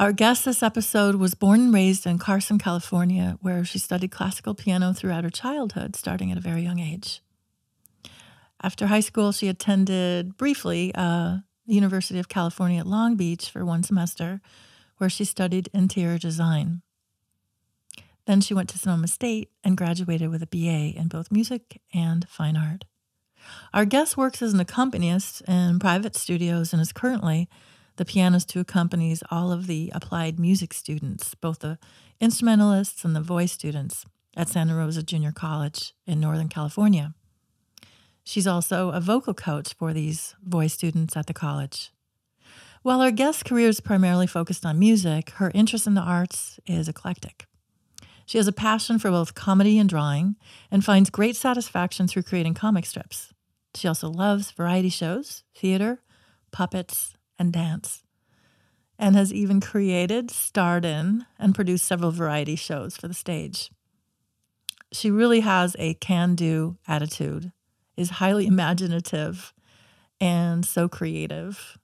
Our 0.00 0.12
guest 0.12 0.46
this 0.46 0.62
episode 0.62 1.16
was 1.16 1.34
born 1.34 1.60
and 1.60 1.74
raised 1.74 2.06
in 2.06 2.16
Carson, 2.16 2.56
California, 2.56 3.36
where 3.42 3.66
she 3.66 3.78
studied 3.78 4.10
classical 4.10 4.54
piano 4.54 4.94
throughout 4.94 5.24
her 5.24 5.30
childhood, 5.30 5.94
starting 5.94 6.32
at 6.32 6.38
a 6.38 6.40
very 6.40 6.62
young 6.62 6.78
age. 6.78 7.20
After 8.62 8.86
high 8.86 9.00
school, 9.00 9.30
she 9.30 9.48
attended 9.48 10.38
briefly 10.38 10.90
uh, 10.94 11.40
the 11.66 11.74
University 11.74 12.18
of 12.18 12.30
California 12.30 12.80
at 12.80 12.86
Long 12.86 13.14
Beach 13.14 13.50
for 13.50 13.62
one 13.62 13.82
semester, 13.82 14.40
where 14.96 15.10
she 15.10 15.26
studied 15.26 15.68
interior 15.74 16.16
design. 16.16 16.80
Then 18.24 18.40
she 18.40 18.54
went 18.54 18.70
to 18.70 18.78
Sonoma 18.78 19.06
State 19.06 19.50
and 19.62 19.76
graduated 19.76 20.30
with 20.30 20.42
a 20.42 20.46
BA 20.46 20.98
in 20.98 21.08
both 21.08 21.30
music 21.30 21.78
and 21.92 22.26
fine 22.26 22.56
art. 22.56 22.86
Our 23.74 23.84
guest 23.84 24.16
works 24.16 24.40
as 24.40 24.54
an 24.54 24.60
accompanist 24.60 25.42
in 25.42 25.78
private 25.78 26.16
studios 26.16 26.72
and 26.72 26.80
is 26.80 26.90
currently 26.90 27.50
the 28.00 28.06
pianist 28.06 28.50
who 28.52 28.60
accompanies 28.60 29.22
all 29.30 29.52
of 29.52 29.66
the 29.66 29.92
applied 29.94 30.40
music 30.40 30.72
students, 30.72 31.34
both 31.34 31.58
the 31.58 31.78
instrumentalists 32.18 33.04
and 33.04 33.14
the 33.14 33.20
voice 33.20 33.52
students 33.52 34.06
at 34.34 34.48
Santa 34.48 34.74
Rosa 34.74 35.02
Junior 35.02 35.32
College 35.32 35.92
in 36.06 36.18
Northern 36.18 36.48
California. 36.48 37.12
She's 38.24 38.46
also 38.46 38.88
a 38.88 39.02
vocal 39.02 39.34
coach 39.34 39.74
for 39.74 39.92
these 39.92 40.34
voice 40.42 40.72
students 40.72 41.14
at 41.14 41.26
the 41.26 41.34
college. 41.34 41.90
While 42.80 43.02
our 43.02 43.10
guest's 43.10 43.42
career 43.42 43.68
is 43.68 43.82
primarily 43.82 44.26
focused 44.26 44.64
on 44.64 44.78
music, 44.78 45.32
her 45.32 45.52
interest 45.54 45.86
in 45.86 45.92
the 45.92 46.00
arts 46.00 46.58
is 46.66 46.88
eclectic. 46.88 47.44
She 48.24 48.38
has 48.38 48.48
a 48.48 48.52
passion 48.52 48.98
for 48.98 49.10
both 49.10 49.34
comedy 49.34 49.78
and 49.78 49.90
drawing 49.90 50.36
and 50.70 50.82
finds 50.82 51.10
great 51.10 51.36
satisfaction 51.36 52.08
through 52.08 52.22
creating 52.22 52.54
comic 52.54 52.86
strips. 52.86 53.34
She 53.74 53.86
also 53.86 54.08
loves 54.08 54.52
variety 54.52 54.88
shows, 54.88 55.44
theater, 55.54 56.00
puppets, 56.50 57.14
and 57.40 57.52
dance, 57.52 58.04
and 58.98 59.16
has 59.16 59.32
even 59.32 59.60
created, 59.60 60.30
starred 60.30 60.84
in, 60.84 61.24
and 61.38 61.54
produced 61.54 61.86
several 61.86 62.12
variety 62.12 62.54
shows 62.54 62.96
for 62.96 63.08
the 63.08 63.14
stage. 63.14 63.70
She 64.92 65.10
really 65.10 65.40
has 65.40 65.74
a 65.78 65.94
can 65.94 66.34
do 66.34 66.76
attitude, 66.86 67.50
is 67.96 68.10
highly 68.10 68.46
imaginative, 68.46 69.54
and 70.20 70.66
so 70.66 70.88
creative. 70.88 71.78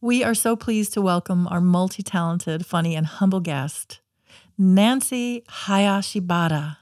We 0.00 0.24
are 0.24 0.34
so 0.34 0.56
pleased 0.56 0.94
to 0.94 1.02
welcome 1.02 1.46
our 1.48 1.60
multi 1.60 2.02
talented, 2.02 2.64
funny, 2.64 2.96
and 2.96 3.06
humble 3.06 3.40
guest, 3.40 4.00
Nancy 4.56 5.44
Hayashibara. 5.48 6.78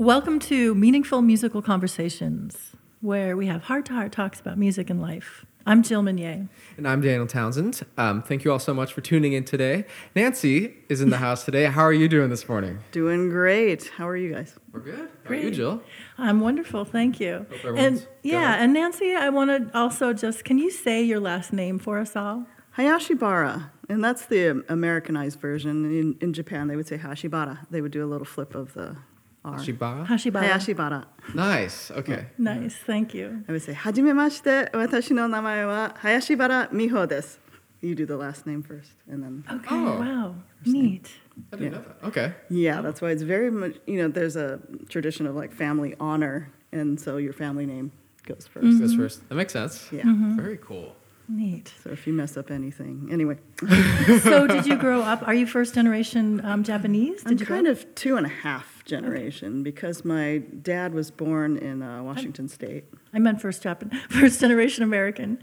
Welcome 0.00 0.38
to 0.38 0.74
Meaningful 0.74 1.20
Musical 1.20 1.60
Conversations, 1.60 2.70
where 3.02 3.36
we 3.36 3.48
have 3.48 3.64
heart 3.64 3.84
to 3.84 3.92
heart 3.92 4.12
talks 4.12 4.40
about 4.40 4.56
music 4.56 4.88
and 4.88 5.02
life. 5.02 5.44
I'm 5.66 5.82
Jill 5.82 6.00
Meunier. 6.00 6.48
And 6.78 6.88
I'm 6.88 7.02
Daniel 7.02 7.26
Townsend. 7.26 7.82
Um, 7.98 8.22
thank 8.22 8.42
you 8.42 8.50
all 8.50 8.58
so 8.58 8.72
much 8.72 8.94
for 8.94 9.02
tuning 9.02 9.34
in 9.34 9.44
today. 9.44 9.84
Nancy 10.16 10.74
is 10.88 11.02
in 11.02 11.10
the 11.10 11.18
house 11.18 11.44
today. 11.44 11.64
How 11.66 11.82
are 11.82 11.92
you 11.92 12.08
doing 12.08 12.30
this 12.30 12.48
morning? 12.48 12.78
Doing 12.92 13.28
great. 13.28 13.88
How 13.88 14.08
are 14.08 14.16
you 14.16 14.32
guys? 14.32 14.56
We're 14.72 14.80
good. 14.80 14.98
How 15.00 15.28
Great. 15.28 15.44
are 15.44 15.48
you, 15.48 15.54
Jill? 15.54 15.82
I'm 16.16 16.40
wonderful, 16.40 16.86
thank 16.86 17.20
you. 17.20 17.44
Hope 17.50 17.58
everyone's 17.66 18.00
And 18.00 18.08
yeah, 18.22 18.54
good. 18.56 18.64
and 18.64 18.72
Nancy, 18.72 19.14
I 19.14 19.28
want 19.28 19.50
to 19.50 19.78
also 19.78 20.14
just 20.14 20.44
can 20.44 20.56
you 20.56 20.70
say 20.70 21.02
your 21.02 21.20
last 21.20 21.52
name 21.52 21.78
for 21.78 21.98
us 21.98 22.16
all? 22.16 22.46
Hayashibara, 22.78 23.68
and 23.90 24.02
that's 24.02 24.24
the 24.24 24.64
Americanized 24.70 25.38
version. 25.40 25.84
In, 25.84 26.16
in 26.22 26.32
Japan, 26.32 26.68
they 26.68 26.76
would 26.76 26.88
say 26.88 26.96
Hashibara. 26.96 27.66
They 27.70 27.82
would 27.82 27.92
do 27.92 28.02
a 28.02 28.08
little 28.08 28.24
flip 28.24 28.54
of 28.54 28.72
the 28.72 28.96
are 29.44 29.58
Hashibara? 29.58 30.06
Hashibara. 30.06 30.50
Hayashibara. 30.50 31.06
Nice. 31.34 31.90
Okay. 31.90 32.26
Nice. 32.38 32.74
Thank 32.74 33.14
you. 33.14 33.44
I 33.48 33.52
would 33.52 33.62
say, 33.62 33.72
Hajimemashite, 33.72 34.70
watashi 34.72 35.12
no 35.12 35.26
namae 35.28 35.66
wa 35.66 35.94
Hayashibara 36.02 36.70
Miho 36.72 37.06
desu. 37.06 37.38
You 37.80 37.94
do 37.94 38.04
the 38.04 38.16
last 38.18 38.46
name 38.46 38.62
first, 38.62 38.92
and 39.08 39.22
then. 39.22 39.44
Okay. 39.50 39.74
Oh, 39.74 39.98
wow. 39.98 40.34
Neat. 40.66 41.10
I 41.52 41.56
didn't 41.56 41.72
yeah. 41.72 41.78
know 41.78 41.84
that. 41.84 42.06
Okay. 42.08 42.34
Yeah, 42.50 42.80
oh. 42.80 42.82
that's 42.82 43.00
why 43.00 43.10
it's 43.10 43.22
very 43.22 43.50
much. 43.50 43.76
You 43.86 44.02
know, 44.02 44.08
there's 44.08 44.36
a 44.36 44.60
tradition 44.90 45.26
of 45.26 45.34
like 45.34 45.52
family 45.54 45.94
honor, 45.98 46.52
and 46.72 47.00
so 47.00 47.16
your 47.16 47.32
family 47.32 47.64
name 47.64 47.92
goes 48.26 48.48
1st 48.54 48.62
mm-hmm. 48.62 48.80
Goes 48.80 48.94
first. 48.94 49.28
That 49.30 49.36
makes 49.36 49.54
sense. 49.54 49.88
Yeah. 49.90 50.02
Mm-hmm. 50.02 50.36
Very 50.36 50.58
cool. 50.58 50.94
Neat. 51.28 51.72
So 51.82 51.90
if 51.90 52.06
you 52.06 52.12
mess 52.12 52.36
up 52.36 52.50
anything, 52.50 53.08
anyway. 53.10 53.38
so 54.22 54.46
did 54.46 54.66
you 54.66 54.76
grow 54.76 55.00
up? 55.00 55.26
Are 55.26 55.34
you 55.34 55.46
first 55.46 55.74
generation 55.74 56.44
um, 56.44 56.64
Japanese? 56.64 57.22
Did 57.22 57.32
I'm 57.32 57.38
you 57.38 57.46
kind 57.46 57.66
of 57.66 57.94
two 57.94 58.16
and 58.16 58.26
a 58.26 58.30
half 58.30 58.79
generation 58.90 59.62
because 59.62 60.04
my 60.04 60.38
dad 60.62 60.92
was 60.92 61.10
born 61.10 61.56
in 61.56 61.80
uh, 61.82 62.02
Washington 62.02 62.48
State. 62.48 62.84
I 63.14 63.18
meant 63.18 63.40
first 63.40 63.62
Japan, 63.62 63.90
first 64.10 64.40
generation 64.40 64.82
American. 64.84 65.38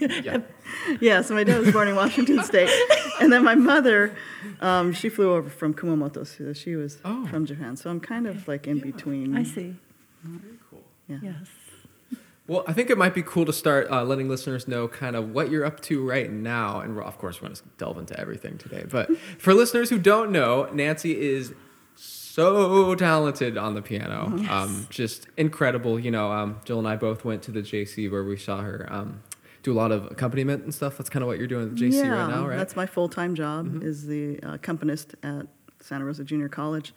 Yeah. 0.00 0.38
Yeah, 1.00 1.22
so 1.22 1.34
my 1.34 1.44
dad 1.44 1.60
was 1.60 1.72
born 1.72 1.86
in 1.88 1.94
Washington 1.94 2.42
State, 2.42 2.68
and 3.20 3.32
then 3.32 3.44
my 3.44 3.54
mother, 3.54 4.14
um, 4.60 4.92
she 4.92 5.08
flew 5.08 5.32
over 5.32 5.48
from 5.48 5.72
Kumamoto, 5.74 6.26
so 6.26 6.52
she 6.52 6.74
was 6.74 6.98
Oh. 7.04 7.24
from 7.28 7.46
Japan. 7.46 7.76
So 7.76 7.88
I'm 7.88 8.00
kind 8.00 8.26
of 8.26 8.46
like 8.48 8.66
in 8.66 8.80
between. 8.80 9.36
I 9.36 9.44
see. 9.44 9.76
Very 10.24 10.58
cool. 10.68 10.82
Yeah. 11.08 11.18
Yes. 11.22 11.46
Well, 12.48 12.64
I 12.66 12.72
think 12.72 12.90
it 12.90 12.98
might 12.98 13.14
be 13.14 13.22
cool 13.22 13.44
to 13.46 13.52
start 13.52 13.88
uh, 13.90 14.02
letting 14.04 14.28
listeners 14.28 14.66
know 14.68 14.86
kind 14.88 15.14
of 15.16 15.30
what 15.30 15.50
you're 15.50 15.64
up 15.64 15.80
to 15.82 16.06
right 16.08 16.30
now. 16.30 16.80
And 16.80 16.94
we're, 16.96 17.02
of 17.02 17.16
course, 17.18 17.40
we're 17.40 17.48
going 17.48 17.56
to 17.56 17.62
delve 17.78 17.98
into 17.98 18.18
everything 18.18 18.58
today. 18.58 18.84
But 18.88 19.10
for 19.38 19.54
listeners 19.54 19.90
who 19.90 19.98
don't 19.98 20.30
know, 20.32 20.68
Nancy 20.72 21.12
is 21.20 21.54
so 22.36 22.94
talented 22.96 23.56
on 23.56 23.74
the 23.74 23.80
piano. 23.80 24.26
Um, 24.50 24.86
just 24.90 25.26
incredible. 25.38 25.98
You 25.98 26.10
know, 26.10 26.30
um, 26.30 26.60
Jill 26.66 26.78
and 26.78 26.86
I 26.86 26.96
both 26.96 27.24
went 27.24 27.42
to 27.44 27.50
the 27.50 27.62
JC 27.62 28.10
where 28.10 28.22
we 28.22 28.36
saw 28.36 28.60
her 28.60 28.86
um, 28.90 29.22
do 29.62 29.72
a 29.72 29.74
lot 29.74 29.90
of 29.90 30.10
accompaniment 30.10 30.62
and 30.62 30.74
stuff. 30.74 30.98
That's 30.98 31.08
kind 31.08 31.22
of 31.22 31.28
what 31.28 31.38
you're 31.38 31.46
doing 31.46 31.70
at 31.70 31.76
the 31.76 31.88
JC 31.88 31.94
yeah, 31.94 32.08
right 32.10 32.28
now, 32.28 32.42
right? 32.42 32.50
Mm-hmm. 32.50 32.58
that's 32.58 32.76
my 32.76 32.84
full 32.84 33.08
time 33.08 33.34
job. 33.34 33.82
Is 33.82 34.06
the 34.06 34.38
uh, 34.42 34.52
accompanist 34.52 35.14
at 35.22 35.46
Santa 35.80 36.04
Rosa 36.04 36.24
Junior 36.24 36.50
College, 36.50 36.92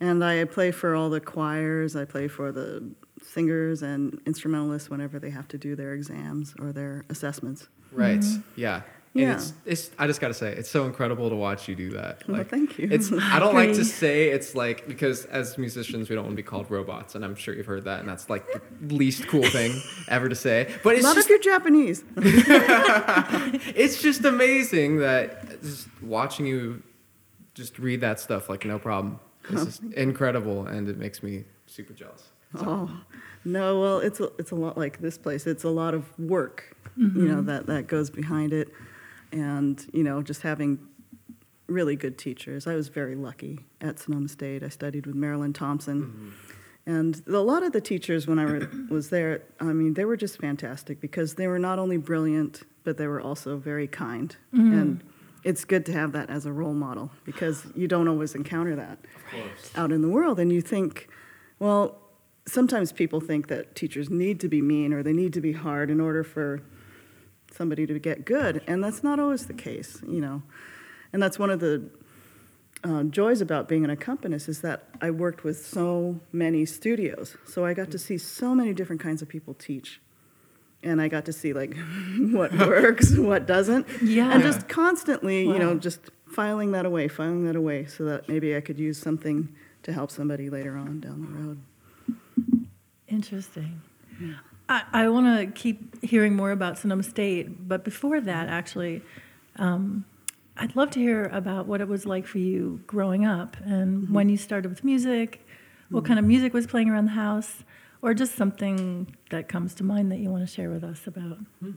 and 0.00 0.24
I 0.24 0.44
play 0.44 0.70
for 0.70 0.94
all 0.94 1.10
the 1.10 1.20
choirs. 1.20 1.94
I 1.94 2.06
play 2.06 2.26
for 2.26 2.50
the 2.50 2.90
singers 3.22 3.82
and 3.82 4.18
instrumentalists 4.24 4.88
whenever 4.88 5.18
they 5.18 5.30
have 5.30 5.46
to 5.48 5.58
do 5.58 5.76
their 5.76 5.92
exams 5.92 6.54
or 6.58 6.72
their 6.72 7.04
assessments. 7.10 7.68
Right. 7.92 8.24
Yeah. 8.56 8.80
And 9.12 9.22
Yeah. 9.22 9.34
it's, 9.34 9.52
it's 9.66 9.90
I 9.98 10.06
just 10.06 10.20
gotta 10.20 10.34
say, 10.34 10.52
it's 10.52 10.70
so 10.70 10.84
incredible 10.86 11.28
to 11.30 11.34
watch 11.34 11.68
you 11.68 11.74
do 11.74 11.90
that. 11.90 12.26
Well, 12.28 12.44
thank 12.44 12.78
you. 12.78 12.88
It's 12.90 13.10
I 13.20 13.40
don't 13.40 13.54
like 13.54 13.72
to 13.74 13.84
say 13.84 14.28
it's 14.28 14.54
like 14.54 14.86
because 14.86 15.24
as 15.26 15.58
musicians 15.58 16.08
we 16.08 16.14
don't 16.14 16.24
want 16.24 16.36
to 16.36 16.42
be 16.42 16.46
called 16.46 16.70
robots, 16.70 17.16
and 17.16 17.24
I'm 17.24 17.34
sure 17.34 17.54
you've 17.54 17.66
heard 17.66 17.84
that, 17.84 18.00
and 18.00 18.08
that's 18.08 18.30
like 18.30 18.46
the 18.52 18.94
least 18.94 19.26
cool 19.26 19.42
thing 19.42 19.80
ever 20.08 20.28
to 20.28 20.36
say. 20.36 20.72
But 20.84 20.94
it's 20.94 21.02
Not 21.02 21.16
just 21.16 21.28
if 21.28 21.30
you're 21.30 21.54
Japanese. 21.54 22.04
it's 22.16 24.00
just 24.00 24.24
amazing 24.24 24.98
that 24.98 25.60
just 25.60 25.88
watching 26.02 26.46
you 26.46 26.82
just 27.54 27.78
read 27.78 28.00
that 28.02 28.20
stuff 28.20 28.48
like 28.48 28.64
no 28.64 28.78
problem. 28.78 29.18
It's 29.48 29.64
just 29.64 29.82
oh, 29.84 29.90
incredible, 29.96 30.66
and 30.66 30.88
it 30.88 30.98
makes 30.98 31.22
me 31.22 31.44
super 31.66 31.92
jealous. 31.94 32.30
Oh 32.56 32.90
no, 33.44 33.80
well, 33.80 33.98
it's 33.98 34.20
a, 34.20 34.30
it's 34.38 34.50
a 34.50 34.54
lot 34.54 34.76
like 34.76 35.00
this 35.00 35.18
place. 35.18 35.46
It's 35.46 35.64
a 35.64 35.68
lot 35.68 35.94
of 35.94 36.06
work, 36.18 36.76
you 36.96 37.06
know, 37.06 37.36
mm-hmm. 37.36 37.46
that 37.46 37.66
that 37.66 37.86
goes 37.86 38.10
behind 38.10 38.52
it, 38.52 38.68
and 39.32 39.84
you 39.92 40.02
know, 40.02 40.22
just 40.22 40.42
having 40.42 40.78
really 41.66 41.96
good 41.96 42.18
teachers. 42.18 42.66
I 42.66 42.74
was 42.74 42.88
very 42.88 43.14
lucky 43.14 43.60
at 43.80 43.98
Sonoma 43.98 44.28
State. 44.28 44.62
I 44.62 44.68
studied 44.68 45.06
with 45.06 45.14
Marilyn 45.14 45.52
Thompson, 45.52 46.02
mm-hmm. 46.02 46.90
and 46.90 47.22
a 47.26 47.38
lot 47.38 47.62
of 47.62 47.72
the 47.72 47.80
teachers 47.80 48.26
when 48.26 48.38
I 48.38 48.44
were, 48.44 48.70
was 48.90 49.10
there, 49.10 49.42
I 49.60 49.64
mean, 49.64 49.94
they 49.94 50.04
were 50.04 50.16
just 50.16 50.38
fantastic 50.38 51.00
because 51.00 51.34
they 51.34 51.46
were 51.46 51.58
not 51.58 51.78
only 51.78 51.96
brilliant, 51.96 52.62
but 52.84 52.96
they 52.96 53.06
were 53.06 53.20
also 53.20 53.56
very 53.56 53.86
kind, 53.86 54.34
mm-hmm. 54.52 54.78
and 54.78 55.04
it's 55.44 55.64
good 55.64 55.86
to 55.86 55.92
have 55.92 56.12
that 56.12 56.28
as 56.28 56.44
a 56.44 56.52
role 56.52 56.74
model 56.74 57.10
because 57.24 57.66
you 57.74 57.88
don't 57.88 58.08
always 58.08 58.34
encounter 58.34 58.76
that 58.76 58.98
out 59.74 59.90
in 59.90 60.02
the 60.02 60.08
world. 60.08 60.38
And 60.38 60.52
you 60.52 60.60
think 60.60 61.08
well 61.58 62.00
sometimes 62.46 62.92
people 62.92 63.20
think 63.20 63.48
that 63.48 63.74
teachers 63.74 64.10
need 64.10 64.40
to 64.40 64.48
be 64.48 64.60
mean 64.60 64.92
or 64.92 65.02
they 65.02 65.12
need 65.12 65.32
to 65.32 65.40
be 65.40 65.52
hard 65.52 65.90
in 65.90 66.00
order 66.00 66.24
for 66.24 66.62
somebody 67.52 67.86
to 67.86 67.98
get 67.98 68.24
good 68.24 68.62
and 68.66 68.82
that's 68.82 69.02
not 69.02 69.18
always 69.18 69.46
the 69.46 69.54
case 69.54 70.02
you 70.06 70.20
know. 70.20 70.42
And 71.12 71.20
that's 71.22 71.38
one 71.38 71.50
of 71.50 71.58
the 71.60 71.90
uh, 72.84 73.02
joys 73.04 73.40
about 73.40 73.68
being 73.68 73.84
an 73.84 73.90
accompanist 73.90 74.48
is 74.48 74.60
that 74.62 74.84
i 75.02 75.10
worked 75.10 75.44
with 75.44 75.64
so 75.64 76.18
many 76.32 76.64
studios 76.64 77.36
so 77.46 77.64
i 77.64 77.74
got 77.74 77.90
to 77.90 77.98
see 77.98 78.16
so 78.16 78.54
many 78.54 78.72
different 78.72 79.02
kinds 79.02 79.22
of 79.22 79.28
people 79.28 79.54
teach. 79.54 80.00
And 80.82 81.00
i 81.00 81.08
got 81.08 81.24
to 81.26 81.32
see 81.32 81.52
like 81.52 81.76
what 82.30 82.52
works 82.58 83.16
what 83.16 83.46
doesn't. 83.46 83.86
Yeah. 84.02 84.32
and 84.32 84.42
just 84.42 84.68
constantly 84.68 85.42
you 85.42 85.58
know 85.58 85.76
just 85.76 86.00
filing 86.26 86.72
that 86.72 86.86
away 86.86 87.08
filing 87.08 87.44
that 87.46 87.56
away 87.56 87.86
so 87.86 88.04
that 88.04 88.28
maybe 88.28 88.56
i 88.56 88.60
could 88.60 88.78
use 88.78 88.98
something 88.98 89.48
to 89.82 89.92
help 89.92 90.10
somebody 90.10 90.50
later 90.50 90.76
on 90.76 91.00
down 91.00 91.22
the 91.22 91.28
road. 91.28 91.62
Interesting. 93.08 93.80
I, 94.70 94.84
I 94.92 95.08
want 95.08 95.26
to 95.26 95.60
keep 95.60 96.02
hearing 96.02 96.34
more 96.34 96.52
about 96.52 96.78
Sonoma 96.78 97.02
State, 97.02 97.68
but 97.68 97.84
before 97.84 98.20
that, 98.20 98.48
actually, 98.48 99.02
um, 99.56 100.04
I'd 100.56 100.76
love 100.76 100.90
to 100.92 101.00
hear 101.00 101.24
about 101.24 101.66
what 101.66 101.80
it 101.80 101.88
was 101.88 102.06
like 102.06 102.26
for 102.26 102.38
you 102.38 102.80
growing 102.86 103.26
up 103.26 103.56
and 103.64 104.04
mm-hmm. 104.04 104.14
when 104.14 104.28
you 104.28 104.36
started 104.36 104.68
with 104.68 104.84
music, 104.84 105.44
what 105.90 106.04
mm. 106.04 106.06
kind 106.06 106.18
of 106.20 106.24
music 106.24 106.54
was 106.54 106.66
playing 106.68 106.88
around 106.88 107.06
the 107.06 107.12
house, 107.12 107.64
or 108.00 108.14
just 108.14 108.36
something 108.36 109.14
that 109.30 109.48
comes 109.48 109.74
to 109.74 109.84
mind 109.84 110.12
that 110.12 110.18
you 110.18 110.30
want 110.30 110.46
to 110.46 110.52
share 110.52 110.70
with 110.70 110.84
us 110.84 111.06
about 111.06 111.38
hmm. 111.58 111.72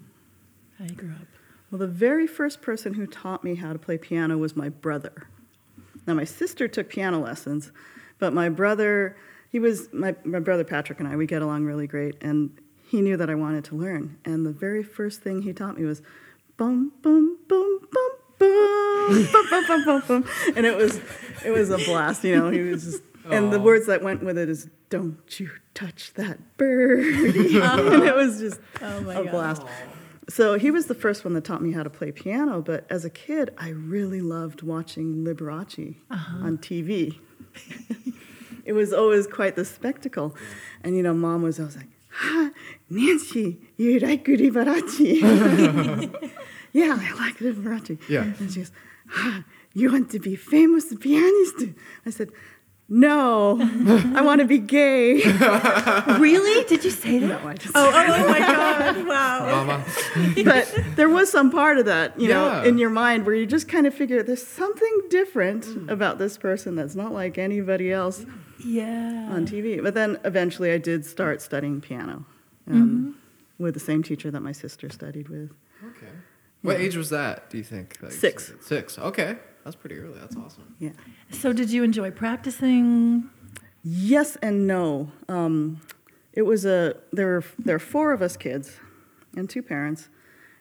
how 0.77 0.85
you 0.85 0.95
grew 0.95 1.11
up. 1.11 1.27
Well, 1.69 1.79
the 1.79 1.87
very 1.87 2.27
first 2.27 2.61
person 2.61 2.93
who 2.93 3.05
taught 3.05 3.43
me 3.43 3.55
how 3.55 3.73
to 3.73 3.79
play 3.79 3.97
piano 3.97 4.37
was 4.37 4.55
my 4.55 4.69
brother. 4.69 5.27
Now, 6.07 6.13
my 6.13 6.23
sister 6.23 6.67
took 6.69 6.87
piano 6.87 7.19
lessons, 7.19 7.71
but 8.19 8.31
my 8.31 8.47
brother, 8.47 9.17
he 9.49 9.59
was, 9.59 9.89
my, 9.91 10.15
my 10.23 10.39
brother 10.39 10.63
Patrick 10.63 10.99
and 10.99 11.09
I, 11.09 11.17
we 11.17 11.25
get 11.25 11.41
along 11.41 11.65
really 11.65 11.87
great, 11.87 12.15
and 12.21 12.57
he 12.93 13.01
knew 13.01 13.17
that 13.17 13.27
I 13.27 13.33
wanted 13.33 13.63
to 13.65 13.75
learn. 13.75 14.19
And 14.23 14.45
the 14.45 14.51
very 14.51 14.83
first 14.83 15.23
thing 15.23 15.41
he 15.41 15.51
taught 15.51 15.79
me 15.79 15.83
was 15.83 16.03
boom, 16.57 16.91
boom, 17.01 17.39
boom, 17.49 17.79
boom, 17.91 18.11
boom, 18.37 19.27
boom, 19.31 19.47
boom, 19.49 19.65
boom, 19.65 19.83
boom, 19.83 20.03
boom. 20.07 20.25
And 20.55 20.67
it 20.67 20.77
was, 20.77 21.01
it 21.43 21.49
was 21.49 21.71
a 21.71 21.79
blast, 21.79 22.23
you 22.23 22.35
know, 22.35 22.51
he 22.51 22.59
was 22.59 22.83
just, 22.83 23.03
and 23.31 23.51
the 23.51 23.59
words 23.59 23.87
that 23.87 24.03
went 24.03 24.23
with 24.23 24.37
it 24.37 24.47
is, 24.47 24.69
don't 24.91 25.17
you 25.39 25.49
touch 25.73 26.13
that 26.13 26.55
bird. 26.57 27.03
and 27.35 28.03
it 28.03 28.13
was 28.13 28.39
just 28.39 28.61
Oh 28.79 29.01
my 29.01 29.15
a 29.15 29.23
God. 29.23 29.31
blast. 29.31 29.63
So 30.29 30.59
he 30.59 30.69
was 30.69 30.85
the 30.85 30.93
first 30.93 31.25
one 31.25 31.33
that 31.33 31.43
taught 31.43 31.63
me 31.63 31.71
how 31.71 31.81
to 31.81 31.89
play 31.89 32.11
piano, 32.11 32.61
but 32.61 32.85
as 32.91 33.05
a 33.05 33.09
kid, 33.09 33.55
I 33.57 33.69
really 33.69 34.21
loved 34.21 34.61
watching 34.61 35.25
Liberace 35.25 35.95
uh-huh. 36.11 36.45
on 36.45 36.59
TV. 36.59 37.17
it 38.65 38.73
was 38.73 38.93
always 38.93 39.25
quite 39.25 39.55
the 39.55 39.65
spectacle. 39.65 40.35
And, 40.83 40.95
you 40.95 41.01
know, 41.01 41.15
mom 41.15 41.41
was 41.41 41.59
always 41.59 41.75
like, 41.75 41.87
ah, 42.21 42.51
Nancy, 42.89 43.59
you 43.77 43.99
like 43.99 44.25
Liberace? 44.25 44.99
yeah, 46.73 46.97
I 46.99 47.13
like 47.13 47.37
Liberace. 47.39 47.99
Yeah. 48.09 48.23
And 48.39 48.51
she 48.51 48.59
goes, 48.59 48.71
ah, 49.15 49.43
you 49.73 49.91
want 49.91 50.11
to 50.11 50.19
be 50.19 50.35
famous 50.35 50.93
pianist? 50.99 51.63
I 52.05 52.09
said, 52.09 52.29
no, 52.89 53.57
I 54.15 54.21
want 54.21 54.41
to 54.41 54.45
be 54.45 54.59
gay. 54.59 55.13
really? 56.19 56.63
Did 56.65 56.83
you 56.83 56.91
say 56.91 57.17
that? 57.19 57.41
No, 57.41 57.47
I 57.47 57.53
just 57.55 57.75
Oh, 57.75 57.89
oh, 57.91 58.05
oh 58.07 58.29
my 58.29 58.39
God! 58.39 59.07
Wow. 59.07 59.65
Mama. 59.65 59.85
but 60.43 60.71
there 60.95 61.09
was 61.09 61.31
some 61.31 61.49
part 61.49 61.77
of 61.77 61.85
that, 61.85 62.19
you 62.19 62.27
know, 62.27 62.61
in 62.61 62.77
your 62.77 62.89
mind 62.89 63.25
where 63.25 63.35
you 63.35 63.45
just 63.45 63.69
kind 63.69 63.87
of 63.87 63.93
figure 63.93 64.21
there's 64.21 64.45
something 64.45 65.01
different 65.09 65.89
about 65.89 66.19
this 66.19 66.37
person 66.37 66.75
that's 66.75 66.93
not 66.93 67.13
like 67.13 67.37
anybody 67.37 67.91
else 67.91 68.25
Yeah. 68.65 69.29
on 69.31 69.45
TV. 69.45 69.81
But 69.81 69.93
then 69.93 70.19
eventually 70.23 70.71
I 70.71 70.77
did 70.77 71.05
start 71.05 71.41
studying 71.41 71.81
piano 71.81 72.25
um, 72.69 73.17
with 73.57 73.73
the 73.73 73.79
same 73.79 74.03
teacher 74.03 74.31
that 74.31 74.41
my 74.41 74.51
sister 74.51 74.89
studied 74.89 75.29
with. 75.29 75.51
Okay. 75.83 76.11
What 76.61 76.79
age 76.79 76.95
was 76.95 77.09
that? 77.09 77.49
Do 77.49 77.57
you 77.57 77.63
think? 77.63 77.97
Like, 78.01 78.11
Six. 78.13 78.53
Six. 78.61 78.97
Okay, 78.97 79.37
that's 79.65 79.75
pretty 79.75 79.97
early. 79.99 80.17
That's 80.17 80.37
awesome. 80.37 80.75
Yeah. 80.79 80.91
So, 81.29 81.51
did 81.51 81.69
you 81.71 81.83
enjoy 81.83 82.09
practicing? 82.11 83.29
Yes 83.83 84.37
and 84.37 84.65
no. 84.65 85.11
Um, 85.27 85.81
it 86.31 86.43
was 86.43 86.63
a 86.65 86.95
there 87.11 87.27
were 87.27 87.43
there 87.59 87.75
are 87.75 87.79
four 87.79 88.13
of 88.13 88.21
us 88.21 88.37
kids, 88.37 88.77
and 89.35 89.49
two 89.49 89.61
parents, 89.61 90.07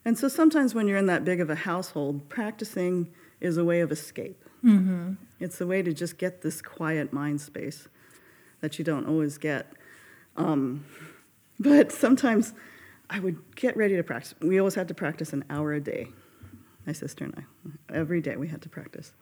and 0.05 0.19
so 0.19 0.27
sometimes 0.27 0.75
when 0.75 0.89
you're 0.89 0.99
in 0.99 1.07
that 1.07 1.25
big 1.25 1.41
of 1.41 1.49
a 1.49 1.55
household, 1.55 2.29
practicing 2.29 3.13
is 3.41 3.57
a 3.57 3.65
way 3.65 3.81
of 3.81 3.93
escape. 3.93 4.43
Mm-hmm. 4.65 5.13
It's 5.43 5.61
a 5.61 5.67
way 5.67 5.83
to 5.83 5.93
just 5.93 6.19
get 6.19 6.43
this 6.43 6.63
quiet 6.63 7.13
mind 7.13 7.41
space 7.41 7.89
that 8.61 8.79
you 8.79 8.85
don't 8.85 9.07
always 9.07 9.39
get. 9.39 9.73
Um, 10.37 10.85
but 11.59 11.91
sometimes 11.91 12.55
I 13.11 13.19
would 13.19 13.57
get 13.57 13.77
ready 13.77 13.97
to 13.97 14.03
practice. 14.05 14.35
We 14.41 14.59
always 14.59 14.77
had 14.77 14.89
to 14.89 14.95
practice 14.95 15.33
an 15.33 15.45
hour 15.51 15.73
a 15.73 15.81
day, 15.81 16.09
my 16.87 16.93
sister 16.93 17.25
and 17.25 17.35
I. 17.37 17.95
Every 17.95 18.21
day 18.21 18.37
we 18.37 18.49
had 18.49 18.63
to 18.63 18.69
practice. 18.69 19.13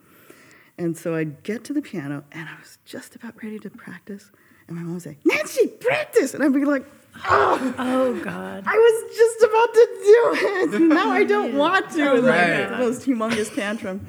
And 0.76 0.96
so 0.96 1.14
I'd 1.14 1.42
get 1.42 1.64
to 1.64 1.72
the 1.72 1.82
piano 1.82 2.24
and 2.32 2.48
I 2.48 2.58
was 2.58 2.78
just 2.84 3.16
about 3.16 3.42
ready 3.42 3.58
to 3.58 3.70
practice. 3.70 4.30
And 4.68 4.76
my 4.76 4.82
mom 4.82 4.94
would 4.94 5.02
say, 5.02 5.16
Nancy, 5.24 5.66
practice! 5.66 6.34
And 6.34 6.44
I'd 6.44 6.52
be 6.52 6.64
like, 6.64 6.84
oh, 7.26 7.74
Oh 7.78 8.20
God. 8.22 8.62
I 8.66 8.76
was 8.76 9.16
just 9.16 9.42
about 9.42 9.74
to 9.74 9.86
do 10.04 10.76
it. 10.76 10.80
Now 10.90 11.10
I 11.10 11.24
don't 11.24 11.54
want 11.56 11.90
to. 11.92 12.10
Oh 12.10 12.16
and 12.16 12.26
my 12.26 12.76
the 12.76 12.78
most 12.78 13.06
humongous 13.06 13.54
tantrum. 13.54 14.06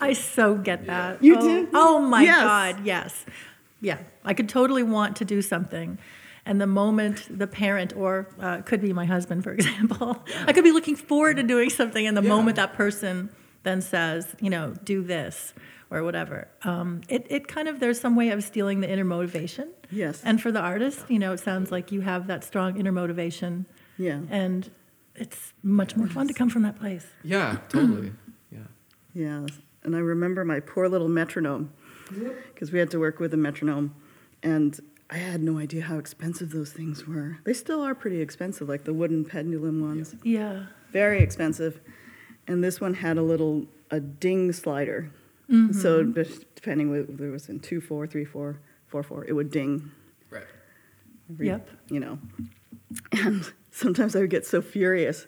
I 0.00 0.12
so 0.12 0.54
get 0.56 0.86
that. 0.86 1.22
You 1.22 1.36
oh, 1.38 1.40
do? 1.40 1.68
Oh 1.74 2.00
my 2.00 2.22
Yes. 2.22 2.42
God, 2.42 2.84
yes. 2.84 3.24
Yeah. 3.80 3.98
I 4.24 4.34
could 4.34 4.48
totally 4.48 4.82
want 4.82 5.16
to 5.16 5.24
do 5.24 5.40
something. 5.42 5.98
And 6.44 6.60
the 6.60 6.66
moment 6.66 7.26
the 7.30 7.46
parent, 7.46 7.94
or 7.96 8.28
uh, 8.40 8.62
could 8.62 8.80
be 8.80 8.92
my 8.92 9.04
husband, 9.04 9.44
for 9.44 9.52
example, 9.58 10.22
I 10.46 10.52
could 10.52 10.64
be 10.64 10.72
looking 10.72 10.96
forward 10.96 11.36
to 11.36 11.42
doing 11.42 11.68
something, 11.70 12.06
and 12.06 12.16
the 12.16 12.22
Yeah. 12.22 12.28
moment 12.28 12.56
that 12.56 12.72
person 12.74 13.28
then 13.64 13.82
says, 13.82 14.34
you 14.40 14.48
know, 14.50 14.74
do 14.84 15.02
this 15.02 15.52
or 15.90 16.02
whatever, 16.04 16.48
um, 16.64 17.00
it, 17.08 17.26
it 17.30 17.48
kind 17.48 17.66
of, 17.68 17.80
there's 17.80 18.00
some 18.00 18.14
way 18.16 18.30
of 18.30 18.42
stealing 18.44 18.80
the 18.80 18.90
inner 18.90 19.04
motivation. 19.04 19.68
Yes. 19.90 20.22
And 20.24 20.40
for 20.40 20.50
the 20.52 20.60
artist, 20.60 21.04
you 21.08 21.18
know, 21.18 21.32
it 21.32 21.40
sounds 21.40 21.70
like 21.72 21.90
you 21.92 22.00
have 22.02 22.26
that 22.28 22.44
strong 22.44 22.78
inner 22.78 22.92
motivation, 22.92 23.66
Yeah. 23.98 24.20
and 24.30 24.70
it's 25.14 25.52
much 25.62 25.96
more 25.96 26.06
fun 26.06 26.28
to 26.28 26.34
come 26.34 26.48
from 26.50 26.62
that 26.62 26.78
place. 26.78 27.06
Yeah, 27.22 27.58
totally. 27.68 28.12
Yeah. 28.50 28.60
Yeah, 29.12 29.46
and 29.88 29.96
I 29.96 30.00
remember 30.00 30.44
my 30.44 30.60
poor 30.60 30.86
little 30.86 31.08
metronome 31.08 31.72
because 32.52 32.70
we 32.72 32.78
had 32.78 32.90
to 32.90 32.98
work 33.00 33.18
with 33.20 33.32
a 33.32 33.38
metronome, 33.38 33.94
and 34.42 34.78
I 35.08 35.16
had 35.16 35.42
no 35.42 35.58
idea 35.58 35.80
how 35.82 35.96
expensive 35.98 36.50
those 36.50 36.70
things 36.72 37.06
were. 37.06 37.38
They 37.44 37.54
still 37.54 37.80
are 37.82 37.94
pretty 37.94 38.20
expensive, 38.20 38.68
like 38.68 38.84
the 38.84 38.92
wooden 38.92 39.24
pendulum 39.24 39.80
ones, 39.80 40.14
Yeah. 40.22 40.66
very 40.92 41.20
expensive. 41.22 41.80
And 42.46 42.62
this 42.62 42.80
one 42.82 42.92
had 42.94 43.16
a 43.16 43.22
little 43.22 43.66
a 43.90 43.98
ding 44.00 44.52
slider, 44.52 45.10
Mm-hmm. 45.50 45.72
so 45.72 46.02
depending 46.54 46.90
whether 46.90 47.26
it 47.28 47.30
was 47.32 47.48
in 47.48 47.60
two 47.60 47.80
four, 47.80 48.06
three 48.06 48.26
four, 48.26 48.60
four 48.88 49.02
four, 49.02 49.24
it 49.24 49.32
would 49.32 49.50
ding. 49.50 49.90
Right. 50.30 50.44
every- 51.30 51.46
Yep. 51.46 51.70
You 51.88 52.00
know, 52.00 52.18
and 53.12 53.50
sometimes 53.70 54.14
I 54.14 54.20
would 54.20 54.28
get 54.28 54.44
so 54.44 54.60
furious 54.60 55.26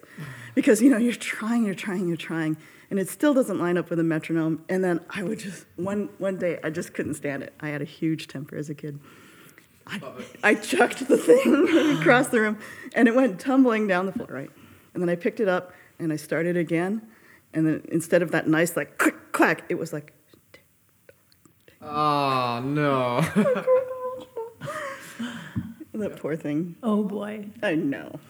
because 0.54 0.82
you 0.82 0.90
know 0.90 0.98
you're 0.98 1.14
trying, 1.14 1.64
you're 1.64 1.74
trying, 1.74 2.06
you're 2.08 2.18
trying, 2.18 2.58
and 2.90 2.98
it 2.98 3.08
still 3.08 3.32
doesn't 3.32 3.58
line 3.58 3.78
up 3.78 3.88
with 3.88 3.98
a 3.98 4.04
metronome. 4.04 4.64
And 4.68 4.84
then 4.84 5.00
I 5.08 5.22
would 5.22 5.38
just 5.38 5.64
one 5.76 6.10
one 6.18 6.36
day 6.38 6.58
I 6.62 6.70
just 6.70 6.92
couldn't 6.92 7.14
stand 7.14 7.42
it. 7.42 7.54
I 7.60 7.68
had 7.68 7.80
a 7.80 7.86
huge 7.86 8.26
temper 8.28 8.56
as 8.56 8.68
a 8.68 8.74
kid. 8.74 8.98
I, 9.86 10.00
I 10.44 10.54
chucked 10.54 11.08
the 11.08 11.16
thing 11.16 11.96
across 12.00 12.28
the 12.28 12.40
room, 12.40 12.58
and 12.94 13.08
it 13.08 13.14
went 13.14 13.40
tumbling 13.40 13.88
down 13.88 14.06
the 14.06 14.12
floor. 14.12 14.28
Right, 14.30 14.50
and 14.94 15.02
then 15.02 15.08
I 15.08 15.16
picked 15.16 15.40
it 15.40 15.48
up 15.48 15.72
and 15.98 16.12
I 16.12 16.16
started 16.16 16.56
again, 16.56 17.02
and 17.54 17.66
then 17.66 17.82
instead 17.88 18.22
of 18.22 18.30
that 18.32 18.46
nice 18.46 18.76
like 18.76 18.98
click 18.98 19.32
clack, 19.32 19.64
it 19.68 19.78
was 19.78 19.92
like 19.92 20.12
Oh 21.82 22.60
no. 22.64 23.20
that 25.94 26.16
poor 26.16 26.36
thing. 26.36 26.76
Oh 26.82 27.02
boy. 27.02 27.46
I 27.62 27.74
know. 27.74 28.20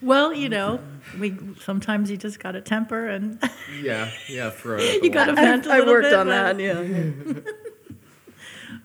Well, 0.00 0.32
you 0.32 0.48
know, 0.48 0.78
we 1.18 1.36
sometimes 1.60 2.10
you 2.10 2.16
just 2.16 2.38
got 2.38 2.54
a 2.54 2.60
temper 2.60 3.08
and 3.08 3.38
yeah. 3.82 4.10
Yeah. 4.28 4.50
Throw 4.50 4.76
it. 4.78 4.96
at 4.98 5.02
You 5.04 5.10
gotta 5.10 5.34
vent 5.34 5.66
a 5.66 5.70
I 5.72 5.78
little 5.78 5.94
worked 5.94 6.04
bit, 6.04 6.14
on 6.14 6.26
but- 6.26 6.56
that. 6.56 6.60
Yeah. 6.60 6.80
yeah. 6.80 7.34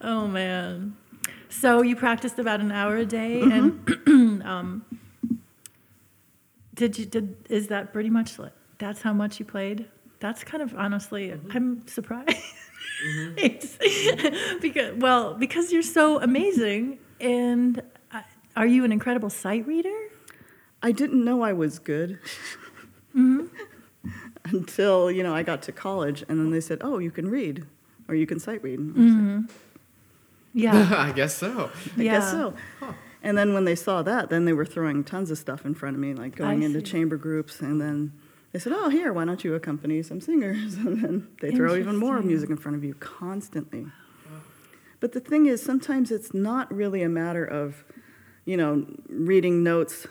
oh 0.00 0.26
man. 0.26 0.96
So 1.48 1.82
you 1.82 1.94
practiced 1.94 2.38
about 2.40 2.60
an 2.60 2.72
hour 2.72 2.96
a 2.96 3.06
day, 3.06 3.40
Mm-hmm. 3.42 4.10
and 4.10 4.42
um, 4.44 4.84
did 6.74 6.98
you 6.98 7.06
did 7.06 7.36
is 7.48 7.68
that 7.68 7.92
pretty 7.92 8.10
much 8.10 8.38
like, 8.38 8.52
that's 8.78 9.00
how 9.02 9.12
much 9.12 9.38
you 9.38 9.46
played? 9.46 9.86
That's 10.18 10.42
kind 10.42 10.62
of 10.62 10.74
honestly, 10.74 11.28
Mm-hmm. 11.28 11.56
I'm 11.56 11.86
surprised. 11.86 12.36
because 14.60 14.94
well, 14.96 15.34
because 15.34 15.72
you're 15.72 15.82
so 15.82 16.20
amazing, 16.20 16.98
and 17.20 17.82
uh, 18.12 18.22
are 18.56 18.66
you 18.66 18.84
an 18.84 18.90
incredible 18.92 19.30
sight 19.30 19.66
reader? 19.66 19.94
I 20.84 20.92
didn't 20.92 21.24
know 21.24 21.42
I 21.42 21.52
was 21.52 21.78
good 21.80 22.18
Mm-hmm. 23.16 23.46
until 24.52 25.08
you 25.10 25.22
know 25.22 25.34
I 25.34 25.42
got 25.44 25.62
to 25.62 25.72
college, 25.72 26.24
and 26.28 26.38
then 26.38 26.50
they 26.50 26.60
said, 26.60 26.78
"Oh, 26.82 26.98
you 26.98 27.10
can 27.12 27.28
read, 27.30 27.64
or 28.08 28.14
you 28.16 28.26
can 28.26 28.38
sight 28.40 28.60
read." 28.62 28.80
Mm-hmm. 28.80 29.42
said, 29.46 29.56
Yeah, 30.52 30.94
I 31.08 31.12
guess 31.12 31.34
so. 31.36 31.70
I 31.96 32.02
yeah. 32.02 32.12
guess 32.14 32.30
so. 32.32 32.54
And 33.22 33.38
then 33.38 33.54
when 33.54 33.64
they 33.64 33.76
saw 33.76 34.02
that, 34.02 34.28
then 34.30 34.44
they 34.44 34.52
were 34.52 34.66
throwing 34.66 35.02
tons 35.04 35.30
of 35.30 35.38
stuff 35.38 35.64
in 35.64 35.74
front 35.74 35.94
of 35.96 36.00
me, 36.00 36.12
like 36.12 36.34
going 36.36 36.62
I 36.62 36.66
into 36.66 36.80
see. 36.80 36.86
chamber 36.92 37.16
groups, 37.16 37.60
and 37.60 37.80
then 37.80 38.12
they 38.52 38.58
said, 38.58 38.72
"Oh, 38.74 38.88
here, 38.88 39.12
why 39.12 39.24
don't 39.24 39.44
you 39.44 39.54
accompany 39.54 40.02
some 40.02 40.20
singers?" 40.20 40.74
And 40.86 41.00
then 41.02 41.28
they 41.40 41.52
throw 41.52 41.76
even 41.76 41.96
more 41.96 42.20
music 42.20 42.50
in 42.50 42.56
front 42.56 42.76
of 42.76 42.82
you 42.84 42.94
constantly. 42.94 43.86
But 45.00 45.12
the 45.12 45.20
thing 45.20 45.46
is, 45.46 45.62
sometimes 45.62 46.10
it's 46.10 46.34
not 46.34 46.72
really 46.74 47.02
a 47.02 47.08
matter 47.08 47.44
of, 47.44 47.84
you 48.44 48.56
know, 48.56 48.86
reading 49.08 49.62
notes 49.62 50.06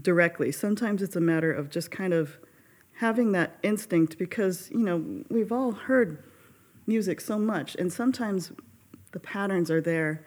directly. 0.00 0.52
Sometimes 0.52 1.02
it's 1.02 1.16
a 1.16 1.20
matter 1.20 1.52
of 1.52 1.70
just 1.70 1.90
kind 1.90 2.12
of 2.12 2.38
having 2.94 3.32
that 3.32 3.58
instinct 3.62 4.18
because, 4.18 4.70
you 4.70 4.78
know, 4.78 5.24
we've 5.28 5.52
all 5.52 5.72
heard 5.72 6.22
music 6.86 7.20
so 7.20 7.38
much, 7.38 7.74
and 7.76 7.92
sometimes 7.92 8.52
the 9.12 9.20
patterns 9.20 9.70
are 9.70 9.80
there 9.80 10.26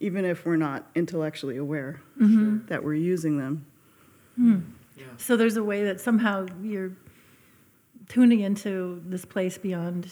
even 0.00 0.24
if 0.24 0.46
we're 0.46 0.56
not 0.56 0.88
intellectually 0.94 1.56
aware 1.56 2.00
mm-hmm. 2.20 2.64
that 2.66 2.84
we're 2.84 2.94
using 2.94 3.38
them. 3.38 3.66
Hmm. 4.36 4.58
Yeah. 4.96 5.06
So 5.16 5.36
there's 5.36 5.56
a 5.56 5.64
way 5.64 5.84
that 5.84 6.00
somehow 6.00 6.46
you're 6.62 6.92
tuning 8.08 8.40
into 8.40 9.02
this 9.06 9.24
place 9.24 9.58
beyond, 9.58 10.10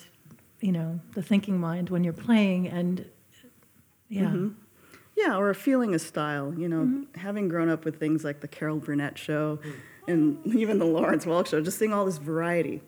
you 0.60 0.72
know, 0.72 1.00
the 1.14 1.22
thinking 1.22 1.58
mind 1.58 1.90
when 1.90 2.04
you're 2.04 2.12
playing, 2.12 2.68
and 2.68 3.08
Yeah. 4.08 4.22
Mm-hmm. 4.24 4.48
Yeah, 5.16 5.36
or 5.36 5.50
a 5.50 5.54
feeling 5.54 5.94
of 5.94 6.00
style. 6.00 6.54
You 6.56 6.68
know, 6.68 6.82
mm-hmm. 6.82 7.18
having 7.18 7.48
grown 7.48 7.68
up 7.68 7.84
with 7.84 7.98
things 7.98 8.24
like 8.24 8.40
the 8.40 8.48
Carol 8.48 8.78
Burnett 8.78 9.18
show 9.18 9.58
and 10.06 10.38
even 10.54 10.78
the 10.78 10.84
Lawrence 10.84 11.24
Welk 11.24 11.48
show, 11.48 11.60
just 11.60 11.78
seeing 11.78 11.92
all 11.92 12.04
this 12.04 12.18
variety 12.18 12.82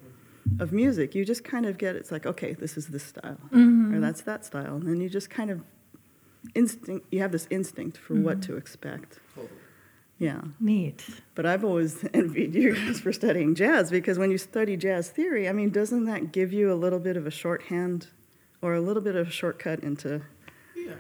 of 0.58 0.73
music, 0.73 1.14
you 1.14 1.25
just 1.25 1.44
kind 1.44 1.66
of 1.66 1.78
get 1.78 1.97
it's 1.97 2.11
like, 2.11 2.26
okay, 2.26 2.54
this 2.54 2.76
is 2.76 2.88
this 2.88 3.02
style, 3.02 3.38
mm-hmm. 3.47 3.94
or 3.94 4.00
that's 4.00 4.23
that 4.23 4.44
style, 4.44 4.76
and 4.76 4.88
then 4.88 5.00
you 5.00 5.08
just 5.08 5.30
kind 5.30 5.50
of 5.50 5.62
instinct. 6.54 7.06
You 7.11 7.20
have 7.20 7.32
this 7.32 7.47
instinct 7.50 7.99
for 7.99 8.14
what 8.14 8.40
mm-hmm. 8.40 8.52
to 8.52 8.56
expect. 8.56 9.18
Yeah, 10.18 10.40
Neat. 10.58 11.06
but 11.37 11.47
I've 11.47 11.64
always 11.64 12.04
envied 12.14 12.52
you 12.54 12.75
guys 12.75 12.99
for 12.99 13.12
studying 13.12 13.54
jazz 13.54 13.88
because 13.88 14.18
when 14.18 14.32
you 14.32 14.38
study 14.38 14.76
jazz 14.76 15.11
theory, 15.11 15.49
I 15.49 15.52
mean, 15.52 15.70
doesn't 15.70 16.06
that 16.06 16.32
give 16.32 16.52
you 16.52 16.73
a 16.73 16.75
little 16.75 16.99
bit 16.99 17.16
of 17.16 17.25
a 17.25 17.30
shorthand 17.30 18.08
or 18.61 18.75
a 18.75 18.80
little 18.80 19.02
bit 19.02 19.14
of 19.14 19.28
a 19.28 19.30
shortcut 19.30 19.78
into 19.80 20.23
Yeah, 20.75 20.94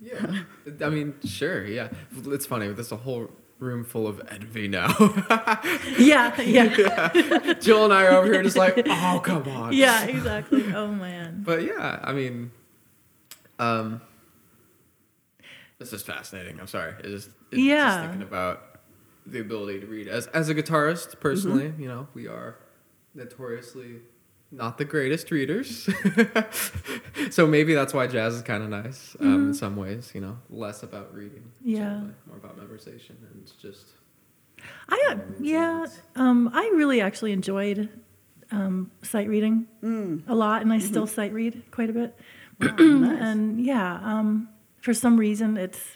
yeah. 0.00 0.42
I 0.84 0.88
mean, 0.88 1.14
sure, 1.24 1.64
yeah. 1.66 1.88
It's 2.26 2.46
funny. 2.46 2.68
There's 2.68 2.92
a 2.92 2.96
whole 2.96 3.30
room 3.58 3.84
full 3.84 4.06
of 4.06 4.20
envy 4.30 4.68
now. 4.68 4.88
Yeah, 5.98 6.40
yeah, 6.40 7.54
Joel 7.54 7.86
and 7.86 7.92
I 7.94 8.04
are 8.06 8.12
over 8.12 8.32
here 8.32 8.42
just 8.42 8.56
like, 8.56 8.80
oh, 8.86 9.20
come 9.22 9.48
on. 9.48 9.72
yeah, 9.72 10.04
exactly. 10.04 10.72
Oh 10.72 10.86
man. 10.92 11.42
But 11.44 11.64
yeah, 11.64 11.98
I 12.04 12.12
mean, 12.12 12.52
um, 13.58 14.00
this 15.78 15.92
is 15.92 16.02
fascinating. 16.02 16.60
I'm 16.60 16.66
sorry. 16.68 16.94
It's 17.00 17.08
just, 17.24 17.30
it's 17.50 17.60
Yeah. 17.60 17.88
just 17.88 18.00
thinking 18.00 18.22
about 18.22 18.80
the 19.26 19.40
ability 19.40 19.80
to 19.80 19.86
read. 19.86 20.06
As 20.08 20.26
as 20.28 20.48
a 20.48 20.54
guitarist, 20.54 21.18
personally, 21.20 21.72
you 21.78 21.88
know, 21.88 22.06
we 22.14 22.28
are 22.28 22.56
notoriously 23.14 23.96
not 24.50 24.78
the 24.78 24.84
greatest 24.84 25.30
readers. 25.30 25.88
so 27.30 27.46
maybe 27.46 27.74
that's 27.74 27.92
why 27.92 28.06
jazz 28.06 28.34
is 28.34 28.42
kind 28.42 28.62
of 28.62 28.70
nice 28.70 29.16
um, 29.20 29.48
in 29.48 29.54
some 29.54 29.76
ways. 29.76 30.12
You 30.14 30.20
know, 30.22 30.38
less 30.50 30.82
about 30.82 31.14
reading, 31.14 31.50
Yeah. 31.62 31.78
certainly, 31.90 32.14
more 32.26 32.36
about 32.38 32.58
memorization, 32.58 33.10
and 33.30 33.42
it's 33.42 33.52
just 33.52 33.86
I 34.88 35.08
uh, 35.10 35.16
yeah, 35.40 35.86
um, 36.16 36.50
I 36.52 36.70
really 36.74 37.00
actually 37.00 37.32
enjoyed 37.32 37.88
um, 38.50 38.90
sight 39.02 39.28
reading 39.28 39.66
a 40.28 40.34
lot, 40.34 40.62
and 40.62 40.72
I 40.72 40.78
still 40.78 41.06
sight 41.06 41.32
read 41.32 41.62
quite 41.70 41.90
a 41.90 41.92
bit. 41.92 42.18
and 42.60 43.60
yeah, 43.64 44.00
um, 44.02 44.48
for 44.80 44.94
some 44.94 45.16
reason, 45.18 45.56
it's 45.56 45.94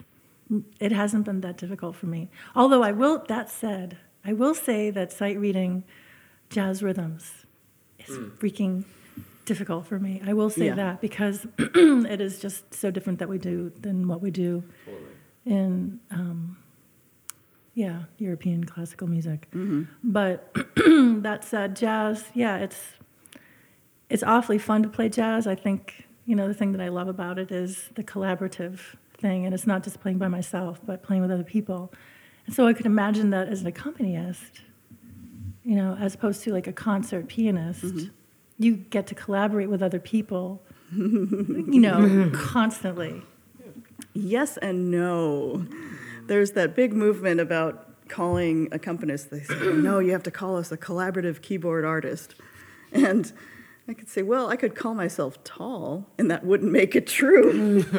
it 0.78 0.92
hasn't 0.92 1.24
been 1.24 1.40
that 1.40 1.56
difficult 1.56 1.96
for 1.96 2.06
me. 2.06 2.30
Although 2.54 2.82
I 2.82 2.92
will, 2.92 3.24
that 3.28 3.48
said, 3.50 3.96
I 4.24 4.34
will 4.34 4.54
say 4.54 4.90
that 4.90 5.10
sight 5.10 5.38
reading 5.38 5.84
jazz 6.50 6.82
rhythms 6.82 7.41
is 8.08 8.16
freaking 8.38 8.84
difficult 9.44 9.86
for 9.86 9.98
me. 9.98 10.20
I 10.24 10.32
will 10.34 10.50
say 10.50 10.66
Yeah. 10.66 10.74
that 10.76 11.00
because 11.00 11.46
it 11.58 12.20
is 12.20 12.38
just 12.40 12.72
so 12.74 12.90
different 12.90 13.18
that 13.18 13.28
we 13.28 13.38
do 13.38 13.72
than 13.80 14.06
what 14.08 14.20
we 14.22 14.30
do 14.30 14.62
totally. 14.84 15.04
in 15.44 16.00
um, 16.10 16.56
yeah 17.74 18.04
European 18.18 18.64
classical 18.64 19.08
music. 19.08 19.48
But 20.04 20.54
that 20.76 21.40
said, 21.44 21.74
jazz, 21.76 22.24
yeah, 22.34 22.58
it's 22.58 22.80
it's 24.10 24.22
awfully 24.22 24.58
fun 24.58 24.82
to 24.82 24.88
play 24.88 25.08
jazz. 25.08 25.46
I 25.46 25.54
think 25.54 26.06
you 26.26 26.36
know 26.36 26.46
the 26.48 26.54
thing 26.54 26.72
that 26.72 26.80
I 26.80 26.88
love 26.88 27.08
about 27.08 27.38
it 27.38 27.50
is 27.50 27.90
the 27.94 28.04
collaborative 28.04 28.78
thing, 29.18 29.44
and 29.46 29.54
it's 29.54 29.66
not 29.66 29.82
just 29.82 30.00
playing 30.00 30.18
by 30.18 30.28
myself, 30.28 30.80
but 30.84 31.02
playing 31.02 31.22
with 31.22 31.30
other 31.30 31.44
people. 31.44 31.92
And 32.46 32.54
so 32.54 32.66
I 32.66 32.72
could 32.72 32.86
imagine 32.86 33.30
that 33.30 33.48
as 33.48 33.60
an 33.62 33.68
accompanist, 33.68 34.62
you 35.64 35.76
know, 35.76 35.96
as 36.00 36.14
opposed 36.14 36.42
to 36.44 36.52
like 36.52 36.66
a 36.66 36.72
concert 36.72 37.28
pianist, 37.28 37.84
mm-hmm. 37.84 38.06
you 38.58 38.76
get 38.76 39.06
to 39.08 39.14
collaborate 39.14 39.68
with 39.70 39.82
other 39.82 40.00
people, 40.00 40.62
you 40.92 41.80
know, 41.80 42.30
constantly. 42.34 43.22
Yes 44.14 44.56
and 44.58 44.90
no. 44.90 45.66
There's 46.26 46.52
that 46.52 46.74
big 46.74 46.92
movement 46.92 47.40
about 47.40 48.08
calling 48.08 48.68
accompanists. 48.70 49.30
They 49.30 49.40
say, 49.40 49.56
oh, 49.62 49.72
no, 49.72 49.98
you 49.98 50.12
have 50.12 50.22
to 50.24 50.30
call 50.30 50.56
us 50.56 50.70
a 50.70 50.76
collaborative 50.76 51.42
keyboard 51.42 51.84
artist. 51.84 52.34
And 52.92 53.32
I 53.88 53.94
could 53.94 54.08
say, 54.08 54.22
well, 54.22 54.48
I 54.48 54.56
could 54.56 54.74
call 54.74 54.94
myself 54.94 55.42
tall, 55.42 56.08
and 56.16 56.30
that 56.30 56.44
wouldn't 56.44 56.70
make 56.70 56.94
it 56.94 57.06
true. 57.06 57.84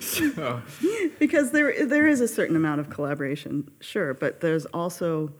So, 0.00 0.62
because 1.18 1.50
there, 1.50 1.86
there 1.86 2.06
is 2.06 2.20
a 2.20 2.28
certain 2.28 2.56
amount 2.56 2.80
of 2.80 2.90
collaboration, 2.90 3.70
sure, 3.80 4.14
but 4.14 4.40
there's 4.40 4.66
also, 4.66 5.32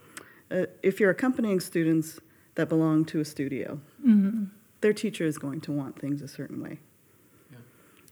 uh, 0.51 0.67
if 0.83 1.01
you're 1.01 1.11
accompanying 1.11 1.61
students 1.61 2.21
that 2.55 2.69
belong 2.69 3.05
to 3.07 3.21
a 3.21 3.25
studio, 3.25 3.81
their 4.81 4.93
teacher 4.93 5.25
is 5.25 5.39
going 5.39 5.61
to 5.63 5.73
want 5.73 5.99
things 6.01 6.23
a 6.23 6.29
certain 6.29 6.63
way. 6.63 6.79
Yeah. 7.51 7.59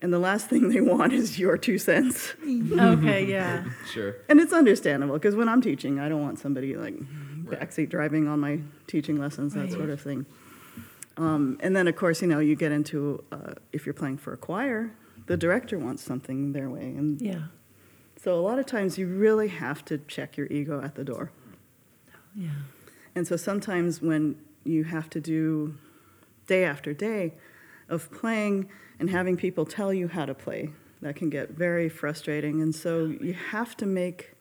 And 0.03 0.13
the 0.13 0.19
last 0.19 0.49
thing 0.49 0.69
they 0.69 0.81
want 0.81 1.13
is 1.13 1.39
your 1.39 1.57
two 1.57 1.79
cents. 1.79 2.35
Okay, 2.45 3.25
yeah. 3.27 3.65
sure. 3.93 4.17
And 4.29 4.41
it's 4.41 4.53
understandable 4.53 5.15
because 5.15 5.37
when 5.37 5.49
I'm 5.49 5.63
teaching, 5.63 5.99
I 6.01 6.09
don't 6.09 6.23
want 6.23 6.39
somebody 6.39 6.77
like 6.77 6.95
backseat 7.45 7.89
driving 7.91 8.27
on 8.29 8.41
my 8.41 8.61
teaching 8.87 9.17
lessons, 9.19 9.55
that 9.55 9.61
Right. 9.65 9.73
sort 9.73 9.91
of 9.91 10.01
thing. 10.01 10.27
Um, 11.17 11.59
and 11.61 11.77
then, 11.77 11.87
of 11.87 11.95
course, 11.97 12.21
you 12.23 12.29
know, 12.29 12.41
you 12.41 12.57
get 12.57 12.73
into 12.73 13.23
uh, 13.31 13.55
if 13.73 13.87
you're 13.87 13.93
playing 13.95 14.19
for 14.19 14.33
a 14.33 14.37
choir, 14.37 14.91
the 15.27 15.37
director 15.37 15.79
wants 15.79 16.03
something 16.03 16.53
their 16.53 16.69
way. 16.69 16.83
And 16.97 17.21
Yeah. 17.23 17.45
so 18.21 18.35
a 18.35 18.43
lot 18.43 18.59
of 18.59 18.67
times 18.67 18.99
you 18.99 19.07
really 19.07 19.49
have 19.49 19.85
to 19.87 19.99
check 19.99 20.37
your 20.37 20.49
ego 20.49 20.83
at 20.83 20.97
the 20.97 21.05
door. 21.05 21.31
Yeah. 22.35 22.49
And 23.15 23.27
so 23.27 23.37
sometimes 23.37 24.03
when 24.03 24.37
you 24.65 24.85
have 24.85 25.09
to 25.11 25.21
do 25.21 25.77
day 26.47 26.65
after 26.65 26.93
day 26.93 27.35
of 27.89 28.11
playing 28.11 28.69
and 28.99 29.11
having 29.11 29.37
people 29.37 29.65
tell 29.65 29.93
you 29.93 30.09
how 30.09 30.25
to 30.25 30.35
play, 30.35 30.71
that 31.03 31.17
can 31.17 31.31
get 31.31 31.51
very 31.51 31.89
frustrating. 31.89 32.63
And 32.63 32.75
so 32.75 33.07
you 33.07 33.35
have 33.35 33.77
to 33.79 33.87
make 33.87 34.35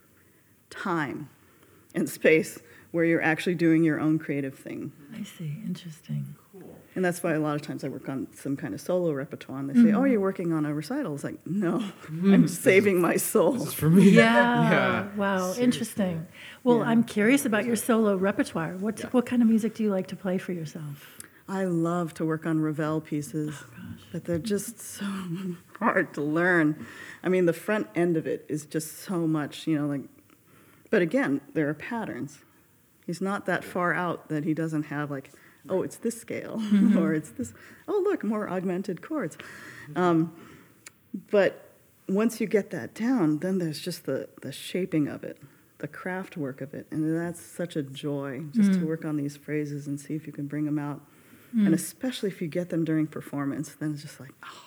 time 0.70 1.30
and 1.94 2.10
space 2.10 2.60
where 2.92 3.06
you're 3.06 3.22
actually 3.22 3.56
doing 3.56 3.84
your 3.84 4.00
own 4.00 4.18
creative 4.18 4.58
thing. 4.58 4.92
I 5.14 5.24
see. 5.24 5.58
Interesting. 5.66 6.36
And 6.96 7.04
that's 7.04 7.24
why 7.24 7.34
a 7.34 7.40
lot 7.40 7.56
of 7.56 7.64
times 7.64 7.84
I 7.84 7.88
work 7.88 8.08
on 8.08 8.28
some 8.36 8.56
kind 8.56 8.74
of 8.76 8.80
solo 8.80 9.14
repertoire 9.14 9.58
and 9.58 9.68
they 9.70 9.74
say, 9.74 9.80
Oh, 9.80 10.02
mm-hmm. 10.02 10.12
you're 10.12 10.20
working 10.20 10.54
on 10.54 10.66
a 10.66 10.74
recital. 10.76 11.16
It's 11.16 11.24
like, 11.24 11.40
No, 11.46 11.80
mm-hmm. 11.80 12.34
I'm 12.34 12.48
saving 12.48 13.02
my 13.02 13.16
soul. 13.18 13.54
This 13.54 13.70
is 13.70 13.74
for 13.74 13.90
me. 13.90 14.10
Yeah. 14.10 14.70
yeah. 14.72 15.16
Wow. 15.16 15.54
Interesting. 15.56 16.28
Well, 16.64 16.78
Yeah. 16.78 16.84
I'm 16.90 17.04
curious 17.04 17.46
about 17.46 17.66
your 17.66 17.76
solo 17.76 18.16
repertoire. 18.16 18.74
What 18.78 19.00
Yeah. 19.00 19.08
what 19.08 19.26
kind 19.26 19.42
of 19.42 19.48
music 19.48 19.74
do 19.74 19.82
you 19.84 19.90
like 19.90 20.06
to 20.08 20.16
play 20.16 20.38
for 20.38 20.54
yourself? 20.54 21.18
I 21.48 21.66
love 21.66 22.14
to 22.16 22.26
work 22.26 22.46
on 22.46 22.62
Ravel 22.62 23.02
pieces, 23.02 23.56
Oh, 23.60 23.96
but 24.12 24.26
they're 24.26 24.38
just 24.38 24.80
so 24.80 25.06
hard 25.80 26.14
to 26.14 26.22
learn. 26.22 26.86
I 27.24 27.30
mean, 27.30 27.48
the 27.48 27.54
front 27.54 27.88
end 27.96 28.18
of 28.18 28.28
it 28.28 28.46
is 28.48 28.66
just 28.66 29.00
so 29.00 29.28
much, 29.28 29.68
you 29.68 29.78
know, 29.78 29.88
like, 29.88 30.04
but 30.92 31.02
again, 31.02 31.42
there 31.54 31.68
are 31.70 31.74
patterns. 31.74 32.40
He's 33.06 33.20
not 33.20 33.46
that 33.48 33.64
far 33.64 33.94
out 33.94 34.30
that 34.30 34.46
he 34.46 34.54
doesn't 34.54 34.84
have, 34.84 35.12
like, 35.12 35.32
oh, 35.70 35.82
it's 35.82 35.98
this 35.98 36.20
scale, 36.20 36.58
Mm-hmm. 36.62 36.98
or 36.98 37.14
it's 37.14 37.30
this, 37.32 37.54
oh, 37.88 38.02
look, 38.04 38.24
more 38.24 38.50
augmented 38.50 39.02
chords. 39.02 39.38
Um, 39.96 40.34
but 41.32 41.70
once 42.08 42.42
you 42.42 42.48
get 42.48 42.70
that 42.72 42.94
down, 42.94 43.40
then 43.40 43.60
there's 43.60 43.80
just 43.80 44.06
the, 44.06 44.28
the 44.42 44.52
shaping 44.52 45.08
of 45.08 45.24
it, 45.24 45.38
the 45.80 45.88
craft 45.88 46.36
work 46.38 46.60
of 46.62 46.74
it. 46.74 46.88
And 46.92 47.18
that's 47.18 47.42
such 47.42 47.76
a 47.76 47.84
joy 47.84 48.44
just 48.52 48.72
Mm. 48.72 48.80
to 48.80 48.86
work 48.86 49.06
on 49.06 49.16
these 49.18 49.38
phrases 49.38 49.88
and 49.88 50.00
see 50.00 50.16
if 50.16 50.26
you 50.28 50.34
can 50.34 50.48
bring 50.48 50.66
them 50.66 50.80
out. 50.80 51.02
And 51.56 51.76
especially 51.76 52.30
if 52.30 52.42
you 52.42 52.48
get 52.48 52.70
them 52.70 52.84
during 52.84 53.06
performance, 53.06 53.76
then 53.76 53.94
it's 53.94 54.02
just 54.02 54.20
like, 54.20 54.32
oh, 54.44 54.64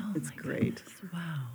Oh, 0.00 0.12
It's 0.16 0.30
great. 0.30 0.82
goodness, 0.84 1.12
Wow. 1.12 1.46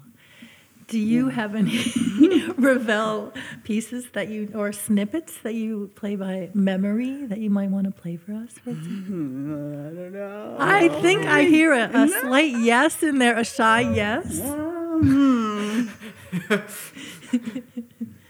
Do 0.87 0.99
you 0.99 1.29
have 1.29 1.55
any 1.55 1.83
Ravel 2.57 3.33
pieces 3.63 4.07
that 4.13 4.29
you 4.29 4.51
or 4.55 4.71
snippets 4.71 5.37
that 5.43 5.53
you 5.55 5.91
play 5.95 6.15
by 6.15 6.49
memory 6.53 7.25
that 7.25 7.39
you 7.39 7.49
might 7.49 7.69
want 7.69 7.85
to 7.85 7.91
play 7.91 8.17
for 8.17 8.33
us? 8.33 8.53
I 8.65 8.71
don't 8.71 10.11
know. 10.13 10.57
I 10.59 10.89
think 11.01 11.25
I 11.25 11.43
hear 11.43 11.73
a, 11.73 11.89
a 11.93 12.07
slight 12.07 12.53
yes 12.57 13.01
in 13.03 13.19
there, 13.19 13.37
a 13.37 13.43
shy 13.43 13.81
yes. 13.81 14.41
Um, 14.41 15.91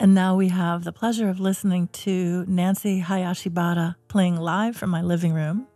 And 0.00 0.14
now 0.14 0.36
we 0.36 0.48
have 0.48 0.84
the 0.84 0.92
pleasure 0.92 1.28
of 1.30 1.40
listening 1.40 1.88
to 2.04 2.44
Nancy 2.46 3.00
Hayashibara 3.00 3.94
playing 4.08 4.36
live 4.36 4.76
from 4.76 4.90
my 4.90 5.00
living 5.00 5.32
room. 5.32 5.66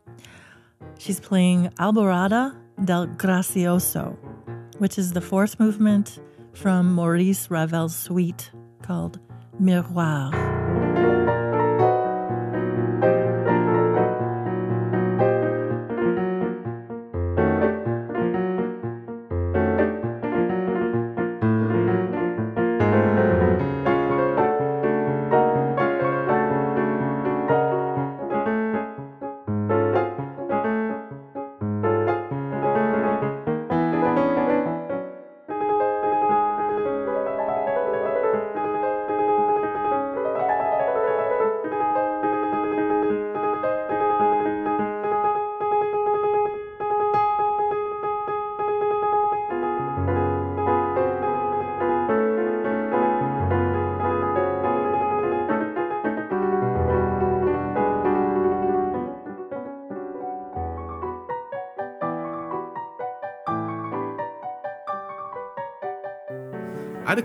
She's 0.99 1.21
playing 1.21 1.69
Alborada 1.79 2.55
del 2.85 3.07
Gracioso, 3.07 4.19
which 4.79 4.99
is 4.99 5.13
the 5.13 5.21
fourth 5.21 5.61
movement 5.61 6.19
from 6.53 6.93
Maurice 6.93 7.51
Ravel's 7.51 7.95
suite 7.97 8.51
called 8.83 9.21
Miroir. 9.61 10.58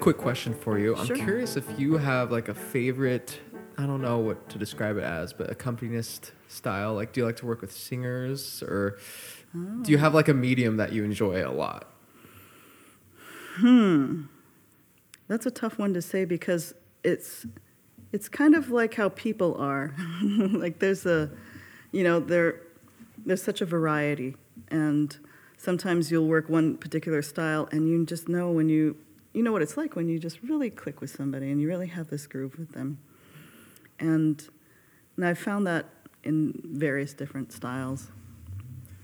Quick 0.04 0.18
question 0.18 0.54
for 0.54 0.78
you. 0.78 0.98
I'm 0.98 1.08
curious 1.08 1.56
if 1.56 1.80
you 1.80 1.96
have 1.96 2.30
like 2.30 2.50
a 2.50 2.54
favorite, 2.54 3.40
I 3.78 3.86
don't 3.86 4.02
know 4.02 4.18
what 4.18 4.50
to 4.50 4.58
describe 4.58 4.98
it 4.98 5.04
as, 5.04 5.32
but 5.32 5.50
accompanist 5.50 6.34
style. 6.50 6.94
Like, 6.94 7.14
do 7.14 7.22
you 7.22 7.26
like 7.26 7.38
to 7.38 7.46
work 7.46 7.62
with 7.62 7.72
singers 7.72 8.62
or 8.64 8.98
do 9.54 9.92
you 9.94 9.98
have 9.98 10.14
like 10.14 10.28
a 10.28 10.34
medium 10.34 10.76
that 10.76 10.92
you 10.92 11.06
enjoy 11.06 11.48
a 11.48 11.54
lot? 11.54 11.90
Hmm, 13.56 14.24
that's 15.30 15.46
a 15.46 15.52
tough 15.52 15.80
one 15.80 15.94
to 15.94 16.02
say 16.02 16.26
because 16.26 16.74
it's 17.06 17.46
it's 18.12 18.28
kind 18.28 18.56
of 18.56 18.72
like 18.72 18.96
how 18.96 19.08
people 19.08 19.56
are. 19.56 19.96
like 20.22 20.80
there's 20.80 21.06
a 21.06 21.30
you 21.94 22.04
know, 22.04 22.20
there 22.20 22.60
there's 23.26 23.42
such 23.42 23.62
a 23.62 23.66
variety 23.66 24.36
and 24.68 25.18
sometimes 25.56 26.12
you'll 26.12 26.28
work 26.28 26.50
one 26.50 26.76
particular 26.76 27.22
style 27.22 27.70
and 27.72 27.88
you 27.88 28.06
just 28.06 28.28
know 28.28 28.52
when 28.52 28.68
you 28.68 28.98
you 29.34 29.44
know 29.44 29.52
what 29.52 29.62
it's 29.62 29.78
like 29.78 29.96
when 29.96 30.08
you 30.08 30.20
just 30.20 30.42
really 30.44 30.70
click 30.70 31.02
with 31.02 31.10
somebody 31.10 31.52
and 31.52 31.60
you 31.60 31.68
really 31.68 31.88
have 31.88 32.10
this 32.10 32.28
groove 32.28 32.58
with 32.58 32.72
them. 32.74 33.00
And 34.00 34.48
and 35.16 35.26
I've 35.26 35.40
found 35.40 35.68
that 35.68 35.86
in 36.24 36.60
various 36.66 37.14
different 37.14 37.52
styles. 37.52 38.12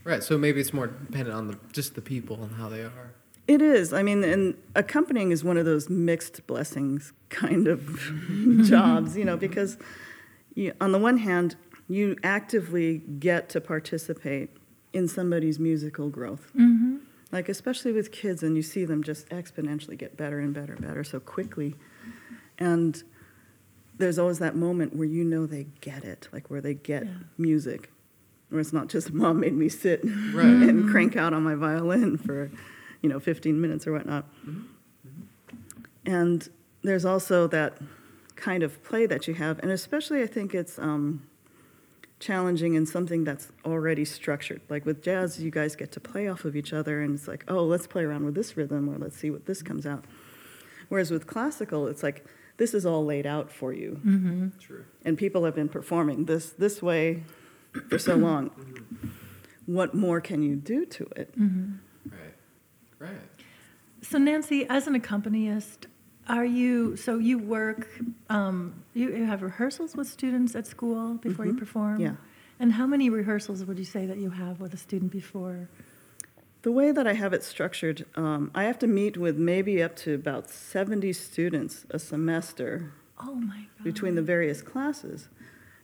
Right. 0.03 0.24
So 0.24 0.38
maybe 0.38 0.59
it's 0.59 0.74
more 0.74 0.88
dependent 0.88 1.36
on 1.36 1.48
the 1.48 1.59
just 1.71 1.95
the 1.95 2.01
people 2.01 2.41
and 2.41 2.55
how 2.55 2.69
they 2.69 2.81
are. 2.81 3.13
It 3.48 3.63
is. 3.63 3.93
I 3.93 4.03
mean, 4.03 4.24
and 4.24 4.55
accompanying 4.75 5.31
is 5.31 5.43
one 5.43 5.57
of 5.57 5.65
those 5.65 5.89
mixed 5.89 6.45
blessings 6.45 7.13
kind 7.29 7.67
of 7.67 8.00
jobs, 8.63 9.17
you 9.17 9.25
know, 9.25 9.38
because 9.38 9.77
you, 10.53 10.74
on 10.79 10.91
the 10.91 11.00
one 11.00 11.17
hand, 11.17 11.55
you 11.88 12.15
actively 12.24 13.00
get 13.19 13.50
to 13.50 13.62
participate 13.62 14.51
in 14.93 15.07
somebody's 15.07 15.59
musical 15.59 16.09
growth. 16.09 16.51
Mm-hmm. 16.55 16.98
Like, 17.31 17.48
especially 17.48 17.91
with 17.91 18.12
kids, 18.12 18.41
and 18.41 18.55
you 18.55 18.63
see 18.63 18.86
them 18.86 19.03
just 19.03 19.29
exponentially 19.29 19.98
get 19.98 20.17
better 20.17 20.39
and 20.39 20.53
better 20.53 20.74
and 20.74 20.81
better 20.81 21.03
so 21.03 21.19
quickly. 21.19 21.75
And 22.57 23.01
there's 23.98 24.17
always 24.17 24.39
that 24.39 24.55
moment 24.55 24.95
where 24.95 25.07
you 25.07 25.24
know 25.24 25.45
they 25.45 25.67
get 25.81 26.03
it, 26.03 26.27
like 26.33 26.50
where 26.50 26.62
they 26.62 26.74
get 26.74 27.03
Yeah. 27.05 27.12
music, 27.38 27.91
where 28.50 28.59
it's 28.59 28.74
not 28.74 28.88
just 28.88 29.13
mom 29.21 29.39
made 29.39 29.53
me 29.53 29.69
sit 29.69 30.01
Right. 30.33 30.62
and 30.62 30.88
crank 30.89 31.15
out 31.15 31.33
on 31.33 31.43
my 31.43 31.53
violin 31.55 32.17
for, 32.17 32.50
you 33.01 33.09
know, 33.09 33.19
15 33.19 33.62
minutes 33.62 33.86
or 33.86 33.93
whatnot. 33.93 34.25
And 36.05 36.50
there's 36.83 37.05
also 37.05 37.48
that 37.48 37.77
kind 38.36 38.63
of 38.63 38.81
play 38.83 39.05
that 39.05 39.27
you 39.27 39.33
have, 39.36 39.59
and 39.59 39.69
especially 39.71 40.24
I 40.24 40.27
think 40.27 40.55
it's 40.55 40.79
um, 40.79 41.27
challenging 42.19 42.73
in 42.75 42.85
something 42.85 43.23
that's 43.23 43.49
already 43.65 44.03
structured. 44.05 44.61
Like 44.69 44.85
with 44.85 45.01
jazz, 45.01 45.39
you 45.41 45.51
guys 45.51 45.75
get 45.75 45.91
to 45.93 45.99
play 45.99 46.27
off 46.27 46.45
of 46.45 46.55
each 46.55 46.73
other, 46.73 47.01
and 47.01 47.15
it's 47.15 47.27
like, 47.27 47.43
oh, 47.47 47.63
let's 47.63 47.88
play 47.88 48.03
around 48.03 48.25
with 48.25 48.35
this 48.35 48.55
rhythm, 48.57 48.89
or 48.89 48.97
let's 48.97 49.15
see 49.17 49.29
what 49.29 49.45
this 49.45 49.61
comes 49.61 49.85
out. 49.85 50.03
Whereas 50.89 51.11
with 51.11 51.27
classical, 51.27 51.88
it's 51.88 52.03
like 52.03 52.25
this 52.57 52.73
is 52.73 52.85
all 52.85 53.05
laid 53.05 53.25
out 53.25 53.51
for 53.51 53.71
you, 53.73 53.99
Mm-hmm. 54.05 54.47
True. 54.60 54.84
and 55.05 55.17
people 55.17 55.45
have 55.45 55.55
been 55.55 55.69
performing 55.69 56.25
this 56.25 56.49
this 56.51 56.82
way 56.82 57.23
for 57.89 57.97
so 57.99 58.15
long. 58.27 58.51
What 59.65 59.93
more 59.93 60.19
can 60.19 60.41
you 60.41 60.55
do 60.55 60.86
to 60.86 61.03
it? 61.15 61.39
Mm-hmm. 61.39 61.75
Right. 62.12 62.36
Right. 63.12 63.21
So 64.01 64.17
Nancy, 64.17 64.65
as 64.67 64.88
an 64.88 64.95
accompanist, 64.95 65.86
are 66.29 66.45
you 66.45 66.95
so 66.95 67.17
you 67.17 67.37
work 67.39 67.89
um, 68.29 68.83
you, 68.93 69.09
you 69.09 69.25
have 69.25 69.41
rehearsals 69.41 69.95
with 69.95 70.07
students 70.07 70.55
at 70.55 70.65
school 70.67 71.15
before 71.15 71.45
you 71.45 71.53
Mhm. 71.53 71.59
perform? 71.59 71.99
Yeah. 71.99 72.15
And 72.59 72.73
how 72.73 72.85
many 72.87 73.09
rehearsals 73.09 73.63
would 73.65 73.79
you 73.79 73.85
say 73.85 74.05
that 74.05 74.17
you 74.17 74.29
have 74.31 74.59
with 74.61 74.73
a 74.73 74.77
student 74.77 75.11
before? 75.11 75.69
The 76.61 76.71
way 76.71 76.91
that 76.91 77.07
I 77.07 77.13
have 77.13 77.31
it 77.33 77.43
structured, 77.43 78.05
um, 78.15 78.51
I 78.53 78.63
have 78.65 78.77
to 78.79 78.87
meet 78.87 79.17
with 79.17 79.37
maybe 79.37 79.81
up 79.81 79.95
to 79.97 80.13
about 80.13 80.49
70 80.49 81.13
students 81.13 81.85
a 81.89 81.97
semester 81.99 82.91
Oh 83.17 83.35
my 83.35 83.67
god. 83.77 83.83
between 83.83 84.15
the 84.15 84.21
various 84.21 84.61
classes. 84.61 85.29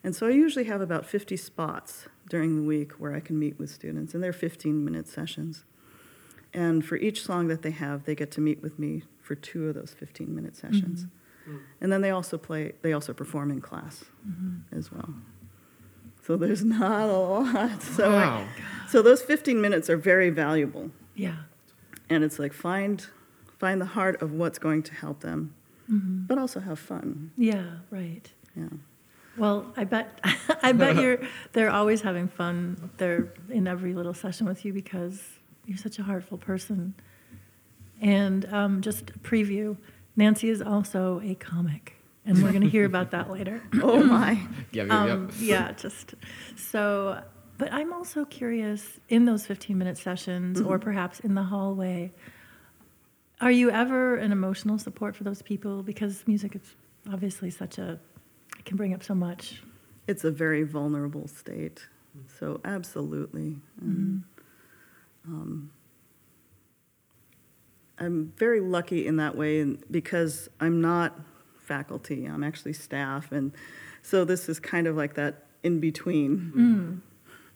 And 0.04 0.14
so 0.16 0.28
I 0.28 0.32
usually 0.32 0.66
have 0.66 0.82
about 0.82 1.06
50 1.06 1.38
spots 1.38 2.08
during 2.30 2.56
the 2.58 2.62
week 2.62 2.92
where 3.00 3.14
I 3.16 3.22
can 3.22 3.40
meet 3.40 3.58
with 3.58 3.70
students, 3.70 4.14
and 4.14 4.22
they're 4.22 4.34
15 4.34 4.84
minute 4.84 5.08
sessions. 5.08 5.64
And 6.54 6.86
for 6.86 6.98
each 6.98 7.24
song 7.24 7.48
that 7.48 7.62
they 7.62 7.72
have, 7.72 8.04
they 8.04 8.16
get 8.16 8.30
to 8.32 8.42
meet 8.42 8.62
with 8.62 8.78
me 8.78 9.04
for 9.26 9.36
two 9.36 9.68
of 9.68 9.76
those 9.76 9.94
15 9.98 10.34
minute 10.34 10.54
mm-hmm. 10.54 10.74
sessions. 10.74 11.08
Mm. 11.50 11.60
And 11.82 11.92
then 11.92 12.02
they 12.02 12.12
also 12.12 12.38
play, 12.38 12.74
they 12.82 12.94
also 12.94 13.14
perform 13.14 13.52
in 13.52 13.60
class 13.60 14.06
mm-hmm. 14.28 14.78
as 14.78 14.92
well. 14.92 15.16
So 16.24 16.38
there's 16.38 16.64
not 16.80 17.10
a 17.10 17.18
lot. 17.18 17.82
So, 17.82 18.12
I- 18.12 18.26
wow. 18.26 18.48
so 18.88 19.02
those 19.02 19.22
15 19.22 19.60
minutes 19.60 19.90
are 19.90 19.98
very 19.98 20.30
valuable. 20.30 20.92
Yeah. 21.16 21.38
And 22.10 22.24
it's 22.24 22.40
like 22.40 22.54
find, 22.54 23.06
find 23.58 23.82
the 23.82 23.86
heart 23.86 24.22
of 24.22 24.32
what's 24.32 24.60
going 24.60 24.84
to 24.84 24.94
help 24.94 25.22
them, 25.22 25.56
hmm 25.88 26.26
but 26.28 26.38
also 26.38 26.60
have 26.60 26.80
fun. 26.80 27.32
Yeah. 27.38 27.78
Right. 27.92 28.32
Yeah. 28.56 28.70
Well, 29.38 29.74
I 29.76 29.84
bet 29.84 30.20
I 30.64 30.72
bet 30.72 30.96
you're 30.96 31.20
they're 31.54 31.70
always 31.70 32.02
having 32.02 32.28
fun. 32.28 32.90
They're 32.98 33.32
in 33.50 33.68
every 33.68 33.94
little 33.94 34.14
session 34.14 34.48
with 34.48 34.66
you 34.66 34.74
because 34.74 35.22
you're 35.66 35.78
such 35.78 36.00
a 36.00 36.04
heartful 36.04 36.38
person. 36.38 36.96
And 38.02 38.46
um, 38.54 38.82
just 38.82 39.10
a 39.12 39.20
preview, 39.20 39.78
Nancy 40.16 40.50
is 40.50 40.62
also 40.62 41.22
a 41.24 41.36
comic, 41.36 41.96
and 42.26 42.42
we're 42.44 42.52
going 42.52 42.62
to 42.64 42.70
hear 42.70 42.86
about 42.86 43.12
that 43.12 43.32
later. 43.32 43.62
Oh 43.82 44.04
my. 44.04 44.40
Yeah. 44.72 44.84
Yeah. 44.84 45.02
Um, 45.14 45.30
yeah, 45.40 45.72
just 45.74 46.16
so. 46.56 47.22
But 47.58 47.72
I'm 47.72 47.94
also 47.94 48.26
curious 48.26 49.00
in 49.08 49.24
those 49.26 49.46
15 49.46 49.78
minute 49.78 49.98
sessions, 49.98 50.60
or 50.60 50.78
perhaps 50.78 51.20
in 51.22 51.36
the 51.36 51.44
hallway. 51.44 52.12
Are 53.42 53.52
you 53.52 53.70
ever 53.70 54.16
an 54.16 54.32
emotional 54.32 54.78
support 54.78 55.16
for 55.16 55.24
those 55.24 55.42
people? 55.42 55.84
Because 55.84 56.24
music 56.28 56.56
is 56.56 56.76
obviously 57.12 57.50
such 57.50 57.78
a, 57.78 58.00
it 58.58 58.66
can 58.66 58.76
bring 58.78 58.94
up 58.94 59.04
so 59.04 59.14
much. 59.16 59.62
It's 60.08 60.24
a 60.24 60.32
very 60.32 60.64
vulnerable 60.64 61.28
state. 61.28 61.86
So 62.40 62.62
absolutely. 62.64 63.58
And, 63.82 64.24
um, 65.28 65.72
I'm 68.00 68.34
very 68.38 68.60
lucky 68.60 69.08
in 69.08 69.18
that 69.18 69.36
way 69.38 69.60
and 69.62 69.82
because 69.90 70.50
I'm 70.60 70.82
not 70.82 71.18
faculty. 71.58 72.26
I'm 72.26 72.44
actually 72.44 72.74
staff, 72.74 73.32
and 73.32 73.52
so 74.02 74.24
this 74.26 74.50
is 74.50 74.60
kind 74.60 74.86
of 74.88 74.96
like 74.96 75.16
that 75.16 75.46
in 75.64 75.80
between 75.80 77.02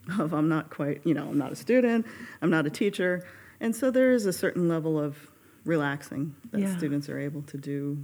Mm. 0.09 0.19
of 0.19 0.33
I'm 0.33 0.49
not 0.49 0.69
quite, 0.71 1.01
you 1.05 1.13
know, 1.13 1.27
I'm 1.29 1.37
not 1.37 1.51
a 1.51 1.55
student, 1.55 2.05
I'm 2.41 2.49
not 2.49 2.65
a 2.65 2.69
teacher, 2.71 3.23
and 3.59 3.75
so 3.75 3.91
there 3.91 4.11
is 4.13 4.25
a 4.25 4.33
certain 4.33 4.67
level 4.67 4.97
of 4.99 5.29
relaxing 5.65 6.33
that 6.51 6.61
Yeah. 6.61 6.75
students 6.77 7.07
are 7.09 7.19
able 7.19 7.43
to 7.43 7.57
do 7.57 8.03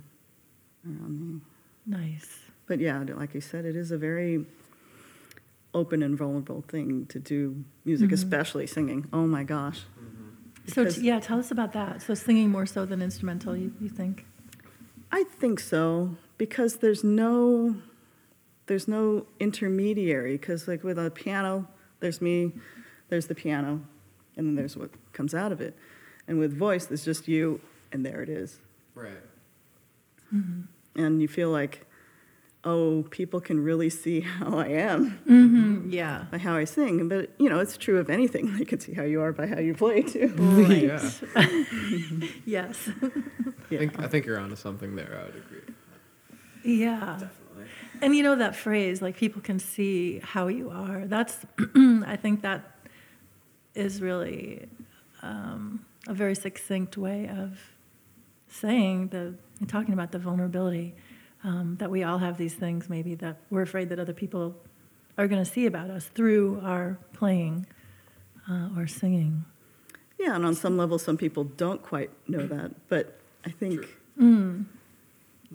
around 0.85 1.19
me. 1.19 1.41
Nice. 1.87 2.41
But 2.67 2.79
yeah, 2.79 3.01
like 3.15 3.33
you 3.33 3.41
said, 3.41 3.65
it 3.65 3.75
is 3.75 3.91
a 3.91 3.97
very 3.97 4.45
open 5.73 6.03
and 6.03 6.15
vulnerable 6.17 6.63
thing 6.67 7.05
to 7.07 7.19
do 7.19 7.63
music, 7.83 8.09
Mhm. 8.09 8.13
especially 8.13 8.67
singing. 8.67 9.07
Oh 9.11 9.25
my 9.25 9.43
gosh. 9.43 9.85
So, 10.67 10.89
t- 10.89 11.01
yeah, 11.01 11.19
tell 11.19 11.39
us 11.39 11.51
about 11.51 11.73
that. 11.73 12.01
So, 12.01 12.13
singing 12.13 12.49
more 12.49 12.65
so 12.65 12.85
than 12.85 13.01
instrumental, 13.01 13.55
you, 13.55 13.73
you 13.79 13.89
think? 13.89 14.25
I 15.11 15.23
think 15.23 15.59
so 15.59 16.17
because 16.37 16.77
there's 16.77 17.03
no 17.03 17.75
there's 18.67 18.87
no 18.87 19.25
intermediary 19.39 20.33
because 20.33 20.67
like 20.67 20.83
with 20.83 20.97
a 20.97 21.11
piano, 21.11 21.67
there's 21.99 22.21
me, 22.21 22.51
there's 23.09 23.27
the 23.27 23.35
piano, 23.35 23.81
and 24.35 24.47
then 24.47 24.55
there's 24.55 24.75
what 24.75 24.89
comes 25.13 25.33
out 25.33 25.51
of 25.51 25.61
it. 25.61 25.77
And 26.27 26.39
with 26.39 26.57
voice, 26.57 26.85
there's 26.87 27.05
just 27.05 27.27
you, 27.27 27.61
and 27.91 28.05
there 28.05 28.21
it 28.23 28.29
is. 28.29 28.59
Right. 28.95 29.13
Mm-hmm. 30.33 30.61
And 31.01 31.21
you 31.21 31.27
feel 31.27 31.51
like, 31.51 31.85
oh, 32.65 33.05
people 33.11 33.39
can 33.39 33.63
really 33.63 33.89
see 33.89 34.21
how 34.21 34.57
I 34.57 34.67
am 34.69 35.19
Mm-hmm. 35.29 35.91
Yeah. 35.91 36.25
by 36.31 36.37
how 36.39 36.55
I 36.55 36.65
sing. 36.65 37.07
But 37.07 37.29
you 37.39 37.49
know, 37.49 37.59
it's 37.59 37.77
true 37.77 37.99
of 37.99 38.09
anything. 38.09 38.45
They 38.57 38.65
can 38.65 38.79
see 38.79 38.93
how 38.93 39.03
you 39.03 39.21
are 39.21 39.31
by 39.31 39.45
how 39.47 39.59
you 39.59 39.73
play 39.75 40.01
too. 40.01 40.29
Yeah. 40.89 41.09
Yes. 42.45 42.89
I 43.71 43.77
think 43.77 43.99
I 43.99 44.07
think 44.07 44.25
you're 44.25 44.39
onto 44.39 44.55
something 44.55 44.95
there. 44.95 45.11
I 45.21 45.25
would 45.25 45.35
agree. 45.43 45.65
yeah. 46.63 47.17
Definitely. 47.19 47.65
And 48.01 48.15
you 48.15 48.23
know 48.23 48.35
that 48.35 48.55
phrase, 48.55 49.01
like 49.01 49.15
people 49.15 49.41
can 49.41 49.59
see 49.59 50.19
how 50.33 50.47
you 50.47 50.69
are. 50.69 51.05
That's, 51.07 51.35
I 52.13 52.17
think 52.23 52.41
that 52.41 52.61
is 53.73 54.01
really 54.01 54.67
um, 55.21 55.85
a 56.07 56.13
very 56.13 56.35
succinct 56.35 56.97
way 56.97 57.27
of 57.29 57.57
saying 58.49 59.09
the, 59.09 59.33
talking 59.67 59.93
about 59.93 60.11
the 60.11 60.19
vulnerability 60.19 60.93
um, 61.45 61.75
that 61.79 61.91
we 61.91 62.03
all 62.03 62.17
have 62.17 62.37
these 62.37 62.53
things 62.55 62.89
maybe 62.89 63.15
that 63.15 63.37
we're 63.49 63.61
afraid 63.61 63.89
that 63.89 63.99
other 63.99 64.13
people 64.13 64.55
are 65.17 65.27
going 65.27 65.43
to 65.43 65.49
see 65.49 65.65
about 65.65 65.89
us 65.89 66.05
through 66.07 66.59
our 66.63 66.97
playing 67.13 67.65
uh, 68.49 68.69
or 68.75 68.87
singing. 68.87 69.45
Yeah, 70.19 70.35
and 70.35 70.45
on 70.45 70.55
some 70.55 70.77
level, 70.77 70.97
some 70.97 71.17
people 71.17 71.43
don't 71.43 71.81
quite 71.81 72.09
know 72.27 72.45
that, 72.47 72.71
but 72.89 73.19
I 73.45 73.49
think 73.51 73.81
True. 74.17 74.19
Mm. 74.19 74.65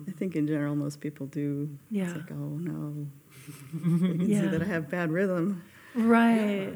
I 0.07 0.11
think 0.11 0.35
in 0.35 0.47
general 0.47 0.75
most 0.75 1.01
people 1.01 1.27
do. 1.27 1.69
Yeah. 1.91 2.05
It's 2.05 2.15
like, 2.15 2.31
oh 2.31 2.57
no, 2.57 3.07
they 3.73 4.17
can 4.17 4.29
Yeah. 4.29 4.41
see 4.41 4.47
that 4.47 4.61
I 4.61 4.65
have 4.65 4.89
bad 4.89 5.11
rhythm. 5.11 5.63
Right. 5.93 6.73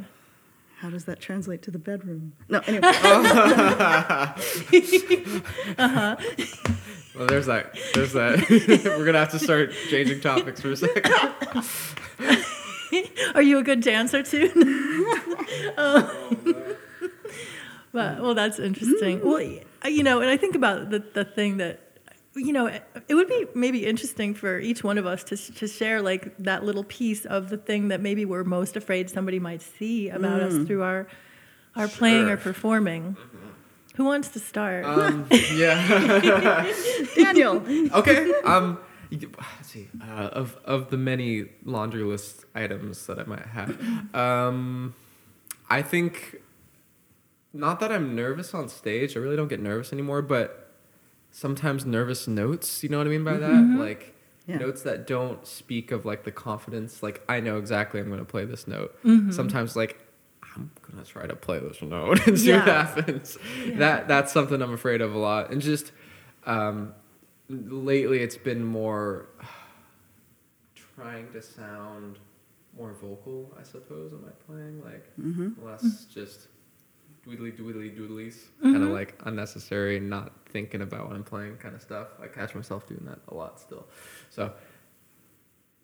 How 0.79 0.89
does 0.89 1.05
that 1.05 1.21
translate 1.21 1.61
to 1.63 1.71
the 1.71 1.79
bedroom? 1.79 2.33
No, 2.49 2.59
anyway. 2.67 2.81
Well, 7.17 7.27
there's 7.27 7.45
that. 7.45 7.77
There's 7.93 8.13
that. 8.13 8.49
We're 8.97 9.05
gonna 9.05 9.19
have 9.19 9.31
to 9.31 9.39
start 9.39 9.73
changing 9.89 10.21
topics 10.21 10.61
for 10.61 10.71
a 10.71 10.77
second. 10.77 11.05
Are 13.35 13.41
you 13.41 13.57
a 13.57 13.63
good 13.63 13.81
dancer 13.81 14.23
too? 14.23 14.49
Oh. 15.77 16.75
but 17.91 18.21
well, 18.21 18.33
that's 18.33 18.59
interesting. 18.59 19.21
Well, 19.23 19.41
you 19.85 20.03
know, 20.03 20.21
and 20.21 20.29
I 20.29 20.37
think 20.37 20.55
about 20.55 20.89
the 20.89 20.99
the 20.99 21.25
thing 21.25 21.57
that 21.57 21.81
you 22.35 22.51
know, 22.51 22.67
it, 22.67 22.83
it 23.07 23.15
would 23.15 23.29
be 23.29 23.47
maybe 23.55 23.85
interesting 23.85 24.33
for 24.33 24.59
each 24.59 24.83
one 24.83 24.97
of 24.97 25.05
us 25.05 25.23
to 25.25 25.37
to 25.37 25.67
share 25.67 26.01
like 26.01 26.35
that 26.37 26.63
little 26.63 26.83
piece 26.83 27.25
of 27.25 27.49
the 27.49 27.57
thing 27.57 27.89
that 27.89 28.01
maybe 28.01 28.25
we're 28.25 28.43
most 28.43 28.75
afraid 28.75 29.09
somebody 29.09 29.39
might 29.39 29.61
see 29.61 30.09
about 30.09 30.41
us 30.41 30.53
mm. 30.53 30.67
through 30.67 30.83
our 30.83 31.07
our 31.75 31.87
playing 31.87 32.25
or 32.25 32.37
Sure. 32.37 32.37
performing. 32.37 33.17
Mm-hmm. 33.19 33.44
Who 33.95 34.05
wants 34.05 34.29
to 34.29 34.39
start? 34.39 34.85
Um, 34.85 35.25
yeah. 35.53 36.71
Daniel. 37.15 37.63
okay. 37.93 38.31
Um, 38.43 38.79
see. 39.61 39.87
Uh, 40.01 40.29
of 40.33 40.57
of 40.65 40.89
the 40.89 40.97
many 40.97 41.45
laundry 41.63 42.03
list 42.03 42.45
items 42.53 43.05
that 43.07 43.19
I 43.19 43.23
might 43.23 43.45
have, 43.45 44.15
um, 44.15 44.93
I 45.69 45.81
think 45.81 46.41
not 47.53 47.79
that 47.79 47.91
I'm 47.91 48.15
nervous 48.15 48.53
on 48.53 48.67
stage. 48.67 49.15
I 49.15 49.19
really 49.19 49.35
don't 49.37 49.47
get 49.47 49.61
nervous 49.61 49.93
anymore, 49.93 50.21
but 50.21 50.73
sometimes 51.31 51.85
nervous 51.85 52.27
notes. 52.27 52.83
You 52.83 52.89
know 52.89 52.97
what 52.97 53.07
I 53.07 53.09
mean 53.09 53.23
by 53.23 53.37
that? 53.37 53.75
Like 53.79 54.13
Yeah. 54.47 54.57
notes 54.57 54.81
that 54.83 55.07
don't 55.07 55.45
speak 55.47 55.91
of 55.91 56.05
like 56.05 56.23
the 56.25 56.31
confidence. 56.31 57.01
Like 57.01 57.21
I 57.29 57.39
know 57.39 57.57
exactly 57.57 57.99
I'm 58.01 58.07
going 58.07 58.19
to 58.19 58.25
play 58.25 58.43
this 58.45 58.67
note. 58.67 58.93
Sometimes 59.31 59.75
like. 59.75 60.01
I'm 60.55 60.71
gonna 60.89 61.03
try 61.05 61.27
to 61.27 61.35
play 61.35 61.59
this 61.59 61.81
note 61.81 62.25
and 62.27 62.39
see 62.39 62.51
what 62.53 62.65
Yeah. 62.67 62.85
happens. 62.85 63.37
That 63.75 64.07
that's 64.07 64.31
something 64.31 64.61
I'm 64.61 64.73
afraid 64.73 65.01
of 65.01 65.13
a 65.13 65.17
lot, 65.17 65.51
and 65.51 65.61
just 65.61 65.91
um, 66.45 66.93
lately 67.49 68.19
it's 68.19 68.37
been 68.37 68.63
more 68.63 69.27
trying 70.95 71.31
to 71.33 71.41
sound 71.41 72.19
more 72.77 72.93
vocal, 72.93 73.53
I 73.59 73.63
suppose, 73.63 74.11
am 74.13 74.25
I 74.27 74.31
playing? 74.51 74.83
Like 74.83 75.05
less 75.63 76.05
just 76.05 76.47
doodly 77.27 77.57
doodly 77.57 77.97
doodlies, 77.97 78.35
kind 78.61 78.83
of 78.83 78.89
like 78.89 79.15
unnecessary, 79.25 79.99
not 79.99 80.31
thinking 80.49 80.81
about 80.81 81.07
what 81.07 81.15
I'm 81.15 81.23
playing 81.23 81.57
kind 81.57 81.73
of 81.75 81.81
stuff. 81.81 82.07
I 82.21 82.27
catch 82.27 82.53
myself 82.53 82.85
doing 82.87 83.03
that 83.05 83.19
a 83.29 83.33
lot 83.33 83.59
still. 83.59 83.87
So 84.29 84.53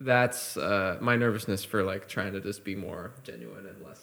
that's 0.00 0.56
uh, 0.56 0.98
my 1.00 1.16
nervousness 1.16 1.64
for 1.64 1.82
like 1.82 2.08
trying 2.08 2.32
to 2.34 2.40
just 2.40 2.64
be 2.64 2.74
more 2.74 3.12
genuine 3.22 3.66
and 3.66 3.82
less 3.84 4.00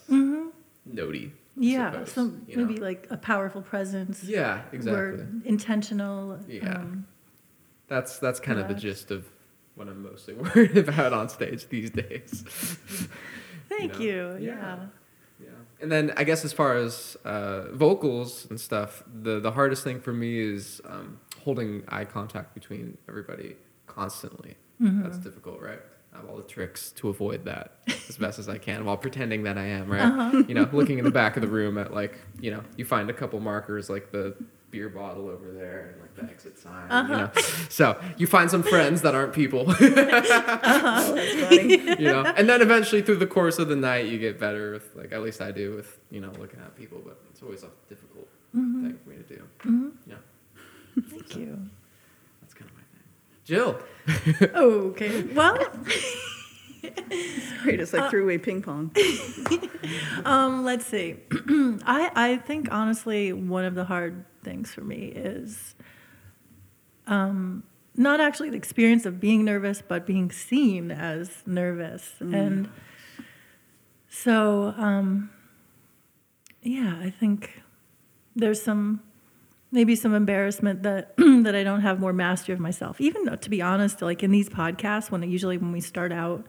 notey. 0.92 1.32
Yeah, 1.56 1.92
suppose, 1.92 2.12
so 2.12 2.22
you 2.48 2.58
know? 2.58 2.66
maybe 2.66 2.80
like 2.80 3.08
a 3.10 3.18
powerful 3.18 3.62
presence. 3.62 4.24
Yeah, 4.24 4.62
exactly. 4.72 5.26
Intentional. 5.46 6.40
Yeah. 6.48 6.76
um, 6.76 7.08
That's 7.88 8.20
that's 8.20 8.40
kind 8.40 8.60
of 8.60 8.68
the 8.68 8.74
gist 8.76 9.12
of 9.12 9.26
what 9.76 9.88
I'm 9.88 10.04
mostly 10.04 10.34
worried 10.56 10.78
about 10.78 11.14
on 11.14 11.30
stage 11.30 11.68
these 11.70 11.90
days. 11.90 12.44
thank 13.70 13.94
know? 13.94 14.00
you. 14.00 14.38
Yeah. 14.40 14.56
Yeah. 14.56 14.78
Yeah. 15.42 15.50
And 15.82 15.92
then 15.92 16.14
I 16.18 16.24
guess 16.26 16.44
as 16.44 16.54
far 16.54 16.76
as 16.76 17.18
uh, 17.24 17.72
vocals 17.72 18.46
and 18.50 18.60
stuff, 18.60 19.04
the 19.08 19.40
the 19.40 19.52
hardest 19.52 19.84
thing 19.84 20.00
for 20.00 20.14
me 20.14 20.40
is 20.40 20.82
um, 20.86 21.20
holding 21.44 21.84
eye 21.88 22.06
contact 22.06 22.54
between 22.54 22.98
everybody 23.08 23.56
constantly. 23.88 24.56
Mm-hmm. 24.82 25.04
That's 25.04 25.18
difficult, 25.18 25.62
right? 25.62 25.82
I 26.14 26.18
have 26.18 26.30
all 26.30 26.38
the 26.38 26.44
tricks 26.44 26.92
to 26.94 27.10
avoid 27.10 27.46
that 27.46 27.74
as 28.10 28.18
best 28.18 28.40
as 28.40 28.50
I 28.50 28.58
can 28.58 28.84
while 28.86 28.98
pretending 28.98 29.44
that 29.44 29.58
I 29.58 29.66
am, 29.66 29.90
right? 29.92 30.02
Uh-huh. 30.02 30.44
You 30.48 30.56
know, 30.56 30.68
looking 30.72 30.98
in 31.00 31.06
the 31.06 31.12
back 31.12 31.38
of 31.38 31.42
the 31.42 31.48
room 31.48 31.78
at 31.78 31.94
like, 31.94 32.18
you 32.42 32.52
know, 32.52 32.64
you 32.78 32.86
find 32.86 33.10
a 33.10 33.14
couple 33.14 33.40
markers 33.40 33.90
like 33.90 34.12
the 34.12 34.36
beer 34.72 34.90
bottle 34.90 35.28
over 35.30 35.52
there 35.52 35.92
and 35.94 36.02
like 36.02 36.16
the 36.16 36.24
exit 36.32 36.58
sign, 36.60 36.88
you 36.90 36.96
Uh-huh. 37.16 37.18
know. 37.18 37.32
So 37.70 38.00
you 38.18 38.28
find 38.28 38.50
some 38.52 38.64
friends 38.64 39.02
that 39.04 39.14
aren't 39.16 39.34
people, 39.34 39.66
that's 39.80 39.90
you 42.00 42.06
know, 42.08 42.24
and 42.26 42.48
then 42.50 42.62
eventually 42.62 43.02
through 43.02 43.18
the 43.18 43.28
course 43.28 43.60
of 43.60 43.68
the 43.68 43.76
night 43.76 44.08
you 44.08 44.18
get 44.20 44.40
better 44.40 44.74
with 44.74 44.96
like 44.96 45.12
at 45.12 45.22
least 45.22 45.42
I 45.42 45.52
do 45.52 45.76
with 45.76 45.98
you 46.12 46.22
know 46.22 46.32
looking 46.40 46.60
at 46.60 46.76
people, 46.76 47.02
but 47.04 47.20
it's 47.32 47.42
always 47.42 47.64
a 47.64 47.70
difficult 47.88 48.28
Mm-hmm. 48.58 48.84
thing 48.88 48.98
for 49.04 49.10
me 49.12 49.16
to 49.18 49.24
do. 49.36 49.94
Yeah, 50.08 50.16
Thank 51.08 51.36
you. 51.36 51.70
that's 52.42 52.56
kind 52.56 52.68
of 52.68 52.76
my 52.76 52.82
thing. 52.82 53.04
Jill, 53.50 53.80
Okay. 54.54 55.24
Well, 55.34 55.58
Great. 57.64 57.80
It's 57.80 57.94
like 57.94 58.12
three-way 58.12 58.38
ping 58.38 58.62
pong. 58.62 58.92
um, 60.26 60.64
let's 60.64 60.86
see. 60.86 61.16
I 61.84 62.12
I 62.16 62.38
think 62.38 62.72
honestly 62.72 63.34
one 63.34 63.66
of 63.66 63.74
the 63.74 63.86
hard 63.86 64.24
things 64.44 64.72
for 64.72 64.82
me 64.82 65.06
is 65.08 65.74
um, 67.08 67.64
not 67.96 68.22
actually 68.22 68.52
the 68.52 68.58
experience 68.58 69.08
of 69.08 69.20
being 69.20 69.46
nervous, 69.46 69.82
but 69.82 70.06
being 70.06 70.32
seen 70.32 70.92
as 70.92 71.42
nervous. 71.48 72.14
And 72.20 72.70
so, 74.10 74.76
um, 74.78 75.32
yeah, 76.62 77.00
I 77.02 77.10
think 77.10 77.64
there's 78.36 78.62
some 78.62 79.02
maybe 79.72 79.96
some 79.96 80.14
embarrassment 80.14 80.84
that 80.84 81.16
that 81.18 81.56
I 81.56 81.64
don't 81.64 81.82
have 81.82 82.00
more 82.00 82.14
mastery 82.14 82.54
of 82.54 82.60
myself. 82.60 83.00
Even 83.02 83.26
though, 83.26 83.36
to 83.36 83.50
be 83.50 83.62
honest, 83.62 84.02
like 84.02 84.24
in 84.24 84.32
these 84.32 84.50
podcasts, 84.50 85.12
when 85.12 85.24
usually 85.24 85.58
when 85.58 85.72
we 85.72 85.82
start 85.82 86.12
out, 86.12 86.48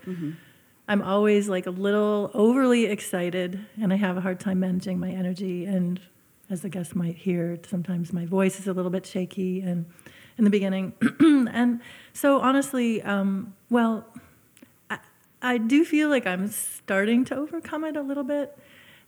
I'm 0.89 1.03
always 1.03 1.49
like 1.49 1.67
a 1.67 1.71
little 1.71 2.31
overly 2.35 2.87
excited, 2.87 3.65
and 3.81 3.93
I 3.93 3.97
have 3.97 4.17
a 4.17 4.21
hard 4.21 4.41
time 4.41 4.61
managing 4.61 4.99
my 4.99 5.11
energy. 5.11 5.65
And 5.65 6.01
as 6.49 6.63
the 6.63 6.69
guests 6.69 6.95
might 6.97 7.17
hear, 7.17 7.59
sometimes 7.69 8.13
my 8.13 8.27
voice 8.27 8.59
is 8.59 8.67
a 8.67 8.73
little 8.73 8.91
bit 8.91 9.07
shaky, 9.07 9.61
and 9.61 9.87
in 10.37 10.45
the 10.45 10.51
beginning, 10.51 10.95
and 11.21 11.81
so 12.13 12.41
honestly, 12.41 13.03
um, 13.03 13.55
well, 13.69 14.07
I, 14.89 14.99
I 15.43 15.59
do 15.59 15.85
feel 15.85 16.09
like 16.09 16.27
I'm 16.27 16.49
starting 16.49 17.25
to 17.27 17.37
overcome 17.37 17.85
it 17.85 17.95
a 17.95 18.03
little 18.03 18.25
bit 18.25 18.57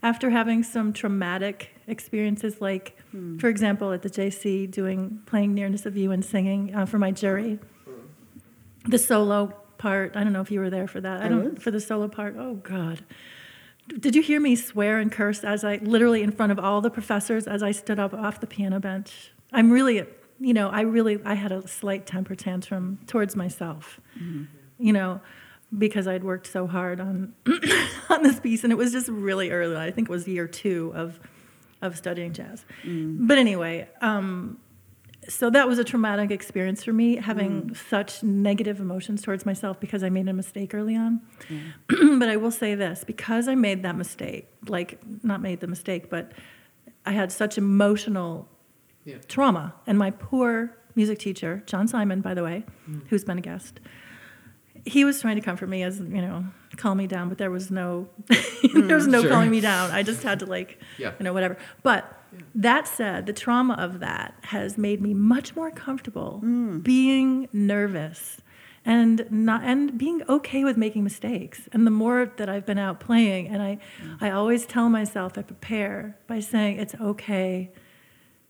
after 0.02 0.30
having 0.30 0.62
some 0.62 0.92
traumatic 0.92 1.71
experiences, 1.86 2.60
like, 2.60 2.96
for 3.38 3.48
example, 3.48 3.92
at 3.92 4.02
the 4.02 4.10
JC, 4.10 4.70
doing 4.70 5.20
playing 5.26 5.54
Nearness 5.54 5.86
of 5.86 5.96
You 5.96 6.12
and 6.12 6.24
singing 6.24 6.74
uh, 6.74 6.86
for 6.86 6.98
my 6.98 7.10
jury. 7.10 7.58
The 8.86 8.98
solo 8.98 9.54
part, 9.78 10.16
I 10.16 10.24
don't 10.24 10.32
know 10.32 10.40
if 10.40 10.50
you 10.50 10.60
were 10.60 10.70
there 10.70 10.86
for 10.88 11.00
that. 11.00 11.22
I 11.22 11.26
I 11.26 11.28
don't 11.28 11.54
was. 11.54 11.62
for 11.62 11.70
the 11.70 11.80
solo 11.80 12.08
part. 12.08 12.36
Oh 12.38 12.54
God. 12.54 13.04
Did 13.98 14.14
you 14.14 14.22
hear 14.22 14.40
me 14.40 14.54
swear 14.56 14.98
and 14.98 15.10
curse 15.10 15.42
as 15.44 15.64
I 15.64 15.76
literally 15.82 16.22
in 16.22 16.30
front 16.30 16.52
of 16.52 16.58
all 16.58 16.80
the 16.80 16.90
professors 16.90 17.46
as 17.46 17.62
I 17.62 17.72
stood 17.72 17.98
up 17.98 18.14
off 18.14 18.40
the 18.40 18.46
piano 18.46 18.78
bench? 18.80 19.32
I'm 19.52 19.70
really, 19.70 20.04
you 20.40 20.54
know, 20.54 20.68
I 20.68 20.82
really 20.82 21.20
I 21.24 21.34
had 21.34 21.50
a 21.52 21.66
slight 21.66 22.06
temper 22.06 22.34
tantrum 22.36 23.00
towards 23.06 23.34
myself. 23.36 24.00
You 24.78 24.92
know, 24.92 25.20
because 25.76 26.06
I'd 26.06 26.22
worked 26.24 26.46
so 26.46 26.66
hard 26.66 27.00
on 27.00 27.34
on 28.08 28.22
this 28.22 28.38
piece 28.40 28.62
and 28.62 28.72
it 28.72 28.76
was 28.76 28.92
just 28.92 29.08
really 29.08 29.50
early. 29.50 29.76
I 29.76 29.90
think 29.90 30.08
it 30.08 30.12
was 30.12 30.26
year 30.28 30.46
2 30.46 30.92
of 30.94 31.18
of 31.82 31.96
studying 31.96 32.32
jazz. 32.32 32.64
Mm. 32.84 33.26
But 33.26 33.38
anyway, 33.38 33.88
um 34.00 34.58
so 35.28 35.50
that 35.50 35.68
was 35.68 35.78
a 35.78 35.84
traumatic 35.84 36.30
experience 36.30 36.82
for 36.82 36.92
me 36.92 37.16
having 37.16 37.62
mm. 37.62 37.76
such 37.88 38.22
negative 38.22 38.80
emotions 38.80 39.22
towards 39.22 39.46
myself 39.46 39.78
because 39.78 40.02
I 40.02 40.08
made 40.08 40.28
a 40.28 40.32
mistake 40.32 40.74
early 40.74 40.96
on. 40.96 41.20
but 42.18 42.28
I 42.28 42.36
will 42.36 42.50
say 42.50 42.74
this 42.74 43.04
because 43.04 43.46
I 43.48 43.54
made 43.54 43.82
that 43.84 43.96
mistake, 43.96 44.48
like 44.66 44.98
not 45.22 45.40
made 45.40 45.60
the 45.60 45.68
mistake, 45.68 46.10
but 46.10 46.32
I 47.06 47.12
had 47.12 47.30
such 47.30 47.56
emotional 47.58 48.48
Yeah. 49.04 49.18
trauma. 49.28 49.74
And 49.86 49.98
my 49.98 50.10
poor 50.10 50.76
music 50.94 51.18
teacher, 51.18 51.62
John 51.66 51.86
Simon, 51.88 52.20
by 52.20 52.34
the 52.34 52.42
way, 52.42 52.64
mm. 52.88 53.02
who's 53.08 53.24
been 53.24 53.38
a 53.38 53.42
guest, 53.42 53.80
he 54.84 55.04
was 55.04 55.20
trying 55.20 55.36
to 55.36 55.42
comfort 55.42 55.68
me 55.68 55.82
as, 55.82 55.98
you 56.00 56.20
know, 56.20 56.44
calm 56.76 56.98
me 56.98 57.06
down, 57.06 57.28
but 57.28 57.38
there 57.38 57.50
was 57.50 57.70
no 57.70 58.08
there 58.28 58.96
was 58.96 59.06
mm, 59.06 59.10
no 59.10 59.22
Sure. 59.22 59.30
calming 59.30 59.50
me 59.50 59.60
down. 59.60 59.90
I 59.90 60.02
just 60.02 60.22
had 60.22 60.38
to 60.40 60.46
like 60.46 60.80
Yeah. 60.98 61.12
you 61.18 61.24
know, 61.24 61.32
whatever. 61.32 61.56
But 61.82 62.18
that 62.54 62.88
said, 62.88 63.26
the 63.26 63.32
trauma 63.32 63.74
of 63.74 64.00
that 64.00 64.34
has 64.42 64.78
made 64.78 65.00
me 65.02 65.14
much 65.14 65.54
more 65.54 65.70
comfortable 65.70 66.40
mm. 66.44 66.82
being 66.82 67.48
nervous 67.52 68.40
and 68.84 69.26
not 69.30 69.62
and 69.62 69.96
being 69.96 70.22
okay 70.28 70.64
with 70.64 70.76
making 70.76 71.04
mistakes. 71.04 71.68
And 71.72 71.86
the 71.86 71.90
more 71.90 72.32
that 72.36 72.48
I've 72.48 72.66
been 72.66 72.78
out 72.78 72.98
playing, 73.00 73.48
and 73.48 73.62
I, 73.62 73.78
I 74.20 74.30
always 74.30 74.66
tell 74.66 74.88
myself 74.88 75.38
I 75.38 75.42
prepare 75.42 76.18
by 76.26 76.40
saying 76.40 76.78
it's 76.78 76.94
okay 76.96 77.70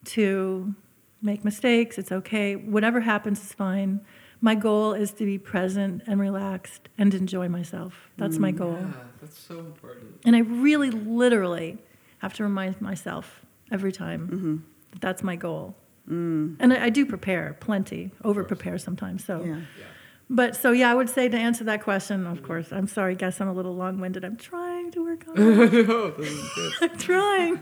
to 0.07 0.75
make 1.21 1.45
mistakes. 1.45 1.99
It's 1.99 2.11
okay. 2.13 2.57
Whatever 2.57 3.01
happens 3.01 3.41
is 3.45 3.53
fine. 3.53 4.01
My 4.45 4.57
goal 4.57 4.93
is 4.93 5.13
to 5.13 5.25
be 5.25 5.39
present 5.39 6.03
and 6.09 6.21
relaxed 6.21 6.89
and 6.99 7.15
enjoy 7.15 7.49
myself. 7.49 8.11
That's 8.17 8.39
my 8.39 8.51
mm, 8.51 8.57
goal. 8.59 8.77
yeah, 8.81 8.93
that's 9.21 9.39
so 9.39 9.61
important. 9.61 10.21
And 10.25 10.35
I 10.35 10.41
really 10.41 10.91
literally 10.91 11.79
have 12.19 12.35
to 12.35 12.43
remind 12.43 12.81
myself 12.81 13.41
every 13.71 13.93
time 13.93 14.29
mm-hmm. 14.29 14.57
that 14.91 15.01
that's 15.01 15.23
my 15.23 15.37
goal. 15.37 15.77
Mm. 16.11 16.57
And 16.59 16.73
I, 16.73 16.87
I 16.87 16.91
do 16.91 17.07
prepare 17.07 17.57
plenty, 17.61 18.11
over 18.25 18.43
prepare 18.43 18.79
sometimes. 18.79 19.25
So, 19.25 19.43
Yeah. 19.45 19.55
Yeah. 19.55 19.85
but 20.29 20.57
so 20.57 20.73
yeah, 20.73 20.91
I 20.91 20.95
would 20.97 21.09
say 21.09 21.29
to 21.29 21.37
answer 21.37 21.63
that 21.65 21.85
question, 21.85 22.27
of 22.27 22.43
course, 22.43 22.73
I'm 22.73 22.89
sorry, 22.89 23.15
guess 23.15 23.41
I'm 23.41 23.49
a 23.49 23.53
little 23.53 23.77
long 23.77 24.01
winded. 24.01 24.25
I'm 24.25 24.37
trying 24.37 24.91
to 24.91 25.05
work 25.05 25.25
on 25.29 25.35
it. 25.39 25.89
no, 25.89 26.11
this 26.11 26.29
is 26.29 26.51
good. 26.55 26.73
I'm 26.91 26.99
trying. 26.99 27.61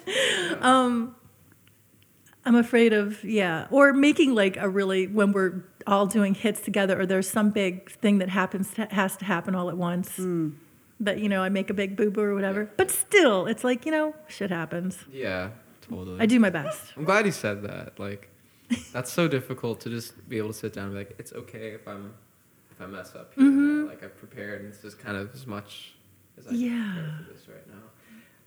um, 0.60 1.16
I'm 2.44 2.56
afraid 2.56 2.92
of 2.92 3.22
yeah, 3.22 3.66
or 3.70 3.92
making 3.92 4.34
like 4.34 4.56
a 4.56 4.68
really 4.68 5.06
when 5.06 5.32
we're 5.32 5.62
all 5.86 6.06
doing 6.06 6.34
hits 6.34 6.60
together, 6.60 7.00
or 7.00 7.06
there's 7.06 7.28
some 7.28 7.50
big 7.50 7.90
thing 7.90 8.18
that 8.18 8.28
happens 8.30 8.74
has 8.90 9.16
to 9.18 9.24
happen 9.24 9.54
all 9.54 9.68
at 9.68 9.76
once. 9.76 10.16
Hmm. 10.16 10.50
That 11.00 11.18
you 11.18 11.28
know, 11.28 11.42
I 11.42 11.48
make 11.48 11.70
a 11.70 11.74
big 11.74 11.96
boo 11.96 12.10
boo 12.10 12.22
or 12.22 12.34
whatever. 12.34 12.70
But 12.76 12.90
still, 12.90 13.46
it's 13.46 13.64
like 13.64 13.84
you 13.86 13.92
know, 13.92 14.14
shit 14.28 14.50
happens. 14.50 14.98
Yeah, 15.10 15.50
totally. 15.82 16.20
I 16.20 16.26
do 16.26 16.38
my 16.40 16.50
best. 16.50 16.92
I'm 16.96 17.04
glad 17.04 17.26
you 17.26 17.32
said 17.32 17.62
that. 17.62 17.98
Like, 17.98 18.28
that's 18.92 19.12
so 19.12 19.26
difficult 19.28 19.80
to 19.82 19.90
just 19.90 20.28
be 20.28 20.38
able 20.38 20.48
to 20.48 20.54
sit 20.54 20.72
down 20.72 20.84
and 20.86 20.92
be 20.92 20.98
like, 20.98 21.14
it's 21.18 21.32
okay 21.32 21.70
if 21.70 21.86
I'm 21.88 22.14
if 22.70 22.80
I 22.80 22.86
mess 22.86 23.14
up 23.14 23.32
here. 23.34 23.44
there." 23.44 23.86
Like 23.86 24.02
I've 24.04 24.16
prepared, 24.18 24.62
and 24.62 24.72
it's 24.72 24.82
just 24.82 24.98
kind 24.98 25.16
of 25.16 25.34
as 25.34 25.46
much 25.46 25.92
as 26.38 26.46
I 26.46 26.50
can 26.50 26.58
prepare 26.58 27.14
for 27.26 27.32
this 27.32 27.48
right 27.48 27.68
now. 27.68 27.82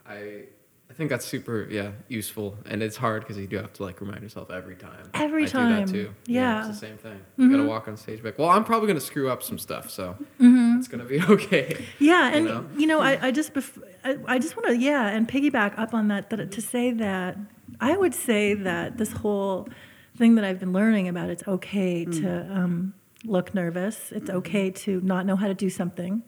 I 0.07 0.43
I 0.89 0.95
think 0.95 1.09
that's 1.09 1.25
super 1.25 1.67
yeah 1.71 1.91
useful, 2.07 2.55
and 2.67 2.83
it's 2.83 2.97
hard 2.97 3.23
because 3.23 3.37
you 3.37 3.47
do 3.47 3.57
have 3.57 3.73
to 3.73 3.83
like 3.83 3.99
remind 3.99 4.21
yourself 4.21 4.51
every 4.51 4.75
time. 4.75 5.09
Every 5.15 5.45
I 5.45 5.47
time. 5.47 5.85
do 5.85 5.91
that 5.91 5.91
too. 5.91 6.13
Yeah. 6.27 6.69
it's 6.69 6.79
the 6.79 6.87
same 6.87 6.97
thing. 6.97 7.19
You 7.35 7.49
gotta 7.49 7.63
mm-hmm. 7.63 7.69
walk 7.69 7.87
on 7.87 7.97
stage, 7.97 8.23
like, 8.23 8.37
well, 8.37 8.49
I'm 8.49 8.63
probably 8.63 8.87
gonna 8.87 8.99
screw 8.99 9.27
up 9.27 9.41
some 9.41 9.57
stuff, 9.57 9.89
so 9.89 10.17
mm-hmm. 10.39 10.77
it's 10.77 10.87
gonna 10.87 11.05
be 11.05 11.19
okay. 11.29 11.83
Yeah, 11.97 12.29
You 12.29 12.35
and 12.35 12.45
know? 12.45 12.65
you 12.77 12.85
know, 12.85 13.01
I, 13.01 13.27
I 13.27 13.31
just 13.31 13.55
bef- 13.55 13.81
I, 14.03 14.17
I 14.27 14.37
just 14.37 14.55
want 14.55 14.67
to 14.67 14.77
yeah, 14.77 15.07
and 15.07 15.27
piggyback 15.27 15.79
up 15.79 15.95
on 15.95 16.09
that, 16.09 16.29
that 16.29 16.51
to 16.51 16.61
say 16.61 16.91
that 16.91 17.37
I 17.79 17.97
would 17.97 18.13
say 18.13 18.53
that 18.53 18.97
this 18.97 19.13
whole 19.13 19.67
thing 20.15 20.35
that 20.35 20.45
I've 20.45 20.59
been 20.59 20.73
learning 20.73 21.07
about 21.07 21.29
it's 21.29 21.47
okay 21.47 22.05
mm. 22.05 22.21
to 22.21 22.55
um, 22.55 22.93
look 23.25 23.55
nervous. 23.55 24.11
It's 24.11 24.29
mm-hmm. 24.29 24.37
okay 24.37 24.69
to 24.69 25.01
not 25.01 25.25
know 25.25 25.35
how 25.35 25.47
to 25.47 25.53
do 25.53 25.69
something, 25.69 26.23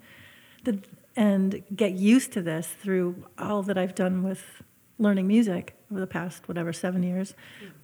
that, 0.63 0.87
and 1.15 1.63
get 1.75 1.93
used 1.93 2.33
to 2.33 2.41
this 2.41 2.67
through 2.67 3.23
all 3.37 3.63
that 3.63 3.77
I've 3.77 3.95
done 3.95 4.23
with 4.23 4.63
learning 4.97 5.27
music 5.27 5.75
over 5.91 5.99
the 5.99 6.07
past 6.07 6.47
whatever 6.47 6.73
seven 6.73 7.03
years, 7.03 7.33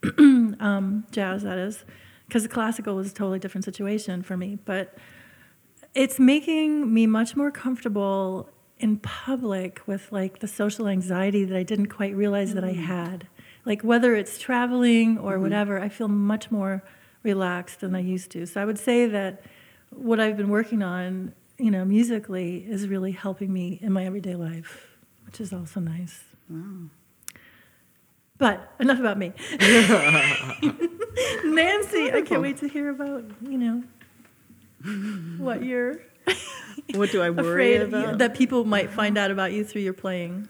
um, 0.18 1.06
jazz 1.12 1.44
that 1.44 1.58
is, 1.58 1.86
because 2.28 2.44
the 2.44 2.50
classical 2.50 2.96
was 2.96 3.12
a 3.12 3.14
totally 3.14 3.40
different 3.40 3.66
situation 3.66 4.22
for 4.22 4.38
me, 4.38 4.58
but 4.66 4.98
it's 5.94 6.20
making 6.20 6.94
me 6.94 7.06
much 7.06 7.36
more 7.36 7.52
comfortable 7.52 8.50
in 8.80 8.98
public 8.98 9.82
with 9.86 10.12
like 10.12 10.40
the 10.40 10.48
social 10.48 10.88
anxiety 10.88 11.44
that 11.46 11.58
I 11.58 11.64
didn't 11.64 11.88
quite 11.88 12.16
realize 12.16 12.54
that 12.54 12.64
I 12.64 12.74
had. 12.74 13.28
Like 13.66 13.84
whether 13.84 14.16
it's 14.16 14.40
traveling 14.40 15.18
or 15.20 15.38
whatever, 15.40 15.80
I 15.80 15.90
feel 15.90 16.08
much 16.08 16.50
more 16.50 16.84
relaxed 17.24 17.82
than 17.82 17.96
I 17.96 18.00
used 18.00 18.32
to. 18.32 18.46
So 18.48 18.60
I 18.60 18.66
would 18.66 18.80
say 18.80 19.06
that 19.06 19.44
what 19.92 20.20
I've 20.20 20.38
been 20.38 20.50
working 20.50 20.82
on, 20.82 21.34
you 21.62 21.70
know, 21.70 21.86
musically 21.86 22.66
is 22.68 22.88
really 22.88 23.12
helping 23.12 23.54
me 23.54 23.78
in 23.82 23.94
my 23.94 24.06
everyday 24.06 24.36
life, 24.36 24.98
which 25.26 25.40
is 25.40 25.54
also 25.54 25.80
nice. 25.80 26.24
Wow. 26.50 26.90
But 28.40 28.74
enough 28.80 29.00
about 29.00 29.20
me. 29.20 29.34
Nancy, 31.46 32.12
I 32.12 32.24
can't 32.26 32.42
wait 32.42 32.58
to 32.58 32.68
hear 32.68 32.90
about, 32.90 33.24
you 33.44 33.58
know, 33.60 33.84
what 35.38 35.64
you're 35.64 36.00
What 36.96 37.12
do 37.12 37.22
I 37.22 37.30
worry 37.30 37.76
afraid 37.76 37.82
about? 37.82 38.18
that 38.18 38.34
people 38.34 38.66
might 38.66 38.90
find 38.90 39.16
out 39.16 39.30
about 39.30 39.52
you 39.52 39.64
through 39.64 39.84
your 39.84 39.94
playing. 39.94 40.50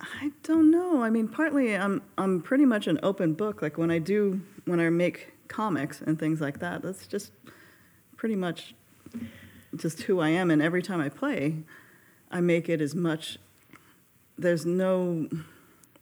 I 0.00 0.32
don't 0.42 0.70
know. 0.70 1.02
I 1.02 1.10
mean, 1.10 1.28
partly 1.28 1.76
I'm 1.76 2.00
I'm 2.16 2.40
pretty 2.40 2.64
much 2.64 2.86
an 2.86 2.98
open 3.02 3.34
book. 3.34 3.60
Like 3.60 3.76
when 3.76 3.90
I 3.90 3.98
do 3.98 4.40
when 4.64 4.80
I 4.80 4.88
make 4.88 5.34
comics 5.48 6.00
and 6.00 6.18
things 6.18 6.40
like 6.40 6.60
that, 6.60 6.80
that's 6.80 7.06
just 7.06 7.32
pretty 8.16 8.36
much 8.36 8.74
just 9.74 10.02
who 10.02 10.20
I 10.20 10.28
am. 10.28 10.50
And 10.50 10.60
every 10.62 10.82
time 10.82 11.00
I 11.00 11.08
play, 11.08 11.64
I 12.30 12.40
make 12.40 12.68
it 12.68 12.80
as 12.80 12.94
much. 12.94 13.38
There's 14.38 14.66
no. 14.66 15.28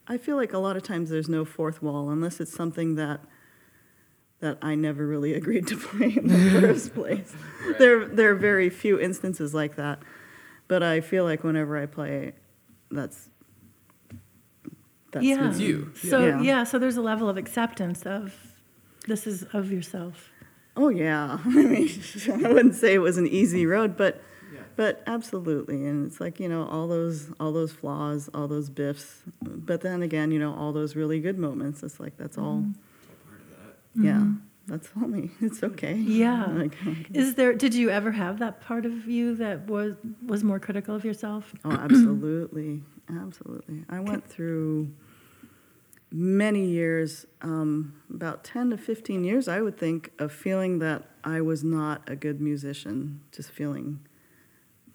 I 0.07 0.17
feel 0.17 0.35
like 0.35 0.53
a 0.53 0.59
lot 0.59 0.77
of 0.77 0.83
times 0.83 1.09
there's 1.09 1.29
no 1.29 1.45
fourth 1.45 1.81
wall 1.81 2.09
unless 2.09 2.39
it's 2.39 2.53
something 2.53 2.95
that 2.95 3.21
that 4.41 4.57
I 4.61 4.75
never 4.75 5.07
really 5.07 5.33
agreed 5.41 5.67
to 5.67 5.77
play 5.77 6.13
in 6.15 6.27
the 6.27 6.61
first 6.61 6.93
place. 6.93 7.33
Right. 7.65 7.79
There 7.79 8.05
there 8.07 8.31
are 8.31 8.35
very 8.35 8.69
few 8.69 8.99
instances 8.99 9.53
like 9.53 9.75
that, 9.77 9.99
but 10.67 10.83
I 10.83 11.01
feel 11.01 11.23
like 11.23 11.43
whenever 11.43 11.77
I 11.77 11.85
play, 11.85 12.33
that's 12.91 13.29
that's 15.11 15.25
yeah. 15.25 15.49
It's 15.49 15.59
you. 15.59 15.91
So 15.95 16.25
Yeah. 16.25 16.41
yeah. 16.41 16.63
so 16.65 16.77
there's 16.77 16.97
a 16.97 17.01
level 17.01 17.29
of 17.29 17.37
acceptance 17.37 18.03
of 18.03 18.35
this 19.07 19.25
is 19.25 19.43
of 19.53 19.71
yourself. 19.71 20.29
Oh 20.77 20.89
yeah, 20.89 21.39
I 21.45 21.49
mean, 21.49 21.89
I 22.31 22.47
wouldn't 22.53 22.75
say 22.75 22.93
it 22.95 22.99
was 22.99 23.17
an 23.17 23.27
easy 23.27 23.65
road, 23.65 23.95
but 23.97 24.21
Yeah. 24.53 24.59
but 24.75 25.01
absolutely, 25.07 25.85
and 25.85 26.05
it's 26.05 26.19
like 26.19 26.39
you 26.39 26.49
know 26.49 26.65
all 26.67 26.87
those 26.87 27.29
all 27.39 27.51
those 27.53 27.71
flaws, 27.71 28.29
all 28.33 28.47
those 28.47 28.69
biffs, 28.69 29.23
but 29.41 29.81
then 29.81 30.01
again, 30.01 30.31
you 30.31 30.39
know 30.39 30.53
all 30.53 30.73
those 30.73 30.95
really 30.95 31.19
good 31.21 31.37
moments. 31.39 31.81
It's 31.83 31.99
like 31.99 32.17
that's 32.17 32.37
all. 32.37 32.65
It's 32.69 32.77
all 33.09 33.15
part 33.29 33.41
of 33.41 33.49
that. 33.95 34.03
Yeah, 34.07 34.13
mm-hmm. 34.19 34.35
that's 34.67 34.89
all 34.97 35.07
me. 35.07 35.31
It's 35.41 35.63
okay. 35.63 35.95
Yeah. 35.95 36.45
Like, 36.61 36.75
Is 37.13 37.35
there 37.35 37.53
did 37.53 37.73
you 37.73 37.89
ever 37.89 38.11
have 38.11 38.39
that 38.39 38.59
part 38.61 38.85
of 38.85 39.07
you 39.07 39.35
that 39.35 39.67
was 39.67 39.95
was 40.25 40.43
more 40.43 40.59
critical 40.59 40.93
of 40.95 41.05
yourself? 41.05 41.53
oh, 41.63 41.71
absolutely, 41.71 42.81
absolutely. 43.09 43.85
I 43.89 43.99
went 44.01 44.27
through 44.27 44.89
many 46.17 46.65
years, 46.65 47.25
um, 47.41 48.01
about 48.09 48.45
ten 48.45 48.69
to 48.69 48.77
fifteen 48.77 49.25
years, 49.25 49.49
I 49.49 49.61
would 49.61 49.77
think, 49.77 50.11
of 50.17 50.31
feeling 50.31 50.79
that 50.79 51.03
I 51.25 51.41
was 51.41 51.63
not 51.63 52.09
a 52.09 52.15
good 52.15 52.39
musician, 52.39 53.19
just 53.33 53.51
feeling 53.51 53.99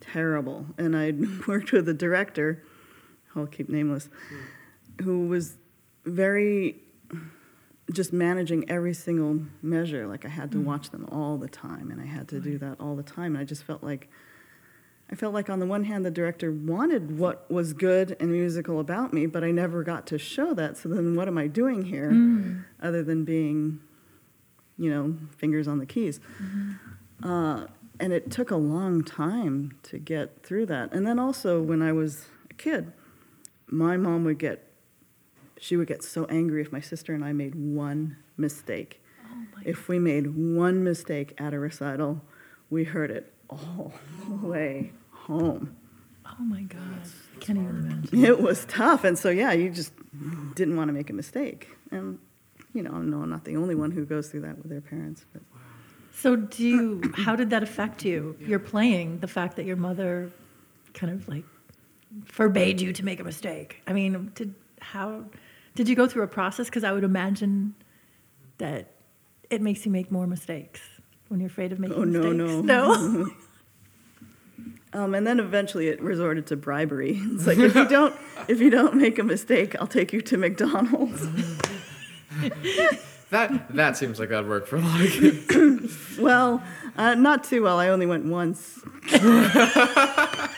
terrible. 0.01 0.65
And 0.79 0.97
I 0.97 1.13
worked 1.47 1.73
with 1.73 1.89
a 1.91 1.95
director, 1.95 2.63
I'll 3.37 3.47
keep 3.47 3.69
nameless, 3.69 4.09
who 5.03 5.27
was 5.27 5.59
very 6.07 6.77
just 7.93 8.13
managing 8.13 8.71
every 8.71 8.95
single 8.95 9.41
measure. 9.63 10.07
Like 10.07 10.25
I 10.25 10.29
had 10.29 10.53
to 10.53 10.61
watch 10.61 10.89
them 10.89 11.07
all 11.13 11.37
the 11.37 11.49
time, 11.49 11.91
and 11.91 12.01
I 12.01 12.07
had 12.07 12.29
to 12.29 12.41
do 12.41 12.57
that 12.59 12.81
all 12.81 12.97
the 12.97 13.03
time. 13.03 13.35
And 13.35 13.39
I 13.39 13.45
just 13.45 13.65
felt 13.65 13.83
like 13.83 14.09
I 15.11 15.17
felt 15.17 15.35
like 15.35 15.51
on 15.51 15.59
the 15.59 15.67
one 15.67 15.85
hand 15.85 16.05
the 16.05 16.11
director 16.11 16.53
wanted 16.53 17.19
what 17.19 17.51
was 17.51 17.73
good 17.73 18.17
and 18.21 18.31
musical 18.31 18.79
about 18.79 19.13
me, 19.13 19.27
but 19.27 19.43
I 19.43 19.51
never 19.51 19.83
got 19.83 20.07
to 20.09 20.19
show 20.19 20.55
that. 20.55 20.77
So 20.77 20.89
then 20.89 21.17
what 21.17 21.27
am 21.27 21.37
I 21.37 21.49
doing 21.49 21.85
here 21.85 22.65
other 22.81 23.03
than 23.03 23.25
being, 23.25 23.81
you 24.79 24.89
know, 24.89 25.17
fingers 25.37 25.67
on 25.67 25.79
the 25.79 25.87
keys? 25.87 26.21
Uh, 27.25 27.67
and 27.99 28.13
it 28.13 28.31
took 28.31 28.53
a 28.53 28.57
long 28.57 29.03
time 29.03 29.77
to 29.85 29.99
get 29.99 30.45
through 30.45 30.67
that. 30.67 30.93
And 30.93 31.05
then 31.05 31.19
also 31.19 31.61
when 31.61 31.83
I 31.83 31.93
was 31.93 32.27
a 32.49 32.55
kid, 32.55 32.93
my 33.67 33.97
mom 33.97 34.25
would 34.25 34.39
get 34.39 34.67
she 35.59 35.77
would 35.77 35.89
get 35.89 36.03
so 36.03 36.25
angry 36.27 36.63
if 36.63 36.73
my 36.73 36.81
sister 36.81 37.13
and 37.13 37.23
I 37.23 37.33
made 37.33 37.55
one 37.55 38.17
mistake. 38.39 39.03
If 39.63 39.89
we 39.89 39.99
made 39.99 40.35
one 40.35 40.83
mistake 40.83 41.35
at 41.37 41.53
a 41.53 41.59
recital, 41.59 42.23
we 42.71 42.85
heard 42.85 43.11
it 43.11 43.35
all 43.51 43.93
the 44.41 44.47
way 44.47 44.93
home. 45.31 45.77
Oh 46.27 46.43
my 46.43 46.63
god. 46.63 46.81
I 47.37 47.39
can't 47.41 47.59
even 47.59 47.77
imagine. 47.77 48.25
It 48.25 48.41
was 48.41 48.65
tough, 48.67 49.05
and 49.05 49.19
so 49.19 49.31
yeah, 49.31 49.53
you 49.53 49.71
just 49.71 49.93
didn't 50.55 50.77
want 50.77 50.89
to 50.89 50.93
make 50.93 51.11
a 51.11 51.13
mistake. 51.13 51.69
And 51.91 52.19
you 52.75 52.83
know, 52.83 52.93
no, 52.99 53.23
I'm 53.23 53.31
not 53.31 53.45
the 53.45 53.57
only 53.57 53.75
one 53.75 53.91
who 53.91 54.05
goes 54.05 54.29
through 54.29 54.43
that 54.43 54.57
with 54.59 54.69
their 54.69 54.81
parents. 54.81 55.25
But 55.33 55.43
So 56.13 56.37
do 56.37 56.63
you 56.67 57.03
how 57.17 57.35
did 57.37 57.51
that 57.51 57.63
affect 57.63 58.05
you? 58.05 58.37
Your 58.41 58.59
playing, 58.59 59.19
the 59.21 59.29
fact 59.29 59.57
that 59.57 59.65
your 59.67 59.77
mother 59.77 60.31
kind 60.95 61.13
of 61.13 61.29
like 61.29 61.45
forbade 62.27 62.81
you 62.81 62.93
to 62.93 63.05
make 63.05 63.21
a 63.21 63.25
mistake. 63.25 63.83
I 63.87 63.93
mean, 63.93 64.33
did 64.35 64.55
how 64.81 65.25
did 65.75 65.89
you 65.89 65.95
go 65.97 66.07
through 66.07 66.23
a 66.25 66.29
process 66.29 66.67
because 66.67 66.85
I 66.85 66.93
would 66.93 67.05
imagine 67.05 67.75
that 68.59 68.83
it 69.51 69.61
makes 69.63 69.85
you 69.87 69.91
make 69.93 70.11
more 70.11 70.27
mistakes 70.27 70.81
when 71.29 71.41
you're 71.41 71.49
afraid 71.49 71.73
of 71.73 71.79
making 71.79 71.97
Oh, 71.97 72.05
no, 72.05 72.33
mistakes. 72.33 72.63
no. 72.67 73.03
No. 73.25 73.31
um, 74.93 75.15
and 75.15 75.27
then 75.27 75.41
eventually 75.41 75.89
it 75.89 76.01
resorted 76.03 76.47
to 76.49 76.57
bribery. 76.57 77.19
It's 77.33 77.47
like 77.47 77.59
if 77.59 77.75
you 77.75 77.89
don't 77.89 78.15
if 78.49 78.61
you 78.61 78.71
don't 78.71 78.97
make 78.97 79.19
a 79.19 79.25
mistake, 79.25 79.75
I'll 79.81 79.87
take 79.87 80.13
you 80.13 80.21
to 80.23 80.37
McDonald's. 80.37 81.27
That 83.31 83.75
that 83.77 83.97
seems 83.97 84.19
like 84.19 84.31
that'd 84.31 84.49
work 84.49 84.67
for 84.67 84.77
a 84.77 84.81
lot 84.81 85.01
of 85.01 85.13
kids. 85.13 86.19
well, 86.19 86.63
uh, 86.97 87.15
not 87.15 87.45
too 87.45 87.63
well. 87.63 87.79
I 87.79 87.89
only 87.89 88.07
went 88.07 88.25
once. 88.27 88.81
I 89.13 90.49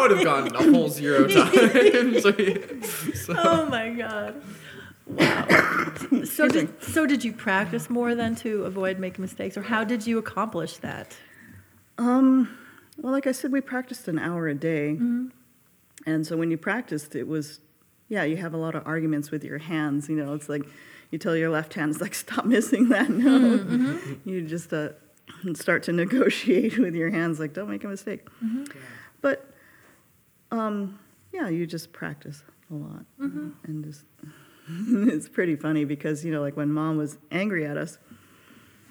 would 0.00 0.10
have 0.10 0.24
gone 0.24 0.54
a 0.54 0.62
whole 0.72 0.88
zero 0.88 1.28
times. 1.28 2.22
so. 2.22 2.32
So- 3.14 3.34
oh 3.36 3.66
my 3.66 3.90
god. 3.90 4.42
Wow. 5.06 5.46
so 6.24 6.48
did 6.48 6.80
so 6.82 7.06
did 7.06 7.24
you 7.24 7.32
practice 7.32 7.90
more 7.90 8.14
then 8.14 8.36
to 8.36 8.64
avoid 8.64 8.98
making 9.00 9.20
mistakes 9.20 9.56
or 9.56 9.62
how 9.62 9.82
did 9.84 10.06
you 10.06 10.16
accomplish 10.16 10.76
that? 10.78 11.14
Um, 11.98 12.48
well, 12.98 13.12
like 13.12 13.26
I 13.26 13.32
said, 13.32 13.52
we 13.52 13.60
practiced 13.60 14.08
an 14.08 14.18
hour 14.18 14.48
a 14.48 14.54
day. 14.54 14.92
Mm-hmm. 14.94 15.28
And 16.06 16.26
so 16.26 16.36
when 16.36 16.50
you 16.50 16.56
practiced, 16.56 17.14
it 17.14 17.28
was, 17.28 17.60
yeah, 18.08 18.24
you 18.24 18.36
have 18.36 18.54
a 18.54 18.56
lot 18.56 18.74
of 18.74 18.86
arguments 18.86 19.30
with 19.30 19.44
your 19.44 19.58
hands. 19.58 20.08
You 20.08 20.16
know, 20.16 20.34
it's 20.34 20.48
like 20.48 20.64
you 21.10 21.18
tell 21.18 21.36
your 21.36 21.50
left 21.50 21.74
hand, 21.74 21.90
it's 21.90 22.00
like, 22.00 22.14
stop 22.26 22.44
missing 22.44 22.88
that 22.88 23.08
mm-hmm, 23.08 23.24
note. 23.24 23.68
Mm-hmm. 23.68 24.28
You 24.28 24.42
just 24.42 24.72
uh, 24.72 24.90
start 25.54 25.84
to 25.84 25.92
negotiate 25.92 26.78
with 26.78 26.94
your 26.94 27.10
hands, 27.10 27.38
like, 27.38 27.52
don't 27.52 27.70
make 27.70 27.84
a 27.84 27.88
mistake. 27.88 28.26
But, 29.20 29.52
um, 30.50 30.98
yeah, 31.32 31.48
you 31.48 31.66
just 31.66 31.92
practice 31.92 32.42
a 32.70 32.74
lot 32.74 33.04
and 33.18 33.84
just 33.84 34.04
it's 34.68 35.28
pretty 35.28 35.56
funny 35.56 35.84
because 35.84 36.24
you 36.24 36.32
know, 36.32 36.40
like 36.40 36.56
when 36.56 36.72
mom 36.72 36.96
was 36.96 37.18
angry 37.30 37.66
at 37.66 37.76
us, 37.76 37.98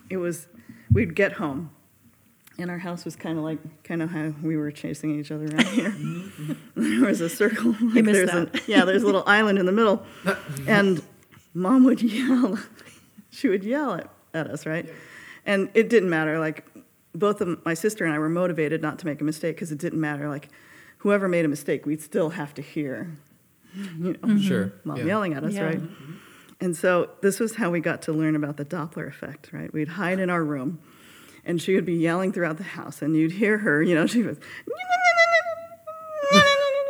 it 0.09 0.17
was 0.17 0.47
we'd 0.91 1.15
get 1.15 1.33
home, 1.33 1.71
and 2.61 2.71
our 2.71 2.77
house 2.77 3.05
was 3.05 3.15
kind 3.15 3.37
of 3.37 3.43
like 3.43 3.59
kind 3.83 4.01
of 4.01 4.09
how 4.09 4.33
we 4.41 4.55
were 4.57 4.71
chasing 4.71 5.19
each 5.19 5.31
other 5.31 5.45
around 5.45 5.67
here. 5.67 5.93
there 6.75 7.07
was 7.07 7.21
a 7.21 7.29
circle. 7.29 7.71
Like 7.71 8.05
missed 8.05 8.05
there's 8.05 8.31
that. 8.31 8.55
A, 8.55 8.71
yeah, 8.71 8.85
there's 8.85 9.03
a 9.03 9.05
little 9.05 9.23
island 9.27 9.59
in 9.59 9.65
the 9.65 9.71
middle, 9.71 10.03
and 10.67 11.01
mom 11.53 11.83
would 11.85 12.01
yell. 12.01 12.59
she 13.29 13.49
would 13.49 13.63
yell 13.63 13.95
at, 13.95 14.09
at 14.33 14.47
us, 14.47 14.65
right? 14.65 14.87
And 15.45 15.69
it 15.73 15.89
didn't 15.89 16.09
matter. 16.09 16.39
Like 16.39 16.65
both 17.13 17.41
of 17.41 17.65
my 17.65 17.73
sister 17.73 18.05
and 18.05 18.13
I 18.13 18.19
were 18.19 18.29
motivated 18.29 18.81
not 18.81 18.99
to 18.99 19.05
make 19.05 19.21
a 19.21 19.23
mistake 19.23 19.55
because 19.55 19.71
it 19.71 19.79
didn't 19.79 19.99
matter. 19.99 20.29
Like 20.29 20.49
whoever 20.99 21.27
made 21.27 21.45
a 21.45 21.47
mistake, 21.49 21.85
we'd 21.85 22.01
still 22.01 22.29
have 22.31 22.53
to 22.53 22.61
hear, 22.61 23.11
you 23.75 24.13
know, 24.13 24.19
mm-hmm. 24.19 24.37
Sure. 24.39 24.73
mom 24.83 24.97
yeah. 24.97 25.05
yelling 25.05 25.33
at 25.33 25.43
us, 25.43 25.53
Yeah. 25.53 25.63
right? 25.63 25.81
And 26.59 26.77
so 26.77 27.09
this 27.21 27.39
was 27.39 27.55
how 27.55 27.71
we 27.71 27.79
got 27.79 28.03
to 28.03 28.13
learn 28.13 28.35
about 28.35 28.57
the 28.57 28.65
Doppler 28.65 29.07
effect, 29.07 29.49
right? 29.51 29.73
We'd 29.73 29.87
hide 29.87 30.19
in 30.19 30.29
our 30.29 30.43
room, 30.43 30.79
and 31.51 31.61
she 31.61 31.75
would 31.75 31.85
be 31.85 31.95
yelling 31.95 32.31
throughout 32.31 32.57
the 32.57 32.63
house, 32.63 33.01
and 33.01 33.13
you'd 33.13 33.33
hear 33.33 33.57
her, 33.57 33.83
you 33.83 33.93
know, 33.93 34.07
she 34.07 34.23
was. 34.23 34.37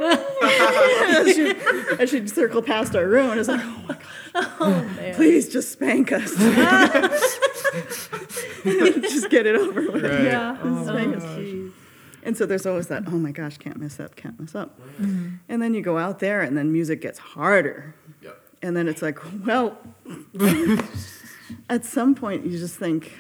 as, 0.04 1.36
she'd, 1.36 1.58
as 2.00 2.10
she'd 2.10 2.30
circle 2.30 2.62
past 2.62 2.96
our 2.96 3.08
room, 3.08 3.32
and 3.32 3.40
it's 3.40 3.50
like, 3.50 3.60
oh 3.64 3.84
my 3.90 3.98
Oh 4.36 4.88
man. 4.96 5.16
please 5.16 5.50
just 5.50 5.72
spank 5.72 6.12
us. 6.12 6.36
just 8.64 9.30
get 9.32 9.48
it 9.48 9.56
over 9.56 9.92
with. 9.92 10.04
Right. 10.04 10.24
Yeah. 10.26 10.58
Just 10.64 10.66
oh, 10.66 10.94
spank 10.94 11.18
us. 11.18 11.36
geez. 11.36 11.72
And 12.24 12.38
so 12.38 12.46
there's 12.46 12.68
always 12.68 12.86
that, 12.88 13.04
oh 13.08 13.18
my 13.18 13.32
gosh, 13.32 13.58
can't 13.58 13.78
mess 13.78 14.00
up, 14.00 14.16
can't 14.16 14.40
mess 14.40 14.54
up. 14.54 14.80
Mm-hmm. 14.80 15.30
And 15.50 15.62
then 15.62 15.74
you 15.74 15.82
go 15.82 15.98
out 15.98 16.20
there, 16.20 16.42
and 16.42 16.56
then 16.56 16.72
music 16.72 17.02
gets 17.02 17.18
harder. 17.18 17.96
Yep. 18.22 18.40
And 18.62 18.78
then 18.78 18.88
it's 18.88 19.02
like, 19.02 19.18
well, 19.44 19.80
at 21.70 21.84
some 21.84 22.14
point 22.14 22.46
you 22.46 22.60
just 22.60 22.78
think, 22.78 23.12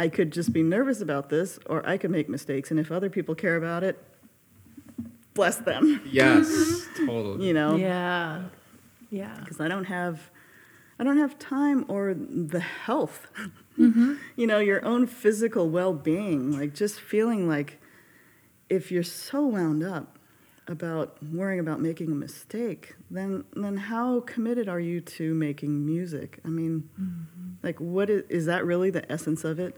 I 0.00 0.08
could 0.08 0.30
just 0.32 0.54
be 0.54 0.62
nervous 0.62 1.02
about 1.02 1.28
this, 1.28 1.58
or 1.66 1.86
I 1.86 1.98
could 1.98 2.10
make 2.10 2.26
mistakes. 2.26 2.70
And 2.70 2.80
if 2.80 2.90
other 2.90 3.10
people 3.10 3.34
care 3.34 3.56
about 3.56 3.84
it, 3.84 4.02
bless 5.34 5.58
them, 5.58 6.00
Yes, 6.10 6.88
totally. 6.96 7.46
you 7.46 7.52
know? 7.52 7.76
Yeah. 7.76 8.44
Yeah. 9.10 9.36
Because 9.40 9.60
I 9.60 9.68
don't 9.68 9.84
have, 9.84 10.30
I 10.98 11.04
don't 11.04 11.18
have 11.18 11.38
time 11.38 11.84
or 11.86 12.14
the 12.14 12.60
health, 12.60 13.26
mm-hmm. 13.78 14.14
you 14.36 14.46
know, 14.46 14.58
your 14.58 14.82
own 14.86 15.06
physical 15.06 15.68
well-being. 15.68 16.58
Like 16.58 16.72
just 16.72 16.98
feeling 16.98 17.46
like, 17.46 17.78
if 18.70 18.90
you're 18.90 19.02
so 19.02 19.44
wound 19.44 19.82
up 19.84 20.18
about 20.66 21.22
worrying 21.22 21.60
about 21.60 21.82
making 21.82 22.10
a 22.10 22.14
mistake, 22.14 22.94
then 23.10 23.44
then 23.54 23.76
how 23.76 24.20
committed 24.20 24.66
are 24.66 24.80
you 24.80 25.02
to 25.02 25.34
making 25.34 25.84
music? 25.84 26.38
I 26.42 26.48
mean, 26.48 26.88
mm-hmm. 26.98 27.39
Like 27.62 27.78
what 27.80 28.10
is, 28.10 28.24
is 28.28 28.46
that 28.46 28.64
really 28.64 28.90
the 28.90 29.10
essence 29.10 29.44
of 29.44 29.58
it? 29.58 29.76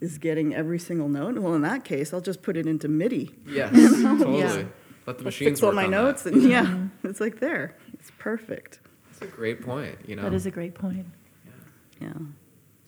Is 0.00 0.16
getting 0.18 0.54
every 0.54 0.78
single 0.78 1.08
note? 1.08 1.38
Well, 1.38 1.54
in 1.54 1.62
that 1.62 1.84
case, 1.84 2.14
I'll 2.14 2.22
just 2.22 2.42
put 2.42 2.56
it 2.56 2.66
into 2.66 2.88
MIDI. 2.88 3.34
Yes, 3.46 3.72
totally. 4.02 4.38
Yeah. 4.38 4.64
Let 5.06 5.18
the 5.18 5.22
I'll 5.22 5.24
machines 5.24 5.50
fix 5.50 5.62
all 5.62 5.68
work 5.70 5.76
my 5.76 5.84
on 5.84 5.90
notes, 5.90 6.22
That. 6.22 6.34
and 6.34 6.42
yeah, 6.42 6.64
mm-hmm. 6.64 7.06
it's 7.06 7.20
like 7.20 7.40
there. 7.40 7.76
It's 7.94 8.10
perfect. 8.18 8.80
That's 9.10 9.22
a 9.22 9.26
great 9.36 9.62
point. 9.62 9.98
You 10.06 10.16
know, 10.16 10.22
That 10.22 10.32
is 10.32 10.46
a 10.46 10.50
great 10.50 10.74
point. 10.74 11.06
Yeah. 11.44 12.08
Yeah. 12.08 12.12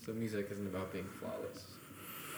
So 0.07 0.12
music 0.12 0.48
isn't 0.51 0.66
about 0.66 0.92
being 0.92 1.09
flawless 1.20 1.64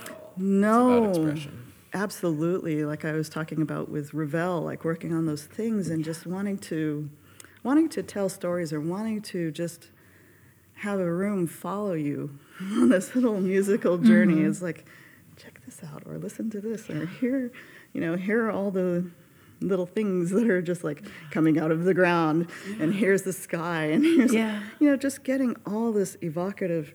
at 0.02 0.10
all. 0.10 0.32
No. 0.36 1.04
It's 1.04 1.18
about 1.18 1.28
expression. 1.28 1.72
Absolutely. 1.94 2.84
Like 2.84 3.04
I 3.04 3.12
was 3.12 3.28
talking 3.28 3.62
about 3.62 3.88
with 3.88 4.12
Ravel, 4.12 4.62
like 4.62 4.84
working 4.84 5.12
on 5.12 5.26
those 5.26 5.44
things 5.44 5.88
and 5.88 6.04
just 6.04 6.26
wanting 6.26 6.58
to 6.58 7.08
wanting 7.62 7.88
to 7.90 8.02
tell 8.02 8.28
stories 8.28 8.72
or 8.72 8.80
wanting 8.80 9.22
to 9.22 9.52
just 9.52 9.90
have 10.74 11.00
a 11.00 11.10
room 11.12 11.46
follow 11.46 11.92
you 11.94 12.38
on 12.60 12.88
this 12.88 13.14
little 13.14 13.40
musical 13.40 13.98
journey. 13.98 14.34
Mm-hmm. 14.36 14.46
Is 14.50 14.62
like 14.62 14.84
check 15.36 15.60
this 15.64 15.80
out 15.84 16.02
or 16.06 16.18
listen 16.18 16.48
to 16.50 16.60
this 16.60 16.88
or 16.88 17.06
hear 17.06 17.50
you 17.92 18.00
know 18.00 18.16
hear 18.16 18.50
all 18.50 18.70
the 18.70 19.10
little 19.60 19.86
things 19.86 20.30
that 20.30 20.48
are 20.48 20.60
just 20.62 20.84
like 20.84 21.02
coming 21.30 21.58
out 21.58 21.70
of 21.70 21.84
the 21.84 21.94
ground. 21.94 22.48
And 22.80 22.94
here's 22.94 23.22
the 23.22 23.32
sky. 23.32 23.84
And 23.86 24.04
here's 24.04 24.32
Yeah. 24.34 24.62
you 24.80 24.88
know 24.88 24.96
just 24.96 25.24
getting 25.24 25.56
all 25.66 25.92
this 25.92 26.16
evocative 26.22 26.94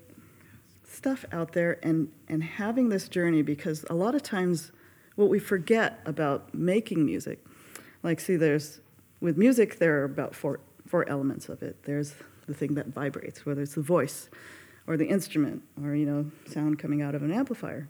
stuff 0.88 1.26
out 1.32 1.54
there 1.54 1.80
and 1.84 2.10
and 2.28 2.44
having 2.44 2.90
this 2.90 3.08
journey 3.08 3.42
because 3.42 3.86
a 3.90 3.94
lot 3.94 4.16
of 4.16 4.24
times 4.24 4.72
what 5.16 5.30
we 5.30 5.40
forget 5.40 6.00
about 6.06 6.54
making 6.54 7.06
music 7.06 7.46
like 8.04 8.20
see 8.20 8.36
there's 8.36 8.82
with 9.22 9.38
music 9.38 9.78
there 9.80 10.00
are 10.02 10.04
about 10.06 10.34
four 10.34 10.60
four 10.88 11.08
elements 11.08 11.50
of 11.50 11.62
it. 11.62 11.84
There's 11.84 12.16
the 12.50 12.54
thing 12.54 12.74
that 12.76 12.88
vibrates 12.88 13.46
whether 13.46 13.62
it's 13.62 13.76
the 13.76 13.82
voice 13.82 14.30
or 14.88 14.98
the 14.98 15.06
instrument 15.08 15.62
or 15.84 15.96
you 15.96 16.06
know 16.06 16.30
sound 16.52 16.78
coming 16.80 17.02
out 17.02 17.16
of 17.16 17.22
an 17.24 17.32
amplifier 17.32 17.88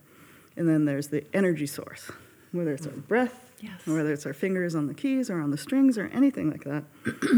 and 0.56 0.67
then 0.69 0.86
there's 0.86 1.08
the 1.08 1.24
energy 1.34 1.65
source 1.65 2.12
whether 2.52 2.74
it's 2.74 2.86
our 2.86 2.93
mm. 2.93 3.08
breath 3.08 3.45
Yes. 3.62 3.86
or 3.86 3.95
whether 3.95 4.13
it's 4.13 4.26
our 4.26 4.34
fingers 4.34 4.74
on 4.74 4.88
the 4.88 4.93
keys 4.93 5.30
or 5.30 5.41
on 5.41 5.52
the 5.52 5.58
strings 5.58 5.98
or 5.98 6.06
anything 6.13 6.50
like 6.50 6.63
that 6.63 6.84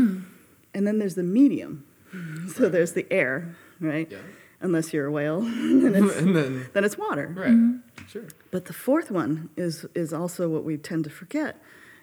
and 0.76 0.88
then 0.88 1.00
there's 1.00 1.16
the 1.16 1.24
medium 1.24 1.84
mm-hmm. 2.14 2.48
so 2.50 2.70
there's 2.70 2.92
the 2.94 3.12
air 3.12 3.56
right 3.80 4.08
Yeah. 4.12 4.20
unless 4.60 4.94
you're 4.94 5.08
a 5.08 5.12
whale 5.12 5.42
then 5.82 5.96
it's, 5.96 6.16
and 6.18 6.36
then, 6.36 6.70
then 6.74 6.84
it's 6.84 6.98
water 6.98 7.28
right. 7.36 7.50
Mm-hmm. 7.50 8.08
Sure. 8.08 8.28
but 8.52 8.66
the 8.66 8.74
fourth 8.74 9.10
one 9.10 9.50
is 9.56 9.86
is 9.96 10.12
also 10.14 10.50
what 10.50 10.64
we 10.66 10.76
tend 10.78 11.06
to 11.06 11.10
forget, 11.10 11.62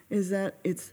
is 0.09 0.31
that 0.31 0.54
it's 0.64 0.92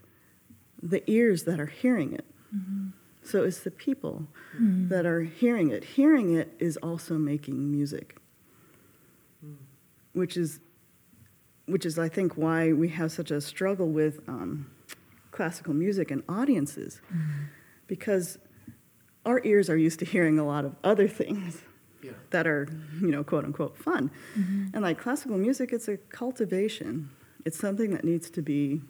the 0.82 1.02
ears 1.10 1.44
that 1.44 1.58
are 1.58 1.66
hearing 1.82 2.12
it. 2.12 2.26
Mm-hmm. 2.54 2.88
So 3.26 3.42
it's 3.42 3.60
the 3.60 3.70
people 3.72 4.28
hmm. 4.56 4.88
that 4.88 5.04
are 5.04 5.22
hearing 5.22 5.70
it. 5.70 5.82
Hearing 5.84 6.34
it 6.34 6.54
is 6.60 6.76
also 6.76 7.14
making 7.14 7.70
music, 7.70 8.16
hmm. 9.40 9.54
which 10.12 10.36
is 10.36 10.60
which 11.66 11.84
is 11.84 11.98
I 11.98 12.08
think 12.08 12.36
why 12.36 12.72
we 12.72 12.88
have 12.90 13.10
such 13.10 13.32
a 13.32 13.40
struggle 13.40 13.88
with 13.88 14.20
um, 14.28 14.70
classical 15.32 15.74
music 15.74 16.12
and 16.12 16.22
audiences, 16.28 17.00
hmm. 17.08 17.46
because 17.88 18.38
our 19.24 19.40
ears 19.44 19.68
are 19.68 19.76
used 19.76 19.98
to 19.98 20.04
hearing 20.04 20.38
a 20.38 20.46
lot 20.46 20.64
of 20.64 20.76
other 20.84 21.08
things 21.08 21.62
Yeah. 22.02 22.12
that 22.30 22.46
are, 22.46 22.68
you 23.00 23.08
know, 23.08 23.24
quote 23.24 23.44
unquote 23.44 23.76
fun. 23.76 24.12
Mm-hmm. 24.38 24.66
And 24.72 24.82
like 24.82 24.98
classical 24.98 25.36
music, 25.36 25.72
it's 25.72 25.88
a 25.88 25.96
cultivation. 25.96 27.10
It's 27.44 27.58
something 27.58 27.90
that 27.90 28.04
needs 28.04 28.30
to 28.30 28.42
be 28.42 28.82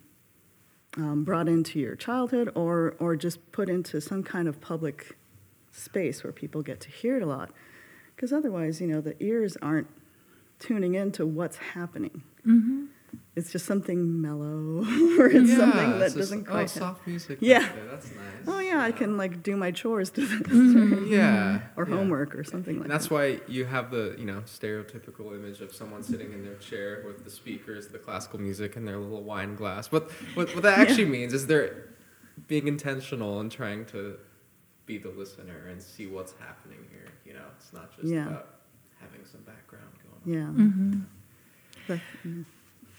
um, 0.96 1.24
brought 1.24 1.48
into 1.48 1.78
your 1.78 1.94
childhood 1.96 2.50
or, 2.54 2.94
or 2.98 3.16
just 3.16 3.52
put 3.52 3.68
into 3.68 4.00
some 4.00 4.22
kind 4.22 4.48
of 4.48 4.60
public 4.60 5.16
space 5.70 6.24
where 6.24 6.32
people 6.32 6.62
get 6.62 6.80
to 6.80 6.90
hear 6.90 7.16
it 7.16 7.22
a 7.22 7.26
lot. 7.26 7.50
Because 8.14 8.32
otherwise, 8.32 8.80
you 8.80 8.86
know, 8.86 9.00
the 9.00 9.20
ears 9.22 9.56
aren't 9.60 9.88
tuning 10.58 10.94
into 10.94 11.26
what's 11.26 11.58
happening. 11.58 12.22
It's 13.34 13.52
just 13.52 13.66
something 13.66 14.20
mellow 14.22 14.84
or 15.18 15.26
it's 15.26 15.50
Yeah, 15.50 15.56
something 15.56 15.90
that 15.98 16.06
it's 16.06 16.14
doesn't 16.14 16.46
oh, 16.48 16.50
quite 16.50 16.60
have- 16.62 16.70
soft 16.70 17.06
music. 17.06 17.38
Yeah. 17.40 17.60
back 17.60 17.72
That's 17.90 18.06
nice. 18.06 18.24
Oh 18.46 18.58
yeah, 18.60 18.80
I 18.80 18.92
can 18.92 19.16
like 19.16 19.42
do 19.42 19.56
my 19.56 19.70
chores 19.70 20.10
to 20.10 20.20
this 20.26 21.08
Yeah. 21.10 21.60
or 21.76 21.86
yeah. 21.88 21.94
homework 21.96 22.34
or 22.34 22.44
something 22.44 22.76
like 22.76 22.84
And 22.84 22.90
that's 22.92 23.10
why 23.10 23.40
you 23.48 23.64
have 23.66 23.90
the 23.90 24.14
you 24.18 24.24
know 24.24 24.40
stereotypical 24.46 25.34
image 25.34 25.60
of 25.60 25.74
someone 25.74 26.02
sitting 26.02 26.32
in 26.32 26.44
their 26.44 26.54
chair 26.56 27.02
with 27.06 27.24
the 27.24 27.30
speakers, 27.30 27.88
the 27.88 27.98
classical 27.98 28.40
music, 28.40 28.76
and 28.76 28.86
their 28.88 28.98
little 28.98 29.22
wine 29.22 29.54
glass. 29.56 29.88
But 29.88 30.10
what, 30.34 30.54
what 30.54 30.62
that 30.62 30.78
actually 30.78 31.06
means 31.06 31.32
is 31.32 31.46
they're 31.46 31.90
being 32.48 32.68
intentional 32.68 33.40
and 33.40 33.50
trying 33.50 33.84
to 33.86 34.16
be 34.86 34.98
the 34.98 35.10
listener 35.10 35.66
and 35.68 35.82
see 35.82 36.06
what's 36.06 36.34
happening 36.38 36.78
here. 36.90 37.06
You 37.24 37.34
know, 37.34 37.44
it's 37.58 37.72
not 37.72 37.94
just 37.96 38.08
Yeah. 38.08 38.26
about 38.28 38.48
having 39.00 39.24
some 39.24 39.40
background 39.42 39.90
going 40.24 40.38
on. 40.46 40.56
Yeah. 40.56 40.64
Mm-hmm. 40.64 41.00
But, 41.88 42.00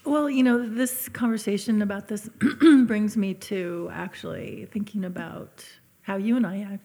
Well, 0.08 0.30
you 0.30 0.42
know, 0.42 0.66
this 0.66 1.10
conversation 1.10 1.82
about 1.82 2.08
this 2.08 2.30
brings 2.86 3.18
me 3.18 3.34
to 3.34 3.90
actually 3.92 4.66
thinking 4.72 5.04
about 5.04 5.66
how 6.02 6.16
you 6.16 6.38
and 6.38 6.48
I, 6.48 6.80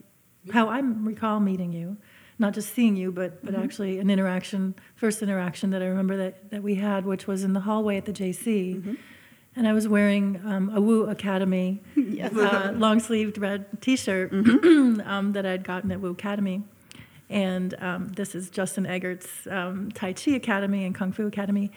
how 0.52 0.68
I 0.68 0.80
recall 0.80 1.38
meeting 1.38 1.72
you, 1.72 1.96
not 2.40 2.52
just 2.52 2.74
seeing 2.74 2.96
you, 2.96 3.12
but 3.12 3.44
but 3.44 3.54
actually 3.54 4.00
an 4.00 4.10
interaction, 4.10 4.74
first 4.96 5.22
interaction 5.22 5.70
that 5.70 5.82
I 5.82 5.86
remember 5.86 6.16
that 6.16 6.50
that 6.50 6.64
we 6.64 6.74
had, 6.74 7.06
which 7.06 7.28
was 7.28 7.44
in 7.44 7.52
the 7.52 7.60
hallway 7.60 7.96
at 7.96 8.06
the 8.06 8.12
JC, 8.12 8.98
and 9.54 9.68
I 9.68 9.72
was 9.72 9.86
wearing 9.86 10.40
um, 10.44 10.72
a 10.74 10.80
Woo 10.80 11.08
Academy 11.08 11.80
Yes. 11.94 12.34
uh, 12.34 12.72
long 12.74 12.98
sleeved 12.98 13.38
red 13.38 13.80
T-shirt 13.80 14.32
um, 14.32 15.30
that 15.34 15.46
I'd 15.46 15.62
gotten 15.62 15.92
at 15.92 16.00
Woo 16.00 16.10
Academy. 16.10 16.62
And 17.30 17.74
um, 17.80 18.08
this 18.08 18.34
is 18.34 18.50
Justin 18.50 18.84
Eggert's 18.84 19.46
um, 19.48 19.92
Tai 19.92 20.12
Chi 20.12 20.32
Academy 20.32 20.84
and 20.84 20.92
Kung 20.94 21.12
Fu 21.12 21.26
Academy. 21.26 21.70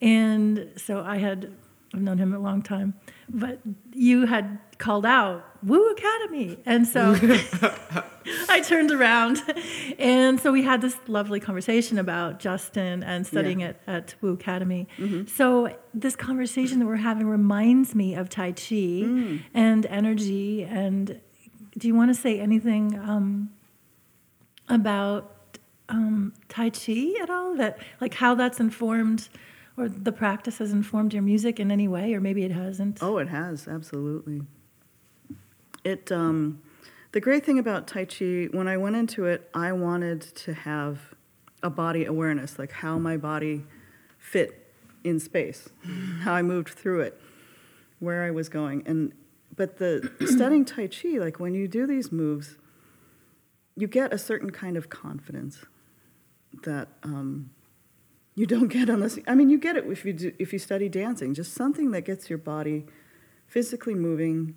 And 0.00 0.70
so 0.76 1.02
I 1.02 1.16
had, 1.18 1.52
I've 1.94 2.00
known 2.02 2.18
him 2.18 2.32
a 2.34 2.38
long 2.38 2.62
time, 2.62 2.94
but 3.28 3.58
you 3.92 4.26
had 4.26 4.58
called 4.78 5.04
out 5.04 5.44
Woo 5.64 5.90
Academy. 5.90 6.56
And 6.64 6.86
so 6.86 7.16
I 8.48 8.60
turned 8.60 8.92
around. 8.92 9.38
And 9.98 10.38
so 10.38 10.52
we 10.52 10.62
had 10.62 10.80
this 10.80 10.96
lovely 11.08 11.40
conversation 11.40 11.98
about 11.98 12.38
Justin 12.38 13.02
and 13.02 13.26
studying 13.26 13.60
Yeah. 13.60 13.68
at, 13.68 13.80
at 13.86 14.14
Woo 14.20 14.34
Academy. 14.34 14.86
So 15.26 15.76
this 15.92 16.14
conversation 16.14 16.78
that 16.78 16.86
we're 16.86 16.96
having 16.96 17.26
reminds 17.26 17.94
me 17.94 18.14
of 18.14 18.28
Tai 18.28 18.52
Chi 18.52 19.40
and 19.52 19.84
energy 19.86 20.62
and 20.64 21.20
do 21.76 21.86
you 21.86 21.94
want 21.94 22.10
to 22.14 22.20
say 22.20 22.40
anything 22.40 22.98
um, 22.98 23.50
about 24.68 25.58
um, 25.88 26.32
Tai 26.48 26.70
Chi 26.70 27.14
at 27.22 27.30
all? 27.30 27.54
That 27.56 27.78
like 28.00 28.14
how 28.14 28.34
that's 28.34 28.58
informed, 28.60 29.28
or 29.78 29.88
the 29.88 30.12
practice 30.12 30.58
has 30.58 30.72
informed 30.72 31.14
your 31.14 31.22
music 31.22 31.60
in 31.60 31.70
any 31.70 31.86
way, 31.86 32.12
or 32.14 32.20
maybe 32.20 32.44
it 32.44 32.50
hasn't. 32.50 32.98
Oh, 33.00 33.18
it 33.18 33.28
has 33.28 33.68
absolutely. 33.68 34.42
It 35.84 36.10
um, 36.10 36.60
the 37.12 37.20
great 37.20 37.44
thing 37.44 37.58
about 37.58 37.86
Tai 37.86 38.06
Chi, 38.06 38.48
when 38.50 38.68
I 38.68 38.76
went 38.76 38.96
into 38.96 39.24
it, 39.26 39.48
I 39.54 39.72
wanted 39.72 40.20
to 40.20 40.52
have 40.52 41.14
a 41.62 41.70
body 41.70 42.04
awareness, 42.04 42.58
like 42.58 42.72
how 42.72 42.98
my 42.98 43.16
body 43.16 43.64
fit 44.18 44.72
in 45.04 45.20
space, 45.20 45.68
how 46.20 46.34
I 46.34 46.42
moved 46.42 46.70
through 46.70 47.00
it, 47.00 47.20
where 48.00 48.24
I 48.24 48.30
was 48.30 48.48
going, 48.48 48.82
and 48.86 49.12
but 49.56 49.78
the 49.78 50.10
studying 50.26 50.64
Tai 50.64 50.88
Chi, 50.88 51.18
like 51.18 51.38
when 51.38 51.54
you 51.54 51.68
do 51.68 51.86
these 51.86 52.10
moves, 52.10 52.56
you 53.76 53.86
get 53.86 54.12
a 54.12 54.18
certain 54.18 54.50
kind 54.50 54.76
of 54.76 54.88
confidence 54.88 55.64
that 56.64 56.88
um, 57.04 57.50
you 58.38 58.46
don't 58.46 58.68
get 58.68 58.88
unless 58.88 59.18
I 59.26 59.34
mean 59.34 59.48
you 59.50 59.58
get 59.58 59.74
it 59.76 59.84
if 59.86 60.04
you 60.04 60.12
do, 60.12 60.32
if 60.38 60.52
you 60.52 60.58
study 60.58 60.88
dancing, 60.88 61.34
just 61.34 61.52
something 61.54 61.90
that 61.92 62.02
gets 62.10 62.28
your 62.30 62.38
body 62.38 62.86
physically 63.46 63.94
moving 63.94 64.54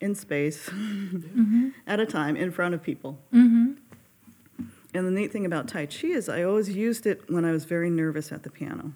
in 0.00 0.14
space 0.14 0.68
Mm-hmm. 0.68 1.68
at 1.86 1.98
a 2.00 2.06
time 2.06 2.34
in 2.36 2.50
front 2.50 2.74
of 2.74 2.82
people. 2.82 3.18
Mm-hmm. 3.32 3.72
And 4.94 5.06
the 5.06 5.10
neat 5.10 5.30
thing 5.32 5.46
about 5.46 5.68
Tai 5.68 5.86
Chi 5.86 6.08
is 6.08 6.28
I 6.28 6.42
always 6.42 6.68
used 6.70 7.06
it 7.06 7.18
when 7.30 7.44
I 7.44 7.52
was 7.52 7.64
very 7.64 7.90
nervous 7.90 8.32
at 8.32 8.42
the 8.42 8.50
piano 8.50 8.92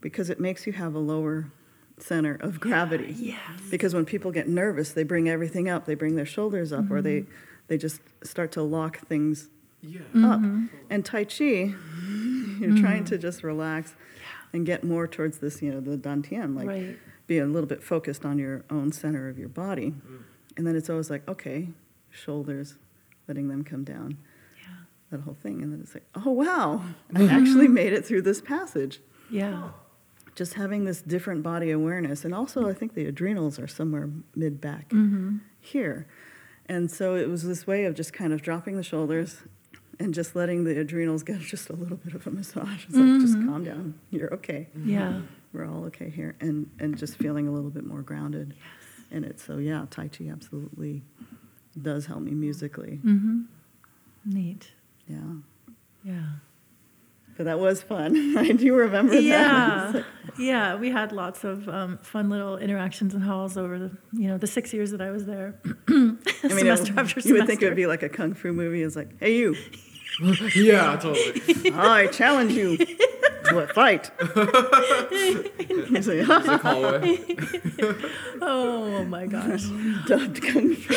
because 0.00 0.28
it 0.28 0.38
makes 0.40 0.66
you 0.66 0.72
have 0.72 0.94
a 0.94 0.98
lower 0.98 1.50
center 1.98 2.34
of 2.40 2.58
gravity. 2.60 3.14
Yes. 3.16 3.38
Because 3.70 3.94
when 3.94 4.04
people 4.04 4.32
get 4.32 4.48
nervous, 4.48 4.92
they 4.92 5.04
bring 5.04 5.28
everything 5.28 5.68
up. 5.68 5.86
They 5.86 5.94
bring 5.94 6.16
their 6.16 6.26
shoulders 6.26 6.72
up, 6.72 6.90
or 6.90 7.00
they 7.00 7.24
they 7.68 7.78
just 7.78 8.00
start 8.24 8.50
to 8.52 8.62
lock 8.62 8.98
things 9.06 9.48
Yeah. 9.80 10.00
up. 10.30 10.40
And 10.90 11.04
Tai 11.04 11.24
Chi, 11.24 11.74
you're 12.74 12.76
trying 12.78 13.04
to 13.06 13.18
just 13.18 13.42
relax 13.42 13.94
and 14.52 14.64
get 14.66 14.84
more 14.84 15.06
towards 15.06 15.38
this, 15.38 15.62
you 15.62 15.72
know, 15.72 15.80
the 15.80 15.96
Dantian, 15.96 16.56
like 16.56 16.68
right. 16.68 16.98
be 17.26 17.38
a 17.38 17.46
little 17.46 17.68
bit 17.68 17.82
focused 17.82 18.24
on 18.24 18.38
your 18.38 18.64
own 18.70 18.92
center 18.92 19.28
of 19.28 19.38
your 19.38 19.48
body. 19.48 19.90
Mm. 19.92 20.22
And 20.56 20.66
then 20.66 20.76
it's 20.76 20.90
always 20.90 21.08
like, 21.10 21.26
okay, 21.28 21.68
shoulders, 22.10 22.76
letting 23.28 23.48
them 23.48 23.64
come 23.64 23.84
down, 23.84 24.18
Yeah. 24.58 24.74
that 25.10 25.20
whole 25.22 25.36
thing. 25.42 25.62
And 25.62 25.72
then 25.72 25.80
it's 25.80 25.94
like, 25.94 26.06
oh, 26.14 26.30
wow, 26.30 26.82
I 27.14 27.24
actually 27.26 27.68
made 27.68 27.92
it 27.92 28.04
through 28.04 28.22
this 28.22 28.40
passage. 28.42 29.00
Yeah. 29.30 29.70
Just 30.34 30.54
having 30.54 30.84
this 30.84 31.00
different 31.02 31.42
body 31.42 31.70
awareness. 31.70 32.24
And 32.24 32.34
also, 32.34 32.68
I 32.68 32.74
think 32.74 32.94
the 32.94 33.06
adrenals 33.06 33.58
are 33.58 33.66
somewhere 33.68 34.10
mid 34.34 34.60
back 34.60 34.90
Mm-hmm. 34.90 35.38
here. 35.60 36.06
And 36.66 36.90
so 36.90 37.16
it 37.16 37.28
was 37.28 37.42
this 37.44 37.66
way 37.66 37.84
of 37.86 37.94
just 37.94 38.12
kind 38.12 38.32
of 38.32 38.40
dropping 38.42 38.76
the 38.76 38.82
shoulders 38.82 39.42
and 40.02 40.12
just 40.12 40.34
letting 40.34 40.64
the 40.64 40.78
adrenals 40.78 41.22
get 41.22 41.40
just 41.40 41.70
a 41.70 41.74
little 41.74 41.96
bit 41.96 42.14
of 42.14 42.26
a 42.26 42.30
massage. 42.30 42.84
It's 42.86 42.96
like, 42.96 43.20
just 43.20 43.34
calm 43.34 43.64
down. 43.64 43.94
You're 44.10 44.34
okay. 44.34 44.68
Yeah. 44.84 45.22
We're 45.52 45.66
all 45.66 45.84
okay 45.86 46.10
here. 46.10 46.34
And, 46.40 46.70
and 46.78 46.96
just 46.96 47.16
feeling 47.16 47.46
a 47.46 47.52
little 47.52 47.70
bit 47.70 47.84
more 47.84 48.02
grounded 48.02 48.54
in 49.10 49.24
it. 49.24 49.38
So, 49.38 49.58
yeah, 49.58 49.86
Tai 49.90 50.08
Chi 50.08 50.28
absolutely 50.28 51.02
does 51.80 52.06
help 52.06 52.20
me 52.20 52.32
musically. 52.32 53.00
Mm-hmm. 53.04 53.42
Neat. 54.24 54.72
Yeah. 55.06 55.18
Yeah. 56.04 56.22
But 57.36 57.44
that 57.44 57.58
was 57.58 57.82
fun. 57.82 58.36
I 58.38 58.52
do 58.52 58.74
remember 58.74 59.14
that. 59.14 59.22
Yeah, 59.22 60.02
yeah. 60.38 60.74
We 60.74 60.90
had 60.90 61.12
lots 61.12 61.44
of 61.44 61.66
um, 61.68 61.98
fun 62.02 62.28
little 62.28 62.58
interactions 62.58 63.14
and 63.14 63.22
halls 63.22 63.56
over 63.56 63.78
the 63.78 63.90
you 64.12 64.28
know 64.28 64.36
the 64.36 64.46
six 64.46 64.74
years 64.74 64.90
that 64.90 65.00
I 65.00 65.10
was 65.10 65.24
there. 65.24 65.58
I 65.88 65.92
mean, 65.92 66.18
semester 66.42 66.92
it, 66.92 66.98
after 66.98 67.20
you 67.20 67.34
would 67.34 67.46
think 67.46 67.62
it 67.62 67.66
would 67.66 67.76
be 67.76 67.86
like 67.86 68.02
a 68.02 68.10
kung 68.10 68.34
fu 68.34 68.52
movie. 68.52 68.82
It's 68.82 68.96
like, 68.96 69.18
hey, 69.18 69.36
you, 69.38 69.56
yeah, 70.54 70.96
totally. 70.96 71.72
I 71.72 72.08
challenge 72.08 72.52
you 72.52 72.76
to 72.76 73.58
a 73.60 73.66
fight. 73.68 74.10
Oh 78.44 79.04
my 79.04 79.26
gosh. 79.26 79.64
dubbed 80.06 80.42
kung 80.42 80.74
fu. 80.74 80.94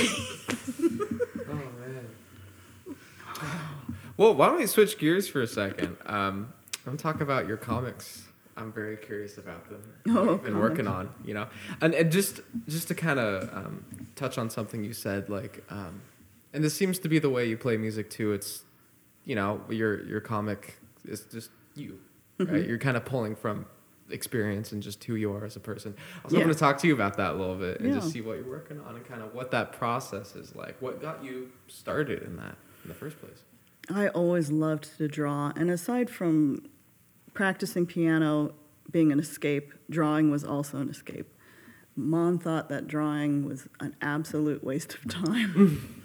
Oh 1.50 1.54
man. 1.80 2.96
Well, 4.18 4.34
why 4.34 4.48
don't 4.48 4.58
we 4.58 4.68
switch 4.68 4.98
gears 4.98 5.28
for 5.28 5.42
a 5.42 5.48
second? 5.48 5.98
Um, 6.06 6.54
I 6.86 6.90
want 6.90 7.00
to 7.00 7.04
talk 7.04 7.22
about 7.22 7.48
your 7.48 7.58
comics. 7.58 8.24
I'm 8.58 8.72
very 8.72 8.96
curious 8.98 9.38
about 9.38 9.70
them. 9.70 9.82
Oh, 10.10 10.38
been 10.38 10.60
working 10.60 10.88
on, 10.88 11.10
you 11.26 11.34
know, 11.34 11.48
and, 11.82 11.94
and 11.94 12.12
just 12.12 12.40
just 12.68 12.88
to 12.88 12.96
kind 12.96 13.20
of 13.20 13.50
um, 13.54 13.84
touch 14.16 14.38
on 14.38 14.50
something 14.50 14.84
you 14.84 14.94
said, 14.94 15.30
like, 15.30 15.64
um, 15.70 16.02
and 16.54 16.64
this 16.64 16.74
seems 16.74 16.98
to 17.00 17.10
be 17.10 17.20
the 17.20 17.30
way 17.30 17.46
you 17.46 17.58
play 17.58 17.76
music 17.76 18.10
too. 18.10 18.32
It's, 18.32 18.64
you 19.26 19.36
know, 19.36 19.62
your 19.70 20.06
your 20.06 20.22
comic 20.22 20.78
is 21.06 21.22
just 21.32 21.50
you, 21.76 22.00
right? 22.40 22.48
Mm-hmm. 22.48 22.70
You're 22.70 22.78
kind 22.80 22.96
of 22.98 23.06
pulling 23.06 23.36
from 23.36 23.66
experience 24.12 24.72
and 24.72 24.84
just 24.84 25.04
who 25.04 25.16
you 25.16 25.34
are 25.34 25.46
as 25.46 25.56
a 25.56 25.60
person. 25.60 25.96
I 25.98 26.24
was 26.24 26.34
hoping 26.34 26.48
Yeah. 26.48 26.54
to 26.54 26.60
talk 26.60 26.78
to 26.80 26.88
you 26.88 26.94
about 26.94 27.18
that 27.18 27.32
a 27.32 27.38
little 27.38 27.56
bit 27.56 27.80
and 27.82 27.92
just 27.94 28.12
see 28.12 28.22
what 28.22 28.38
you're 28.38 28.48
working 28.48 28.80
on 28.82 28.96
and 28.96 29.04
kind 29.06 29.22
of 29.24 29.34
what 29.34 29.50
that 29.52 29.72
process 29.72 30.36
is 30.36 30.56
like. 30.56 30.80
What 30.80 31.02
got 31.02 31.24
you 31.24 31.52
started 31.68 32.22
in 32.24 32.36
that 32.38 32.56
in 32.84 32.88
the 32.90 32.94
first 32.94 33.20
place? 33.20 33.40
I 33.90 34.08
always 34.10 34.52
loved 34.52 34.96
to 34.98 35.08
draw, 35.08 35.52
and 35.56 35.70
aside 35.72 36.10
from 36.10 36.68
practicing 37.34 37.86
piano 37.86 38.54
being 38.92 39.12
an 39.12 39.20
escape, 39.20 39.74
drawing 39.90 40.30
was 40.32 40.44
also 40.44 40.78
an 40.78 40.90
escape. 40.90 41.28
Mom 41.96 42.38
thought 42.38 42.70
that 42.70 42.88
drawing 42.88 43.46
was 43.46 43.68
an 43.80 43.96
absolute 44.02 44.64
waste 44.64 44.96
of 44.96 45.08
time. 45.08 46.02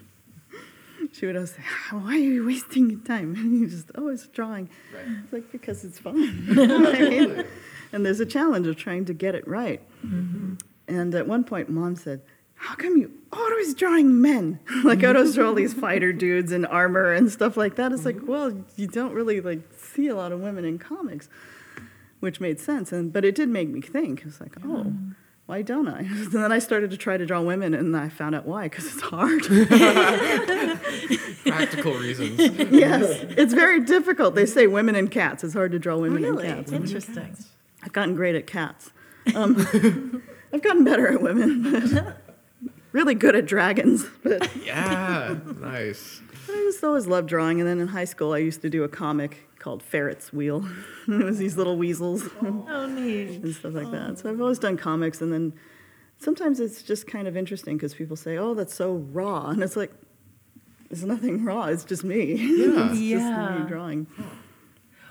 she 1.11 1.25
would 1.25 1.35
always 1.35 1.51
say, 1.51 1.63
ah, 1.91 1.97
"Why 1.97 2.13
are 2.13 2.17
you 2.17 2.45
wasting 2.45 2.89
your 2.89 2.99
time?" 2.99 3.35
And 3.37 3.59
you 3.59 3.67
just, 3.67 3.91
"Oh, 3.95 4.07
it's 4.09 4.27
drawing." 4.27 4.69
Right. 4.93 5.17
It's 5.23 5.33
like 5.33 5.51
because 5.51 5.83
it's 5.83 5.99
fun. 5.99 6.45
You 6.47 6.67
know 6.67 6.79
what 6.81 6.95
I 6.95 7.09
mean? 7.09 7.45
And 7.93 8.05
there's 8.05 8.19
a 8.19 8.25
challenge 8.25 8.67
of 8.67 8.77
trying 8.77 9.05
to 9.05 9.13
get 9.13 9.35
it 9.35 9.47
right. 9.47 9.81
Mm-hmm. 10.05 10.55
And 10.87 11.15
at 11.15 11.27
one 11.27 11.43
point, 11.43 11.69
mom 11.69 11.95
said, 11.95 12.21
How 12.55 12.75
come 12.75 12.97
you 12.97 13.11
always 13.31 13.73
drawing 13.73 14.21
men? 14.21 14.59
like, 14.83 15.03
I 15.03 15.13
always 15.13 15.35
draw 15.35 15.47
all 15.47 15.53
these 15.53 15.73
fighter 15.73 16.13
dudes 16.13 16.51
in 16.51 16.65
armor 16.65 17.11
and 17.11 17.31
stuff 17.31 17.57
like 17.57 17.75
that. 17.75 17.91
It's 17.91 18.05
like, 18.05 18.17
mm-hmm. 18.17 18.31
well, 18.31 18.63
you 18.75 18.87
don't 18.87 19.13
really 19.13 19.41
like 19.41 19.61
see 19.77 20.07
a 20.07 20.15
lot 20.15 20.31
of 20.31 20.39
women 20.39 20.65
in 20.65 20.79
comics, 20.79 21.29
which 22.19 22.39
made 22.39 22.59
sense. 22.59 22.91
And 22.91 23.11
But 23.11 23.25
it 23.25 23.35
did 23.35 23.49
make 23.49 23.69
me 23.69 23.81
think. 23.81 24.23
It's 24.25 24.39
like, 24.39 24.55
oh, 24.65 24.93
why 25.51 25.61
don't 25.61 25.89
I? 25.89 25.99
And 26.31 26.31
then 26.31 26.49
I 26.53 26.59
started 26.59 26.91
to 26.91 26.97
try 26.97 27.17
to 27.17 27.25
draw 27.25 27.41
women, 27.41 27.73
and 27.73 27.95
I 27.97 28.07
found 28.07 28.35
out 28.35 28.45
why, 28.45 28.69
because 28.69 28.85
it's 28.85 29.01
hard. 29.01 29.43
Practical 31.45 31.93
reasons. 31.95 32.39
yes, 32.71 33.03
it's 33.37 33.53
very 33.53 33.81
difficult. 33.81 34.33
They 34.33 34.45
say 34.45 34.65
women 34.67 34.95
and 34.95 35.11
cats. 35.11 35.43
It's 35.43 35.53
hard 35.53 35.73
to 35.73 35.79
draw 35.79 35.97
women 35.97 36.23
Really 36.23 36.47
and 36.47 36.59
cats. 36.59 36.71
interesting. 36.71 37.35
I've 37.83 37.91
gotten 37.91 38.15
great 38.15 38.35
at 38.35 38.47
cats. 38.47 38.91
Um, 39.35 40.23
I've 40.53 40.61
gotten 40.61 40.85
better 40.85 41.09
at 41.11 41.21
women, 41.21 42.13
really 42.93 43.13
good 43.13 43.35
at 43.35 43.45
dragons. 43.45 44.05
But 44.23 44.49
Yeah, 44.65 45.35
nice. 45.59 46.21
I 46.47 46.53
just 46.71 46.81
always 46.81 47.07
loved 47.07 47.27
drawing. 47.27 47.59
And 47.59 47.67
then 47.69 47.81
in 47.81 47.89
high 47.89 48.05
school, 48.05 48.31
I 48.31 48.37
used 48.37 48.61
to 48.61 48.69
do 48.69 48.85
a 48.85 48.89
comic 48.89 49.49
called 49.61 49.81
Ferret's 49.83 50.33
Wheel. 50.33 50.65
it 51.07 51.23
was 51.23 51.37
these 51.37 51.55
little 51.55 51.77
weasels 51.77 52.27
Oh, 52.41 52.87
neat. 52.87 53.41
and 53.43 53.55
stuff 53.55 53.73
like 53.73 53.91
that. 53.91 54.19
So 54.19 54.29
I've 54.29 54.41
always 54.41 54.59
done 54.59 54.75
comics. 54.75 55.21
And 55.21 55.31
then 55.31 55.53
sometimes 56.17 56.59
it's 56.59 56.81
just 56.81 57.07
kind 57.07 57.27
of 57.27 57.37
interesting 57.37 57.77
because 57.77 57.93
people 57.93 58.15
say, 58.17 58.37
oh, 58.37 58.53
that's 58.53 58.73
so 58.75 58.95
raw. 59.13 59.47
And 59.51 59.63
it's 59.63 59.75
like, 59.77 59.91
there's 60.89 61.05
nothing 61.05 61.45
raw. 61.45 61.65
It's 61.67 61.85
just 61.85 62.03
me. 62.03 62.33
Yeah. 62.35 62.91
it's 62.91 62.99
Yeah. 62.99 63.19
just 63.49 63.59
me 63.61 63.67
drawing. 63.69 64.07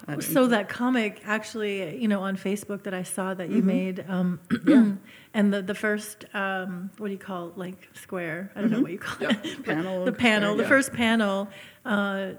I 0.08 0.18
So 0.20 0.46
that 0.48 0.68
comic, 0.68 1.22
actually, 1.24 1.96
you 1.98 2.08
know, 2.08 2.20
on 2.22 2.36
Facebook 2.36 2.82
that 2.84 2.94
I 2.94 3.02
saw 3.04 3.32
that 3.34 3.48
you 3.50 3.62
made, 3.62 4.04
um, 4.08 4.40
and 5.34 5.52
the 5.54 5.62
the 5.62 5.74
first, 5.74 6.24
um, 6.34 6.90
what 6.98 7.06
do 7.08 7.12
you 7.12 7.18
call 7.18 7.48
it, 7.48 7.58
like 7.58 7.88
square? 7.94 8.50
I 8.56 8.60
don't 8.62 8.72
know 8.72 8.80
what 8.80 8.90
you 8.92 8.98
call 8.98 9.28
Yep. 9.28 9.44
it. 9.44 9.62
Panel 9.64 10.04
The 10.04 10.12
panel, 10.12 10.48
square, 10.52 10.56
the 10.56 10.62
yeah. 10.64 10.68
first 10.68 10.92
panel, 10.92 11.48
uh, 11.84 12.30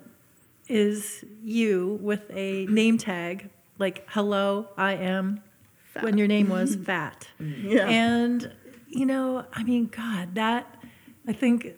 is 0.68 1.24
you 1.43 1.99
with 2.01 2.30
a 2.32 2.66
name 2.68 2.97
tag 2.97 3.49
like 3.78 4.05
"Hello, 4.09 4.68
I 4.78 4.93
am," 4.93 5.41
when 5.99 6.18
your 6.18 6.28
name 6.28 6.49
was 6.49 6.76
Fat. 6.86 7.28
Yeah. 7.39 7.88
And, 7.88 8.51
you 8.88 9.05
know, 9.05 9.45
I 9.53 9.64
mean, 9.64 9.88
God, 9.88 10.36
that, 10.36 10.76
I 11.28 11.34
think, 11.34 11.74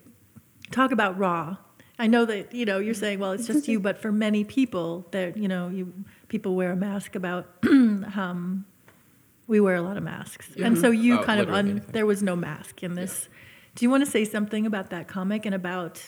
talk 0.71 0.91
about 0.91 1.17
raw. 1.17 1.57
I 1.99 2.07
know 2.07 2.25
that, 2.25 2.53
you 2.53 2.65
know, 2.65 2.79
you're 2.79 2.95
saying, 2.95 3.19
well, 3.19 3.31
it's 3.33 3.45
just 3.47 3.67
you, 3.67 3.79
but 3.79 3.97
for 3.99 4.11
many 4.11 4.43
people, 4.43 5.05
that, 5.11 5.37
you 5.37 5.47
know, 5.47 5.69
you 5.69 5.93
people 6.27 6.55
wear 6.55 6.71
a 6.71 6.75
mask 6.75 7.15
about, 7.15 7.47
um, 7.63 8.65
we 9.47 9.59
wear 9.59 9.75
a 9.75 9.81
lot 9.81 9.95
of 9.97 10.03
masks. 10.03 10.49
And 10.61 10.77
so 10.77 10.89
you 10.89 11.19
Oh, 11.19 11.23
kind 11.23 11.39
of, 11.39 11.49
un, 11.49 11.69
anything. 11.69 11.91
there 11.91 12.05
was 12.07 12.23
no 12.23 12.35
mask 12.35 12.81
in 12.81 12.95
this. 12.95 13.29
Do 13.75 13.85
you 13.85 13.89
want 13.91 14.03
to 14.03 14.09
say 14.09 14.25
something 14.25 14.65
about 14.65 14.89
that 14.89 15.07
comic 15.07 15.45
and 15.45 15.53
about, 15.53 16.01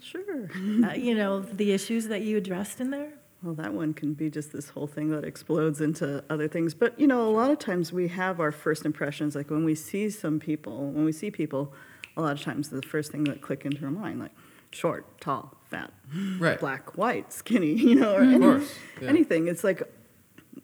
Sure. 0.00 0.50
uh, 0.84 0.92
you 0.94 1.14
know, 1.14 1.40
the 1.40 1.72
issues 1.72 2.08
that 2.08 2.22
you 2.22 2.36
addressed 2.36 2.80
in 2.80 2.90
there? 2.90 3.12
Well, 3.42 3.54
that 3.54 3.72
one 3.72 3.94
can 3.94 4.14
be 4.14 4.30
just 4.30 4.52
this 4.52 4.70
whole 4.70 4.86
thing 4.88 5.10
that 5.10 5.24
explodes 5.24 5.80
into 5.80 6.24
other 6.28 6.48
things. 6.48 6.74
But, 6.74 6.98
you 6.98 7.06
know, 7.06 7.22
a 7.28 7.30
lot 7.30 7.50
of 7.50 7.58
times 7.60 7.92
we 7.92 8.08
have 8.08 8.40
our 8.40 8.50
first 8.50 8.84
impressions. 8.84 9.36
Like 9.36 9.48
when 9.50 9.64
we 9.64 9.74
see 9.76 10.10
some 10.10 10.40
people, 10.40 10.90
when 10.90 11.04
we 11.04 11.12
see 11.12 11.30
people, 11.30 11.72
a 12.16 12.20
lot 12.22 12.32
of 12.32 12.42
times 12.42 12.68
the 12.70 12.82
first 12.82 13.12
thing 13.12 13.24
that 13.24 13.40
click 13.40 13.64
into 13.64 13.84
our 13.84 13.92
mind, 13.92 14.18
like 14.18 14.32
short, 14.72 15.20
tall, 15.20 15.56
fat, 15.70 15.92
Right. 16.40 16.58
black, 16.58 16.98
white, 16.98 17.32
skinny, 17.32 17.72
you 17.74 17.94
know, 17.94 18.14
or 18.16 18.22
Of 18.22 18.28
any- 18.28 18.38
course, 18.40 18.74
yeah. 19.00 19.08
anything. 19.08 19.46
It's 19.46 19.62
like, 19.62 19.82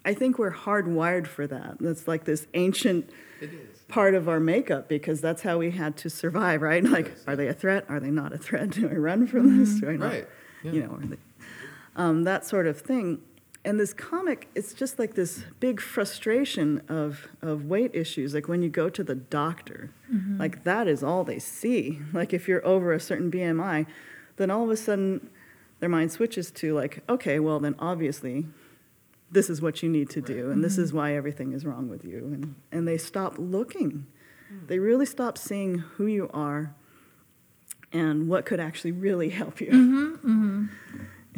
I 0.03 0.13
think 0.13 0.37
we're 0.37 0.51
hardwired 0.53 1.27
for 1.27 1.47
that. 1.47 1.77
That's 1.79 2.07
like 2.09 2.25
this 2.25 2.45
ancient 2.55 3.09
It 3.41 3.51
is. 3.53 3.74
Part 3.87 4.15
of 4.15 4.27
our 4.27 4.39
makeup 4.39 4.89
because 4.89 5.21
that's 5.21 5.43
how 5.43 5.57
we 5.57 5.71
had 5.71 5.95
to 5.97 6.09
survive, 6.09 6.61
right? 6.61 6.83
Like, 6.95 7.15
are 7.27 7.35
they 7.35 7.47
a 7.47 7.53
threat? 7.53 7.85
Are 7.89 7.99
they 7.99 8.11
not 8.11 8.33
a 8.33 8.37
threat? 8.37 8.69
Do 8.71 8.89
I 8.89 8.93
run 8.93 9.27
from 9.27 9.57
this? 9.59 9.79
Do 9.79 9.89
I 9.89 9.95
not? 9.95 10.11
Right, 10.11 10.27
yeah. 10.63 10.71
You 10.71 10.83
know, 10.83 10.93
are 10.93 11.05
they, 11.05 11.17
um, 11.95 12.23
that 12.23 12.45
sort 12.45 12.67
of 12.67 12.79
thing. 12.79 13.21
And 13.63 13.79
this 13.79 13.93
comic, 13.93 14.47
it's 14.53 14.73
just 14.73 14.99
like 14.99 15.15
this 15.15 15.43
big 15.59 15.81
frustration 15.81 16.83
of, 16.87 17.27
of 17.41 17.65
weight 17.65 17.91
issues. 17.95 18.35
Like 18.35 18.47
when 18.47 18.61
you 18.61 18.69
go 18.69 18.89
to 18.89 19.03
the 19.03 19.15
doctor, 19.15 19.89
like 20.37 20.63
that 20.65 20.87
is 20.87 21.03
all 21.03 21.23
they 21.23 21.39
see. 21.39 21.99
Like 22.13 22.31
if 22.31 22.47
you're 22.47 22.65
over 22.65 22.93
a 22.93 22.99
certain 22.99 23.31
BMI, 23.31 23.87
then 24.37 24.51
all 24.51 24.63
of 24.65 24.69
a 24.69 24.77
sudden 24.77 25.29
their 25.79 25.89
mind 25.89 26.11
switches 26.11 26.51
to 26.51 26.75
like, 26.75 27.03
okay, 27.09 27.39
well 27.39 27.59
then 27.59 27.75
obviously 27.79 28.45
this 29.31 29.49
is 29.49 29.61
what 29.61 29.81
you 29.83 29.89
need 29.89 30.09
to 30.11 30.21
do, 30.21 30.51
and 30.51 30.63
this 30.63 30.77
is 30.77 30.93
why 30.93 31.15
everything 31.15 31.53
is 31.53 31.65
wrong 31.65 31.89
with 31.89 32.05
you. 32.05 32.19
And, 32.19 32.55
and 32.71 32.87
they 32.87 32.97
stop 32.97 33.35
looking. 33.37 34.05
Mm. 34.53 34.67
They 34.67 34.79
really 34.79 35.05
stop 35.05 35.37
seeing 35.37 35.79
who 35.79 36.05
you 36.05 36.29
are 36.33 36.75
and 37.91 38.27
what 38.27 38.45
could 38.45 38.59
actually 38.59 38.91
really 38.91 39.29
help 39.29 39.61
you. 39.61 39.71
Mm-hmm, 39.71 40.13
mm-hmm. 40.13 40.65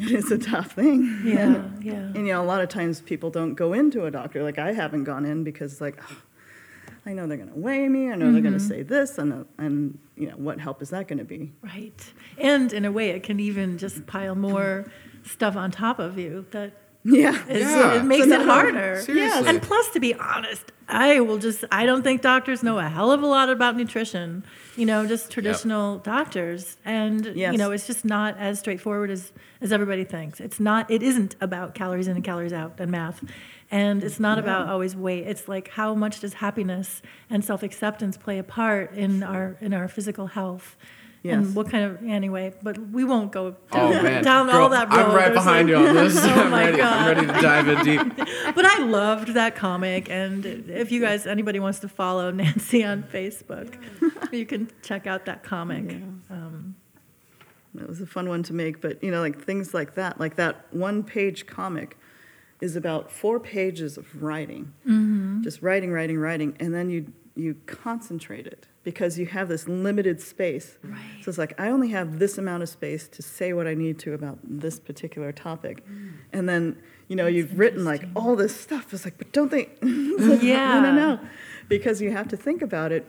It's 0.00 0.30
a 0.30 0.38
tough 0.38 0.72
thing. 0.72 1.22
Yeah, 1.24 1.64
yeah. 1.80 1.94
And 1.94 2.16
you 2.26 2.32
know, 2.32 2.40
a 2.40 2.46
lot 2.46 2.60
of 2.60 2.68
times 2.68 3.00
people 3.00 3.30
don't 3.30 3.54
go 3.54 3.72
into 3.72 4.04
a 4.04 4.12
doctor. 4.12 4.44
Like 4.44 4.58
I 4.58 4.72
haven't 4.72 5.04
gone 5.04 5.24
in 5.24 5.42
because 5.42 5.80
like 5.80 6.00
"Oh, 6.08 6.16
I 7.06 7.14
know 7.14 7.26
they're 7.26 7.36
going 7.36 7.50
to 7.50 7.58
weigh 7.58 7.88
me. 7.88 8.08
I 8.08 8.14
know 8.14 8.30
they're 8.30 8.40
going 8.40 8.52
to 8.52 8.60
mm-hmm. 8.60 8.68
say 8.68 8.82
this, 8.82 9.18
and 9.18 9.32
uh, 9.32 9.44
and 9.58 9.98
you 10.14 10.28
know 10.28 10.36
what 10.36 10.60
help 10.60 10.82
is 10.82 10.90
that 10.90 11.08
going 11.08 11.18
to 11.18 11.24
be? 11.24 11.52
Right. 11.62 12.12
And 12.36 12.72
in 12.72 12.84
a 12.84 12.92
way, 12.92 13.10
it 13.10 13.24
can 13.24 13.40
even 13.40 13.76
just 13.76 14.06
pile 14.06 14.36
more 14.36 14.88
stuff 15.24 15.56
on 15.56 15.72
top 15.72 15.98
of 15.98 16.16
you 16.16 16.46
that 16.52 16.74
Yeah. 17.10 17.46
is, 17.48 17.60
Yeah. 17.62 17.94
it 18.00 18.04
makes 18.04 18.26
it 18.26 18.42
harder. 18.42 19.00
Seriously. 19.00 19.48
And 19.48 19.62
plus, 19.62 19.88
to 19.90 20.00
be 20.00 20.14
honest, 20.14 20.72
I 20.88 21.20
will 21.20 21.38
just, 21.38 21.64
I 21.70 21.86
don't 21.86 22.02
think 22.02 22.22
doctors 22.22 22.62
know 22.62 22.78
a 22.78 22.88
hell 22.88 23.12
of 23.12 23.22
a 23.22 23.26
lot 23.26 23.48
about 23.50 23.76
nutrition, 23.76 24.44
you 24.76 24.86
know, 24.86 25.06
just 25.06 25.30
traditional 25.30 25.98
doctors. 25.98 26.76
And, 26.84 27.24
Yes. 27.34 27.52
you 27.52 27.58
know, 27.58 27.70
it's 27.72 27.86
just 27.86 28.04
not 28.04 28.36
as 28.38 28.58
straightforward 28.58 29.10
as, 29.10 29.32
as 29.60 29.70
everybody 29.72 30.04
thinks. 30.04 30.40
It's 30.40 30.58
not, 30.60 30.90
it 30.90 31.02
isn't 31.02 31.36
about 31.40 31.74
calories 31.74 32.08
in 32.08 32.16
and 32.16 32.24
calories 32.24 32.52
out 32.52 32.74
and 32.78 32.90
math. 32.90 33.22
And 33.70 34.02
it's 34.02 34.18
not 34.18 34.38
about 34.38 34.68
always 34.68 34.96
weight. 34.96 35.26
It's 35.26 35.46
like 35.46 35.68
how 35.68 35.94
much 35.94 36.20
does 36.20 36.32
happiness 36.34 37.02
and 37.28 37.44
self 37.44 37.62
acceptance 37.62 38.16
play 38.16 38.38
a 38.38 38.42
part 38.42 38.94
in 38.94 39.22
our 39.22 39.58
in 39.60 39.74
our 39.74 39.88
physical 39.88 40.28
health. 40.28 40.74
Yes. 41.28 41.36
And 41.46 41.54
what 41.54 41.68
kind 41.70 41.84
of 41.84 42.02
anyway, 42.08 42.54
but 42.62 42.78
we 42.78 43.04
won't 43.04 43.32
go 43.32 43.54
Oh 43.72 43.92
down, 43.92 44.02
man, 44.02 44.24
down 44.24 44.46
Girl, 44.46 44.62
all 44.62 44.68
that 44.70 44.88
road. 44.90 44.98
I'm 44.98 45.14
right 45.14 45.24
There's 45.32 45.34
behind 45.44 45.68
like- 45.70 45.80
you 45.82 45.88
on 45.88 45.94
this. 45.94 46.16
Oh 46.24 46.28
I'm 46.28 46.50
my 46.50 46.64
ready. 46.70 46.82
I'm 46.82 47.08
ready 47.14 47.26
to 47.26 47.32
dive 47.40 47.68
in 47.68 47.84
deep. 47.84 48.16
but 48.54 48.64
I 48.64 48.78
loved 48.84 49.28
that 49.34 49.54
comic, 49.54 50.08
and 50.10 50.44
if 50.46 50.90
you 50.90 51.00
guys, 51.00 51.26
anybody 51.26 51.58
wants 51.60 51.80
to 51.80 51.88
follow 51.88 52.30
Nancy 52.30 52.82
on 52.84 53.02
Facebook, 53.02 53.74
you 54.32 54.46
can 54.46 54.70
check 54.82 55.06
out 55.06 55.26
that 55.26 55.42
comic. 55.42 55.84
Um, 56.30 56.74
It 57.78 57.86
was 57.88 58.00
a 58.00 58.06
fun 58.06 58.28
one 58.28 58.42
to 58.44 58.52
make, 58.52 58.80
but 58.80 59.02
you 59.04 59.10
know, 59.10 59.20
like 59.20 59.38
things 59.44 59.74
like 59.74 59.94
that, 59.94 60.18
like 60.18 60.36
that 60.36 60.66
one 60.72 61.02
page 61.04 61.46
comic 61.46 61.96
is 62.60 62.74
about 62.74 63.12
four 63.12 63.38
pages 63.38 63.96
of 63.98 64.06
writing, 64.22 64.72
just 65.44 65.62
writing, 65.62 65.92
writing, 65.92 66.18
writing, 66.18 66.56
and 66.58 66.74
then 66.74 66.90
you 66.90 67.12
you 67.38 67.56
concentrate 67.66 68.46
it 68.46 68.66
because 68.82 69.18
you 69.18 69.26
have 69.26 69.48
this 69.48 69.68
limited 69.68 70.20
space. 70.20 70.76
Right. 70.82 71.00
So 71.22 71.28
it's 71.28 71.38
like 71.38 71.58
I 71.60 71.68
only 71.70 71.88
have 71.90 72.18
this 72.18 72.36
amount 72.36 72.62
of 72.62 72.68
space 72.68 73.06
to 73.08 73.22
say 73.22 73.52
what 73.52 73.66
I 73.66 73.74
need 73.74 73.98
to 74.00 74.12
about 74.12 74.38
this 74.42 74.80
particular 74.80 75.30
topic, 75.30 75.86
mm. 75.86 76.12
and 76.32 76.48
then 76.48 76.76
you 77.06 77.16
know 77.16 77.26
you've 77.26 77.58
written 77.58 77.84
like 77.84 78.04
all 78.16 78.34
this 78.34 78.58
stuff. 78.58 78.92
It's 78.92 79.04
like, 79.04 79.18
but 79.18 79.32
don't 79.32 79.50
they? 79.50 79.68
Yeah. 80.42 80.80
No, 80.80 80.90
no, 80.90 80.92
no, 80.92 81.20
because 81.68 82.02
you 82.02 82.10
have 82.10 82.28
to 82.28 82.36
think 82.36 82.60
about 82.60 82.92
it. 82.92 83.06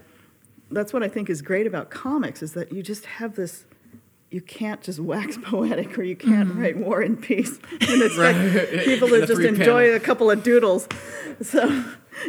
That's 0.69 0.93
what 0.93 1.01
I 1.01 1.07
think 1.07 1.29
is 1.29 1.41
great 1.41 1.65
about 1.65 1.89
comics 1.89 2.43
is 2.43 2.53
that 2.53 2.71
you 2.71 2.83
just 2.83 3.05
have 3.05 3.35
this 3.35 3.65
you 4.31 4.41
can't 4.41 4.81
just 4.81 4.99
wax 4.99 5.37
poetic 5.41 5.97
or 5.97 6.03
you 6.03 6.15
can't 6.15 6.53
write 6.55 6.77
War 6.77 7.01
and 7.01 7.19
Peace. 7.21 7.57
And 7.71 8.01
it's 8.01 8.17
Right. 8.17 8.35
like 8.35 8.83
people 8.85 9.07
the 9.07 9.25
just 9.25 9.41
enjoy 9.41 9.83
panel. 9.85 9.95
a 9.95 9.99
couple 9.99 10.29
of 10.29 10.43
doodles. 10.43 10.87
So, 11.41 11.83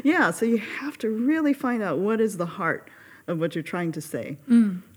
yeah, 0.04 0.30
so 0.30 0.46
you 0.46 0.58
have 0.58 0.96
to 0.98 1.10
really 1.10 1.52
find 1.52 1.82
out 1.82 1.98
what 1.98 2.20
is 2.20 2.36
the 2.36 2.46
heart 2.46 2.88
of 3.26 3.38
what 3.38 3.54
you're 3.54 3.62
trying 3.62 3.92
to 3.92 4.00
say. 4.00 4.38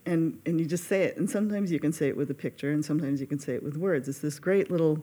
And, 0.06 0.40
and 0.46 0.60
you 0.60 0.66
just 0.66 0.86
say 0.86 1.04
it. 1.04 1.18
And 1.18 1.30
sometimes 1.30 1.72
you 1.72 1.80
can 1.80 1.92
say 1.94 2.08
it 2.10 2.18
with 2.18 2.30
a 2.30 2.34
picture, 2.34 2.72
and 2.72 2.84
sometimes 2.84 3.22
you 3.22 3.28
can 3.28 3.40
say 3.40 3.54
it 3.56 3.64
with 3.64 3.76
words. 3.78 4.08
It's 4.10 4.20
this 4.20 4.38
great 4.40 4.70
little 4.72 5.02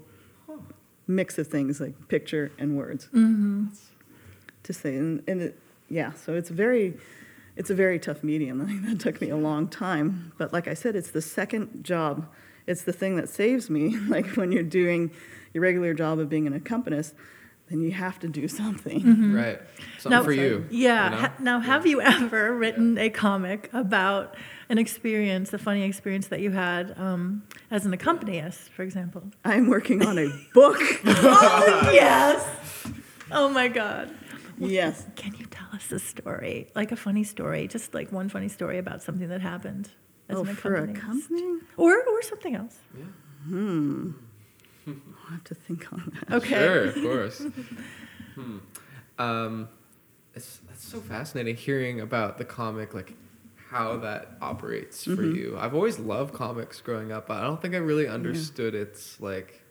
mix 1.07 1.39
of 1.39 1.47
things 1.49 1.81
like 1.81 2.09
picture 2.09 2.53
and 2.59 2.77
words 2.77 3.09
to 4.63 4.73
say. 4.73 4.95
And, 4.97 5.23
and 5.27 5.43
it, 5.43 5.59
yeah, 5.89 6.13
so 6.13 6.35
it's 6.35 6.51
very, 6.51 6.95
it's 7.61 7.69
a 7.69 7.75
very 7.75 7.99
tough 7.99 8.25
medium. 8.25 8.61
I 8.63 8.65
think 8.65 8.87
that 8.87 9.01
took 9.01 9.21
me 9.21 9.29
a 9.29 9.37
long 9.37 9.69
time. 9.69 10.33
But 10.39 10.51
like 10.51 10.67
I 10.67 10.73
said, 10.73 10.97
it's 10.97 11.11
the 11.11 11.21
second 11.21 11.85
job. 11.85 12.27
It's 12.67 12.85
the 12.85 12.93
thing 12.93 13.17
that 13.17 13.29
saves 13.29 13.69
me. 13.69 13.97
Like 14.09 14.29
when 14.37 14.51
you're 14.51 14.63
doing 14.63 15.11
your 15.53 15.63
regular 15.63 15.93
job 15.93 16.19
of 16.19 16.31
being 16.31 16.47
an 16.47 16.55
accompanist, 16.55 17.15
then 17.69 17.83
you 17.83 17.93
have 17.93 18.19
to 18.21 18.29
do 18.29 18.49
something. 18.49 19.35
Right. 19.35 19.61
Something 19.99 20.19
Now- 20.19 20.25
for 20.25 20.33
you. 20.33 20.67
yeah. 20.71 21.05
you 21.05 21.11
know? 21.11 21.17
ha- 21.21 21.35
now, 21.39 21.61
have 21.61 21.87
you 21.87 22.01
ever 22.01 22.55
written 22.55 22.97
a 22.97 23.11
comic 23.11 23.69
about 23.75 24.37
an 24.71 24.79
experience, 24.79 25.53
a 25.53 25.59
funny 25.59 25.83
experience 25.83 26.29
that 26.29 26.41
you 26.41 26.51
had 26.51 26.99
um, 26.99 27.43
as 27.71 27.85
an 27.85 27.93
accompanist, 27.93 28.71
for 28.71 28.83
example? 28.85 29.23
I'm 29.45 29.69
working 29.69 30.05
on 30.05 30.19
a 30.19 30.29
book. 30.55 30.79
oh, 31.05 31.91
yes. 31.93 32.49
Oh 33.31 33.51
my 33.51 33.69
God. 33.69 34.09
Yes. 34.61 35.07
Can 35.17 35.35
you 35.35 35.47
tell 35.47 35.67
us 35.73 35.91
a 35.93 35.99
story, 35.99 36.69
like 36.75 36.93
a 36.93 36.97
funny 36.97 37.25
story, 37.25 37.67
just 37.69 37.95
like 37.95 38.13
one 38.13 38.29
funny 38.29 38.49
story 38.49 38.79
about 38.79 39.03
something 39.03 39.29
that 39.29 39.41
happened 39.41 39.91
as 40.29 40.37
Oh, 40.39 40.41
an 40.45 40.55
for 40.55 40.75
accompanist, 40.75 41.03
accompanying? 41.03 41.61
or 41.77 42.03
or 42.03 42.23
something 42.23 42.55
else? 42.55 42.79
Yeah. 42.97 43.05
Hmm. 43.47 44.11
I'll 44.87 45.31
have 45.31 45.45
to 45.45 45.55
think 45.55 45.93
on 45.93 46.13
that. 46.15 46.35
Okay. 46.37 46.49
Sure, 46.59 46.85
of 46.85 46.95
course. 46.95 47.39
hmm. 48.35 48.59
Um, 49.19 49.69
it's 50.35 50.61
that's 50.69 50.85
so 50.89 51.01
fascinating 51.01 51.57
hearing 51.57 52.01
about 52.01 52.39
the 52.39 52.45
comic, 52.45 52.95
like 52.95 53.15
how 53.71 53.97
that 53.99 54.33
operates 54.41 55.05
for 55.05 55.11
Mm-hmm. 55.13 55.35
you. 55.37 55.59
I've 55.59 55.75
always 55.75 55.99
loved 55.99 56.35
comics 56.35 56.81
growing 56.81 57.13
up, 57.13 57.29
but 57.29 57.39
I 57.39 57.43
don't 57.43 57.61
think 57.63 57.75
I 57.75 57.79
really 57.79 58.09
understood 58.09 58.75
its 58.75 59.21
like 59.21 59.63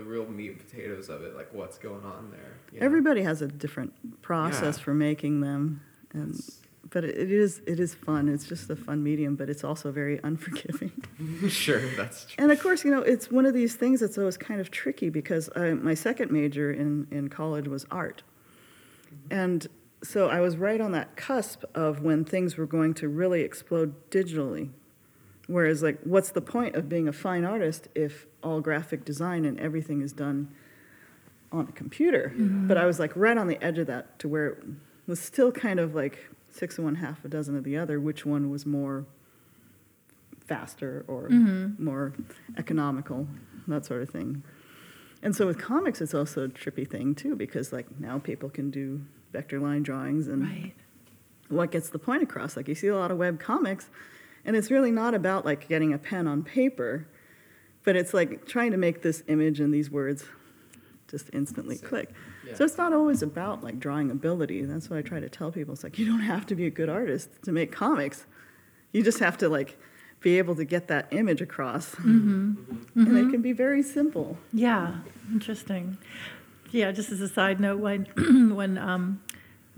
the 0.00 0.08
real 0.08 0.26
meat 0.26 0.50
and 0.52 0.58
potatoes 0.58 1.08
of 1.08 1.22
it, 1.22 1.36
like 1.36 1.52
what's 1.52 1.78
going 1.78 2.04
on 2.04 2.30
there. 2.30 2.54
you 2.72 2.80
know? 2.80 2.86
Everybody 2.86 3.22
has 3.22 3.42
a 3.42 3.46
different 3.46 4.22
process 4.22 4.76
Yeah. 4.78 4.84
for 4.84 4.94
making 4.94 5.40
them, 5.40 5.82
and 6.12 6.34
but 6.88 7.04
it, 7.04 7.16
it 7.16 7.30
is 7.30 7.60
it 7.66 7.78
is 7.78 7.94
fun. 7.94 8.28
It's 8.28 8.46
just 8.46 8.70
a 8.70 8.76
fun 8.76 9.02
medium, 9.02 9.36
but 9.36 9.50
it's 9.50 9.62
also 9.64 9.92
very 9.92 10.18
unforgiving. 10.22 10.92
sure, 11.48 11.82
that's 11.96 12.24
true. 12.24 12.42
And 12.42 12.50
of 12.50 12.60
course, 12.60 12.84
you 12.84 12.90
know, 12.90 13.02
it's 13.02 13.30
one 13.30 13.46
of 13.46 13.54
these 13.54 13.74
things 13.76 14.00
that's 14.00 14.16
always 14.18 14.36
kind 14.38 14.60
of 14.60 14.70
tricky 14.70 15.10
because 15.10 15.50
I, 15.54 15.72
my 15.74 15.94
second 15.94 16.30
major 16.30 16.72
in, 16.72 17.06
in 17.10 17.28
college 17.28 17.68
was 17.68 17.84
art. 17.90 18.22
Mm-hmm. 19.06 19.34
And 19.38 19.66
so 20.02 20.28
I 20.30 20.40
was 20.40 20.56
right 20.56 20.80
on 20.80 20.92
that 20.92 21.16
cusp 21.16 21.64
of 21.74 22.00
when 22.00 22.24
things 22.24 22.56
were 22.56 22.66
going 22.66 22.94
to 22.94 23.08
really 23.08 23.42
explode 23.42 24.10
digitally. 24.10 24.70
Whereas, 25.50 25.82
like, 25.82 25.98
what's 26.04 26.30
the 26.30 26.40
point 26.40 26.76
of 26.76 26.88
being 26.88 27.08
a 27.08 27.12
fine 27.12 27.44
artist 27.44 27.88
if 27.96 28.26
all 28.40 28.60
graphic 28.60 29.04
design 29.04 29.44
and 29.44 29.58
everything 29.58 30.00
is 30.00 30.12
done 30.12 30.54
on 31.50 31.66
a 31.68 31.72
computer? 31.72 32.32
Mm-hmm. 32.36 32.68
But 32.68 32.78
I 32.78 32.86
was 32.86 33.00
like 33.00 33.16
right 33.16 33.36
on 33.36 33.48
the 33.48 33.60
edge 33.60 33.78
of 33.78 33.88
that 33.88 34.16
to 34.20 34.28
where 34.28 34.46
it 34.46 34.58
was 35.08 35.18
still 35.18 35.50
kind 35.50 35.80
of 35.80 35.92
like 35.92 36.30
six 36.50 36.78
and 36.78 36.84
one, 36.84 36.94
half 36.94 37.24
a 37.24 37.28
dozen 37.28 37.56
of 37.56 37.64
the 37.64 37.76
other, 37.76 37.98
which 37.98 38.24
one 38.24 38.48
was 38.48 38.64
more 38.64 39.06
faster 40.46 41.04
or 41.08 41.28
mm-hmm. 41.28 41.82
more 41.84 42.12
economical, 42.56 43.26
that 43.66 43.84
sort 43.84 44.02
of 44.02 44.10
thing. 44.10 44.44
And 45.20 45.34
so 45.34 45.48
with 45.48 45.58
comics, 45.58 46.00
it's 46.00 46.14
also 46.14 46.44
a 46.44 46.48
trippy 46.48 46.88
thing 46.88 47.16
too, 47.16 47.34
because 47.34 47.72
like 47.72 47.98
now 47.98 48.20
people 48.20 48.50
can 48.50 48.70
do 48.70 49.02
vector 49.32 49.58
line 49.58 49.82
drawings 49.82 50.28
and 50.28 50.42
Right. 50.42 50.74
what 51.48 51.72
gets 51.72 51.90
the 51.90 51.98
point 51.98 52.22
across. 52.22 52.56
Like 52.56 52.68
you 52.68 52.76
see 52.76 52.86
a 52.86 52.96
lot 52.96 53.10
of 53.10 53.18
web 53.18 53.40
comics, 53.40 53.90
and 54.44 54.56
it's 54.56 54.70
really 54.70 54.90
not 54.90 55.14
about 55.14 55.44
like 55.44 55.68
getting 55.68 55.92
a 55.92 55.98
pen 55.98 56.26
on 56.26 56.42
paper, 56.42 57.06
but 57.84 57.96
it's 57.96 58.14
like 58.14 58.46
trying 58.46 58.70
to 58.72 58.76
make 58.76 59.02
this 59.02 59.22
image 59.28 59.60
and 59.60 59.72
these 59.72 59.90
words 59.90 60.24
just 61.10 61.30
instantly 61.32 61.76
Same. 61.76 61.88
click. 61.88 62.12
Yeah. 62.46 62.54
So 62.54 62.64
it's 62.64 62.78
not 62.78 62.92
always 62.92 63.22
about 63.22 63.62
like 63.62 63.78
drawing 63.78 64.10
ability. 64.10 64.64
That's 64.64 64.88
what 64.88 64.98
I 64.98 65.02
try 65.02 65.20
to 65.20 65.28
tell 65.28 65.50
people. 65.50 65.74
It's 65.74 65.84
like 65.84 65.98
you 65.98 66.06
don't 66.06 66.20
have 66.20 66.46
to 66.46 66.54
be 66.54 66.66
a 66.66 66.70
good 66.70 66.88
artist 66.88 67.30
to 67.44 67.52
make 67.52 67.72
comics. 67.72 68.26
You 68.92 69.02
just 69.02 69.18
have 69.18 69.36
to 69.38 69.48
like 69.48 69.78
be 70.20 70.38
able 70.38 70.54
to 70.56 70.64
get 70.64 70.88
that 70.88 71.08
image 71.10 71.40
across. 71.40 71.94
Mm-hmm. 71.96 72.50
Mm-hmm. 72.50 72.72
Mm-hmm. 72.72 73.16
And 73.16 73.18
it 73.18 73.30
can 73.30 73.42
be 73.42 73.52
very 73.52 73.82
simple. 73.82 74.38
Yeah, 74.52 74.98
interesting. 75.32 75.98
Yeah, 76.70 76.92
just 76.92 77.10
as 77.10 77.20
a 77.20 77.28
side 77.28 77.58
note, 77.58 77.80
when 77.80 78.04
when 78.54 78.78
um, 78.78 79.22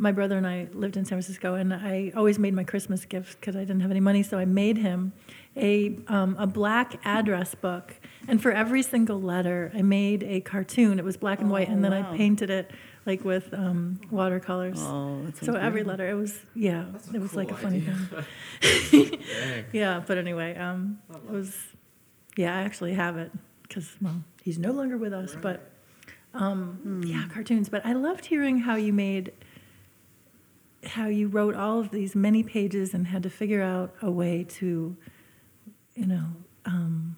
my 0.03 0.11
brother 0.11 0.37
and 0.37 0.47
I 0.47 0.67
lived 0.73 0.97
in 0.97 1.05
San 1.05 1.17
Francisco, 1.17 1.55
and 1.55 1.73
I 1.73 2.13
always 2.17 2.37
made 2.37 2.55
my 2.55 2.65
Christmas 2.65 3.05
gift 3.05 3.39
because 3.41 3.55
I 3.55 3.61
didn't 3.61 3.81
have 3.81 3.91
any 3.93 4.01
money. 4.01 4.25
So 4.25 4.37
I 4.37 4.45
made 4.45 4.77
him 4.77 5.13
a 5.57 5.97
um, 6.09 6.35
a 6.41 6.47
black 6.47 7.01
address 7.05 7.55
book, 7.55 7.95
and 8.27 8.43
for 8.43 8.51
every 8.51 8.83
single 8.83 9.21
letter, 9.21 9.71
I 9.73 9.83
made 9.83 10.25
a 10.25 10.41
cartoon. 10.41 10.99
It 10.99 11.05
was 11.05 11.17
black 11.17 11.41
and 11.41 11.51
white, 11.51 11.69
and 11.69 11.85
then 11.85 11.93
wow. 11.93 12.13
I 12.13 12.17
painted 12.17 12.51
it 12.51 12.73
like 13.07 13.25
with 13.25 13.55
um, 13.55 14.01
watercolors. 14.11 14.79
Oh, 14.81 15.23
that 15.25 15.37
so 15.37 15.47
sounds 15.47 15.59
every 15.59 15.85
letter, 15.85 16.09
it 16.09 16.15
was 16.15 16.37
yeah, 16.57 16.87
That's 16.91 17.09
it 17.09 17.21
was 17.21 17.35
like 17.35 17.53
a 17.53 17.57
funny 17.57 17.77
idea. 17.79 18.27
thing. 18.61 19.19
Yeah, 19.73 20.03
but 20.05 20.19
anyway, 20.19 20.57
um, 20.57 20.99
it 21.15 21.31
was 21.31 21.57
yeah, 22.37 22.59
I 22.59 22.63
actually 22.63 22.95
have 22.95 23.17
it 23.19 23.31
because 23.63 23.89
well, 24.03 24.25
he's 24.43 24.59
no 24.59 24.73
longer 24.73 24.97
with 24.97 25.13
us, 25.13 25.37
but 25.41 25.71
um, 26.35 27.03
yeah, 27.07 27.29
cartoons. 27.33 27.69
But 27.69 27.87
I 27.87 27.93
loved 27.93 28.27
hearing 28.27 28.59
how 28.59 28.75
you 28.75 28.93
made 28.93 29.31
how 30.85 31.07
you 31.07 31.29
wrote 31.29 31.55
all 31.55 31.79
of 31.79 31.91
these 31.91 32.15
many 32.15 32.43
pages 32.43 32.95
and 32.95 33.07
had 33.07 33.23
to 33.23 33.31
figure 33.31 33.63
out 33.63 33.95
a 34.03 34.11
way 34.11 34.45
to, 34.45 34.97
you 35.95 36.07
know, 36.07 36.27
um, 36.65 37.17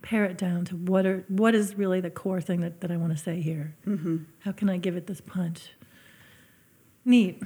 pare 0.00 0.24
it 0.24 0.36
down 0.36 0.64
to 0.64 0.76
what 0.76 1.06
are 1.06 1.24
what 1.28 1.54
is 1.54 1.76
really 1.76 2.00
the 2.00 2.10
core 2.10 2.40
thing 2.40 2.60
that, 2.60 2.80
that 2.80 2.90
I 2.90 2.96
want 2.96 3.12
to 3.12 3.18
say 3.18 3.40
here. 3.40 3.74
Mm-hmm. 3.86 4.18
How 4.40 4.52
can 4.52 4.68
I 4.68 4.76
give 4.76 4.96
it 4.96 5.06
this 5.06 5.20
punch? 5.20 5.70
Neat. 7.04 7.42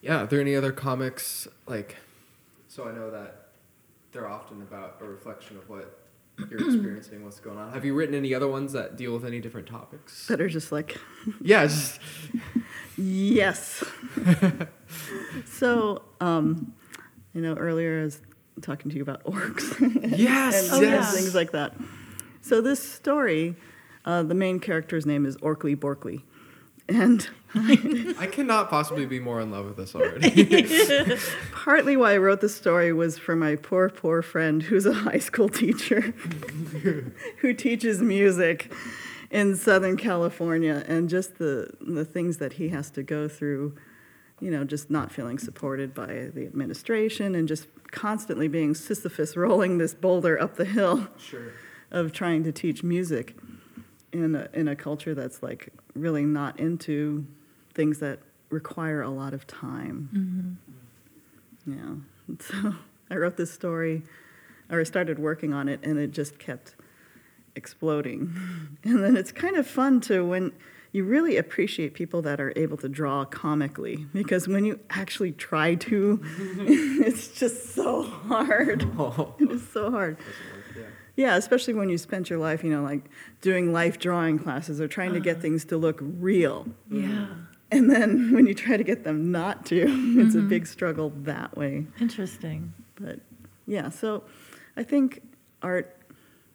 Yeah. 0.00 0.22
Are 0.22 0.26
there 0.26 0.40
any 0.40 0.56
other 0.56 0.72
comics 0.72 1.46
like? 1.66 1.96
So 2.68 2.88
I 2.88 2.92
know 2.92 3.10
that 3.10 3.48
they're 4.12 4.28
often 4.28 4.62
about 4.62 4.96
a 5.00 5.04
reflection 5.04 5.56
of 5.56 5.68
what 5.68 6.01
you're 6.38 6.64
experiencing, 6.64 7.24
what's 7.24 7.40
going 7.40 7.58
on. 7.58 7.72
Have 7.72 7.84
you 7.84 7.94
written 7.94 8.14
any 8.14 8.34
other 8.34 8.48
ones 8.48 8.72
that 8.72 8.96
deal 8.96 9.12
with 9.12 9.24
any 9.24 9.40
different 9.40 9.66
topics? 9.66 10.26
That 10.28 10.40
are 10.40 10.48
just 10.48 10.72
like, 10.72 10.98
Yeah. 11.40 11.64
Just 11.64 12.00
yes. 12.96 13.84
so, 15.46 16.02
um, 16.20 16.72
you 17.34 17.40
know, 17.40 17.54
earlier 17.54 18.00
I 18.00 18.04
was 18.04 18.20
talking 18.60 18.90
to 18.90 18.96
you 18.96 19.02
about 19.02 19.24
orcs. 19.24 20.18
yes. 20.18 20.72
and 20.72 20.82
yes. 20.82 21.14
things 21.14 21.34
like 21.34 21.52
that. 21.52 21.74
So 22.40 22.60
this 22.60 22.82
story, 22.82 23.56
uh, 24.04 24.22
the 24.22 24.34
main 24.34 24.58
character's 24.58 25.06
name 25.06 25.26
is 25.26 25.36
Orkley 25.38 25.76
Borkley, 25.76 26.22
and 26.92 27.28
I 27.54 28.28
cannot 28.30 28.70
possibly 28.70 29.04
be 29.04 29.20
more 29.20 29.40
in 29.40 29.50
love 29.50 29.66
with 29.66 29.76
this 29.76 29.94
already. 29.94 30.66
partly 31.52 31.96
why 31.96 32.14
I 32.14 32.16
wrote 32.16 32.40
this 32.40 32.54
story 32.54 32.92
was 32.92 33.18
for 33.18 33.36
my 33.36 33.56
poor, 33.56 33.90
poor 33.90 34.22
friend 34.22 34.62
who's 34.62 34.86
a 34.86 34.92
high 34.92 35.18
school 35.18 35.48
teacher 35.48 36.00
who 37.38 37.54
teaches 37.54 38.00
music 38.00 38.72
in 39.30 39.56
Southern 39.56 39.96
California, 39.96 40.84
and 40.86 41.08
just 41.08 41.38
the 41.38 41.70
the 41.80 42.04
things 42.04 42.38
that 42.38 42.54
he 42.54 42.68
has 42.70 42.90
to 42.92 43.02
go 43.02 43.28
through. 43.28 43.74
You 44.40 44.50
know, 44.50 44.64
just 44.64 44.90
not 44.90 45.12
feeling 45.12 45.38
supported 45.38 45.94
by 45.94 46.30
the 46.34 46.44
administration, 46.46 47.34
and 47.34 47.46
just 47.46 47.66
constantly 47.90 48.48
being 48.48 48.74
Sisyphus 48.74 49.36
rolling 49.36 49.78
this 49.78 49.94
boulder 49.94 50.40
up 50.40 50.56
the 50.56 50.64
hill. 50.64 51.08
sure. 51.18 51.52
of 51.90 52.10
trying 52.12 52.42
to 52.42 52.50
teach 52.50 52.82
music 52.82 53.36
in 54.12 54.34
a, 54.34 54.48
in 54.52 54.68
a 54.68 54.76
culture 54.76 55.14
that's 55.14 55.42
like 55.42 55.72
really 55.94 56.24
not 56.24 56.60
into 56.60 57.26
things 57.74 57.98
that 58.00 58.20
require 58.50 59.02
a 59.02 59.10
lot 59.10 59.34
of 59.34 59.46
time. 59.46 60.58
Mm-hmm. 61.66 61.72
Yeah. 61.72 61.94
So 62.40 62.74
I 63.10 63.16
wrote 63.16 63.36
this 63.36 63.52
story, 63.52 64.04
or 64.70 64.80
I 64.80 64.84
started 64.84 65.18
working 65.18 65.52
on 65.52 65.68
it, 65.68 65.80
and 65.82 65.98
it 65.98 66.12
just 66.12 66.38
kept 66.38 66.76
exploding. 67.54 68.78
And 68.84 69.02
then 69.02 69.16
it's 69.16 69.32
kind 69.32 69.56
of 69.56 69.66
fun 69.66 70.00
to 70.02 70.24
when 70.24 70.52
you 70.92 71.04
really 71.04 71.36
appreciate 71.36 71.94
people 71.94 72.22
that 72.22 72.40
are 72.40 72.52
able 72.56 72.76
to 72.78 72.88
draw 72.88 73.24
comically, 73.24 74.06
because 74.12 74.48
when 74.48 74.64
you 74.64 74.80
actually 74.90 75.32
try 75.32 75.74
to, 75.74 76.20
it's 76.58 77.28
just 77.28 77.74
so 77.74 78.02
hard. 78.02 78.88
Oh. 78.98 79.34
It 79.38 79.50
is 79.50 79.66
so 79.68 79.90
hard. 79.90 80.16
Yeah. 81.16 81.32
Yeah, 81.32 81.36
especially 81.36 81.74
when 81.74 81.88
you 81.90 81.98
spent 81.98 82.30
your 82.30 82.38
life, 82.38 82.64
you 82.64 82.70
know, 82.70 82.82
like 82.82 83.10
doing 83.40 83.72
life 83.72 83.98
drawing 83.98 84.38
classes 84.38 84.80
or 84.80 84.88
trying 84.88 85.12
to 85.12 85.20
get 85.20 85.40
things 85.40 85.64
to 85.66 85.76
look 85.76 85.98
real. 86.00 86.66
Yeah. 86.90 87.26
And 87.70 87.90
then 87.90 88.32
when 88.34 88.46
you 88.46 88.54
try 88.54 88.76
to 88.76 88.84
get 88.84 89.04
them 89.04 89.30
not 89.30 89.66
to, 89.66 89.84
it's 90.20 90.34
a 90.34 90.40
big 90.40 90.66
struggle 90.66 91.12
that 91.22 91.56
way. 91.56 91.86
Interesting. 92.00 92.72
But 92.94 93.20
yeah, 93.66 93.90
so 93.90 94.24
I 94.76 94.82
think 94.82 95.22
art, 95.62 95.96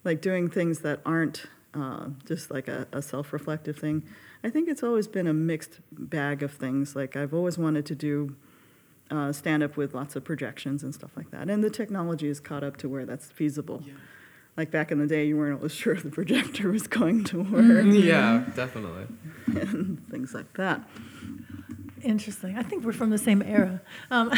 like 0.04 0.20
doing 0.20 0.48
things 0.48 0.80
that 0.80 1.00
aren't 1.04 1.46
uh, 1.74 2.08
just 2.26 2.50
like 2.50 2.68
a, 2.68 2.86
a 2.92 3.02
self 3.02 3.32
reflective 3.32 3.76
thing, 3.76 4.04
I 4.42 4.50
think 4.50 4.68
it's 4.68 4.82
always 4.82 5.08
been 5.08 5.26
a 5.26 5.34
mixed 5.34 5.80
bag 5.92 6.42
of 6.42 6.52
things. 6.52 6.96
Like 6.96 7.16
I've 7.16 7.34
always 7.34 7.58
wanted 7.58 7.86
to 7.86 7.94
do 7.94 8.36
uh, 9.10 9.32
stand 9.32 9.62
up 9.62 9.76
with 9.76 9.94
lots 9.94 10.16
of 10.16 10.24
projections 10.24 10.82
and 10.82 10.94
stuff 10.94 11.10
like 11.16 11.30
that. 11.30 11.48
And 11.48 11.62
the 11.64 11.70
technology 11.70 12.28
is 12.28 12.40
caught 12.40 12.62
up 12.62 12.76
to 12.78 12.88
where 12.88 13.06
that's 13.06 13.26
feasible. 13.30 13.82
Yeah. 13.84 13.94
Like 14.58 14.72
back 14.72 14.90
in 14.90 14.98
the 14.98 15.06
day, 15.06 15.24
you 15.24 15.36
weren't 15.36 15.58
always 15.58 15.72
sure 15.82 15.94
if 15.94 16.02
the 16.02 16.10
projector 16.10 16.70
was 16.70 16.88
going 16.88 17.22
to 17.24 17.42
work 17.44 17.86
Yeah, 17.94 18.44
definitely. 18.56 19.06
and 19.46 20.06
things 20.10 20.34
like 20.34 20.52
that. 20.54 20.82
Interesting. 22.02 22.58
I 22.58 22.62
think 22.64 22.84
we're 22.84 22.92
from 22.92 23.10
the 23.10 23.18
same 23.18 23.40
era. 23.40 23.80
Um, 24.10 24.32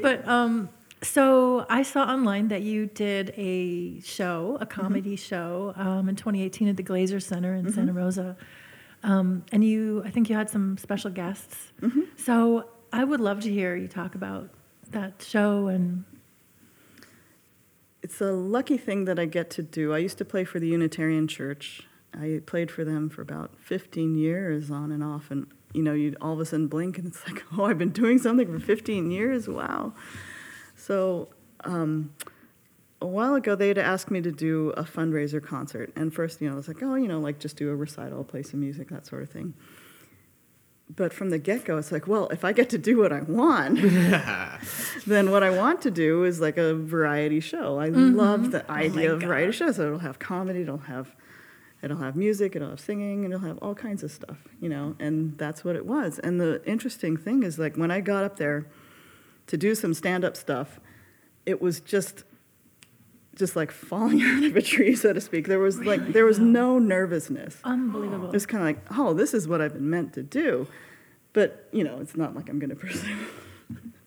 but 0.00 0.26
um, 0.26 0.68
so 1.02 1.66
I 1.68 1.82
saw 1.82 2.04
online 2.04 2.48
that 2.48 2.62
you 2.62 2.86
did 2.86 3.34
a 3.36 4.00
show, 4.00 4.56
a 4.60 4.66
comedy 4.66 5.16
show, 5.16 5.72
um, 5.76 6.08
in 6.08 6.16
2018 6.16 6.68
at 6.68 6.76
the 6.76 6.82
Glaser 6.82 7.20
Center 7.20 7.54
in 7.54 7.72
Santa 7.72 7.92
Rosa. 7.92 8.36
Um, 9.02 9.44
and 9.52 9.64
you, 9.64 10.02
I 10.04 10.10
think 10.10 10.30
you 10.30 10.36
had 10.36 10.48
some 10.48 10.78
special 10.78 11.10
guests. 11.10 11.72
So 12.16 12.68
I 12.92 13.02
would 13.04 13.20
love 13.20 13.40
to 13.40 13.50
hear 13.50 13.74
you 13.76 13.88
talk 13.88 14.14
about 14.14 14.48
that 14.90 15.22
show 15.22 15.66
and 15.68 16.04
It's 18.04 18.20
a 18.20 18.32
lucky 18.32 18.76
thing 18.76 19.06
that 19.06 19.18
I 19.18 19.24
get 19.24 19.48
to 19.52 19.62
do. 19.62 19.94
I 19.94 19.96
used 19.96 20.18
to 20.18 20.26
play 20.26 20.44
for 20.44 20.60
the 20.60 20.68
Unitarian 20.68 21.26
Church. 21.26 21.88
I 22.12 22.42
played 22.44 22.70
for 22.70 22.84
them 22.84 23.08
for 23.08 23.22
about 23.22 23.52
15 23.58 24.14
years 24.14 24.70
on 24.70 24.92
and 24.92 25.02
off. 25.02 25.30
And, 25.30 25.46
you 25.72 25.82
know, 25.82 25.94
you'd 25.94 26.14
all 26.20 26.34
of 26.34 26.40
a 26.40 26.44
sudden 26.44 26.68
blink 26.68 26.98
and 26.98 27.06
it's 27.06 27.26
like, 27.26 27.42
oh, 27.56 27.64
I've 27.64 27.78
been 27.78 27.92
doing 27.92 28.18
something 28.18 28.46
for 28.46 28.62
15 28.62 29.10
years. 29.10 29.48
Wow. 29.48 29.94
So 30.76 31.30
um, 31.64 32.12
a 33.00 33.06
while 33.06 33.36
ago, 33.36 33.54
they 33.54 33.68
had 33.68 33.78
asked 33.78 34.10
me 34.10 34.20
to 34.20 34.30
do 34.30 34.74
a 34.76 34.82
fundraiser 34.82 35.42
concert. 35.42 35.90
And 35.96 36.12
first, 36.12 36.42
you 36.42 36.48
know, 36.48 36.52
I 36.52 36.56
was 36.56 36.68
like, 36.68 36.82
oh, 36.82 36.96
you 36.96 37.08
know, 37.08 37.20
like 37.20 37.38
just 37.38 37.56
do 37.56 37.70
a 37.70 37.74
recital, 37.74 38.22
play 38.22 38.42
some 38.42 38.60
music, 38.60 38.90
that 38.90 39.06
sort 39.06 39.22
of 39.22 39.30
thing. 39.30 39.54
But 40.94 41.14
from 41.14 41.30
the 41.30 41.38
get 41.38 41.64
go, 41.64 41.78
it's 41.78 41.90
like, 41.90 42.06
well, 42.06 42.28
if 42.28 42.44
I 42.44 42.52
get 42.52 42.68
to 42.70 42.78
do 42.78 42.98
what 42.98 43.12
I 43.12 43.22
want, 43.22 43.80
then 45.06 45.30
what 45.30 45.42
I 45.42 45.50
want 45.50 45.80
to 45.82 45.90
do 45.90 46.24
is 46.24 46.40
like 46.40 46.58
a 46.58 46.74
variety 46.74 47.40
show. 47.40 47.78
I 47.78 47.88
mm-hmm. 47.88 48.14
love 48.16 48.50
the 48.50 48.64
oh 48.68 48.72
idea 48.72 49.12
of 49.12 49.22
variety 49.22 49.52
shows. 49.52 49.76
So 49.76 49.86
it'll 49.86 49.98
have 50.00 50.18
comedy, 50.18 50.62
it'll 50.62 50.78
have 50.78 51.14
it'll 51.82 51.98
have 51.98 52.16
music, 52.16 52.56
it'll 52.56 52.70
have 52.70 52.80
singing, 52.80 53.24
and 53.24 53.32
it'll 53.32 53.46
have 53.46 53.58
all 53.58 53.74
kinds 53.74 54.02
of 54.02 54.10
stuff, 54.10 54.38
you 54.60 54.68
know. 54.68 54.96
And 54.98 55.36
that's 55.38 55.64
what 55.64 55.76
it 55.76 55.86
was. 55.86 56.18
And 56.18 56.40
the 56.40 56.62
interesting 56.66 57.16
thing 57.16 57.42
is 57.42 57.58
like 57.58 57.76
when 57.76 57.90
I 57.90 58.00
got 58.00 58.24
up 58.24 58.36
there 58.36 58.66
to 59.46 59.56
do 59.56 59.74
some 59.74 59.94
stand 59.94 60.24
up 60.24 60.36
stuff, 60.36 60.80
it 61.46 61.60
was 61.60 61.80
just 61.80 62.24
just 63.34 63.56
like 63.56 63.70
falling 63.70 64.22
out 64.30 64.44
of 64.44 64.56
a 64.56 64.62
tree, 64.62 64.94
so 64.94 65.12
to 65.12 65.20
speak. 65.20 65.46
There 65.48 65.58
was 65.58 65.78
like 65.80 66.12
there 66.12 66.24
was 66.24 66.38
no 66.38 66.78
nervousness. 66.78 67.58
unbelievable. 67.64 68.28
It 68.28 68.32
was 68.32 68.46
kind 68.46 68.62
of 68.62 68.66
like, 68.68 68.98
oh, 68.98 69.14
this 69.14 69.34
is 69.34 69.46
what 69.48 69.60
I've 69.60 69.72
been 69.74 69.90
meant 69.90 70.12
to 70.14 70.22
do. 70.22 70.66
But, 71.32 71.68
you 71.72 71.82
know, 71.82 71.98
it's 72.00 72.16
not 72.16 72.36
like 72.36 72.48
I'm 72.48 72.60
going 72.60 72.70
to 72.76 72.76
pursue. 72.76 73.16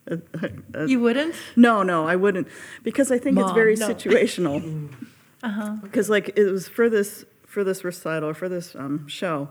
a- 0.08 0.20
a- 0.34 0.84
a- 0.84 0.88
You 0.88 1.02
wouldn't? 1.02 1.36
no, 1.58 1.84
no, 1.84 2.08
I 2.08 2.16
wouldn't. 2.16 2.48
Because 2.84 3.12
I 3.12 3.18
think 3.18 3.38
it's 3.38 3.52
very 3.52 3.76
no. 3.76 3.88
situational. 3.90 4.90
Uh-huh. 5.44 5.76
Because, 5.84 6.10
like, 6.10 6.32
it 6.36 6.46
was 6.52 6.68
for 6.68 6.90
this, 6.90 7.24
for 7.46 7.64
this 7.64 7.84
recital, 7.84 8.30
or 8.30 8.34
for 8.34 8.50
this 8.50 8.76
um, 8.76 9.08
show, 9.08 9.50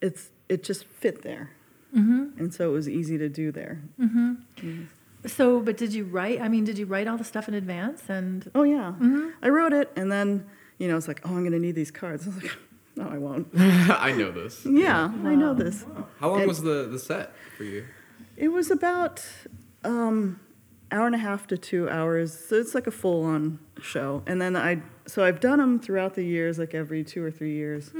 it's, 0.00 0.28
it 0.48 0.62
just 0.62 0.84
fit 0.84 1.22
there. 1.22 1.50
Mm-hmm. 1.94 2.38
And 2.38 2.54
so 2.54 2.70
it 2.70 2.72
was 2.72 2.88
easy 2.88 3.18
to 3.18 3.28
do 3.28 3.50
there. 3.50 3.82
So, 5.26 5.60
but 5.60 5.76
did 5.76 5.92
you 5.92 6.04
write? 6.04 6.40
I 6.40 6.48
mean, 6.48 6.64
did 6.64 6.78
you 6.78 6.86
write 6.86 7.06
all 7.08 7.16
the 7.16 7.24
stuff 7.24 7.48
in 7.48 7.54
advance? 7.54 8.02
And 8.08 8.50
Oh, 8.54 8.62
yeah. 8.62 8.94
Mm-hmm. 9.00 9.28
I 9.42 9.48
wrote 9.48 9.72
it, 9.72 9.90
and 9.96 10.10
then, 10.10 10.46
you 10.78 10.88
know, 10.88 10.96
it's 10.96 11.08
like, 11.08 11.20
oh, 11.24 11.30
I'm 11.30 11.40
going 11.40 11.52
to 11.52 11.58
need 11.58 11.74
these 11.74 11.90
cards. 11.90 12.24
I 12.26 12.30
was 12.30 12.42
like, 12.42 12.52
no, 12.96 13.08
I 13.08 13.18
won't. 13.18 13.48
I 13.58 14.12
know 14.12 14.30
this. 14.30 14.64
Yeah, 14.66 15.04
I 15.24 15.34
know 15.34 15.48
Wow. 15.48 15.54
this. 15.54 15.84
How 16.20 16.30
long 16.30 16.38
And- 16.40 16.48
was 16.48 16.62
the, 16.62 16.88
the 16.90 16.98
set 16.98 17.32
for 17.56 17.64
you? 17.64 17.84
It 18.36 18.48
was 18.48 18.70
about 18.70 19.24
um, 19.84 20.40
hour 20.92 21.06
and 21.06 21.14
a 21.14 21.18
half 21.18 21.46
to 21.48 21.56
two 21.58 21.88
hours. 21.88 22.38
So 22.48 22.56
it's 22.56 22.74
like 22.74 22.86
a 22.86 22.90
full-on 22.90 23.58
show. 23.80 24.22
And 24.26 24.40
then 24.40 24.56
I, 24.56 24.82
so 25.06 25.24
I've 25.24 25.40
done 25.40 25.58
them 25.58 25.80
throughout 25.80 26.14
the 26.14 26.22
years, 26.22 26.58
like 26.58 26.74
every 26.74 27.02
two 27.04 27.22
or 27.24 27.30
three 27.30 27.52
years. 27.54 27.90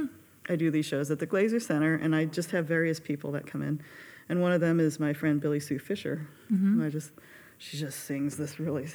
I 0.49 0.55
do 0.55 0.71
these 0.71 0.85
shows 0.85 1.11
at 1.11 1.19
the 1.19 1.25
Glaser 1.25 1.59
Center, 1.59 1.95
and 1.95 2.15
I 2.15 2.25
just 2.25 2.51
have 2.51 2.65
various 2.65 2.99
people 2.99 3.31
that 3.33 3.45
come 3.47 3.61
in. 3.61 3.81
And 4.29 4.41
one 4.41 4.51
of 4.51 4.61
them 4.61 4.79
is 4.79 4.99
my 4.99 5.13
friend 5.13 5.39
Billy 5.39 5.59
Sue 5.59 5.79
Fisher. 5.79 6.27
And 6.49 6.83
I 6.83 6.89
just, 6.89 7.11
she 7.57 7.77
just 7.77 8.01
sings 8.05 8.37
this 8.37 8.59
really 8.59 8.87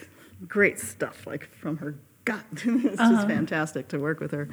great 0.49 0.79
stuff, 0.79 1.27
like 1.27 1.49
from 1.55 1.79
her 1.79 1.95
gut. 2.25 2.45
it's 2.53 3.01
Uh-huh. 3.01 3.13
just 3.15 3.27
fantastic 3.29 3.89
to 3.89 3.99
work 3.99 4.21
with 4.21 4.31
her. 4.33 4.49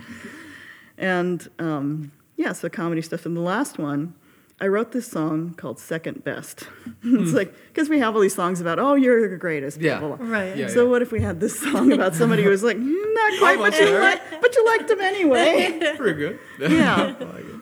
And 0.97 1.47
um, 1.59 2.11
yeah, 2.37 2.53
so 2.53 2.69
comedy 2.69 3.01
stuff. 3.01 3.25
And 3.25 3.35
the 3.35 3.41
last 3.41 3.77
one 3.77 4.13
I 4.61 4.67
wrote 4.67 4.91
this 4.91 5.07
song 5.07 5.53
called 5.53 5.79
Second 5.79 6.23
Best. 6.25 6.67
it's 7.03 7.31
like, 7.33 7.53
because 7.69 7.87
we 7.87 7.99
have 7.99 8.13
all 8.15 8.21
these 8.21 8.35
songs 8.35 8.59
about, 8.59 8.77
oh, 8.77 8.95
you're 8.95 9.29
the 9.29 9.37
greatest. 9.37 9.79
blah, 9.79 9.87
Yeah. 9.87 9.99
blah, 9.99 10.15
blah. 10.17 10.27
Right. 10.27 10.57
Yeah, 10.57 10.67
so 10.67 10.85
what 10.89 11.01
if 11.01 11.13
we 11.13 11.21
had 11.21 11.39
this 11.39 11.57
song 11.59 11.93
about 11.93 12.13
somebody 12.13 12.43
who 12.43 12.49
was 12.49 12.61
like, 12.61 12.75
"Mm, 12.75 13.13
not 13.13 13.39
quite, 13.39 13.57
but 13.57 13.79
you, 13.79 13.97
like, 13.97 14.31
li- 14.31 14.37
but 14.41 14.53
you 14.55 14.65
liked 14.65 14.89
him 14.89 14.99
anyway? 14.99 15.93
Pretty 15.97 16.19
good. 16.19 16.39
Yeah. 16.59 16.95
I 17.19 17.23
like 17.23 17.45
it. 17.45 17.58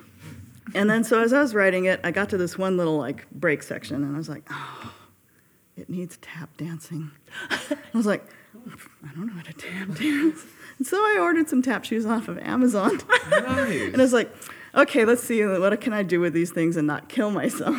And 0.74 0.90
then 0.90 1.04
so 1.04 1.22
as 1.22 1.34
I 1.34 1.42
was 1.42 1.56
writing 1.56 1.86
it, 1.86 2.00
I 2.04 2.12
got 2.12 2.30
to 2.30 2.38
this 2.38 2.58
one 2.58 2.78
little 2.78 2.98
like 2.98 3.30
break 3.32 3.64
section, 3.64 4.04
and 4.04 4.16
I 4.16 4.18
was 4.18 4.30
like, 4.30 4.44
oh, 4.50 4.94
it 5.76 5.90
needs 5.90 6.18
tap 6.18 6.56
dancing. 6.58 7.12
I 7.50 7.78
was 7.94 8.06
like, 8.06 8.26
I 9.04 9.14
don't 9.16 9.28
know 9.28 9.34
how 9.34 9.44
to 9.44 9.54
tap 9.54 9.88
dance. 9.96 10.46
And 10.78 10.88
so 10.88 10.98
I 10.98 11.18
ordered 11.20 11.50
some 11.50 11.62
tap 11.62 11.86
shoes 11.86 12.06
off 12.06 12.28
of 12.28 12.38
Amazon. 12.40 13.00
Nice. 13.30 13.94
And 13.94 13.98
I 13.98 14.02
was 14.04 14.14
like, 14.14 14.34
okay, 14.78 15.06
let's 15.06 15.24
see 15.24 15.44
what 15.44 15.80
can 15.82 15.92
I 15.92 16.04
do 16.04 16.20
with 16.20 16.34
these 16.34 16.52
things 16.52 16.78
and 16.78 16.88
not 16.88 17.10
kill 17.10 17.32
myself. 17.32 17.76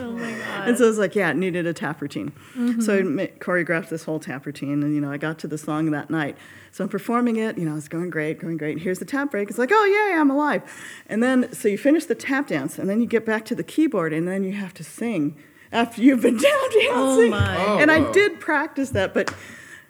Oh 0.00 0.12
my 0.12 0.30
god. 0.32 0.68
And 0.68 0.78
so 0.78 0.84
I 0.84 0.88
was 0.88 0.98
like, 0.98 1.14
yeah, 1.16 1.30
it 1.30 1.36
needed 1.36 1.66
a 1.66 1.72
tap 1.72 2.00
routine. 2.00 2.32
So 2.54 2.96
I 2.96 3.00
mm-hmm. 3.00 3.16
ma- 3.16 3.22
choreographed 3.38 3.88
this 3.88 4.04
whole 4.04 4.20
tap 4.20 4.46
routine, 4.46 4.82
and 4.82 4.94
you 4.94 5.00
know, 5.00 5.10
I 5.10 5.16
got 5.16 5.38
to 5.40 5.48
the 5.48 5.58
song 5.58 5.90
that 5.90 6.10
night. 6.10 6.36
So 6.70 6.84
I'm 6.84 6.90
performing 6.90 7.36
it, 7.36 7.58
you 7.58 7.64
know, 7.64 7.76
it's 7.76 7.88
going 7.88 8.10
great, 8.10 8.38
going 8.38 8.56
great. 8.56 8.80
Here's 8.80 8.98
the 8.98 9.04
tap 9.04 9.30
break. 9.30 9.48
It's 9.48 9.58
like, 9.58 9.70
oh 9.72 9.84
yay, 9.84 10.18
I'm 10.18 10.30
alive. 10.30 10.62
And 11.08 11.22
then 11.22 11.52
so 11.52 11.68
you 11.68 11.78
finish 11.78 12.04
the 12.04 12.14
tap 12.14 12.48
dance, 12.48 12.78
and 12.78 12.88
then 12.88 13.00
you 13.00 13.06
get 13.06 13.24
back 13.24 13.44
to 13.46 13.54
the 13.54 13.64
keyboard, 13.64 14.12
and 14.12 14.28
then 14.28 14.44
you 14.44 14.52
have 14.52 14.74
to 14.74 14.84
sing 14.84 15.36
after 15.72 16.02
you've 16.02 16.22
been 16.22 16.38
tap 16.38 16.70
dancing. 16.72 16.90
Oh, 16.92 17.28
my. 17.30 17.66
Oh, 17.66 17.78
and 17.78 17.90
I 17.90 18.00
oh. 18.00 18.12
did 18.12 18.40
practice 18.40 18.90
that, 18.90 19.14
but 19.14 19.34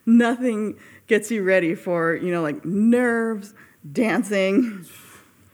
nothing 0.07 0.79
gets 1.07 1.31
you 1.31 1.43
ready 1.43 1.75
for 1.75 2.15
you 2.15 2.33
know 2.33 2.43
like 2.43 2.65
nerves, 2.65 3.55
dancing. 3.91 4.87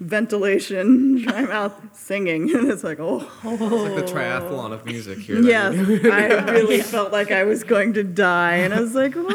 Ventilation, 0.00 1.22
dry 1.22 1.42
mouth, 1.42 1.74
singing, 1.96 2.50
and 2.54 2.70
it's 2.70 2.82
like, 2.84 2.98
oh, 3.00 3.20
It's 3.44 3.60
like 3.60 3.94
the 3.94 4.12
triathlon 4.12 4.72
of 4.72 4.84
music 4.84 5.18
here. 5.18 5.40
Yes, 5.40 5.74
I 5.74 6.50
really 6.50 6.82
felt 6.94 7.12
like 7.12 7.30
I 7.30 7.44
was 7.44 7.62
going 7.64 7.92
to 7.94 8.02
die, 8.02 8.56
and 8.56 8.74
I 8.74 8.80
was 8.80 8.94
like, 8.94 9.14
well, 9.14 9.26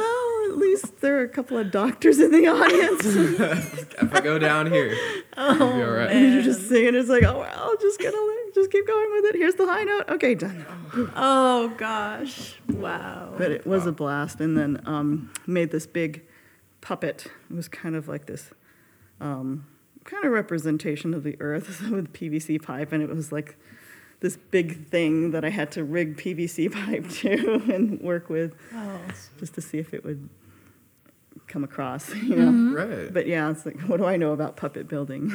at 0.49 0.57
least 0.57 0.99
there 0.99 1.17
are 1.19 1.23
a 1.23 1.29
couple 1.29 1.57
of 1.57 1.71
doctors 1.71 2.19
in 2.19 2.31
the 2.31 2.47
audience. 2.47 3.05
if 3.05 4.13
I 4.13 4.19
go 4.19 4.37
down 4.37 4.69
here, 4.71 4.95
oh, 5.37 5.57
be 5.57 5.63
all 5.83 5.91
right. 5.91 6.11
and 6.11 6.33
you're 6.33 6.43
just 6.43 6.67
singing. 6.67 6.95
It's 6.95 7.09
like, 7.09 7.23
oh 7.23 7.39
well, 7.39 7.75
just 7.79 7.99
gonna 7.99 8.17
just 8.53 8.71
keep 8.71 8.85
going 8.85 9.11
with 9.13 9.25
it. 9.25 9.35
Here's 9.35 9.55
the 9.55 9.65
high 9.65 9.83
note. 9.83 10.09
Okay, 10.09 10.35
done. 10.35 10.65
oh 11.15 11.73
gosh. 11.77 12.55
Wow. 12.67 13.33
But 13.37 13.51
it 13.51 13.65
was 13.65 13.85
a 13.85 13.93
blast, 13.93 14.41
and 14.41 14.57
then 14.57 14.81
um, 14.85 15.31
made 15.47 15.71
this 15.71 15.87
big 15.87 16.25
puppet. 16.81 17.27
It 17.49 17.55
was 17.55 17.67
kind 17.69 17.95
of 17.95 18.07
like 18.09 18.25
this. 18.25 18.51
Um, 19.21 19.65
kind 20.09 20.25
of 20.25 20.31
representation 20.31 21.13
of 21.13 21.23
the 21.23 21.37
earth 21.39 21.81
with 21.89 22.13
PVC 22.13 22.61
pipe, 22.61 22.91
and 22.91 23.03
it 23.03 23.09
was 23.09 23.31
like 23.31 23.57
this 24.19 24.35
big 24.35 24.87
thing 24.87 25.31
that 25.31 25.45
I 25.45 25.49
had 25.49 25.71
to 25.73 25.83
rig 25.83 26.17
PVC 26.17 26.71
pipe 26.85 27.09
to 27.09 27.73
and 27.73 28.01
work 28.01 28.29
with. 28.29 28.53
Oh. 28.73 28.99
just 29.39 29.53
to 29.55 29.61
see 29.61 29.77
if 29.77 29.93
it 29.93 30.03
would 30.03 30.29
come 31.47 31.63
across, 31.63 32.13
you 32.15 32.35
know. 32.35 32.47
Mm-hmm. 32.47 32.73
Right. 32.73 33.13
But 33.13 33.27
yeah, 33.27 33.49
it's 33.49 33.65
like, 33.65 33.79
what 33.81 33.97
do 33.97 34.05
I 34.05 34.17
know 34.17 34.33
about 34.33 34.57
puppet 34.57 34.87
building? 34.87 35.33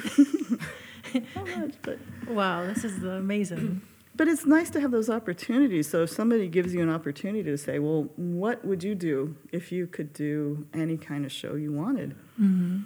Not 1.35 1.59
much, 1.59 1.75
but 1.83 1.99
Wow. 2.29 2.67
This 2.67 2.85
is 2.85 3.05
amazing. 3.05 3.83
but 4.17 4.29
it's 4.29 4.47
nice 4.47 4.71
to 4.71 4.81
have 4.81 4.91
those 4.91 5.09
opportunities. 5.11 5.89
So 5.89 6.03
if 6.03 6.11
somebody 6.11 6.49
gives 6.49 6.75
you 6.75 6.83
an 6.83 6.91
opportunity 6.91 7.45
to 7.45 7.59
say, 7.59 7.79
well, 7.79 8.09
what 8.17 8.65
would 8.65 8.83
you 8.83 8.95
do 8.95 9.37
if 9.53 9.71
you 9.71 9.87
could 9.87 10.13
do 10.13 10.67
any 10.75 10.97
kind 10.97 11.25
of 11.25 11.33
show 11.33 11.55
you 11.55 11.73
wanted? 11.73 12.17
Mm-hmm. 12.41 12.83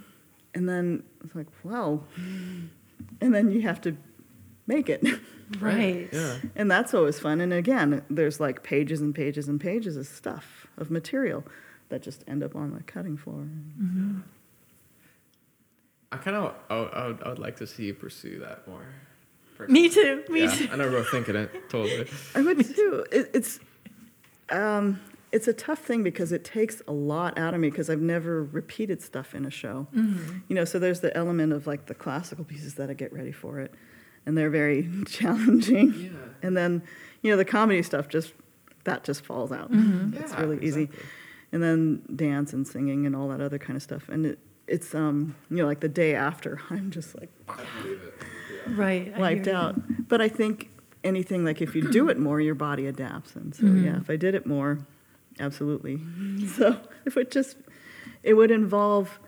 And 0.54 0.68
then 0.68 1.02
it's 1.24 1.34
like, 1.34 1.46
well, 1.62 2.04
and 3.20 3.34
then 3.34 3.50
you 3.50 3.62
have 3.62 3.80
to 3.82 3.96
make 4.66 4.88
it. 4.88 5.04
Right. 5.60 6.08
Yeah. 6.12 6.36
And 6.56 6.70
that's 6.70 6.92
always 6.92 7.18
fun. 7.18 7.40
And 7.40 7.54
again, 7.54 8.02
there's 8.10 8.38
like 8.38 8.62
pages 8.62 9.00
and 9.00 9.14
pages 9.14 9.48
and 9.48 9.58
pages 9.58 9.96
of 9.96 10.06
stuff, 10.06 10.66
of 10.76 10.90
material 10.90 11.42
that 11.88 12.02
just 12.02 12.22
end 12.28 12.42
up 12.42 12.54
on 12.54 12.74
the 12.74 12.82
cutting 12.82 13.16
floor. 13.16 13.46
I 16.12 16.18
kind 16.18 16.36
of, 16.36 16.54
I 16.68 16.78
would, 16.78 16.92
I, 16.92 17.06
would, 17.06 17.22
I 17.22 17.28
would 17.30 17.38
like 17.38 17.56
to 17.56 17.66
see 17.66 17.86
you 17.86 17.94
pursue 17.94 18.40
that 18.40 18.68
more. 18.68 18.86
Me 19.68 19.88
too. 19.88 20.22
Me 20.28 20.42
yeah, 20.42 20.50
too. 20.50 20.68
I 20.70 20.76
know 20.76 20.84
we're 20.84 20.98
both 20.98 21.08
thinking 21.08 21.34
it. 21.34 21.50
Totally. 21.68 22.08
I 22.34 22.42
would 22.42 22.64
too. 22.74 23.06
It, 23.10 23.30
it's 23.34 23.58
um, 24.50 25.00
it's 25.32 25.46
a 25.48 25.52
tough 25.52 25.80
thing 25.80 26.02
because 26.02 26.32
it 26.32 26.44
takes 26.44 26.80
a 26.88 26.92
lot 26.92 27.38
out 27.38 27.52
of 27.54 27.60
me 27.60 27.68
because 27.70 27.90
I've 27.90 28.00
never 28.00 28.44
repeated 28.44 29.02
stuff 29.02 29.34
in 29.34 29.44
a 29.44 29.50
show. 29.50 29.86
You 29.92 30.54
know, 30.54 30.64
so 30.64 30.78
there's 30.78 31.00
the 31.00 31.14
element 31.16 31.52
of 31.52 31.66
like 31.66 31.86
the 31.86 31.94
classical 31.94 32.44
pieces 32.44 32.74
that 32.74 32.88
I 32.90 32.94
get 32.94 33.12
ready 33.12 33.32
for 33.32 33.58
it, 33.60 33.72
and 34.26 34.36
they're 34.38 34.50
very 34.50 34.88
challenging. 35.06 35.92
Yeah. 35.94 36.10
And 36.42 36.56
then, 36.56 36.82
you 37.22 37.30
know, 37.30 37.36
the 37.36 37.44
comedy 37.44 37.82
stuff 37.82 38.08
just 38.08 38.32
that 38.84 39.04
just 39.04 39.24
falls 39.24 39.52
out. 39.52 39.68
It's 39.70 40.32
Yeah, 40.32 40.40
really 40.40 40.64
easy. 40.64 40.82
exactly. 40.84 41.08
And 41.52 41.62
then 41.62 42.02
dance 42.14 42.52
and 42.52 42.66
singing 42.66 43.06
and 43.06 43.16
all 43.16 43.28
that 43.28 43.40
other 43.40 43.58
kind 43.58 43.76
of 43.76 43.82
stuff. 43.82 44.08
And 44.08 44.24
it, 44.26 44.38
it's 44.66 44.94
um, 44.94 45.34
you 45.50 45.56
know, 45.58 45.66
like 45.66 45.80
the 45.80 45.88
day 45.88 46.14
after, 46.14 46.60
I'm 46.70 46.90
just 46.90 47.18
like 47.18 47.30
I 47.48 47.64
believe 47.82 48.02
it. 48.02 48.14
Yeah. 48.66 48.74
Right. 48.76 49.18
Wiped 49.18 49.44
hear 49.46 49.54
you. 49.54 49.60
out. 49.60 50.08
But 50.08 50.20
I 50.20 50.28
think 50.28 50.70
anything 51.04 51.44
like 51.44 51.60
if 51.62 51.74
you 51.74 51.90
do 51.90 52.08
it 52.08 52.18
more, 52.18 52.40
your 52.40 52.54
body 52.54 52.86
adapts. 52.86 53.34
And 53.36 53.54
so 53.54 53.62
Mm-hmm. 53.64 53.84
yeah, 53.84 53.96
if 53.98 54.08
I 54.10 54.16
did 54.16 54.34
it 54.34 54.46
more, 54.46 54.78
absolutely. 55.40 56.00
So 56.56 56.78
if 57.04 57.16
it 57.16 57.30
just 57.30 57.56
it 58.22 58.34
would 58.34 58.50
involve 58.50 59.18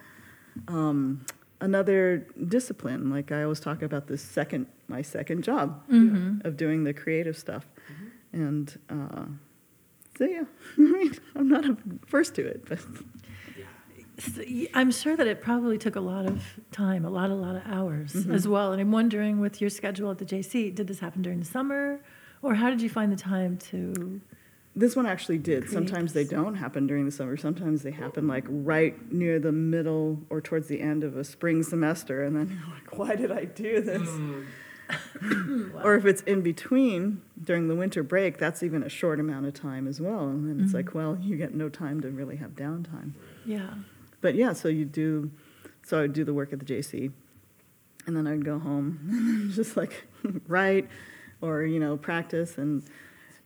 um, 0.68 1.24
another 1.60 2.26
discipline. 2.48 3.10
Like 3.10 3.32
I 3.32 3.42
always 3.44 3.60
talk 3.60 3.82
about 3.82 4.06
this 4.08 4.22
second 4.22 4.66
my 4.88 5.02
second 5.02 5.44
job 5.44 5.82
Mm-hmm. 5.88 6.46
of 6.46 6.56
doing 6.56 6.84
the 6.84 6.92
creative 6.94 7.36
stuff. 7.36 7.66
And 8.32 8.76
uh, 8.88 9.26
so 10.18 10.24
yeah, 10.24 10.44
I 10.78 10.80
mean, 10.80 11.12
I'm 11.34 11.48
not 11.48 11.64
averse 11.64 12.30
to 12.32 12.46
it, 12.46 12.64
but 12.68 12.78
So, 14.18 14.42
y- 14.46 14.68
I'm 14.74 14.90
sure 14.90 15.16
that 15.16 15.26
it 15.26 15.40
probably 15.40 15.78
took 15.78 15.96
a 15.96 16.00
lot 16.00 16.26
of 16.26 16.42
time, 16.72 17.04
a 17.04 17.10
lot, 17.10 17.30
a 17.30 17.34
lot 17.34 17.56
of 17.56 17.62
hours 17.66 18.12
Mm-hmm. 18.12 18.34
as 18.34 18.46
well. 18.46 18.72
And 18.72 18.80
I'm 18.80 18.92
wondering, 18.92 19.40
with 19.40 19.60
your 19.62 19.70
schedule 19.70 20.10
at 20.10 20.18
the 20.18 20.26
JC, 20.26 20.74
did 20.74 20.86
this 20.88 21.00
happen 21.00 21.22
during 21.22 21.38
the 21.40 21.46
summer, 21.46 22.00
or 22.42 22.54
how 22.54 22.68
did 22.70 22.82
you 22.82 22.90
find 22.90 23.10
the 23.10 23.16
time 23.16 23.56
to? 23.70 24.20
This 24.76 24.94
one 24.94 25.06
actually 25.06 25.38
did. 25.38 25.64
Create 25.64 25.74
Sometimes 25.74 26.12
they 26.12 26.24
don't 26.24 26.54
happen 26.54 26.86
during 26.86 27.04
the 27.04 27.10
summer. 27.10 27.36
Sometimes 27.36 27.82
they 27.82 27.90
happen 27.90 28.28
like 28.28 28.44
right 28.48 29.10
near 29.12 29.40
the 29.40 29.52
middle 29.52 30.20
or 30.30 30.40
towards 30.40 30.68
the 30.68 30.80
end 30.80 31.02
of 31.02 31.16
a 31.16 31.24
spring 31.24 31.62
semester, 31.62 32.22
and 32.22 32.36
then 32.36 32.48
you're 32.66 32.74
like, 32.74 32.98
"Why 32.98 33.16
did 33.16 33.32
I 33.32 33.44
do 33.46 33.80
this?" 33.80 34.08
Hmm. 34.08 34.42
Or 35.84 35.94
if 35.94 36.04
it's 36.04 36.22
in 36.22 36.40
between 36.42 37.22
during 37.42 37.68
the 37.68 37.76
winter 37.76 38.02
break, 38.02 38.38
that's 38.38 38.62
even 38.62 38.82
a 38.82 38.88
short 38.88 39.20
amount 39.20 39.46
of 39.46 39.54
time 39.54 39.86
as 39.86 40.00
well. 40.00 40.28
And 40.28 40.48
then 40.48 40.58
it's 40.60 40.68
mm-hmm. 40.68 40.76
like, 40.76 40.94
well, 40.94 41.16
you 41.20 41.36
get 41.36 41.54
no 41.54 41.68
time 41.68 42.00
to 42.00 42.10
really 42.10 42.36
have 42.36 42.52
downtime. 42.52 43.12
Yeah. 43.44 43.74
But 44.20 44.34
yeah, 44.34 44.52
so 44.52 44.68
you 44.68 44.84
do. 44.84 45.30
So 45.82 45.98
I 45.98 46.02
would 46.02 46.12
do 46.12 46.24
the 46.24 46.34
work 46.34 46.52
at 46.52 46.58
the 46.58 46.64
JC, 46.64 47.12
and 48.06 48.16
then 48.16 48.26
I'd 48.26 48.44
go 48.44 48.58
home, 48.58 48.98
and 49.10 49.52
just 49.52 49.76
like 49.76 50.06
write, 50.46 50.88
or 51.40 51.62
you 51.62 51.80
know, 51.80 51.96
practice. 51.96 52.58
And 52.58 52.82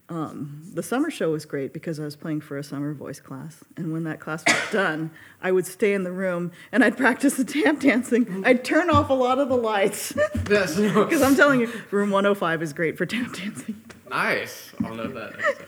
um, 0.07 0.61
the 0.73 0.83
summer 0.83 1.09
show 1.09 1.31
was 1.31 1.45
great 1.45 1.73
because 1.73 1.99
I 1.99 2.03
was 2.03 2.15
playing 2.15 2.41
for 2.41 2.57
a 2.57 2.63
summer 2.63 2.93
voice 2.93 3.19
class, 3.19 3.63
and 3.75 3.91
when 3.91 4.03
that 4.03 4.19
class 4.19 4.43
was 4.47 4.71
done, 4.71 5.09
I 5.41 5.51
would 5.51 5.65
stay 5.65 5.93
in 5.93 6.03
the 6.03 6.11
room 6.11 6.51
and 6.71 6.83
I'd 6.83 6.95
practice 6.95 7.35
the 7.37 7.43
tap 7.43 7.79
dancing. 7.79 8.43
I'd 8.45 8.63
turn 8.63 8.89
off 8.91 9.09
a 9.09 9.13
lot 9.13 9.39
of 9.39 9.49
the 9.49 9.57
lights 9.57 10.13
Yes. 10.49 10.75
because 10.75 11.21
I'm 11.23 11.35
telling 11.35 11.59
you, 11.61 11.71
room 11.91 12.11
105 12.11 12.61
is 12.61 12.71
great 12.73 12.97
for 12.97 13.05
tap 13.07 13.33
dancing. 13.33 13.81
nice. 14.09 14.71
I'll 14.83 14.93
note 14.93 15.13
that 15.15 15.31
next 15.39 15.57
time. 15.59 15.67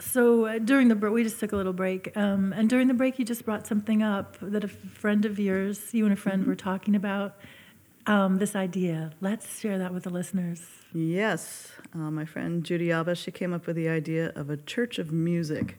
So 0.00 0.46
uh, 0.46 0.58
during 0.58 0.88
the 0.88 0.94
break, 0.94 1.12
we 1.12 1.22
just 1.22 1.38
took 1.38 1.52
a 1.52 1.56
little 1.56 1.72
break, 1.72 2.16
um, 2.16 2.52
and 2.54 2.70
during 2.70 2.88
the 2.88 2.94
break, 2.94 3.18
you 3.18 3.24
just 3.24 3.44
brought 3.44 3.66
something 3.66 4.02
up 4.02 4.36
that 4.40 4.64
a 4.64 4.68
friend 4.68 5.24
of 5.24 5.38
yours, 5.38 5.92
you 5.92 6.04
and 6.04 6.12
a 6.12 6.16
friend, 6.16 6.40
Mm-hmm. 6.42 6.50
were 6.50 6.56
talking 6.56 6.94
about. 6.96 7.36
Um, 8.08 8.38
this 8.38 8.56
idea. 8.56 9.10
Let's 9.20 9.60
share 9.60 9.76
that 9.78 9.92
with 9.92 10.04
the 10.04 10.10
listeners. 10.10 10.62
Yes, 10.94 11.70
uh, 11.94 12.10
my 12.10 12.24
friend 12.24 12.64
Judy 12.64 12.90
Alba, 12.90 13.14
she 13.14 13.30
came 13.30 13.52
up 13.52 13.66
with 13.66 13.76
the 13.76 13.88
idea 13.88 14.32
of 14.34 14.48
a 14.48 14.56
church 14.56 14.98
of 14.98 15.12
music 15.12 15.78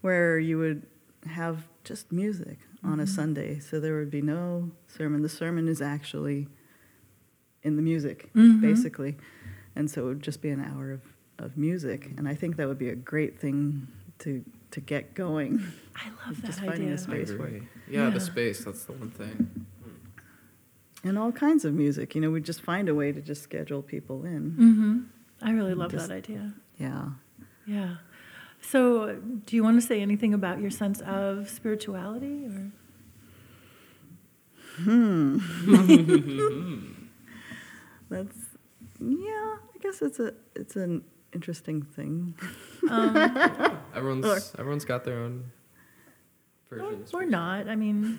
where 0.00 0.38
you 0.40 0.58
would 0.58 0.84
have 1.30 1.68
just 1.84 2.10
music 2.10 2.58
on 2.82 2.98
a 2.98 3.06
Sunday. 3.06 3.60
So 3.60 3.78
there 3.78 3.96
would 3.96 4.10
be 4.10 4.20
no 4.20 4.72
sermon. 4.88 5.22
The 5.22 5.28
sermon 5.28 5.68
is 5.68 5.80
actually 5.80 6.48
in 7.62 7.76
the 7.76 7.82
music, 7.82 8.30
basically. 8.34 9.16
And 9.76 9.88
so 9.88 10.02
it 10.02 10.06
would 10.06 10.22
just 10.22 10.42
be 10.42 10.50
an 10.50 10.60
hour 10.60 10.90
of, 10.90 11.02
of 11.38 11.56
music. 11.56 12.10
And 12.18 12.28
I 12.28 12.34
think 12.34 12.56
that 12.56 12.66
would 12.66 12.78
be 12.78 12.88
a 12.88 12.96
great 12.96 13.38
thing 13.38 13.86
to, 14.18 14.44
to 14.72 14.80
get 14.80 15.14
going. 15.14 15.62
I 15.94 16.08
love 16.26 16.36
that 16.42 16.46
Just 16.48 16.60
finding 16.60 16.88
a 16.90 16.98
space. 16.98 17.30
I 17.30 17.34
agree. 17.34 17.62
Yeah, 17.88 18.04
Yeah. 18.06 18.10
the 18.10 18.20
space. 18.20 18.64
That's 18.64 18.84
the 18.84 18.92
one 18.92 19.10
thing. 19.10 19.66
And 21.04 21.18
all 21.18 21.32
kinds 21.32 21.64
of 21.66 21.74
music. 21.74 22.14
You 22.14 22.22
know, 22.22 22.30
we 22.30 22.40
just 22.40 22.62
find 22.62 22.88
a 22.88 22.94
way 22.94 23.12
to 23.12 23.20
just 23.20 23.42
schedule 23.42 23.82
people 23.82 24.24
in. 24.24 24.50
hmm 24.56 25.00
I 25.46 25.50
really 25.52 25.74
love 25.74 25.90
Just- 25.92 26.08
that 26.08 26.14
idea. 26.14 26.54
Yeah. 26.78 27.08
Yeah. 27.66 27.96
So, 28.60 29.16
do 29.44 29.56
you 29.56 29.62
want 29.62 29.78
to 29.80 29.86
say 29.86 30.00
anything 30.00 30.32
about 30.32 30.58
your 30.60 30.70
sense 30.70 31.02
of 31.02 31.50
spirituality? 31.50 32.46
Or 32.46 32.70
That's 38.10 38.36
yeah. 39.00 39.56
I 39.74 39.78
guess 39.80 40.02
it's 40.02 40.18
a 40.20 40.34
it's 40.56 40.76
an 40.76 41.04
interesting 41.32 41.82
thing. 41.82 42.34
Everyone's 43.94 44.54
everyone's 44.58 44.84
got 44.84 45.04
their 45.04 45.18
own 45.18 45.50
Or, 46.70 46.78
version. 46.78 47.04
or 47.12 47.24
not. 47.26 47.68
I 47.68 47.76
mean, 47.76 48.16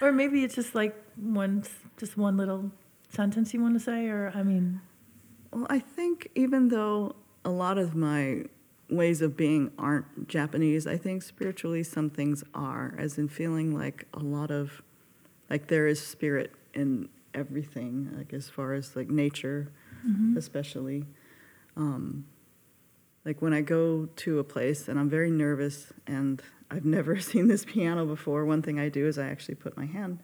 or 0.00 0.12
maybe 0.12 0.44
it's 0.44 0.54
just 0.54 0.74
like 0.74 0.94
one, 1.16 1.64
just 1.96 2.16
one 2.16 2.36
little 2.36 2.70
sentence 3.10 3.52
you 3.54 3.60
want 3.60 3.74
to 3.74 3.80
say, 3.80 4.06
or 4.08 4.32
I 4.34 4.42
mean, 4.42 4.80
Well, 5.52 5.66
I 5.70 5.78
think 5.78 6.28
even 6.34 6.68
though 6.68 7.16
a 7.44 7.50
lot 7.50 7.78
of 7.78 7.94
my 7.94 8.44
ways 8.90 9.20
of 9.22 9.36
being 9.36 9.70
aren't 9.78 10.28
Japanese, 10.28 10.86
I 10.86 10.96
think 10.96 11.22
spiritually 11.22 11.82
some 11.82 12.10
things 12.10 12.44
are, 12.54 12.94
as 12.98 13.18
in 13.18 13.28
feeling 13.28 13.74
like 13.76 14.06
a 14.14 14.20
lot 14.20 14.50
of, 14.50 14.82
like 15.50 15.68
there 15.68 15.86
is 15.86 16.04
spirit 16.04 16.52
in 16.74 17.08
everything, 17.34 18.10
like 18.16 18.32
as 18.32 18.48
far 18.48 18.74
as 18.74 18.96
like 18.96 19.08
nature, 19.08 19.72
especially. 20.36 21.04
Um, 21.76 22.26
like 23.24 23.42
when 23.42 23.52
I 23.52 23.60
go 23.60 24.06
to 24.16 24.38
a 24.38 24.44
place 24.44 24.88
and 24.88 24.98
I'm 24.98 25.10
very 25.10 25.30
nervous 25.30 25.92
and 26.06 26.42
I've 26.70 26.84
never 26.84 27.18
seen 27.30 27.48
this 27.48 27.64
piano 27.64 28.04
before, 28.06 28.44
one 28.44 28.62
thing 28.62 28.78
I 28.78 28.88
do 28.88 29.06
is 29.06 29.18
I 29.18 29.28
actually 29.28 29.56
put 29.56 29.76
my 29.76 29.86
hand 29.86 30.20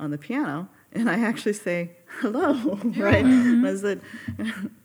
on 0.00 0.10
the 0.10 0.18
piano 0.18 0.68
and 0.92 1.08
I 1.10 1.20
actually 1.20 1.52
say 1.54 1.92
hello, 2.20 2.54
right? 2.96 3.24
And 3.24 3.66
I 3.66 3.74
said, 3.76 4.00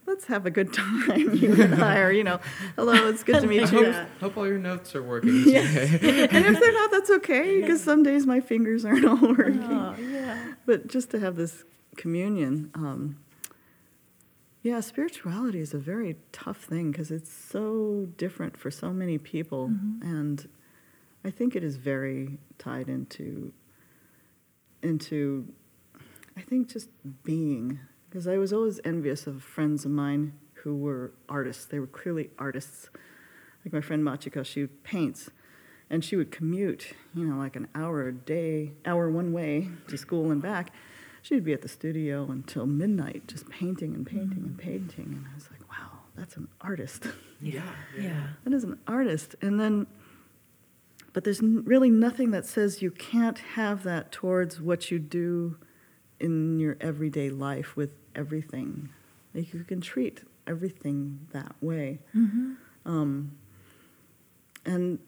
let's 0.07 0.25
have 0.25 0.45
a 0.45 0.51
good 0.51 0.73
time, 0.73 1.35
you 1.35 1.61
and 1.61 1.83
I, 1.83 1.99
or 1.99 2.11
you 2.11 2.23
know, 2.23 2.39
hello, 2.75 3.07
it's 3.09 3.23
good 3.23 3.41
to 3.41 3.47
meet 3.47 3.63
I 3.71 3.71
you. 3.79 3.91
hope, 3.91 4.07
hope 4.19 4.37
all 4.37 4.47
your 4.47 4.57
notes 4.57 4.95
are 4.95 5.03
working 5.03 5.43
Yeah. 5.45 5.61
today. 5.61 6.27
and 6.31 6.45
if 6.45 6.59
they're 6.59 6.73
not, 6.73 6.91
that's 6.91 7.09
okay 7.11 7.61
because 7.61 7.81
some 7.83 8.01
days 8.03 8.25
my 8.25 8.39
fingers 8.39 8.85
aren't 8.85 9.05
all 9.05 9.17
working. 9.21 9.61
oh 9.63 9.95
yeah, 9.99 10.53
But 10.65 10.87
just 10.87 11.09
to 11.11 11.19
have 11.19 11.35
this 11.35 11.63
communion, 11.95 12.71
um, 12.75 13.17
yeah, 14.61 14.79
spirituality 14.81 15.59
is 15.59 15.73
a 15.73 15.77
very 15.79 16.17
tough 16.31 16.57
thing 16.63 16.91
because 16.91 17.11
it's 17.11 17.31
so 17.31 18.07
different 18.17 18.57
for 18.57 18.69
so 18.71 18.91
many 18.91 19.17
people, 19.17 19.71
and 20.01 20.47
I 21.23 21.31
think 21.31 21.55
it 21.55 21.63
is 21.63 21.77
very 21.77 22.39
tied 22.57 22.89
into 22.89 23.53
into 24.81 25.53
I 26.37 26.41
think 26.41 26.69
just 26.69 26.89
being 27.23 27.79
because 28.09 28.27
I 28.27 28.37
was 28.37 28.53
always 28.53 28.79
envious 28.83 29.27
of 29.27 29.43
friends 29.43 29.85
of 29.85 29.91
mine 29.91 30.33
who 30.63 30.75
were 30.75 31.13
artists. 31.27 31.65
They 31.65 31.79
were 31.79 31.87
clearly 31.87 32.29
artists. 32.37 32.89
Like 33.63 33.73
my 33.73 33.81
friend 33.81 34.03
Machiko, 34.03 34.45
she 34.45 34.67
paints, 34.67 35.29
and 35.89 36.03
she 36.03 36.15
would 36.15 36.31
commute, 36.31 36.93
you 37.13 37.25
know, 37.25 37.37
like 37.37 37.55
an 37.55 37.67
hour 37.75 38.07
a 38.07 38.13
day, 38.13 38.71
hour 38.85 39.09
one 39.09 39.33
way 39.33 39.69
to 39.89 39.97
school 39.97 40.31
and 40.31 40.41
back. 40.41 40.71
She'd 41.21 41.43
be 41.43 41.51
at 41.51 41.61
the 41.61 41.67
studio 41.67 42.27
until 42.31 42.65
midnight, 42.65 43.27
just 43.27 43.49
painting 43.49 43.93
and 43.93 44.05
painting 44.05 44.37
and 44.37 44.55
mm. 44.55 44.57
painting. 44.57 45.05
And 45.17 45.25
I 45.29 45.35
was 45.35 45.49
like, 45.51 45.69
wow, 45.69 45.99
that's 46.15 46.37
an 46.37 46.47
artist. 46.61 47.07
yeah. 47.41 47.61
yeah, 47.99 48.27
that 48.45 48.53
is 48.53 48.63
an 48.63 48.79
artist. 48.87 49.35
And 49.41 49.59
then, 49.59 49.87
but 51.13 51.23
there's 51.23 51.41
n- 51.41 51.63
really 51.65 51.89
nothing 51.89 52.31
that 52.31 52.45
says 52.45 52.81
you 52.81 52.91
can't 52.91 53.39
have 53.39 53.83
that 53.83 54.11
towards 54.11 54.61
what 54.61 54.91
you 54.91 54.99
do 54.99 55.57
in 56.19 56.59
your 56.59 56.77
everyday 56.81 57.29
life 57.29 57.75
with 57.75 57.95
everything. 58.15 58.89
Like 59.33 59.53
you 59.53 59.63
can 59.63 59.81
treat 59.81 60.21
everything 60.47 61.27
that 61.31 61.55
way. 61.61 61.99
Um, 62.85 63.37
and 64.65 64.99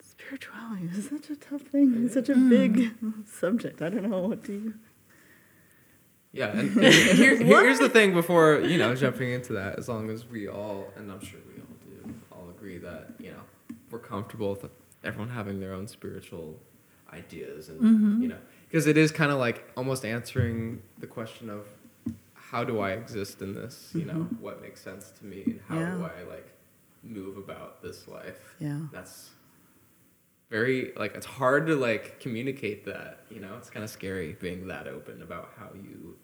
spirituality 0.00 0.86
is 0.86 1.08
such 1.08 1.30
a 1.30 1.36
tough 1.36 1.62
thing. 1.62 2.04
It's 2.04 2.14
such 2.14 2.28
a 2.28 2.34
big 2.34 2.94
subject. 3.26 3.82
I 3.82 3.90
don't 3.90 4.08
know 4.08 4.20
what 4.20 4.44
do 4.44 4.52
you. 4.52 4.74
Yeah, 6.32 6.48
and, 6.48 6.76
and 6.82 6.94
here, 6.94 7.36
here's 7.36 7.78
the 7.78 7.90
thing 7.90 8.14
before, 8.14 8.60
you 8.60 8.78
know, 8.78 8.94
jumping 8.94 9.32
into 9.32 9.52
that, 9.52 9.78
as 9.78 9.88
long 9.88 10.08
as 10.08 10.24
we 10.26 10.48
all, 10.48 10.86
and 10.96 11.12
I'm 11.12 11.20
sure 11.20 11.40
we 11.54 11.60
all 11.60 11.76
do, 12.06 12.14
all 12.32 12.48
agree 12.48 12.78
that, 12.78 13.08
you 13.18 13.32
know, 13.32 13.76
we're 13.90 13.98
comfortable 13.98 14.50
with 14.52 14.70
everyone 15.04 15.30
having 15.30 15.60
their 15.60 15.72
own 15.72 15.86
spiritual 15.88 16.58
ideas 17.12 17.68
and, 17.68 17.80
mm-hmm. 17.80 18.22
you 18.22 18.28
know, 18.28 18.38
because 18.68 18.86
it 18.86 18.96
is 18.96 19.10
kind 19.10 19.30
of 19.30 19.38
like 19.38 19.70
almost 19.76 20.04
answering 20.04 20.82
the 20.98 21.06
question 21.06 21.50
of 21.50 21.66
how 22.34 22.64
do 22.64 22.80
I 22.80 22.92
exist 22.92 23.42
in 23.42 23.54
this, 23.54 23.90
you 23.94 24.04
know, 24.04 24.14
mm-hmm. 24.14 24.42
what 24.42 24.60
makes 24.60 24.80
sense 24.80 25.10
to 25.18 25.26
me 25.26 25.42
and 25.46 25.60
how 25.68 25.76
do 25.76 26.04
I 26.04 26.22
like 26.28 26.52
move 27.02 27.36
about 27.36 27.82
this 27.82 28.06
life. 28.08 28.54
Yeah. 28.60 28.78
That's 28.92 29.30
very 30.52 30.92
like 30.96 31.14
it's 31.14 31.26
hard 31.26 31.66
to 31.66 31.74
like 31.74 32.20
communicate 32.20 32.84
that 32.84 33.24
you 33.30 33.40
know 33.40 33.54
it's 33.56 33.70
kind 33.70 33.82
of 33.82 33.88
scary 33.88 34.36
being 34.38 34.68
that 34.68 34.86
open 34.86 35.22
about 35.22 35.48
how 35.58 35.70
you 35.74 36.14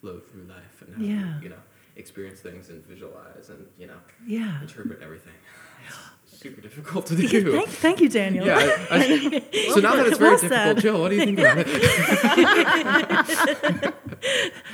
flow 0.00 0.20
through 0.20 0.44
life 0.44 0.82
and 0.86 0.94
how 0.94 1.02
Yeah. 1.02 1.38
you 1.38 1.44
you 1.44 1.48
know 1.48 1.62
experience 1.96 2.40
things 2.40 2.68
and 2.68 2.84
visualize 2.86 3.48
and 3.48 3.66
you 3.78 3.86
know 3.86 3.96
yeah. 4.26 4.60
interpret 4.60 5.00
everything 5.02 5.32
super 6.40 6.60
difficult 6.62 7.04
to 7.06 7.14
do 7.16 7.52
thank, 7.52 7.68
thank 7.68 8.00
you, 8.00 8.08
Daniel. 8.08 8.46
yeah 8.46 8.56
I- 8.90 8.96
I- 8.96 9.42
so 9.74 9.80
now 9.80 9.94
that 9.96 10.06
it's 10.06 10.16
very 10.18 10.30
Well 10.30 10.40
difficult 10.40 10.76
said. 10.76 10.80
jill 10.80 11.00
what 11.00 11.10
do 11.10 11.16
you 11.16 11.24
think 11.26 11.38
about 11.38 11.58
it 11.58 11.66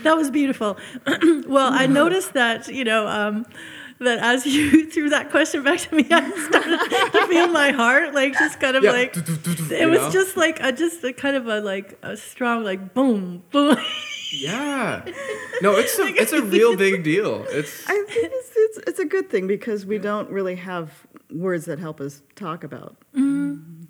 That 0.03 0.17
was 0.17 0.31
beautiful. 0.31 0.77
well, 1.49 1.73
I 1.73 1.87
noticed 1.87 2.33
that, 2.35 2.69
you 2.69 2.85
know, 2.85 3.07
um, 3.07 3.47
that 4.01 4.19
as 4.19 4.45
you 4.47 4.91
threw 4.91 5.09
that 5.11 5.31
question 5.31 5.63
back 5.65 5.79
to 5.81 5.95
me, 5.95 6.07
I 6.11 6.31
started 6.49 6.79
to 7.13 7.27
feel 7.27 7.49
my 7.49 7.71
heart, 7.71 8.15
like, 8.15 8.33
just 8.35 8.61
kind 8.61 8.77
of 8.77 8.85
Yeah. 8.85 8.93
like, 8.93 9.17
it 9.17 9.89
was 9.89 10.01
know? 10.01 10.11
just 10.11 10.37
like, 10.37 10.61
a, 10.61 10.73
just 10.73 11.03
a 11.05 11.13
kind 11.13 11.37
of 11.37 11.47
a, 11.49 11.61
like, 11.61 11.99
a 12.03 12.17
strong, 12.17 12.65
like, 12.65 12.95
boom, 12.95 13.43
boom. 13.51 13.77
yeah 14.33 15.05
no 15.63 15.77
it's 15.77 15.97
a 16.01 16.07
it's 16.09 16.33
a 16.33 16.43
real 16.43 16.77
big 16.77 17.05
deal 17.05 17.45
it's 17.49 17.89
I 17.89 17.93
think 17.95 18.09
it's, 18.33 18.51
it's, 18.57 18.79
it's 18.89 18.99
a 18.99 19.05
good 19.05 19.31
thing 19.31 19.47
because 19.47 19.87
we 19.87 19.99
don't 19.99 20.29
really 20.31 20.57
have 20.57 21.06
words 21.31 21.65
that 21.67 21.79
help 21.79 22.01
us 22.01 22.23
talk 22.35 22.65
about 22.65 22.97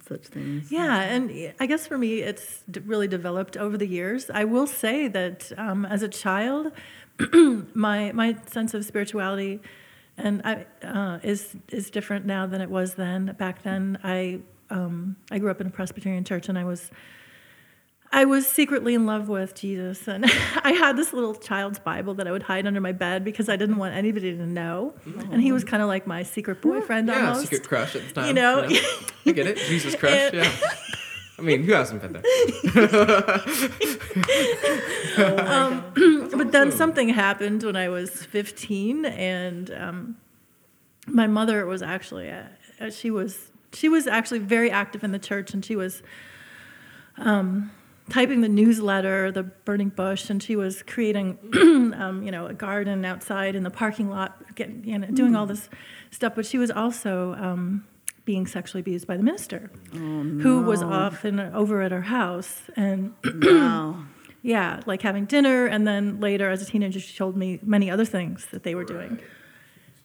such 0.09 0.26
things. 0.26 0.70
Yeah, 0.70 1.01
and 1.01 1.55
I 1.61 1.66
guess 1.66 1.87
for 1.87 1.99
me, 1.99 2.20
it's 2.20 2.64
really 2.84 3.09
developed 3.09 3.57
over 3.57 3.76
the 3.76 3.87
years. 3.87 4.30
I 4.30 4.45
will 4.45 4.66
say 4.66 5.09
that 5.09 5.53
um, 5.57 5.84
as 5.84 6.03
a 6.03 6.09
child, 6.09 6.72
my 7.74 8.12
my 8.12 8.37
sense 8.47 8.74
of 8.74 8.84
spirituality 8.84 9.61
and 10.18 10.43
I, 10.45 10.66
uh, 10.82 11.18
is 11.22 11.57
is 11.68 11.91
different 11.91 12.26
now 12.26 12.47
than 12.47 12.61
it 12.61 12.70
was 12.70 12.95
then. 12.95 13.34
Back 13.39 13.62
then, 13.62 13.99
I 14.03 14.41
um, 14.70 15.16
I 15.30 15.39
grew 15.39 15.51
up 15.51 15.61
in 15.61 15.66
a 15.66 15.70
Presbyterian 15.70 16.24
church, 16.24 16.49
and 16.49 16.59
I 16.59 16.64
was 16.64 16.91
I 18.12 18.24
was 18.24 18.46
secretly 18.46 18.94
in 18.94 19.04
love 19.04 19.28
with 19.28 19.54
Jesus, 19.54 20.07
and 20.09 20.24
I 20.64 20.72
had 20.72 20.96
this 20.96 21.12
little 21.12 21.34
child's 21.34 21.78
Bible 21.78 22.14
that 22.14 22.26
I 22.26 22.32
would 22.32 22.44
hide 22.44 22.66
under 22.66 22.80
my 22.80 22.92
bed 22.92 23.24
because 23.24 23.48
I 23.48 23.57
didn't 23.57 23.76
want 23.76 23.94
anybody 23.94 24.34
to 24.36 24.46
know, 24.46 24.94
and 25.30 25.42
he 25.42 25.52
was 25.52 25.64
kind 25.64 25.82
of 25.82 25.88
like 25.88 26.07
my 26.07 26.22
secret 26.22 26.62
boyfriend 26.62 27.09
yeah 27.09 27.28
almost. 27.28 27.42
secret 27.42 27.66
crush 27.68 27.94
at 27.96 28.07
the 28.09 28.14
time 28.14 28.28
You 28.28 28.34
know? 28.34 28.64
i 28.64 29.32
get 29.32 29.46
it. 29.46 29.59
Jesus 29.59 29.94
crush 30.00 30.12
And- 30.12 30.34
yeah. 30.36 30.52
I 31.38 31.42
mean 31.42 31.64
who 31.64 31.72
hasn't 31.72 32.00
been 32.00 32.12
there? 32.14 32.22
But 36.36 36.52
then 36.52 36.70
something 36.72 37.09
happened 37.11 37.62
when 37.62 37.76
I 37.76 37.88
was 37.88 38.11
15, 38.11 39.04
and 39.07 39.70
um, 39.70 40.16
my 41.07 41.26
mother 41.26 41.66
was 41.66 41.82
actually 41.82 42.30
uh, 42.30 42.44
uh, 42.80 42.90
she 42.90 43.11
was 43.11 43.50
she 43.72 43.88
was 43.88 44.07
actually 44.07 44.38
very 44.38 44.70
active 44.70 45.02
in 45.04 45.12
the 45.12 45.18
church, 45.18 45.52
and 45.54 45.64
she 45.64 45.76
was 45.76 46.02
um, 47.18 47.70
typing 48.11 48.40
the 48.40 48.48
newsletter, 48.48 49.30
the 49.32 49.42
Burning 49.42 49.88
Bush, 49.88 50.30
and 50.30 50.42
she 50.42 50.57
was 50.57 50.82
creating 50.82 51.38
um, 51.96 52.22
you 52.24 52.30
know 52.30 52.46
a 52.46 52.54
garden 52.54 53.04
outside 53.04 53.54
in 53.54 53.62
the 53.62 53.70
parking 53.70 54.09
lot, 54.09 54.54
getting 54.54 54.84
you 54.84 54.98
know 54.98 55.09
doing 55.09 55.34
all 55.36 55.46
this 55.46 55.68
stuff. 56.11 56.34
But 56.34 56.46
she 56.46 56.59
was 56.59 56.70
also 56.70 57.34
um, 57.34 57.86
being 58.24 58.46
sexually 58.46 58.80
abused 58.80 59.07
by 59.07 59.16
the 59.16 59.22
minister, 59.22 59.70
who 59.92 60.62
was 60.62 60.82
often 60.82 61.40
over 61.40 61.82
at 61.82 61.92
her 61.92 62.02
house 62.02 62.62
and. 62.76 63.14
Wow. 63.46 64.04
Yeah, 64.42 64.80
like 64.86 65.02
having 65.02 65.24
dinner, 65.24 65.66
and 65.66 65.88
then 65.88 66.20
later 66.20 66.48
as 66.50 66.62
a 66.62 66.64
teenager, 66.64 67.00
she 67.00 67.16
told 67.16 67.36
me 67.36 67.59
many 67.64 67.90
other 67.90 68.04
things 68.04 68.46
that 68.52 68.62
they 68.62 68.76
were 68.76 68.84
doing. 68.84 69.18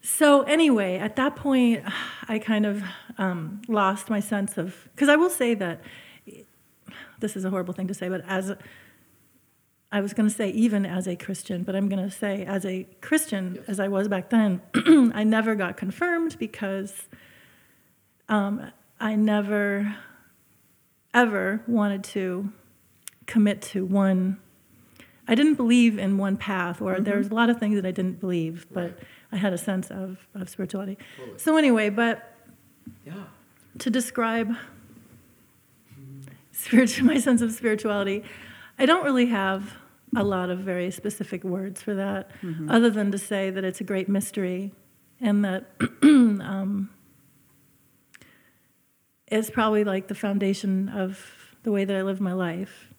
So, 0.02 0.42
anyway, 0.44 0.98
at 0.98 1.16
that 1.18 1.36
point, 1.36 1.84
I 2.28 2.40
kind 2.40 2.66
of 2.66 2.84
um, 3.18 3.62
lost 3.68 4.10
my 4.10 4.20
sense 4.20 4.58
of. 4.58 4.76
Because 4.96 5.10
I 5.10 5.16
will 5.16 5.30
say 5.30 5.54
that 5.56 5.82
this 7.22 7.36
is 7.36 7.46
a 7.46 7.50
horrible 7.50 7.74
thing 7.74 7.88
to 7.88 7.94
say, 7.94 8.10
but 8.10 8.24
as 8.28 8.50
a, 8.50 8.58
I 9.92 10.02
was 10.02 10.14
going 10.14 10.28
to 10.28 10.34
say, 10.34 10.50
even 10.50 10.86
as 10.86 11.08
a 11.08 11.16
Christian, 11.16 11.64
but 11.64 11.76
I'm 11.76 11.90
going 11.90 12.04
to 12.04 12.12
say, 12.12 12.46
as 12.46 12.66
a 12.66 12.88
Christian, 13.02 13.64
as 13.68 13.80
I 13.80 13.88
was 13.88 14.08
back 14.08 14.30
then, 14.30 14.62
I 15.14 15.24
never 15.24 15.56
got 15.56 15.78
confirmed 15.78 16.38
because 16.40 17.08
um, 18.30 18.72
I 19.00 19.16
never, 19.16 19.96
ever 21.14 21.64
wanted 21.68 22.04
to 22.06 22.52
commit 23.26 23.62
to 23.62 23.86
one. 23.86 24.40
I 25.28 25.36
didn't 25.36 25.56
believe 25.56 25.98
in 25.98 26.18
one 26.18 26.38
path, 26.38 26.82
or 26.82 27.00
there's 27.00 27.28
a 27.30 27.34
lot 27.34 27.50
of 27.50 27.60
things 27.60 27.76
that 27.76 27.86
I 27.86 27.92
didn't 27.92 28.20
believe, 28.20 28.68
but 28.72 29.00
I 29.32 29.38
had 29.38 29.54
a 29.54 29.58
sense 29.58 29.90
of, 29.90 30.18
of 30.34 30.50
spirituality. 30.50 30.98
Totally. 31.18 31.40
So, 31.40 31.58
anyway, 31.58 31.90
but 31.90 32.34
yeah 33.06 33.24
to 33.80 33.90
describe 33.90 34.56
spiritual, 36.62 37.08
my 37.14 37.20
sense 37.20 37.42
of 37.42 37.52
spirituality, 37.52 38.24
I 38.78 38.86
don't 38.86 39.04
really 39.04 39.28
have 39.28 39.76
a 40.16 40.24
lot 40.24 40.50
of 40.50 40.60
very 40.60 40.92
specific 40.92 41.44
words 41.44 41.82
for 41.82 41.94
that, 41.96 42.32
other 42.70 42.90
than 42.90 43.12
to 43.12 43.18
say 43.18 43.50
that 43.50 43.64
it's 43.64 43.80
a 43.80 43.84
great 43.84 44.10
mystery, 44.10 44.74
and 45.20 45.46
that 45.46 45.72
um, 46.04 46.90
it's 49.28 49.50
probably 49.50 49.84
like 49.84 50.08
the 50.08 50.16
foundation 50.16 50.90
of 50.90 51.56
the 51.64 51.72
way 51.72 51.86
that 51.86 51.96
I 51.96 52.02
live 52.02 52.20
my 52.20 52.34
life, 52.34 52.90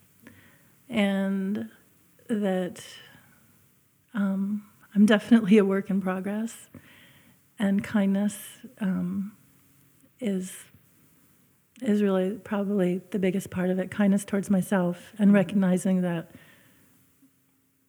and 0.89 1.69
that 2.29 2.83
um, 4.15 4.65
I'm 4.95 5.05
definitely 5.05 5.59
a 5.59 5.65
work 5.65 5.91
in 5.91 6.01
progress, 6.01 6.69
and 7.59 7.85
kindness 7.85 8.39
um, 8.81 9.33
is 10.21 10.53
is 11.83 12.03
really 12.03 12.33
probably 12.33 13.01
the 13.11 13.19
biggest 13.19 13.51
part 13.51 13.71
of 13.71 13.79
it. 13.79 13.91
Kindness 13.91 14.25
towards 14.25 14.51
myself, 14.51 15.13
and 15.19 15.33
recognizing 15.33 16.03
that 16.03 16.31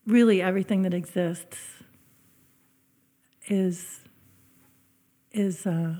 really 0.05 0.41
everything 0.41 0.81
that 0.83 0.93
exists 0.93 1.57
is 3.47 4.01
is 5.31 5.65
uh, 5.65 5.95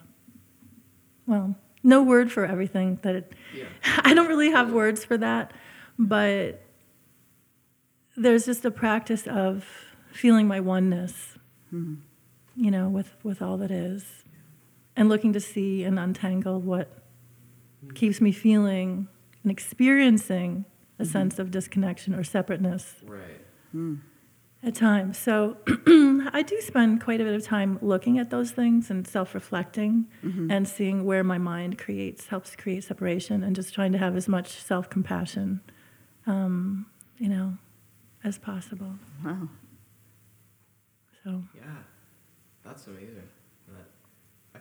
well 1.26 1.56
no 1.84 2.02
word 2.02 2.32
for 2.32 2.46
everything 2.46 2.98
that 3.04 3.16
it, 3.16 3.34
Yeah. 3.56 3.66
I 4.04 4.14
don't 4.14 4.28
really 4.28 4.52
have 4.52 4.72
words 4.72 5.04
for 5.04 5.18
that, 5.18 5.52
but 6.00 6.62
there's 8.16 8.46
just 8.46 8.64
a 8.64 8.72
practice 8.72 9.28
of 9.28 9.66
feeling 10.12 10.48
my 10.48 10.60
oneness, 10.62 11.38
you 12.56 12.72
know, 12.72 12.88
with, 12.88 13.14
with 13.24 13.42
all 13.42 13.58
that 13.58 13.72
is, 13.72 14.24
and 14.96 15.10
looking 15.10 15.34
to 15.34 15.40
see 15.40 15.84
and 15.84 16.00
untangle 16.00 16.62
what 16.62 17.03
keeps 17.96 18.22
me 18.22 18.32
feeling 18.32 19.08
and 19.44 19.52
experiencing 19.52 20.66
a 21.00 21.04
mm-hmm. 21.04 21.12
sense 21.12 21.40
of 21.40 21.52
disconnection 21.52 22.14
or 22.16 22.24
separateness 22.24 22.96
Right. 23.06 23.42
Mm. 23.76 24.00
at 24.62 24.76
times. 24.76 25.18
So 25.18 25.58
I 26.34 26.44
do 26.46 26.60
spend 26.62 27.02
quite 27.04 27.20
a 27.20 27.24
bit 27.24 27.34
of 27.34 27.44
time 27.44 27.80
looking 27.82 28.20
at 28.20 28.30
those 28.30 28.52
things 28.52 28.90
and 28.90 29.06
self-reflecting 29.08 30.08
mm-hmm. 30.24 30.52
and 30.52 30.68
seeing 30.68 31.04
where 31.06 31.24
my 31.24 31.38
mind 31.38 31.78
creates 31.78 32.28
helps 32.28 32.56
create 32.56 32.84
separation 32.84 33.44
and 33.44 33.56
just 33.56 33.74
trying 33.74 33.92
to 33.92 33.98
have 33.98 34.16
as 34.16 34.28
much 34.28 34.50
self-compassion, 34.50 35.62
um, 36.28 36.86
you 37.18 37.30
know, 37.30 37.58
as 38.24 38.38
possible. 38.38 38.94
Wow. 39.26 39.50
So 41.24 41.44
Yeah, 41.56 41.64
that's 42.64 42.88
amazing. 42.88 43.28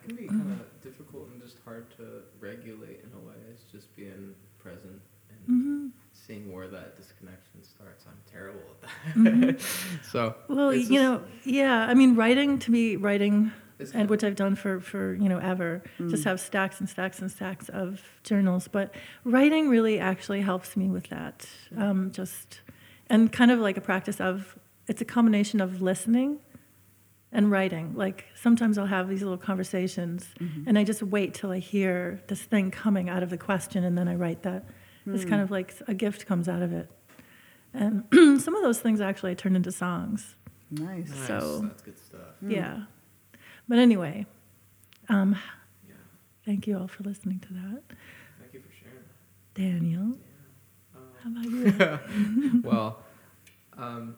That, 0.07 0.09
that 0.09 0.17
can 0.17 0.27
be 0.27 0.29
kind 0.29 0.61
of 0.61 0.83
difficult 0.83 1.29
and 1.33 1.43
just 1.43 1.57
hard 1.65 1.87
to 1.97 2.23
regulate 2.41 3.01
in 3.05 3.11
a 3.15 3.27
way. 3.27 3.35
It's 3.51 3.65
just 3.71 3.95
being 3.97 4.35
present 4.59 5.01
and 5.31 5.57
mm-hmm. 5.57 5.87
seeing 6.13 6.53
where 6.53 6.69
that 6.69 6.97
disconnection 6.97 7.63
starts. 7.63 8.05
I'm 8.07 8.19
terrible 8.31 8.61
at 8.71 8.81
that. 8.83 9.17
Mm-hmm. 9.17 10.01
so 10.11 10.35
well, 10.49 10.73
you 10.73 10.81
just- 10.81 10.91
know, 10.91 11.23
yeah. 11.45 11.87
I 11.87 11.95
mean, 11.95 12.15
writing 12.15 12.59
to 12.61 12.71
be 12.71 12.97
writing. 12.97 13.53
And 13.79 13.93
kind 13.93 14.11
which 14.11 14.23
I've 14.23 14.37
done 14.37 14.55
for, 14.55 14.79
for 14.79 15.15
you 15.15 15.29
know 15.29 15.39
ever, 15.39 15.83
mm. 15.99 16.09
just 16.09 16.23
have 16.23 16.39
stacks 16.39 16.79
and 16.79 16.89
stacks 16.89 17.19
and 17.19 17.29
stacks 17.29 17.69
of 17.69 18.01
journals. 18.23 18.69
But 18.69 18.95
writing 19.25 19.69
really 19.69 19.99
actually 19.99 20.41
helps 20.43 20.77
me 20.77 20.89
with 20.89 21.09
that. 21.09 21.49
Um, 21.77 22.13
just 22.13 22.61
and 23.09 23.33
kind 23.33 23.51
of 23.51 23.59
like 23.59 23.77
a 23.77 23.81
practice 23.81 24.21
of 24.21 24.57
it's 24.87 25.01
a 25.01 25.05
combination 25.05 25.61
of 25.61 25.83
listening 25.83 26.39
and 27.33 27.51
writing. 27.51 27.95
Like 27.95 28.27
sometimes 28.35 28.79
I'll 28.79 28.87
have 28.87 29.09
these 29.09 29.23
little 29.23 29.39
conversations, 29.39 30.27
and 30.67 30.79
I 30.79 30.85
just 30.85 31.03
wait 31.03 31.35
till 31.35 31.51
I 31.51 31.59
hear 31.59 32.21
this 32.29 32.43
thing 32.43 32.71
coming 32.71 33.09
out 33.09 33.23
of 33.23 33.31
the 33.31 33.39
question, 33.39 33.85
and 33.85 33.97
then 33.97 34.09
I 34.09 34.15
write 34.15 34.43
that. 34.43 34.65
It's 35.07 35.25
kind 35.25 35.43
of 35.43 35.51
like 35.51 35.75
a 35.89 35.95
gift 35.95 36.27
comes 36.27 36.49
out 36.49 36.63
of 36.63 36.73
it. 36.73 36.89
And 37.75 38.05
some 38.41 38.55
of 38.55 38.63
those 38.63 38.79
things 38.81 39.01
actually 39.01 39.33
I 39.33 39.35
turned 39.35 39.57
into 39.57 39.73
songs. 39.73 40.37
Nice. 40.71 41.09
nice. 41.11 41.27
so- 41.27 41.61
that's 41.63 41.83
good 41.83 41.99
stuff. 41.99 42.21
Yeah. 42.47 42.83
But 43.69 43.79
anyway, 43.79 44.27
um, 45.09 45.37
Yeah. 45.89 45.95
thank 46.45 46.67
you 46.67 46.79
all 46.79 46.87
for 46.89 47.03
listening 47.03 47.41
to 47.41 47.49
that. 47.55 47.83
Thank 48.41 48.53
you 48.55 48.61
for 48.61 48.73
sharing 48.73 48.99
that. 48.99 49.55
Daniel, 49.55 50.19
Yeah. 50.95 51.01
how 51.23 51.31
about 51.31 51.45
you? 52.53 52.63
well, 52.65 52.99
um, 53.77 54.17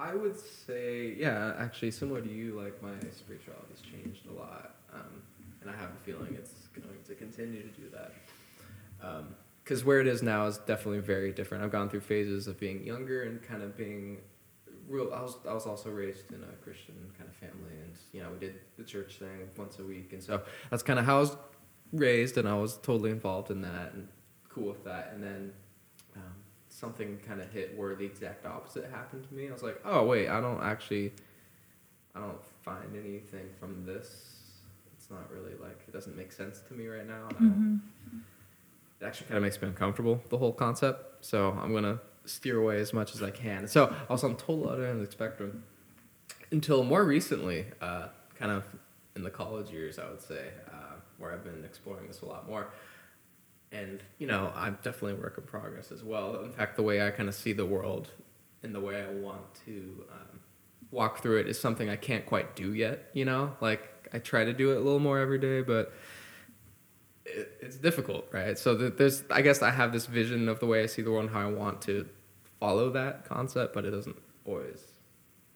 I 0.00 0.14
would 0.14 0.38
say, 0.38 1.14
yeah, 1.18 1.54
actually, 1.58 1.90
similar 1.90 2.22
to 2.22 2.32
you, 2.32 2.58
like 2.58 2.82
my 2.82 2.94
spirituality's 3.14 3.82
changed 3.82 4.26
a 4.28 4.32
lot, 4.32 4.76
um, 4.94 5.22
and 5.60 5.70
I 5.70 5.74
have 5.74 5.90
a 5.90 6.04
feeling 6.04 6.34
it's 6.38 6.68
going 6.74 6.88
to 7.06 7.14
continue 7.14 7.62
to 7.62 7.68
do 7.68 7.88
that. 7.92 9.24
Because 9.62 9.84
where 9.84 10.00
it 10.00 10.06
is 10.06 10.22
now 10.22 10.46
is 10.46 10.56
definitely 10.58 11.00
very 11.00 11.32
different. 11.32 11.62
I've 11.62 11.70
gone 11.70 11.90
through 11.90 12.00
phases 12.00 12.46
of 12.46 12.58
being 12.58 12.82
younger 12.82 13.24
and 13.24 13.42
kind 13.42 13.62
of 13.62 13.76
being 13.76 14.18
real. 14.88 15.12
I 15.12 15.20
was 15.20 15.36
I 15.46 15.52
was 15.52 15.66
also 15.66 15.90
raised 15.90 16.32
in 16.32 16.42
a 16.42 16.64
Christian 16.64 16.94
kind 17.18 17.28
of 17.28 17.36
family, 17.36 17.76
and 17.82 17.92
you 18.12 18.22
know 18.22 18.30
we 18.30 18.38
did 18.38 18.54
the 18.78 18.84
church 18.84 19.18
thing 19.18 19.48
once 19.58 19.78
a 19.80 19.84
week, 19.84 20.14
and 20.14 20.22
so 20.22 20.40
that's 20.70 20.82
kind 20.82 20.98
of 20.98 21.04
how 21.04 21.18
I 21.18 21.20
was 21.20 21.36
raised, 21.92 22.38
and 22.38 22.48
I 22.48 22.54
was 22.54 22.78
totally 22.78 23.10
involved 23.10 23.50
in 23.50 23.60
that 23.62 23.92
and 23.92 24.08
cool 24.48 24.68
with 24.68 24.84
that. 24.84 25.12
And 25.14 25.22
then 25.22 25.34
um, 25.36 25.52
something 26.80 27.18
kind 27.26 27.40
of 27.42 27.50
hit 27.52 27.76
where 27.76 27.94
the 27.94 28.04
exact 28.04 28.46
opposite 28.46 28.90
happened 28.90 29.28
to 29.28 29.34
me. 29.34 29.48
I 29.48 29.52
was 29.52 29.62
like, 29.62 29.80
oh 29.84 30.06
wait, 30.06 30.28
I 30.28 30.40
don't 30.40 30.62
actually, 30.62 31.12
I 32.14 32.20
don't 32.20 32.42
find 32.62 32.96
anything 32.96 33.50
from 33.58 33.84
this. 33.84 34.38
It's 34.96 35.10
not 35.10 35.30
really 35.30 35.52
like 35.60 35.78
it 35.86 35.92
doesn't 35.92 36.16
make 36.16 36.32
sense 36.32 36.60
to 36.68 36.74
me 36.74 36.86
right 36.86 37.06
now. 37.06 37.28
don't- 37.28 37.82
It 39.00 39.04
actually 39.06 39.26
kind 39.28 39.36
of 39.38 39.42
makes 39.42 39.60
me 39.60 39.68
uncomfortable 39.68 40.22
the 40.30 40.38
whole 40.38 40.52
concept. 40.52 41.24
So 41.24 41.50
I'm 41.52 41.72
gonna 41.74 42.00
steer 42.24 42.58
away 42.58 42.80
as 42.80 42.92
much 42.92 43.14
as 43.14 43.22
I 43.22 43.30
can. 43.30 43.66
So 43.68 43.94
I 44.08 44.12
was 44.12 44.24
on 44.24 44.36
total 44.36 44.68
other 44.68 44.86
end 44.86 45.00
of 45.00 45.06
the 45.06 45.12
spectrum 45.12 45.64
until 46.50 46.82
more 46.84 47.04
recently, 47.04 47.66
uh, 47.80 48.08
kind 48.38 48.52
of 48.52 48.64
in 49.16 49.22
the 49.22 49.30
college 49.30 49.70
years, 49.70 49.98
I 49.98 50.08
would 50.08 50.20
say, 50.22 50.48
uh, 50.72 50.94
where 51.18 51.32
I've 51.32 51.44
been 51.44 51.64
exploring 51.64 52.06
this 52.08 52.22
a 52.22 52.26
lot 52.26 52.48
more. 52.48 52.68
And 53.72 54.02
you 54.18 54.26
know, 54.26 54.52
I'm 54.54 54.78
definitely 54.82 55.12
a 55.12 55.16
work 55.16 55.38
in 55.38 55.44
progress 55.44 55.92
as 55.92 56.02
well. 56.02 56.42
In 56.42 56.52
fact, 56.52 56.76
the 56.76 56.82
way 56.82 57.06
I 57.06 57.10
kind 57.10 57.28
of 57.28 57.34
see 57.34 57.52
the 57.52 57.66
world 57.66 58.08
and 58.62 58.74
the 58.74 58.80
way 58.80 59.02
I 59.02 59.10
want 59.10 59.42
to 59.66 60.04
um, 60.10 60.40
walk 60.90 61.22
through 61.22 61.38
it 61.38 61.48
is 61.48 61.58
something 61.58 61.88
I 61.88 61.96
can't 61.96 62.26
quite 62.26 62.56
do 62.56 62.74
yet. 62.74 63.10
You 63.12 63.24
know, 63.24 63.54
like 63.60 64.08
I 64.12 64.18
try 64.18 64.44
to 64.44 64.52
do 64.52 64.72
it 64.72 64.76
a 64.76 64.80
little 64.80 64.98
more 64.98 65.18
every 65.18 65.38
day, 65.38 65.62
but 65.62 65.92
it, 67.24 67.58
it's 67.60 67.76
difficult, 67.76 68.26
right? 68.32 68.58
So 68.58 68.76
th- 68.76 68.94
there's, 68.96 69.22
I 69.30 69.42
guess, 69.42 69.62
I 69.62 69.70
have 69.70 69.92
this 69.92 70.06
vision 70.06 70.48
of 70.48 70.60
the 70.60 70.66
way 70.66 70.82
I 70.82 70.86
see 70.86 71.02
the 71.02 71.10
world 71.10 71.26
and 71.26 71.32
how 71.32 71.40
I 71.40 71.50
want 71.50 71.82
to 71.82 72.08
follow 72.58 72.90
that 72.90 73.24
concept, 73.24 73.74
but 73.74 73.84
it 73.84 73.90
doesn't 73.90 74.16
always. 74.44 74.82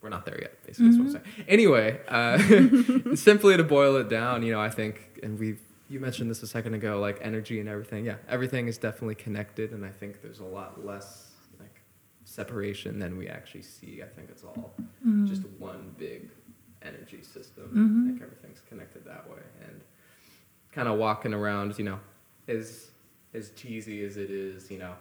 We're 0.01 0.11
not 0.11 0.27
there 0.27 0.39
yet. 0.39 0.62
Basically, 0.67 0.89
is 0.91 0.99
what 0.99 1.07
I'm 1.07 1.12
saying. 1.12 1.25
Anyway, 1.49 1.99
uh, 2.09 3.15
simply 3.15 3.57
to 3.57 3.65
boil 3.65 3.97
it 3.97 4.11
down, 4.11 4.43
you 4.43 4.53
know, 4.53 4.61
I 4.61 4.69
think, 4.69 5.01
and 5.23 5.39
we, 5.39 5.57
you 5.95 6.01
mentioned 6.01 6.28
this 6.28 6.42
a 6.42 6.47
second 6.49 6.74
ago, 6.74 6.99
like 6.99 7.20
energy 7.22 7.61
and 7.61 7.68
everything. 7.68 8.05
Yeah, 8.05 8.16
everything 8.28 8.66
is 8.66 8.76
definitely 8.76 9.14
connected, 9.14 9.70
and 9.70 9.86
I 9.86 9.90
think 9.90 10.20
there's 10.20 10.40
a 10.40 10.45
lot 10.45 10.84
less 10.84 11.30
like 11.61 11.80
separation 12.24 12.99
than 12.99 13.16
we 13.16 13.28
actually 13.28 13.62
see. 13.62 14.03
I 14.03 14.09
think 14.09 14.28
it's 14.28 14.42
all 14.42 14.74
mm-hmm. 14.82 15.24
just 15.26 15.42
one 15.59 15.95
big 15.97 16.30
energy 16.82 17.22
system. 17.22 17.68
Mm-hmm. 17.68 18.03
I 18.03 18.09
think 18.09 18.22
everything's 18.22 18.61
connected 18.68 19.05
that 19.05 19.30
way, 19.30 19.38
and 19.62 19.80
kind 20.72 20.88
of 20.88 20.99
walking 20.99 21.32
around, 21.32 21.78
you 21.78 21.84
know, 21.84 22.01
as 22.49 22.88
as 23.32 23.53
cheesy 23.53 24.05
as 24.05 24.16
it 24.16 24.30
is, 24.30 24.72
you 24.72 24.80
know, 24.80 24.95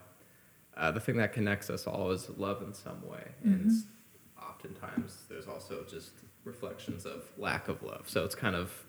uh, 0.77 0.91
the 0.91 0.99
thing 0.99 1.17
that 1.17 1.33
connects 1.33 1.71
us 1.71 1.87
all 1.87 2.11
is 2.11 2.29
love 2.37 2.61
in 2.61 2.71
some 2.71 3.01
way, 3.09 3.31
and 3.43 3.71
mm-hmm. 3.71 4.47
oftentimes 4.47 5.23
there's 5.27 5.47
also 5.47 5.83
just 5.89 6.11
reflections 6.43 7.07
of 7.07 7.23
lack 7.39 7.67
of 7.67 7.81
love. 7.81 8.07
So 8.07 8.23
it's 8.23 8.35
kind 8.35 8.55
of 8.55 8.85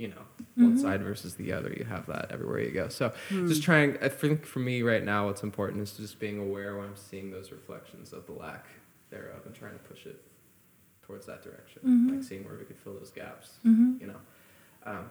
you 0.00 0.08
know 0.08 0.24
one 0.56 0.78
side 0.78 1.02
versus 1.02 1.34
the 1.34 1.52
other. 1.52 1.70
You 1.78 1.84
have 1.84 2.06
that 2.06 2.30
everywhere 2.34 2.60
you 2.60 2.70
go. 2.70 2.88
So 2.88 3.12
just 3.28 3.62
trying. 3.62 3.98
I 4.02 4.08
think 4.08 4.46
for 4.46 4.60
me 4.60 4.82
right 4.82 5.04
now, 5.04 5.26
what's 5.26 5.42
important 5.42 5.82
is 5.82 5.92
just 5.92 6.18
being 6.18 6.38
aware 6.38 6.76
when 6.76 6.86
I'm 6.86 6.96
seeing 6.96 7.30
those 7.30 7.52
reflections 7.52 8.12
of 8.12 8.24
the 8.26 8.32
lack 8.32 8.64
thereof, 9.10 9.40
and 9.46 9.54
trying 9.54 9.72
to 9.72 9.84
push 9.90 10.06
it 10.06 10.20
towards 11.02 11.26
that 11.26 11.42
direction, 11.42 11.80
like 12.10 12.22
seeing 12.22 12.44
where 12.44 12.56
we 12.56 12.64
could 12.64 12.78
fill 12.78 12.94
those 12.94 13.10
gaps. 13.10 13.48
You 13.64 14.06
know. 14.10 14.20
Um, 14.86 15.04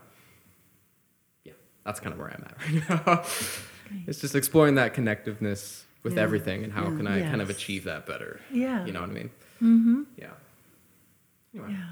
yeah, 1.44 1.54
that's 1.86 2.00
kind 2.00 2.14
of 2.14 2.20
where 2.20 2.30
I'm 2.34 2.44
at 2.50 2.58
right 2.90 3.06
now. 3.08 3.24
it's 4.08 4.20
just 4.22 4.34
exploring 4.36 4.76
that 4.76 4.94
connectiveness 4.96 5.84
with 6.04 6.16
Yeah. 6.16 6.22
everything 6.24 6.64
and 6.64 6.74
how 6.74 6.86
Yeah. 6.90 6.98
can 6.98 7.08
I 7.08 7.22
kind 7.22 7.42
of 7.42 7.50
achieve 7.52 7.84
that 7.84 8.06
better. 8.08 8.40
Yeah. 8.52 8.86
You 8.86 8.94
know 8.94 9.02
what 9.02 9.10
I 9.12 9.14
mean? 9.14 9.30
Mm-hmm. 9.62 10.02
Yeah. 10.18 10.28
Anyway, 11.54 11.72
Yeah. 11.74 11.86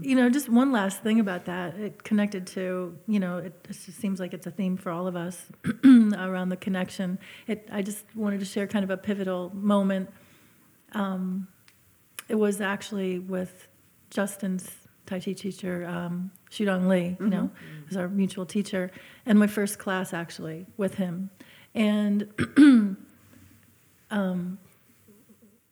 You 0.00 0.16
know, 0.16 0.30
just 0.30 0.48
one 0.48 0.72
last 0.72 1.02
thing 1.02 1.20
about 1.20 1.44
that. 1.46 1.74
It 1.76 2.02
connected 2.02 2.46
to, 2.48 2.96
you 3.06 3.20
know, 3.20 3.38
it 3.38 3.52
just 3.66 4.00
seems 4.00 4.20
like 4.20 4.34
it's 4.34 4.46
a 4.46 4.50
theme 4.50 4.76
for 4.76 4.90
all 4.90 5.06
of 5.06 5.16
us 5.16 5.46
around 5.84 6.48
the 6.48 6.56
connection. 6.56 7.18
It, 7.46 7.68
I 7.72 7.82
just 7.82 8.04
wanted 8.14 8.40
to 8.40 8.46
share 8.46 8.66
kind 8.66 8.84
of 8.84 8.90
a 8.90 8.96
pivotal 8.96 9.50
moment. 9.54 10.10
Um, 10.92 11.48
it 12.28 12.36
was 12.36 12.60
actually 12.60 13.18
with 13.18 13.68
Justin's 14.10 14.70
Tai 15.06 15.20
Chi 15.20 15.32
teacher, 15.32 15.84
um, 15.86 16.30
Shudong 16.50 16.88
Lee, 16.88 17.16
you 17.20 17.28
know, 17.28 17.50
is 17.90 17.96
our 17.96 18.08
mutual 18.08 18.46
teacher, 18.46 18.90
and 19.26 19.38
my 19.38 19.46
first 19.46 19.78
class 19.78 20.14
actually 20.14 20.66
with 20.76 20.94
him. 20.94 21.30
And 21.74 22.28
um, 24.10 24.58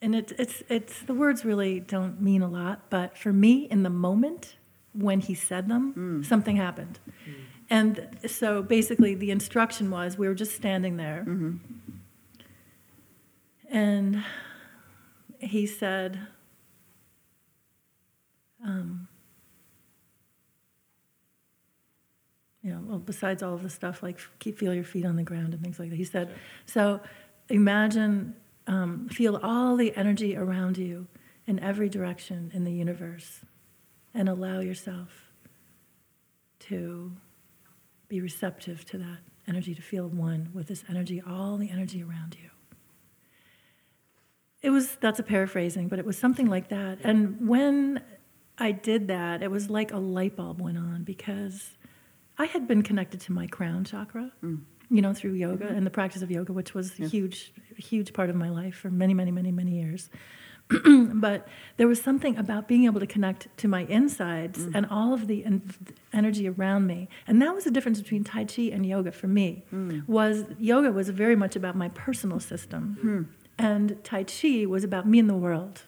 and 0.02 0.14
it's 0.14 0.32
it's 0.32 0.62
it's 0.68 1.02
the 1.02 1.14
words 1.14 1.44
really 1.44 1.80
don't 1.80 2.20
mean 2.20 2.42
a 2.42 2.48
lot, 2.48 2.90
but 2.90 3.16
for 3.16 3.32
me 3.32 3.68
in 3.70 3.82
the 3.82 3.90
moment 3.90 4.56
when 4.92 5.20
he 5.20 5.34
said 5.34 5.68
them, 5.68 6.22
something 6.24 6.56
happened. 6.56 6.98
And 7.70 8.18
so 8.26 8.62
basically 8.62 9.14
the 9.14 9.30
instruction 9.30 9.90
was 9.90 10.18
we 10.18 10.28
were 10.28 10.34
just 10.34 10.54
standing 10.54 10.98
there. 10.98 11.24
And 13.70 14.22
he 15.38 15.66
said 15.66 16.18
um, 18.64 19.08
you 22.62 22.72
know, 22.72 22.80
well, 22.84 22.98
besides 22.98 23.42
all 23.42 23.54
of 23.54 23.62
the 23.62 23.70
stuff 23.70 24.02
like 24.02 24.18
keep 24.38 24.58
feel 24.58 24.72
your 24.72 24.84
feet 24.84 25.04
on 25.04 25.16
the 25.16 25.22
ground 25.22 25.52
and 25.52 25.62
things 25.62 25.78
like 25.78 25.90
that. 25.90 25.96
He 25.96 26.04
said, 26.04 26.34
so 26.64 27.00
imagine, 27.48 28.36
um, 28.66 29.08
feel 29.08 29.38
all 29.42 29.76
the 29.76 29.94
energy 29.96 30.36
around 30.36 30.78
you 30.78 31.06
in 31.46 31.58
every 31.58 31.88
direction 31.88 32.50
in 32.54 32.64
the 32.64 32.72
universe, 32.72 33.40
and 34.14 34.28
allow 34.28 34.60
yourself 34.60 35.32
to 36.60 37.12
be 38.08 38.20
receptive 38.20 38.84
to 38.84 38.98
that 38.98 39.18
energy, 39.48 39.74
to 39.74 39.82
feel 39.82 40.08
one 40.08 40.50
with 40.52 40.68
this 40.68 40.84
energy, 40.88 41.20
all 41.26 41.56
the 41.56 41.70
energy 41.70 42.02
around 42.02 42.36
you. 42.40 42.50
It 44.62 44.70
was 44.70 44.96
that's 45.00 45.18
a 45.18 45.24
paraphrasing, 45.24 45.88
but 45.88 45.98
it 45.98 46.04
was 46.04 46.16
something 46.16 46.46
like 46.46 46.68
that. 46.68 46.98
And 47.02 47.48
when 47.48 48.00
I 48.58 48.70
did 48.70 49.08
that, 49.08 49.42
it 49.42 49.50
was 49.50 49.68
like 49.68 49.92
a 49.92 49.98
light 49.98 50.36
bulb 50.36 50.60
went 50.60 50.78
on 50.78 51.02
because 51.02 51.76
I 52.38 52.46
had 52.46 52.68
been 52.68 52.82
connected 52.82 53.20
to 53.22 53.32
my 53.32 53.46
crown 53.46 53.84
chakra, 53.84 54.30
you 54.90 55.02
know, 55.02 55.12
through 55.12 55.32
yoga 55.32 55.66
and 55.66 55.86
the 55.86 55.90
practice 55.90 56.22
of 56.22 56.30
yoga, 56.30 56.52
which 56.52 56.74
was 56.74 56.98
a 56.98 57.06
huge, 57.06 57.52
huge 57.76 58.12
part 58.12 58.30
of 58.30 58.36
my 58.36 58.50
life 58.50 58.74
for 58.74 58.90
many, 58.90 59.14
many, 59.14 59.30
many, 59.30 59.50
many 59.50 59.72
years. 59.72 60.10
but 61.14 61.48
there 61.76 61.88
was 61.88 62.00
something 62.00 62.36
about 62.36 62.68
being 62.68 62.84
able 62.84 63.00
to 63.00 63.06
connect 63.06 63.48
to 63.58 63.68
my 63.68 63.82
insides 63.84 64.60
mm. 64.60 64.74
and 64.74 64.86
all 64.86 65.12
of 65.12 65.26
the 65.26 65.44
en- 65.44 65.62
energy 66.12 66.48
around 66.48 66.86
me, 66.86 67.08
and 67.26 67.42
that 67.42 67.54
was 67.54 67.64
the 67.64 67.70
difference 67.70 68.00
between 68.00 68.24
Tai 68.24 68.44
Chi 68.44 68.62
and 68.62 68.86
yoga 68.86 69.12
for 69.12 69.26
me. 69.26 69.64
Mm. 69.72 70.08
Was 70.08 70.44
yoga 70.58 70.92
was 70.92 71.08
very 71.10 71.36
much 71.36 71.56
about 71.56 71.76
my 71.76 71.88
personal 71.88 72.40
system, 72.40 72.96
hmm. 73.00 73.22
and 73.58 74.02
Tai 74.04 74.24
Chi 74.24 74.66
was 74.66 74.84
about 74.84 75.06
me 75.06 75.18
and 75.18 75.28
the 75.28 75.34
world, 75.34 75.82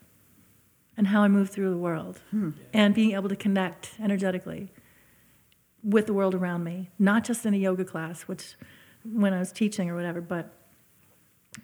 and 0.96 1.06
how 1.06 1.22
I 1.22 1.28
move 1.28 1.50
through 1.50 1.70
the 1.70 1.78
world, 1.78 2.20
hmm. 2.30 2.50
and 2.72 2.94
being 2.94 3.12
able 3.12 3.28
to 3.28 3.36
connect 3.36 3.92
energetically 4.02 4.72
with 5.82 6.06
the 6.06 6.14
world 6.14 6.34
around 6.34 6.64
me, 6.64 6.90
not 6.98 7.24
just 7.24 7.44
in 7.44 7.54
a 7.54 7.58
yoga 7.58 7.84
class, 7.84 8.22
which 8.22 8.54
when 9.04 9.32
I 9.32 9.38
was 9.38 9.52
teaching 9.52 9.90
or 9.90 9.94
whatever, 9.94 10.20
but 10.20 10.52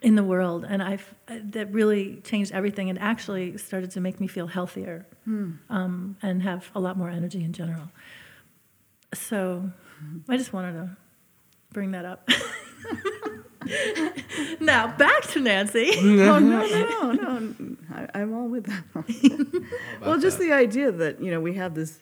in 0.01 0.15
the 0.15 0.23
world. 0.23 0.65
And 0.67 0.81
I've 0.81 1.13
that 1.27 1.71
really 1.71 2.21
changed 2.23 2.51
everything 2.51 2.89
and 2.89 2.99
actually 2.99 3.57
started 3.57 3.91
to 3.91 4.01
make 4.01 4.19
me 4.19 4.27
feel 4.27 4.47
healthier 4.47 5.05
um, 5.69 6.17
and 6.21 6.43
have 6.43 6.69
a 6.75 6.79
lot 6.79 6.97
more 6.97 7.09
energy 7.09 7.43
in 7.43 7.53
general. 7.53 7.89
So 9.13 9.69
I 10.29 10.37
just 10.37 10.53
wanted 10.53 10.73
to 10.73 10.97
bring 11.73 11.91
that 11.91 12.05
up. 12.05 12.29
now 14.59 14.95
back 14.97 15.21
to 15.27 15.39
Nancy. 15.39 15.91
oh 15.97 16.01
no, 16.03 16.39
no, 16.39 17.11
no, 17.11 17.39
no! 17.39 17.77
I, 17.93 18.07
I'm 18.15 18.33
all 18.33 18.47
with 18.47 18.65
that. 18.65 19.65
well, 20.01 20.17
just 20.19 20.39
the 20.39 20.51
idea 20.51 20.91
that 20.91 21.21
you 21.21 21.31
know 21.31 21.39
we 21.39 21.53
have 21.55 21.75
this 21.75 21.99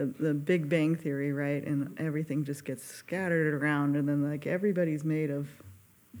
the, 0.00 0.06
the 0.18 0.34
Big 0.34 0.68
Bang 0.68 0.94
theory, 0.94 1.32
right? 1.32 1.64
And 1.64 1.98
everything 1.98 2.44
just 2.44 2.64
gets 2.64 2.84
scattered 2.84 3.54
around, 3.54 3.96
and 3.96 4.08
then 4.08 4.28
like 4.28 4.46
everybody's 4.46 5.04
made 5.04 5.30
of 5.30 5.48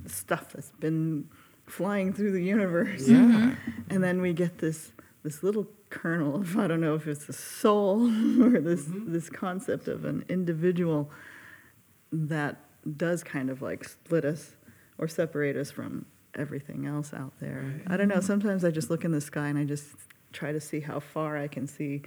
stuff 0.06 0.52
that's 0.52 0.70
been 0.80 1.28
flying 1.66 2.12
through 2.12 2.32
the 2.32 2.42
universe. 2.42 3.08
Yeah. 3.08 3.16
Mm-hmm. 3.16 3.80
And 3.90 4.04
then 4.04 4.20
we 4.20 4.32
get 4.32 4.58
this 4.58 4.92
this 5.22 5.42
little 5.42 5.66
kernel 5.88 6.36
of 6.36 6.58
I 6.58 6.66
don't 6.66 6.80
know 6.80 6.94
if 6.94 7.06
it's 7.06 7.28
a 7.28 7.32
soul 7.32 8.06
or 8.42 8.60
this 8.60 8.84
mm-hmm. 8.84 9.12
this 9.12 9.30
concept 9.30 9.88
of 9.88 10.04
an 10.04 10.24
individual 10.28 11.10
that 12.12 12.56
does 12.96 13.22
kind 13.22 13.50
of 13.50 13.62
like 13.62 13.84
split 13.84 14.24
us 14.24 14.56
or 14.98 15.08
separate 15.08 15.56
us 15.56 15.70
from 15.70 16.06
everything 16.34 16.86
else 16.86 17.12
out 17.12 17.32
there. 17.40 17.82
I 17.86 17.96
don't 17.96 18.08
know. 18.08 18.16
Mm-hmm. 18.16 18.26
Sometimes 18.26 18.64
I 18.64 18.70
just 18.70 18.90
look 18.90 19.04
in 19.04 19.12
the 19.12 19.20
sky 19.20 19.48
and 19.48 19.58
I 19.58 19.64
just 19.64 19.88
try 20.32 20.52
to 20.52 20.60
see 20.60 20.80
how 20.80 21.00
far 21.00 21.36
I 21.36 21.48
can 21.48 21.66
see, 21.66 22.02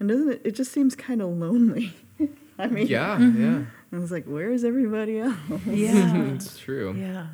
and 0.00 0.08
doesn't 0.08 0.30
it? 0.30 0.40
It 0.44 0.54
just 0.54 0.72
seems 0.72 0.94
kind 0.94 1.20
of 1.22 1.28
lonely. 1.30 1.94
I 2.58 2.66
mean, 2.66 2.86
Yeah, 2.86 3.18
yeah. 3.18 3.64
I 3.92 3.98
was 3.98 4.10
like, 4.10 4.24
where 4.26 4.50
is 4.50 4.64
everybody 4.64 5.18
else? 5.20 5.36
yeah. 5.66 6.16
it's 6.34 6.58
true. 6.58 6.94
Yeah. 6.94 7.28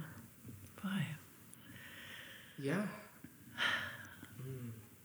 Boy. 0.83 1.07
Yeah. 2.59 2.87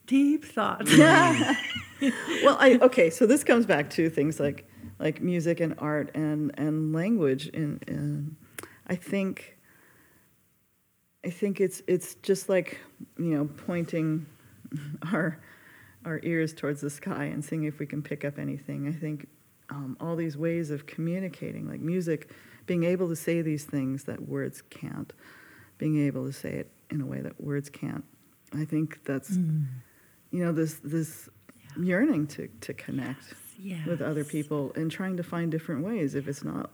Deep 0.07 0.43
thoughts. 0.43 0.91
well, 0.97 2.57
I 2.59 2.79
okay. 2.81 3.09
So 3.11 3.27
this 3.27 3.43
comes 3.43 3.65
back 3.67 3.91
to 3.91 4.09
things 4.09 4.39
like 4.39 4.67
like 4.97 5.21
music 5.21 5.59
and 5.59 5.75
art 5.77 6.09
and 6.15 6.51
and 6.57 6.93
language. 6.93 7.47
And, 7.53 7.83
and 7.87 8.35
I 8.87 8.95
think 8.95 9.57
I 11.23 11.29
think 11.29 11.61
it's 11.61 11.83
it's 11.87 12.15
just 12.15 12.49
like 12.49 12.79
you 13.19 13.35
know 13.37 13.45
pointing 13.67 14.25
our 15.11 15.37
our 16.05 16.19
ears 16.23 16.53
towards 16.53 16.81
the 16.81 16.89
sky 16.89 17.25
and 17.25 17.43
seeing 17.43 17.63
if 17.63 17.79
we 17.79 17.85
can 17.85 18.01
pick 18.01 18.23
up 18.23 18.37
anything. 18.39 18.87
I 18.87 18.91
think 18.91 19.27
um, 19.69 19.97
all 19.99 20.15
these 20.15 20.37
ways 20.37 20.71
of 20.71 20.85
communicating, 20.87 21.67
like 21.67 21.79
music, 21.81 22.31
being 22.65 22.83
able 22.83 23.09
to 23.09 23.15
say 23.15 23.41
these 23.41 23.65
things 23.65 24.05
that 24.05 24.27
words 24.27 24.61
can't, 24.69 25.11
being 25.77 25.99
able 26.05 26.25
to 26.25 26.33
say 26.33 26.51
it 26.51 26.71
in 26.89 27.01
a 27.01 27.05
way 27.05 27.21
that 27.21 27.39
words 27.41 27.69
can't. 27.69 28.03
I 28.53 28.65
think 28.65 29.03
that's 29.05 29.31
you 30.31 30.43
know 30.43 30.51
this 30.51 30.79
this 30.83 31.29
yearning 31.79 32.27
to 32.27 32.47
to 32.61 32.73
connect 32.73 33.23
Yes. 33.61 33.85
with 33.85 34.01
other 34.01 34.23
people 34.23 34.71
and 34.75 34.89
trying 34.89 35.17
to 35.17 35.23
find 35.23 35.51
different 35.51 35.83
ways 35.85 36.15
if 36.15 36.27
it's 36.29 36.43
not 36.45 36.71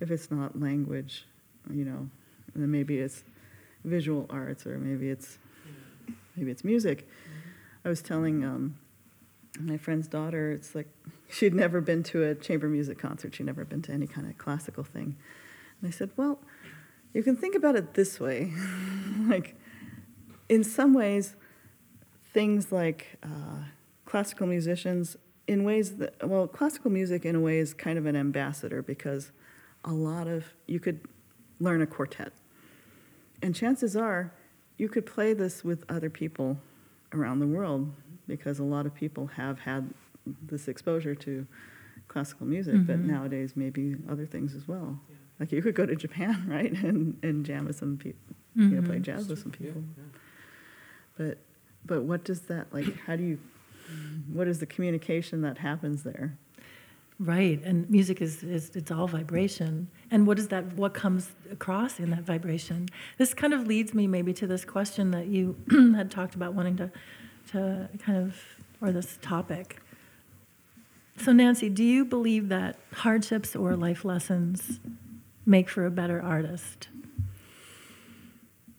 if 0.00 0.10
it's 0.12 0.30
not 0.30 0.58
language 0.60 1.26
you 1.68 1.84
know 1.84 2.08
then 2.54 2.70
maybe 2.70 3.00
it's 3.00 3.24
visual 3.84 4.24
arts 4.30 4.64
or 4.64 4.78
maybe 4.78 5.08
it's 5.10 5.38
maybe 6.36 6.52
it's 6.52 6.62
music 6.62 7.08
i 7.84 7.88
was 7.88 8.02
telling 8.02 8.44
um, 8.44 8.76
my 9.60 9.76
friend's 9.76 10.08
daughter 10.08 10.50
it's 10.52 10.74
like 10.74 10.88
she'd 11.28 11.54
never 11.54 11.80
been 11.80 12.02
to 12.02 12.22
a 12.24 12.34
chamber 12.34 12.68
music 12.68 12.98
concert. 12.98 13.34
She'd 13.34 13.46
never 13.46 13.64
been 13.64 13.82
to 13.82 13.92
any 13.92 14.06
kind 14.06 14.28
of 14.28 14.38
classical 14.38 14.84
thing. 14.84 15.16
And 15.80 15.88
i 15.88 15.90
said 15.90 16.10
well 16.16 16.38
you 17.12 17.22
can 17.22 17.36
think 17.36 17.54
about 17.54 17.76
it 17.76 17.94
this 17.94 18.18
way. 18.20 18.52
Like 19.28 19.56
in 20.48 20.64
some 20.64 20.92
ways 20.92 21.36
things 22.32 22.72
like 22.72 23.16
uh, 23.22 23.62
classical 24.04 24.46
musicians 24.46 25.16
in 25.46 25.62
ways 25.64 25.96
that 25.96 26.28
well 26.28 26.46
classical 26.46 26.90
music 26.90 27.24
in 27.24 27.36
a 27.36 27.40
way 27.40 27.58
is 27.58 27.72
kind 27.72 27.96
of 27.96 28.06
an 28.06 28.16
ambassador 28.16 28.82
because 28.82 29.30
a 29.84 29.92
lot 29.92 30.26
of 30.26 30.54
you 30.66 30.80
could 30.80 31.00
learn 31.60 31.80
a 31.80 31.86
quartet. 31.86 32.32
And 33.40 33.54
chances 33.54 33.96
are 33.96 34.32
you 34.76 34.88
could 34.88 35.06
play 35.06 35.32
this 35.32 35.62
with 35.62 35.84
other 35.88 36.10
people 36.10 36.58
around 37.14 37.38
the 37.38 37.46
world 37.46 37.92
because 38.26 38.58
a 38.58 38.64
lot 38.64 38.86
of 38.86 38.94
people 38.94 39.26
have 39.28 39.60
had 39.60 39.92
this 40.42 40.68
exposure 40.68 41.14
to 41.14 41.46
classical 42.08 42.46
music 42.46 42.74
but 42.86 42.96
mm-hmm. 42.96 43.10
nowadays 43.10 43.52
maybe 43.56 43.96
other 44.10 44.26
things 44.26 44.54
as 44.54 44.66
well. 44.68 45.00
Like 45.40 45.52
you 45.52 45.62
could 45.62 45.74
go 45.74 45.86
to 45.86 45.96
japan 45.96 46.44
right 46.48 46.72
and, 46.72 47.18
and 47.22 47.44
jam 47.44 47.66
with 47.66 47.76
some 47.76 47.96
people 47.96 48.36
you 48.54 48.68
know 48.68 48.82
play 48.82 48.96
mm-hmm. 48.96 49.02
jazz 49.02 49.28
with 49.28 49.40
some 49.40 49.52
people. 49.52 49.82
but 51.16 51.38
but 51.84 52.02
what 52.02 52.24
does 52.24 52.42
that 52.42 52.72
like 52.72 52.98
how 53.06 53.16
do 53.16 53.22
you 53.22 53.38
what 54.32 54.48
is 54.48 54.60
the 54.60 54.66
communication 54.66 55.42
that 55.42 55.58
happens 55.58 56.02
there 56.02 56.38
Right, 57.20 57.62
and 57.62 57.88
music 57.88 58.20
is, 58.20 58.42
is 58.42 58.74
it's 58.74 58.90
all 58.90 59.06
vibration. 59.06 59.88
And 60.10 60.26
what 60.26 60.38
is 60.38 60.48
that? 60.48 60.72
What 60.74 60.94
comes 60.94 61.30
across 61.50 62.00
in 62.00 62.10
that 62.10 62.22
vibration? 62.24 62.88
This 63.18 63.32
kind 63.32 63.54
of 63.54 63.68
leads 63.68 63.94
me 63.94 64.08
maybe 64.08 64.32
to 64.34 64.48
this 64.48 64.64
question 64.64 65.12
that 65.12 65.28
you 65.28 65.56
had 65.96 66.10
talked 66.10 66.34
about 66.34 66.54
wanting 66.54 66.76
to, 66.78 66.90
to 67.52 67.88
kind 68.00 68.18
of, 68.18 68.36
or 68.80 68.90
this 68.90 69.16
topic. 69.22 69.80
So 71.16 71.32
Nancy, 71.32 71.68
do 71.68 71.84
you 71.84 72.04
believe 72.04 72.48
that 72.48 72.80
hardships 72.92 73.54
or 73.54 73.76
life 73.76 74.04
lessons 74.04 74.80
make 75.46 75.68
for 75.68 75.86
a 75.86 75.92
better 75.92 76.20
artist? 76.20 76.88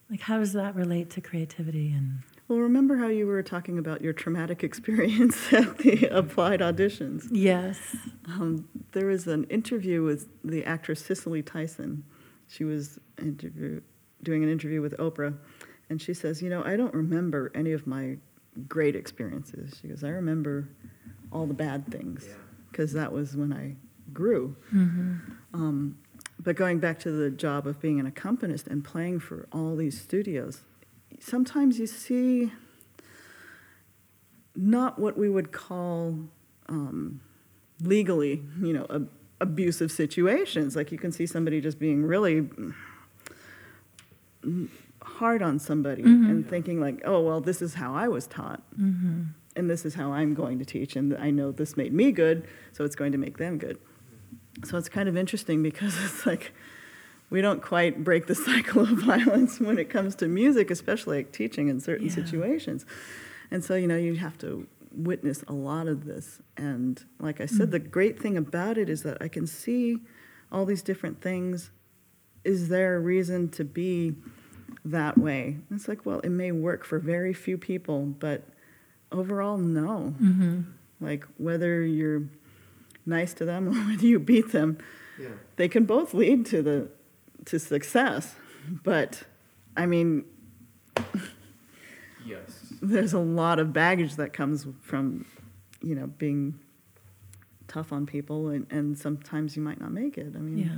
Like, 0.09 0.19
how 0.19 0.39
does 0.39 0.51
that 0.53 0.75
relate 0.75 1.09
to 1.11 1.21
creativity 1.21 1.93
and? 1.93 2.19
Well 2.47 2.59
remember 2.59 2.97
how 2.97 3.07
you 3.07 3.25
were 3.25 3.41
talking 3.43 3.77
about 3.77 4.01
your 4.01 4.13
traumatic 4.13 4.63
experience 4.69 5.51
at 5.53 5.77
the 5.79 6.05
applied 6.07 6.59
auditions 6.59 7.27
Yes. 7.31 7.95
um, 8.27 8.67
there 8.91 9.07
was 9.07 9.27
an 9.27 9.45
interview 9.45 10.03
with 10.03 10.27
the 10.43 10.63
actress 10.65 11.03
cicely 11.05 11.41
tyson 11.41 12.03
she 12.47 12.63
was 12.63 12.99
interview, 13.19 13.81
doing 14.23 14.43
an 14.43 14.49
interview 14.49 14.81
with 14.81 14.95
oprah 14.97 15.35
and 15.89 16.01
she 16.01 16.13
says 16.13 16.41
you 16.41 16.49
know 16.49 16.63
i 16.63 16.75
don't 16.75 16.93
remember 16.93 17.51
any 17.55 17.71
of 17.71 17.85
my 17.87 18.17
great 18.67 18.95
experiences 18.95 19.77
she 19.81 19.87
goes 19.87 20.03
i 20.03 20.09
remember 20.09 20.69
all 21.31 21.45
the 21.45 21.53
bad 21.53 21.85
things, 21.91 22.25
because 22.71 22.93
that 22.93 23.11
was 23.11 23.35
when 23.35 23.51
I 23.51 23.75
grew. 24.13 24.55
Mm-hmm. 24.73 25.15
Um, 25.53 25.97
but 26.39 26.55
going 26.55 26.79
back 26.79 26.97
to 26.99 27.11
the 27.11 27.29
job 27.29 27.67
of 27.67 27.81
being 27.81 27.99
an 27.99 28.05
accompanist 28.05 28.67
and 28.67 28.85
playing 28.85 29.19
for 29.19 29.47
all 29.51 29.75
these 29.75 29.99
studios, 29.99 30.61
sometimes 31.19 31.79
you 31.79 31.87
see 31.87 32.51
not 34.55 34.97
what 34.99 35.17
we 35.17 35.29
would 35.29 35.51
call 35.51 36.17
um, 36.69 37.19
legally, 37.81 38.41
you 38.61 38.73
know, 38.73 38.85
ab- 38.89 39.09
abusive 39.41 39.91
situations. 39.91 40.75
Like 40.75 40.91
you 40.91 40.97
can 40.97 41.11
see 41.11 41.25
somebody 41.25 41.59
just 41.61 41.77
being 41.79 42.03
really 42.05 42.47
hard 45.01 45.41
on 45.41 45.59
somebody 45.59 46.03
and 46.03 46.47
thinking 46.49 46.79
like, 46.79 47.01
oh 47.05 47.21
well, 47.21 47.41
this 47.41 47.61
is 47.61 47.75
how 47.75 47.93
I 47.93 48.07
was 48.07 48.27
taught, 48.27 48.61
and 49.55 49.69
this 49.69 49.85
is 49.85 49.95
how 49.95 50.11
I'm 50.13 50.33
going 50.33 50.59
to 50.59 50.65
teach, 50.65 50.95
and 50.95 51.15
I 51.17 51.31
know 51.31 51.51
this 51.51 51.75
made 51.77 51.93
me 51.93 52.11
good, 52.11 52.47
so 52.73 52.83
it's 52.83 52.95
going 52.95 53.11
to 53.11 53.17
make 53.17 53.37
them 53.37 53.57
good. 53.57 53.77
So 54.63 54.77
it's 54.77 54.89
kind 54.89 55.09
of 55.09 55.17
interesting 55.17 55.61
because 55.63 55.95
it's 56.05 56.25
like 56.25 56.53
we 57.29 57.41
don't 57.41 57.61
quite 57.61 58.03
break 58.03 58.27
the 58.27 58.35
cycle 58.49 58.81
of 58.83 58.89
violence 58.89 59.59
when 59.59 59.77
it 59.77 59.89
comes 59.89 60.15
to 60.15 60.27
music, 60.27 60.69
especially 60.71 61.17
like 61.17 61.31
teaching 61.31 61.67
in 61.67 61.79
certain 61.79 62.07
Yeah. 62.07 62.13
situations. 62.13 62.85
And 63.51 63.63
so, 63.63 63.75
you 63.75 63.87
know, 63.87 63.97
you 63.97 64.15
have 64.15 64.37
to 64.39 64.67
witness 64.91 65.43
a 65.47 65.53
lot 65.53 65.87
of 65.87 66.05
this. 66.05 66.39
And 66.57 67.03
like 67.19 67.41
I 67.41 67.45
said, 67.45 67.71
the 67.71 67.79
great 67.79 68.19
thing 68.19 68.37
about 68.37 68.77
it 68.77 68.89
is 68.89 69.03
that 69.03 69.17
I 69.21 69.27
can 69.27 69.45
see 69.45 69.99
all 70.51 70.65
these 70.65 70.81
different 70.81 71.21
things. 71.21 71.71
Is 72.43 72.69
there 72.69 72.95
a 72.95 72.99
reason 72.99 73.49
to 73.49 73.63
be 73.65 74.15
that 74.85 75.17
way? 75.17 75.57
And 75.69 75.79
it's 75.79 75.87
like, 75.87 76.05
well, 76.05 76.19
it 76.21 76.29
may 76.29 76.51
work 76.51 76.85
for 76.85 76.97
very 76.99 77.33
few 77.33 77.57
people, 77.57 78.05
but 78.05 78.43
overall, 79.11 79.57
no. 79.57 80.15
Mm-hmm. 80.21 80.61
Like 81.01 81.25
whether 81.37 81.81
you're 81.81 82.23
nice 83.05 83.33
to 83.35 83.45
them 83.45 83.67
or 83.69 83.71
whether 83.91 84.05
you 84.05 84.19
beat 84.19 84.51
them, 84.53 84.77
Yeah. 85.19 85.29
they 85.57 85.67
can 85.67 85.85
both 85.85 86.13
lead 86.13 86.45
to 86.47 86.61
the 86.61 86.87
to 87.45 87.59
success. 87.59 88.35
But 88.83 89.23
I 89.77 89.85
mean, 89.85 90.25
Yes. 92.25 92.73
there's 92.81 93.13
a 93.13 93.19
lot 93.19 93.59
of 93.59 93.71
baggage 93.71 94.15
that 94.15 94.33
comes 94.33 94.65
from, 94.81 95.25
you 95.81 95.93
know, 95.93 96.07
being 96.07 96.59
tough 97.67 97.91
on 97.93 98.05
people, 98.07 98.49
and, 98.49 98.65
and 98.71 98.97
sometimes 98.97 99.55
you 99.55 99.61
might 99.61 99.79
not 99.79 99.91
make 99.91 100.17
it. 100.17 100.33
I 100.35 100.39
mean, 100.39 100.57
Yeah. 100.57 100.77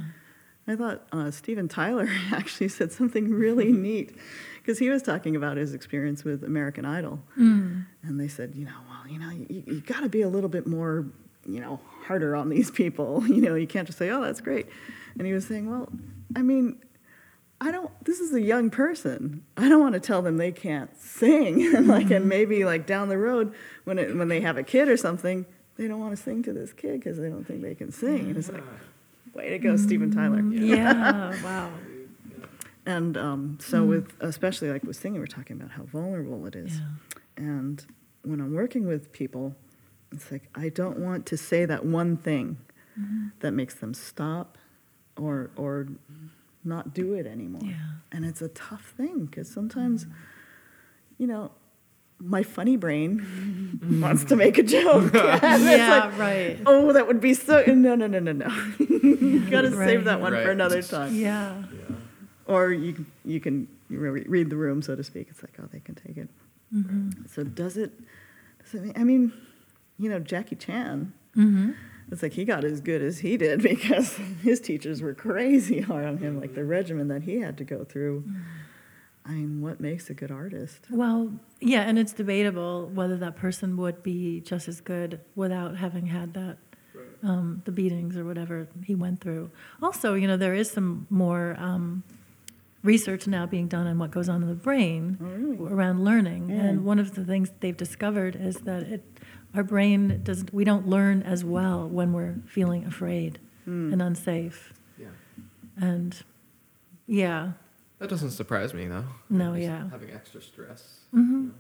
I 0.70 0.76
thought 0.76 1.08
uh, 1.14 1.32
Steven 1.32 1.70
Tyler 1.70 2.10
actually 2.34 2.68
said 2.68 2.92
something 2.92 3.30
really 3.30 3.72
neat 3.72 4.14
because 4.58 4.78
he 4.80 4.90
was 4.90 5.02
talking 5.02 5.38
about 5.38 5.56
his 5.56 5.74
experience 5.74 6.26
with 6.26 6.44
American 6.44 6.84
Idol. 6.84 7.22
Mm. 7.40 7.86
And 8.04 8.20
they 8.20 8.28
said, 8.28 8.54
you 8.54 8.66
know, 8.66 8.74
well, 8.90 9.08
you 9.10 9.18
know, 9.18 9.30
you, 9.30 9.64
you 9.66 9.80
got 9.82 10.02
to 10.02 10.10
be 10.10 10.22
a 10.24 10.28
little 10.28 10.50
bit 10.50 10.68
more, 10.68 11.06
you 11.48 11.62
know, 11.62 11.80
harder 12.04 12.36
on 12.36 12.50
these 12.50 12.70
people. 12.70 13.24
You 13.28 13.42
know, 13.42 13.56
you 13.56 13.68
can't 13.68 13.88
just 13.88 13.98
say, 13.98 14.10
oh, 14.10 14.20
that's 14.22 14.42
great. 14.42 14.68
And 15.18 15.26
he 15.26 15.32
was 15.32 15.48
saying, 15.48 15.70
well, 15.70 15.88
I 16.36 16.42
mean, 16.42 16.80
I 17.60 17.72
don't, 17.72 17.92
this 18.04 18.20
is 18.20 18.34
a 18.34 18.42
young 18.42 18.70
person. 18.70 19.44
I 19.56 19.68
don't 19.70 19.80
want 19.82 19.94
to 19.94 20.00
tell 20.00 20.22
them 20.22 20.38
they 20.38 20.52
can't 20.52 20.96
sing. 21.00 21.64
and 21.76 21.88
like, 21.88 22.12
and 22.12 22.28
maybe 22.28 22.66
like 22.66 22.86
down 22.86 23.10
the 23.10 23.18
road 23.18 23.54
when, 23.86 23.98
it, 24.00 24.16
when 24.16 24.28
they 24.28 24.42
have 24.42 24.58
a 24.58 24.64
kid 24.64 24.88
or 24.90 24.98
something, 24.98 25.46
they 25.78 25.88
don't 25.88 26.00
want 26.00 26.16
to 26.16 26.22
sing 26.22 26.44
to 26.44 26.54
this 26.54 26.74
kid 26.74 27.00
because 27.00 27.18
they 27.18 27.30
don't 27.30 27.46
think 27.46 27.62
they 27.62 27.76
can 27.76 27.92
sing. 27.92 28.22
And 28.30 28.38
it's 28.38 28.50
like, 28.52 28.64
way 29.34 29.50
to 29.50 29.60
go, 29.60 29.78
Steven 29.78 30.12
Tyler. 30.12 30.42
Yeah. 30.52 31.42
wow. 31.44 31.72
And 32.86 33.18
um, 33.18 33.58
so 33.62 33.84
with, 33.84 34.14
especially 34.22 34.72
like 34.72 34.84
with 34.84 34.96
singing, 34.96 35.20
we're 35.20 35.26
talking 35.28 35.58
about 35.58 35.72
how 35.72 35.84
vulnerable 35.84 36.46
it 36.46 36.56
is. 36.56 36.78
Yeah. 36.78 36.84
And 37.38 37.86
when 38.24 38.40
I'm 38.40 38.54
working 38.54 38.88
with 38.88 39.12
people, 39.12 39.56
it's 40.12 40.32
like 40.32 40.50
I 40.56 40.70
don't 40.70 40.98
want 41.00 41.26
to 41.28 41.38
say 41.38 41.66
that 41.66 41.86
one 41.86 42.18
thing 42.18 42.58
Mm-hmm. 43.00 43.28
that 43.42 43.52
makes 43.52 43.76
them 43.76 43.94
stop 43.94 44.58
or 45.20 45.50
or 45.56 45.88
not 46.64 46.94
do 46.94 47.14
it 47.14 47.26
anymore. 47.26 47.62
Yeah. 47.64 47.76
And 48.12 48.26
it's 48.26 48.42
a 48.42 48.50
tough 48.50 48.94
thing 48.98 49.26
because 49.26 49.50
sometimes, 49.50 50.06
you 51.18 51.28
know, 51.28 51.52
my 52.20 52.44
funny 52.44 52.76
brain 52.78 53.80
wants 54.02 54.26
to 54.26 54.36
make 54.36 54.58
a 54.58 54.64
joke. 54.64 55.14
And 55.16 55.64
it's 55.64 55.78
yeah. 55.78 56.06
like, 56.06 56.18
right. 56.18 56.60
oh, 56.66 56.92
that 56.94 57.08
would 57.08 57.22
be 57.22 57.34
so. 57.34 57.64
No, 57.68 57.96
no, 57.96 58.08
no, 58.08 58.20
no, 58.20 58.32
no. 58.32 58.48
you 58.80 59.50
got 59.50 59.62
to 59.62 59.70
Right. 59.70 59.88
save 59.88 60.04
that 60.06 60.20
one 60.20 60.34
for 60.34 60.52
another 60.52 60.82
time. 60.82 61.14
Yeah. 61.16 61.64
Yeah. 61.72 61.96
Or 62.46 62.72
you 62.72 62.94
can- 62.94 63.06
you 63.26 63.40
can 63.40 63.68
read 63.90 64.50
the 64.50 64.56
room, 64.56 64.82
so 64.82 64.96
to 64.96 65.04
speak. 65.04 65.28
It's 65.30 65.44
like, 65.44 65.54
oh, 65.62 65.68
they 65.72 65.80
can 65.80 65.96
take 65.96 66.18
it. 66.18 66.30
Mm-hmm. 66.74 67.10
So 67.34 67.44
does 67.44 67.78
it? 67.78 67.92
Does 68.64 68.74
it? 68.76 68.82
mean- 68.84 68.94
I 68.96 69.04
mean, 69.04 69.32
you 70.00 70.10
know, 70.10 70.20
Jackie 70.20 70.56
Chan. 70.56 71.14
Mm-hmm. 71.36 71.72
It's 72.12 72.24
like 72.24 72.34
he 72.34 72.46
got 72.46 72.64
as 72.64 72.80
good 72.82 73.02
as 73.02 73.20
he 73.20 73.36
did 73.38 73.62
because 73.74 74.16
his 74.42 74.60
teachers 74.60 75.02
were 75.02 75.14
crazy 75.14 75.82
hard 75.82 76.06
on 76.06 76.18
him, 76.18 76.40
like 76.40 76.56
the 76.56 76.64
regimen 76.64 77.08
that 77.10 77.24
he 77.24 77.40
had 77.42 77.58
to 77.58 77.64
go 77.64 77.84
through. 77.84 78.24
I 79.26 79.32
mean, 79.32 79.62
what 79.62 79.82
makes 79.82 80.10
a 80.10 80.14
good 80.14 80.32
artist? 80.32 80.88
Well, 80.90 81.34
yeah, 81.60 81.82
and 81.82 82.00
it's 82.00 82.14
debatable 82.14 82.88
whether 82.94 83.18
that 83.18 83.36
person 83.36 83.76
would 83.76 84.02
be 84.02 84.40
just 84.40 84.70
as 84.70 84.80
good 84.80 85.20
without 85.36 85.76
having 85.76 86.06
had 86.08 86.34
that, 86.36 86.58
um, 87.24 87.62
the 87.66 87.72
beatings 87.74 88.16
or 88.16 88.24
whatever 88.24 88.70
he 88.86 88.96
went 88.96 89.20
through. 89.20 89.52
Also, 89.84 90.14
you 90.14 90.28
know, 90.28 90.38
there 90.38 90.54
is 90.54 90.72
some 90.72 91.08
more 91.10 91.58
um, 91.60 92.04
research 92.84 93.28
now 93.28 93.46
being 93.46 93.68
done 93.68 93.86
on 93.86 94.00
what 94.00 94.12
goes 94.12 94.30
on 94.30 94.42
in 94.44 94.48
the 94.48 94.56
brain 94.56 95.18
Oh, 95.20 95.26
really? 95.26 95.74
around 95.74 96.06
learning, 96.06 96.50
Yeah. 96.50 96.62
and 96.64 96.86
one 96.86 96.98
of 97.00 97.14
the 97.16 97.26
things 97.26 97.52
they've 97.60 97.76
discovered 97.76 98.38
is 98.38 98.58
that 98.62 98.84
it, 98.84 99.17
our 99.56 99.64
brain 99.64 100.22
doesn't, 100.24 100.54
we 100.54 100.64
don't 100.64 100.88
learn 100.88 101.24
as 101.24 101.44
well 101.44 101.88
when 101.88 102.14
we're 102.14 102.36
feeling 102.48 102.86
afraid 102.86 103.40
Hmm. 103.66 103.92
and 103.92 104.02
unsafe, 104.02 104.74
Yeah. 104.98 105.08
and 105.76 106.24
yeah, 107.06 107.54
That 108.00 108.10
doesn't 108.10 108.32
surprise 108.32 108.74
me 108.74 108.88
though. 108.88 109.06
No, 109.30 109.54
Just 109.56 109.64
yeah. 109.64 109.90
Having 109.90 110.12
extra 110.12 110.42
stress. 110.42 111.00
Mhm. 111.14 111.52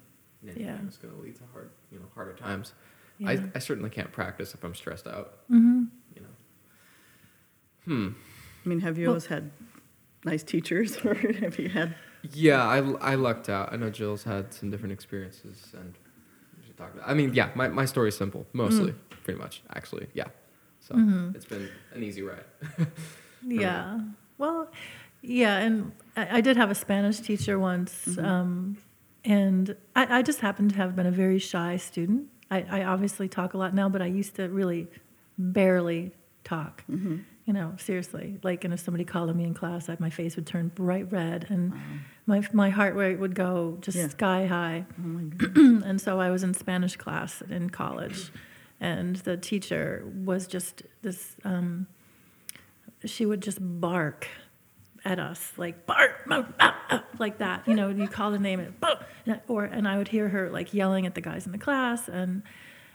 You 0.44 0.50
know, 0.50 0.54
Yeah. 0.56 0.88
is 0.88 0.98
going 0.98 1.14
to 1.16 1.20
lead 1.20 1.36
to 1.38 1.44
hard, 1.52 1.72
you 1.92 2.00
know, 2.00 2.06
harder 2.16 2.34
times. 2.34 2.74
yeah. 3.18 3.30
I, 3.32 3.44
I 3.56 3.60
certainly 3.60 3.90
can't 3.90 4.12
practice 4.12 4.54
if 4.54 4.64
I'm 4.64 4.76
stressed 4.76 5.08
out. 5.08 5.40
hmm 5.50 5.86
You 6.16 6.22
know. 6.22 6.28
Hmm. 7.86 8.10
I 8.66 8.70
mean, 8.70 8.80
have 8.82 8.98
you 8.98 9.06
Well- 9.06 9.12
always 9.14 9.26
had 9.28 9.52
nice 10.24 10.44
teachers, 10.44 10.98
or 11.06 11.14
have 11.16 11.58
you 11.60 11.70
had? 11.70 11.96
Yeah, 12.34 12.64
I, 12.66 12.78
I 12.78 13.16
lucked 13.16 13.50
out. 13.50 13.72
I 13.74 13.78
know 13.78 13.90
Jill's 13.90 14.24
had 14.24 14.54
some 14.54 14.70
different 14.70 14.92
experiences, 14.94 15.74
and 15.78 15.94
we 15.94 15.94
should 15.94 16.07
talk 16.78 16.94
about. 16.94 17.08
I 17.10 17.14
mean, 17.14 17.34
yeah, 17.34 17.50
my, 17.56 17.68
my 17.68 17.86
story 17.86 18.10
is 18.10 18.18
simple, 18.18 18.46
mostly, 18.54 18.94
pretty 19.24 19.40
much, 19.40 19.62
actually. 19.76 20.08
Yeah, 20.14 20.28
so 20.80 20.96
Mhm. 20.96 21.36
it's 21.36 21.46
been 21.46 21.70
an 21.94 22.04
easy 22.04 22.22
ride. 22.22 22.46
Yeah. 23.44 24.00
Well, 24.38 24.70
yeah, 25.22 25.58
and 25.60 25.92
I, 26.16 26.38
I 26.38 26.42
did 26.42 26.58
have 26.58 26.70
a 26.72 26.76
Spanish 26.76 27.20
teacher 27.20 27.58
once, 27.60 28.18
um, 28.18 28.78
and 29.24 29.76
I, 29.96 30.18
I 30.20 30.22
just 30.22 30.40
happened 30.42 30.72
to 30.72 30.76
have 30.78 30.96
been 30.96 31.06
a 31.06 31.12
very 31.12 31.40
shy 31.40 31.78
student. 31.78 32.28
I, 32.52 32.66
I 32.70 32.84
obviously 32.84 33.28
talk 33.30 33.54
a 33.54 33.58
lot 33.58 33.74
now, 33.74 33.90
but 33.90 34.02
I 34.02 34.06
used 34.08 34.36
to 34.36 34.50
really 34.50 34.88
barely 35.38 36.12
talk. 36.44 36.84
Mm-hmm. 36.90 37.18
You 37.48 37.54
know, 37.54 37.74
seriously. 37.78 38.38
Like, 38.44 38.66
and 38.66 38.74
if 38.74 38.82
somebody 38.82 39.06
called 39.06 39.30
on 39.30 39.38
me 39.38 39.46
in 39.46 39.54
class, 39.54 39.88
I, 39.88 39.96
my 40.00 40.10
face 40.10 40.36
would 40.36 40.46
turn 40.46 40.68
bright 40.76 41.10
red, 41.12 41.46
and 41.50 41.74
my 42.26 42.44
my 42.52 42.70
heart 42.70 42.94
rate 42.96 43.20
would 43.20 43.36
go 43.36 43.78
just 43.80 43.98
Yeah. 43.98 44.10
sky 44.10 44.46
high. 44.48 44.86
Oh 45.00 45.02
my 45.08 45.22
and 45.88 46.00
so 46.02 46.20
I 46.20 46.30
was 46.30 46.44
in 46.44 46.54
Spanish 46.54 46.98
class 46.98 47.42
in 47.50 47.70
college, 47.70 48.34
and 48.82 49.16
the 49.16 49.38
teacher 49.38 50.04
was 50.26 50.46
just 50.46 50.84
this. 51.04 51.38
Um, 51.46 51.88
she 53.06 53.26
would 53.26 53.42
just 53.42 53.60
bark 53.62 54.28
at 55.06 55.18
us, 55.18 55.54
like 55.56 55.86
bark, 55.86 56.28
bark, 56.28 56.48
ah, 56.60 56.76
ah," 56.90 57.04
like 57.18 57.38
that. 57.38 57.66
You 57.66 57.76
know, 57.76 57.88
you 57.88 58.10
call 58.10 58.32
the 58.32 58.40
name, 58.40 58.60
and 59.26 59.40
or 59.48 59.64
and 59.64 59.88
I 59.88 59.98
would 59.98 60.10
hear 60.10 60.28
her 60.28 60.50
like 60.50 60.74
yelling 60.74 61.06
at 61.06 61.16
the 61.16 61.22
guys 61.22 61.46
in 61.46 61.54
the 61.54 61.58
class, 61.58 62.10
and 62.10 62.44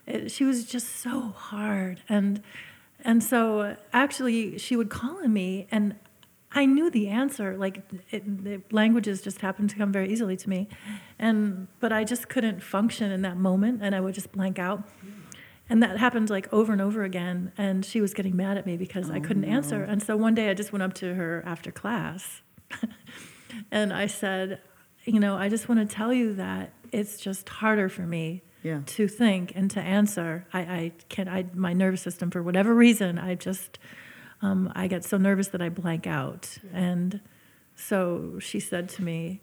it, 0.06 0.30
she 0.30 0.44
was 0.44 0.66
just 0.66 0.96
so 0.96 1.28
hard. 1.30 2.02
And 2.06 2.42
and 3.04 3.22
so 3.22 3.76
actually, 3.92 4.58
she 4.58 4.76
would 4.76 4.90
call 4.90 5.22
on 5.22 5.32
me, 5.32 5.66
and 5.70 5.96
I 6.52 6.66
knew 6.66 6.90
the 6.90 7.08
answer. 7.08 7.56
Like 7.56 7.82
it, 8.10 8.44
the 8.44 8.62
languages 8.70 9.22
just 9.22 9.40
happened 9.40 9.70
to 9.70 9.76
come 9.76 9.92
very 9.92 10.10
easily 10.12 10.36
to 10.36 10.48
me, 10.48 10.68
and 11.18 11.68
but 11.80 11.92
I 11.92 12.04
just 12.04 12.28
couldn't 12.28 12.62
function 12.62 13.10
in 13.10 13.22
that 13.22 13.36
moment, 13.36 13.80
and 13.82 13.94
I 13.94 14.00
would 14.00 14.14
just 14.14 14.32
blank 14.32 14.58
out. 14.58 14.82
And 15.68 15.82
that 15.82 15.96
happened 15.96 16.28
like 16.28 16.52
over 16.52 16.72
and 16.72 16.82
over 16.82 17.02
again. 17.02 17.52
And 17.56 17.84
she 17.84 18.00
was 18.00 18.12
getting 18.12 18.36
mad 18.36 18.58
at 18.58 18.66
me 18.66 18.76
because 18.76 19.10
I 19.10 19.18
oh, 19.18 19.20
couldn't 19.20 19.44
answer. 19.44 19.82
And 19.82 20.02
so 20.02 20.16
one 20.16 20.34
day 20.34 20.50
I 20.50 20.54
just 20.54 20.70
went 20.70 20.82
up 20.82 20.92
to 20.94 21.14
her 21.14 21.42
after 21.46 21.70
class 21.70 22.42
and 23.70 23.92
I 23.92 24.06
said, 24.06 24.60
You 25.04 25.18
know, 25.18 25.36
I 25.36 25.48
just 25.48 25.68
want 25.70 25.88
to 25.88 25.94
tell 25.94 26.12
you 26.12 26.34
that 26.34 26.72
it's 26.90 27.18
just 27.18 27.48
harder 27.48 27.88
for 27.88 28.02
me 28.02 28.42
Yeah. 28.62 28.80
to 28.86 29.08
think 29.08 29.52
and 29.54 29.70
to 29.72 29.80
answer. 29.80 30.46
I, 30.52 30.60
I 30.60 30.92
can't, 31.08 31.28
I, 31.28 31.46
my 31.54 31.72
nervous 31.72 32.02
system, 32.02 32.30
for 32.30 32.42
whatever 32.42 32.74
reason, 32.74 33.18
I 33.18 33.34
just, 33.34 33.78
um, 34.40 34.72
I 34.74 34.86
get 34.86 35.04
so 35.04 35.16
nervous 35.16 35.48
that 35.48 35.62
I 35.62 35.68
blank 35.68 36.06
out. 36.06 36.58
And 36.72 37.20
so 37.74 38.38
she 38.40 38.60
said 38.60 38.88
to 38.90 39.02
me, 39.02 39.40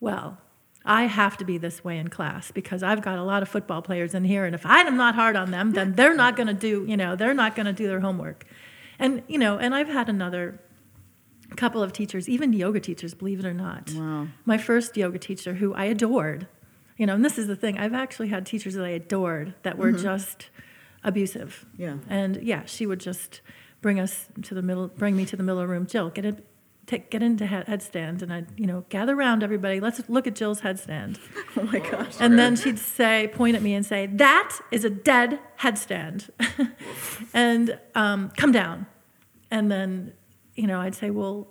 Well, 0.00 0.38
I 0.84 1.04
have 1.04 1.36
to 1.38 1.44
be 1.44 1.58
this 1.58 1.84
way 1.84 1.98
in 1.98 2.08
class 2.08 2.50
because 2.50 2.82
I've 2.82 3.02
got 3.02 3.18
a 3.18 3.22
lot 3.22 3.42
of 3.42 3.48
football 3.48 3.82
players 3.82 4.14
in 4.14 4.24
here, 4.24 4.44
and 4.44 4.54
if 4.54 4.66
I'm 4.66 4.96
not 4.96 5.14
hard 5.14 5.36
on 5.36 5.50
them, 5.50 5.72
then 5.72 5.92
they're 5.92 6.14
not 6.14 6.36
going 6.36 6.48
to 6.48 6.54
do, 6.54 6.84
you 6.88 6.96
know, 6.96 7.14
they're 7.14 7.34
not 7.34 7.54
going 7.54 7.66
to 7.66 7.72
do 7.72 7.86
their 7.86 8.00
homework. 8.00 8.44
And 8.98 9.22
you 9.28 9.38
know, 9.38 9.58
and 9.58 9.74
I've 9.74 9.88
had 9.88 10.08
another 10.08 10.60
couple 11.56 11.82
of 11.82 11.92
teachers, 11.92 12.28
even 12.28 12.52
yoga 12.52 12.80
teachers, 12.80 13.14
believe 13.14 13.38
it 13.38 13.44
or 13.44 13.54
not. 13.54 13.90
Wow. 13.94 14.28
My 14.44 14.58
first 14.58 14.96
yoga 14.96 15.18
teacher, 15.18 15.54
who 15.54 15.74
I 15.74 15.84
adored, 15.84 16.46
you 16.96 17.06
know, 17.06 17.14
and 17.14 17.24
this 17.24 17.38
is 17.38 17.46
the 17.46 17.56
thing, 17.56 17.78
I've 17.78 17.94
actually 17.94 18.28
had 18.28 18.46
teachers 18.46 18.74
that 18.74 18.84
I 18.84 18.90
adored 18.90 19.54
that 19.62 19.78
were 19.78 19.92
just 19.92 20.50
abusive. 21.04 21.66
Yeah. 21.76 21.96
And 22.08 22.42
yeah, 22.42 22.64
she 22.64 22.86
would 22.86 23.00
just 23.00 23.40
bring 23.80 23.98
us 23.98 24.28
to 24.42 24.54
the 24.54 24.62
middle, 24.62 24.88
bring 24.88 25.16
me 25.16 25.24
to 25.26 25.36
the 25.36 25.42
middle 25.42 25.60
of 25.60 25.68
the 25.68 25.72
room. 25.72 25.86
Jill, 25.86 26.10
get 26.10 26.24
it, 26.24 26.46
take, 26.86 27.10
get 27.10 27.22
into 27.22 27.46
head, 27.46 27.66
headstand, 27.66 28.22
and 28.22 28.32
I'd, 28.32 28.46
you 28.58 28.66
know, 28.66 28.84
gather 28.88 29.14
around 29.14 29.42
everybody. 29.42 29.80
Let's 29.80 30.08
look 30.08 30.26
at 30.26 30.34
Jill's 30.34 30.60
headstand. 30.60 31.18
Oh 31.54 31.64
my 31.64 31.80
gosh. 31.80 32.14
And 32.18 32.38
then 32.38 32.56
she'd 32.56 32.78
say, 32.78 33.28
point 33.34 33.56
at 33.56 33.62
me 33.62 33.74
and 33.74 33.84
say, 33.84 34.06
"That 34.06 34.58
is 34.70 34.86
a 34.86 34.90
dead 34.90 35.38
headstand," 35.60 36.30
and 37.34 37.78
um, 37.94 38.32
come 38.38 38.52
down. 38.52 38.86
And 39.50 39.70
then, 39.70 40.14
you 40.54 40.66
know, 40.66 40.80
I'd 40.80 40.94
say, 40.94 41.10
"Well, 41.10 41.48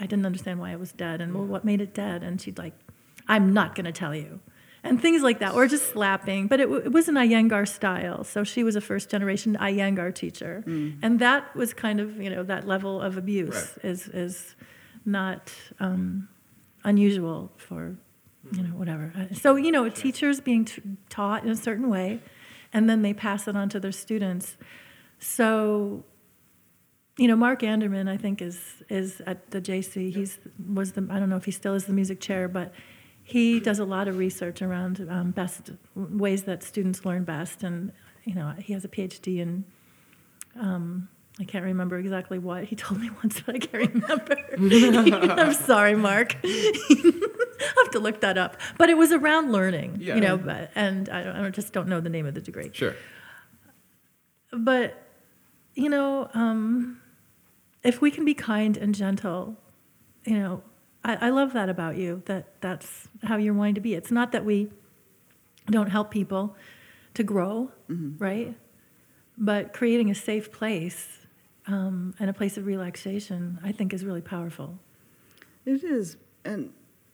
I 0.00 0.06
didn't 0.06 0.24
understand 0.24 0.60
why 0.60 0.72
it 0.72 0.80
was 0.80 0.92
dead, 0.92 1.20
and 1.20 1.34
well, 1.34 1.44
what 1.44 1.62
made 1.62 1.82
it 1.82 1.92
dead?" 1.92 2.22
And 2.22 2.40
she'd 2.40 2.56
like, 2.56 2.72
"I'm 3.28 3.52
not 3.52 3.74
going 3.74 3.84
to 3.84 3.92
tell 3.92 4.14
you." 4.14 4.40
And 4.86 5.00
things 5.00 5.22
like 5.22 5.38
that, 5.38 5.54
or 5.54 5.66
just 5.66 5.86
slapping. 5.92 6.46
But 6.46 6.60
it, 6.60 6.64
w- 6.64 6.82
it 6.84 6.92
was 6.92 7.08
an 7.08 7.14
Iyengar 7.14 7.66
style. 7.66 8.22
So 8.22 8.44
she 8.44 8.62
was 8.62 8.76
a 8.76 8.80
first 8.82 9.08
generation 9.10 9.56
Iyengar 9.58 10.14
teacher. 10.14 10.62
And 11.02 11.18
that 11.20 11.54
was 11.56 11.72
kind 11.72 12.00
of, 12.00 12.20
you 12.20 12.28
know, 12.28 12.42
that 12.42 12.66
level 12.68 13.00
of 13.00 13.16
abuse 13.16 13.54
Right. 13.54 13.84
is, 13.90 14.08
is 14.08 14.54
not 15.06 15.50
um, 15.80 16.28
unusual 16.84 17.50
for 17.56 17.96
you 18.52 18.62
know 18.62 18.74
whatever 18.80 19.10
Uh, 19.16 19.34
so 19.34 19.56
you 19.56 19.72
know 19.72 19.88
teachers 19.88 20.38
being 20.38 20.66
t- 20.66 20.82
taught 21.08 21.44
in 21.44 21.48
a 21.50 21.56
certain 21.56 21.88
way 21.88 22.20
and 22.74 22.90
then 22.90 23.00
they 23.00 23.14
pass 23.14 23.48
it 23.48 23.56
on 23.56 23.70
to 23.70 23.80
their 23.80 23.90
students 23.92 24.58
so 25.18 26.04
you 27.16 27.26
know 27.28 27.36
mark 27.36 27.62
anderman 27.62 28.06
i 28.06 28.16
think 28.18 28.42
is 28.42 28.58
is 28.90 29.22
at 29.26 29.50
the 29.50 29.60
jc 29.62 30.12
he's 30.12 30.38
was 30.80 30.92
the 30.92 31.06
i 31.10 31.18
don't 31.18 31.30
know 31.30 31.36
if 31.36 31.46
he 31.46 31.50
still 31.50 31.74
is 31.74 31.84
the 31.86 31.92
music 31.92 32.20
chair 32.20 32.46
but 32.48 32.72
he 33.26 33.58
does 33.58 33.78
a 33.78 33.84
lot 33.84 34.06
of 34.06 34.18
research 34.18 34.60
around 34.62 35.06
um, 35.10 35.30
best 35.30 35.70
ways 35.96 36.44
that 36.44 36.62
students 36.62 37.04
learn 37.04 37.24
best 37.24 37.62
and 37.62 37.90
you 38.24 38.34
know 38.34 38.52
he 38.58 38.72
has 38.74 38.84
a 38.84 38.88
phd 38.88 39.26
in 39.38 39.64
um, 40.60 41.08
I 41.40 41.44
can't 41.44 41.64
remember 41.64 41.98
exactly 41.98 42.38
what 42.38 42.62
he 42.64 42.76
told 42.76 43.00
me 43.00 43.10
once, 43.22 43.40
but 43.40 43.56
I 43.56 43.58
can't 43.58 43.92
remember. 43.92 45.32
I'm 45.40 45.52
sorry, 45.52 45.96
Mark. 45.96 46.36
I'll 46.44 47.82
have 47.82 47.90
to 47.90 47.98
look 47.98 48.20
that 48.20 48.38
up. 48.38 48.56
But 48.78 48.88
it 48.88 48.96
was 48.96 49.10
around 49.10 49.50
learning, 49.50 49.96
Yeah. 49.98 50.14
you 50.14 50.20
know, 50.20 50.36
but, 50.36 50.70
and 50.76 51.08
I, 51.08 51.24
don't, 51.24 51.36
I 51.36 51.50
just 51.50 51.72
don't 51.72 51.88
know 51.88 52.00
the 52.00 52.08
name 52.08 52.24
of 52.26 52.34
the 52.34 52.40
degree. 52.40 52.70
Sure. 52.72 52.94
But, 54.52 54.94
you 55.74 55.88
know, 55.88 56.30
um, 56.34 57.00
if 57.82 58.00
we 58.00 58.12
can 58.12 58.24
be 58.24 58.34
kind 58.34 58.76
and 58.76 58.94
gentle, 58.94 59.56
you 60.24 60.38
know, 60.38 60.62
I, 61.04 61.26
I 61.26 61.30
love 61.30 61.52
that 61.52 61.68
about 61.68 61.96
you, 61.96 62.22
that 62.26 62.60
that's 62.60 63.08
how 63.22 63.36
you're 63.36 63.54
wanting 63.54 63.74
to 63.74 63.80
be. 63.80 63.94
It's 63.94 64.10
not 64.10 64.32
that 64.32 64.44
we 64.44 64.70
don't 65.70 65.90
help 65.90 66.10
people 66.10 66.56
to 67.14 67.22
grow, 67.22 67.70
right? 68.18 68.54
But 69.36 69.72
creating 69.72 70.10
a 70.10 70.14
safe 70.14 70.50
place 70.52 71.08
um, 71.66 72.14
and 72.18 72.28
a 72.30 72.32
place 72.32 72.56
of 72.56 72.66
relaxation, 72.66 73.58
I 73.62 73.72
think, 73.72 73.92
is 73.92 74.04
really 74.04 74.20
powerful. 74.20 74.78
It 75.66 75.82
is, 75.84 76.16
and 76.44 76.72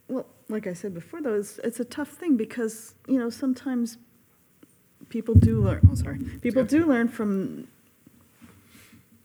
well, 0.09 0.27
like 0.49 0.67
I 0.67 0.73
said 0.73 0.93
before, 0.95 1.21
though, 1.23 1.35
it's, 1.35 1.59
it's 1.63 1.81
a 1.81 1.85
tough 1.85 2.09
thing 2.09 2.37
because 2.37 2.95
you 3.07 3.19
know 3.19 3.31
sometimes 3.31 3.97
people 5.09 5.35
do 5.35 5.63
learn. 5.63 5.89
Oh, 5.91 5.95
sorry, 5.95 6.19
people 6.43 6.65
do 6.65 6.85
learn 6.87 7.09
from 7.09 7.69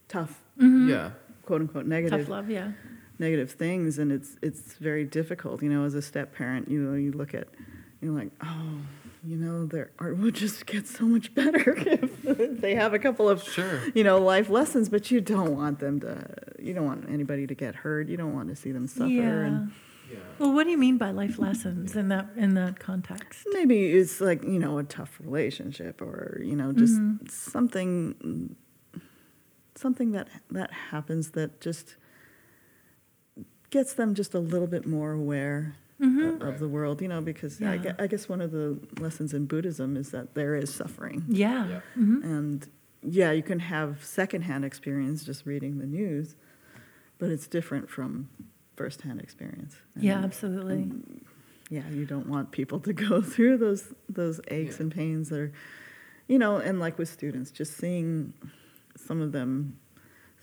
tough, 0.07 0.41
Yeah. 0.57 1.11
quote 1.43 1.61
unquote, 1.61 1.85
negative. 1.85 2.11
Tough 2.11 2.29
negative 2.29 2.29
love, 2.29 2.49
yeah. 2.49 2.71
Negative 3.19 3.51
things, 3.51 3.99
and 3.99 4.11
it's 4.11 4.37
it's 4.41 4.73
very 4.75 5.03
difficult. 5.03 5.63
You 5.63 5.69
know, 5.69 5.85
as 5.85 5.93
a 5.93 6.01
step 6.01 6.35
parent, 6.35 6.69
you 6.69 6.79
know, 6.79 6.95
you 6.95 7.11
look 7.11 7.33
at, 7.33 7.47
you're 8.01 8.13
like, 8.13 8.31
oh, 8.43 8.77
you 9.23 9.37
know, 9.37 9.65
their 9.65 9.91
art 9.99 10.17
would 10.17 10.35
just 10.35 10.65
get 10.65 10.87
so 10.87 11.05
much 11.05 11.33
better 11.33 11.73
if 11.77 12.61
they 12.61 12.75
have 12.75 12.93
a 12.93 12.99
couple 12.99 13.27
of 13.27 13.43
Sure. 13.43 13.81
you 13.93 14.03
know 14.03 14.19
life 14.19 14.49
lessons, 14.49 14.89
but 14.89 15.11
you 15.11 15.21
don't 15.21 15.55
want 15.55 15.79
them 15.79 15.99
to. 16.01 16.25
You 16.59 16.73
don't 16.73 16.85
want 16.85 17.09
anybody 17.09 17.47
to 17.47 17.55
get 17.55 17.75
hurt. 17.75 18.07
You 18.07 18.17
don't 18.17 18.33
want 18.33 18.49
to 18.49 18.55
see 18.55 18.71
them 18.71 18.87
suffer. 18.87 19.07
yeah. 19.09 19.45
And, 19.45 19.71
Yeah. 20.11 20.19
Well, 20.37 20.53
what 20.53 20.65
do 20.65 20.69
you 20.69 20.77
mean 20.77 20.97
by 20.97 21.09
life 21.11 21.39
lessons 21.39 21.95
in 21.95 22.09
that 22.09 22.27
in 22.35 22.53
that 22.53 22.79
context? 22.79 23.47
maybe 23.53 23.87
it's 23.87 24.21
like 24.21 24.43
you 24.43 24.59
know 24.59 24.77
a 24.77 24.83
tough 24.83 25.19
relationship 25.19 26.01
or 26.01 26.41
you 26.43 26.55
know 26.55 26.73
just 26.73 26.93
mm-hmm. 26.93 27.25
something 27.27 28.55
something 29.75 30.11
that 30.11 30.27
that 30.51 30.71
happens 30.71 31.31
that 31.31 31.59
just 31.59 31.95
gets 33.77 33.91
them 33.99 34.09
just 34.21 34.33
a 34.33 34.39
little 34.53 34.67
bit 34.75 34.85
more 34.97 35.11
aware 35.23 35.59
mm-hmm. 36.01 36.41
of, 36.41 36.41
of 36.49 36.55
the 36.63 36.67
world 36.77 37.01
you 37.03 37.09
know 37.13 37.21
because 37.31 37.53
I, 37.61 37.63
Yeah. 37.65 37.77
gue- 37.83 37.95
I 38.03 38.07
guess 38.11 38.25
one 38.35 38.41
of 38.47 38.51
the 38.59 38.67
lessons 39.05 39.33
in 39.37 39.41
buddhism 39.53 39.89
is 40.01 40.07
that 40.15 40.27
there 40.39 40.53
is 40.63 40.69
suffering 40.81 41.19
Yeah. 41.27 41.67
Yeah. 41.73 41.81
Mm-hmm. 42.01 42.19
and 42.33 42.57
yeah 43.19 43.31
you 43.39 43.43
can 43.51 43.59
have 43.75 43.89
secondhand 44.21 44.63
experience 44.71 45.17
just 45.29 45.41
reading 45.51 45.73
the 45.83 45.89
news 45.99 46.35
but 47.19 47.27
it's 47.35 47.47
different 47.57 47.89
from 47.95 48.11
firsthand 48.79 49.19
experience 49.27 49.73
Yeah, 49.95 50.15
And- 50.17 50.25
absolutely. 50.29 50.79
yeah, 51.77 51.87
you 51.99 52.05
don't 52.13 52.27
want 52.35 52.45
people 52.59 52.79
to 52.87 52.93
go 53.07 53.21
through 53.33 53.55
those 53.65 53.83
those 54.21 54.37
aches 54.59 54.75
Yeah. 54.75 54.83
and 54.83 54.89
pains 55.01 55.25
that 55.29 55.39
are, 55.45 55.51
you 56.27 56.37
know, 56.43 56.53
and 56.67 56.75
like 56.85 56.95
with 57.01 57.09
students, 57.19 57.49
just 57.59 57.71
seeing 57.81 58.33
some 59.07 59.19
of 59.25 59.31
them, 59.37 59.77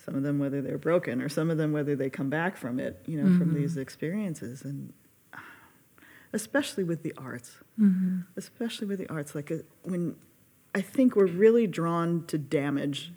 some 0.04 0.14
of 0.14 0.22
them 0.22 0.38
whether 0.38 0.60
they're 0.60 0.78
broken 0.78 1.22
or 1.22 1.28
some 1.28 1.50
of 1.50 1.58
them 1.58 1.72
whether 1.72 1.94
they 1.94 2.10
come 2.10 2.28
back 2.28 2.56
from 2.56 2.80
it, 2.80 3.02
you 3.06 3.16
know, 3.16 3.24
from 3.38 3.48
mm-hmm. 3.48 3.60
these 3.60 3.76
experiences, 3.76 4.62
and 4.62 4.92
uh, 5.32 5.38
especially 6.32 6.84
with 6.84 7.02
the 7.02 7.12
arts, 7.16 7.58
mm-hmm. 7.78 8.20
especially 8.36 8.86
with 8.86 8.98
the 8.98 9.08
arts, 9.08 9.34
like 9.34 9.50
uh, 9.50 9.56
when 9.82 10.16
I 10.74 10.80
think 10.80 11.14
we're 11.14 11.26
really 11.26 11.66
drawn 11.66 12.24
to 12.26 12.38
damage. 12.38 13.12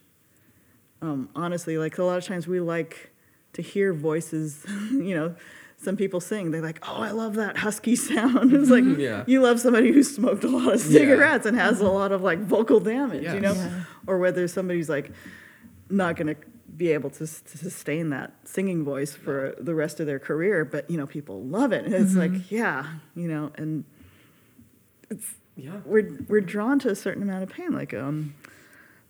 Um, 1.02 1.30
honestly, 1.36 1.78
like 1.78 1.98
a 1.98 2.04
lot 2.04 2.18
of 2.18 2.26
times 2.26 2.48
we 2.48 2.60
like 2.60 3.12
to 3.54 3.62
hear 3.62 3.94
voices, 3.94 4.66
you 4.92 5.16
know, 5.16 5.36
some 5.78 5.98
people 5.98 6.20
sing. 6.20 6.52
They're 6.52 6.62
like, 6.62 6.84
"Oh, 6.88 7.02
I 7.02 7.12
love 7.12 7.36
that 7.36 7.58
husky 7.58 7.96
sound." 8.12 8.54
it's 8.54 8.70
like 8.70 8.84
mm-hmm. 8.84 9.00
Yeah. 9.00 9.24
you 9.28 9.42
love 9.42 9.60
somebody 9.60 9.92
who 9.92 10.04
smoked 10.04 10.44
a 10.44 10.48
lot 10.48 10.74
of 10.74 10.86
Yeah. 10.86 11.00
cigarettes 11.00 11.46
and 11.46 11.58
has 11.58 11.82
a 11.82 11.90
lot 11.90 12.12
of 12.12 12.22
like 12.22 12.40
vocal 12.40 12.80
damage, 12.80 13.24
you 13.24 13.40
know, 13.40 13.54
Yeah. 13.54 13.84
or 14.08 14.20
whether 14.20 14.48
somebody's 14.48 14.90
like 14.90 15.12
not 15.90 16.16
going 16.16 16.28
to 16.28 16.36
be 16.78 16.92
able 16.92 17.10
to, 17.12 17.20
to 17.20 17.58
sustain 17.58 18.10
that 18.10 18.34
singing 18.44 18.84
voice 18.84 19.14
for 19.16 19.56
the 19.60 19.74
rest 19.76 20.00
of 20.00 20.06
their 20.08 20.20
career, 20.20 20.66
but 20.66 20.90
you 20.90 20.98
know, 20.98 21.06
people 21.08 21.44
love 21.44 21.72
it. 21.72 21.86
And 21.86 21.94
it's 21.94 22.16
like, 22.16 22.52
yeah, 22.52 22.86
you 23.16 23.28
know, 23.28 23.52
and 23.56 23.84
it's 25.10 25.36
Yeah. 25.56 25.80
we're 25.86 26.18
we're 26.28 26.42
drawn 26.42 26.80
to 26.80 26.90
a 26.90 26.96
certain 26.96 27.24
amount 27.24 27.44
of 27.44 27.50
pain, 27.50 27.72
like 27.72 27.94
um, 27.94 28.34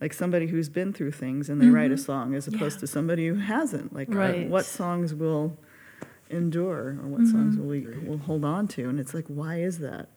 like 0.02 0.14
somebody 0.14 0.48
who's 0.48 0.70
been 0.70 0.94
through 0.94 1.12
things 1.14 1.50
and 1.50 1.62
they 1.62 1.70
write 1.70 1.92
a 1.92 1.98
song, 1.98 2.36
as 2.36 2.48
opposed 2.48 2.78
Yeah. 2.78 2.82
to 2.82 2.88
somebody 2.88 3.28
who 3.28 3.36
hasn't. 3.36 3.94
Like, 3.94 4.14
uh, 4.14 4.34
what 4.50 4.66
songs 4.66 5.14
will 5.14 5.58
endure, 6.30 6.98
or 7.02 7.08
what 7.08 7.26
songs 7.28 7.56
will 7.58 7.68
we 7.68 7.88
will 8.06 8.18
hold 8.18 8.44
on 8.44 8.68
to? 8.70 8.90
And 8.90 9.00
it's 9.00 9.14
like, 9.14 9.26
why 9.28 9.60
is 9.60 9.80
that? 9.80 10.10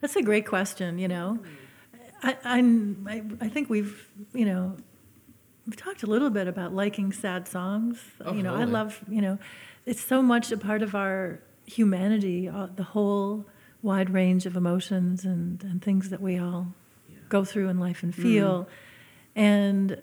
That's 0.00 0.16
a 0.16 0.22
great 0.22 0.46
question. 0.46 0.98
You 0.98 1.08
know, 1.08 1.38
I, 2.22 2.36
I'm, 2.44 3.06
I, 3.08 3.22
I 3.44 3.48
think 3.48 3.70
we've, 3.70 4.08
you 4.34 4.44
know, 4.44 4.76
we've 5.66 5.76
talked 5.76 6.02
a 6.02 6.06
little 6.06 6.30
bit 6.30 6.48
about 6.48 6.74
liking 6.74 7.12
sad 7.12 7.48
songs. 7.48 8.00
Oh, 8.24 8.34
you 8.34 8.42
know, 8.42 8.54
I 8.54 8.64
love, 8.64 9.00
you 9.08 9.20
know, 9.20 9.38
it's 9.86 10.02
so 10.02 10.22
much 10.22 10.52
a 10.52 10.56
part 10.56 10.82
of 10.82 10.94
our 10.94 11.40
humanity, 11.66 12.48
uh, 12.48 12.68
the 12.74 12.82
whole 12.82 13.46
wide 13.82 14.10
range 14.10 14.46
of 14.46 14.56
emotions 14.56 15.24
and, 15.24 15.62
and 15.64 15.82
things 15.82 16.10
that 16.10 16.20
we 16.20 16.38
all 16.38 16.68
go 17.28 17.44
through 17.44 17.68
in 17.68 17.78
life 17.78 18.02
and 18.02 18.14
feel. 18.14 18.68
And 19.34 20.02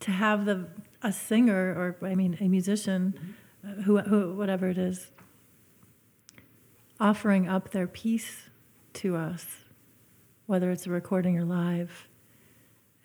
to 0.00 0.10
have 0.10 0.44
the 0.44 0.68
a 1.02 1.12
singer 1.12 1.74
or 2.00 2.06
I 2.06 2.14
mean 2.14 2.36
a 2.40 2.48
musician, 2.48 3.36
uh, 3.64 3.82
who, 3.82 3.98
who 3.98 4.34
whatever 4.34 4.68
it 4.68 4.78
is, 4.78 5.10
offering 6.98 7.48
up 7.48 7.70
their 7.70 7.86
piece 7.86 8.48
to 8.94 9.16
us, 9.16 9.64
whether 10.46 10.70
it's 10.70 10.86
a 10.86 10.90
recording 10.90 11.38
or 11.38 11.44
live, 11.44 12.08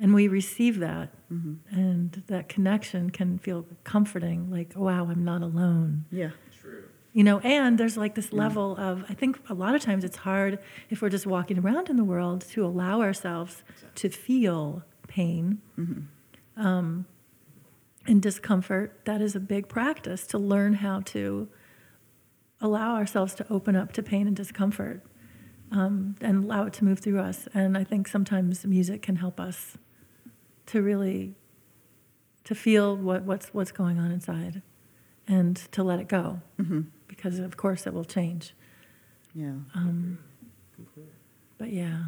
and 0.01 0.13
we 0.13 0.27
receive 0.27 0.79
that, 0.79 1.13
and 1.29 2.23
that 2.27 2.49
connection 2.49 3.09
can 3.11 3.37
feel 3.37 3.65
comforting. 3.85 4.49
Like, 4.51 4.73
wow, 4.75 5.07
I'm 5.09 5.23
not 5.23 5.41
alone. 5.41 6.05
Yeah, 6.11 6.31
True. 6.61 6.83
you 7.13 7.23
know 7.23 7.39
and 7.39 7.77
there's 7.77 7.95
like 7.97 8.15
this 8.15 8.31
level 8.33 8.75
of 8.77 9.03
i 9.09 9.13
think 9.13 9.39
a 9.49 9.53
lot 9.53 9.75
of 9.75 9.81
times 9.81 10.03
it's 10.03 10.17
hard 10.17 10.59
if 10.89 11.01
we're 11.01 11.09
just 11.09 11.27
walking 11.27 11.57
around 11.59 11.89
in 11.89 11.95
the 11.97 12.03
world 12.03 12.41
to 12.53 12.65
allow 12.65 13.01
ourselves 13.01 13.63
to 13.95 14.07
feel 14.09 14.83
pain 15.07 15.61
um, 16.57 17.05
and 18.07 18.21
discomfort. 18.21 19.01
That 19.05 19.21
is 19.21 19.35
a 19.35 19.39
big 19.39 19.67
practice 19.67 20.25
to 20.27 20.37
learn 20.37 20.73
how 20.75 21.01
to 21.01 21.47
allow 22.59 22.95
ourselves 22.95 23.33
to 23.35 23.45
open 23.49 23.75
up 23.75 23.91
to 23.93 24.03
pain 24.03 24.27
and 24.27 24.35
discomfort 24.35 25.01
um, 25.71 26.15
and 26.21 26.43
allow 26.43 26.65
it 26.65 26.73
to 26.73 26.85
move 26.85 26.99
through 26.99 27.19
us. 27.19 27.47
And 27.53 27.77
I 27.77 27.83
think 27.83 28.07
sometimes 28.07 28.65
music 28.65 29.01
can 29.01 29.17
help 29.17 29.39
us 29.39 29.77
to 30.67 30.81
really 30.81 31.35
to 32.43 32.55
feel 32.55 32.95
what, 32.95 33.23
what's 33.23 33.53
what's 33.53 33.71
going 33.71 33.99
on 33.99 34.11
inside 34.11 34.61
and 35.27 35.55
to 35.71 35.83
let 35.83 35.99
it 35.99 36.07
go 36.07 36.41
Mm-hmm. 36.59 36.81
because 37.07 37.39
of 37.39 37.57
course 37.57 37.85
it 37.87 37.93
will 37.93 38.05
change. 38.05 38.53
Yeah. 39.33 39.53
Um, 39.75 40.19
but 41.57 41.71
yeah. 41.71 42.05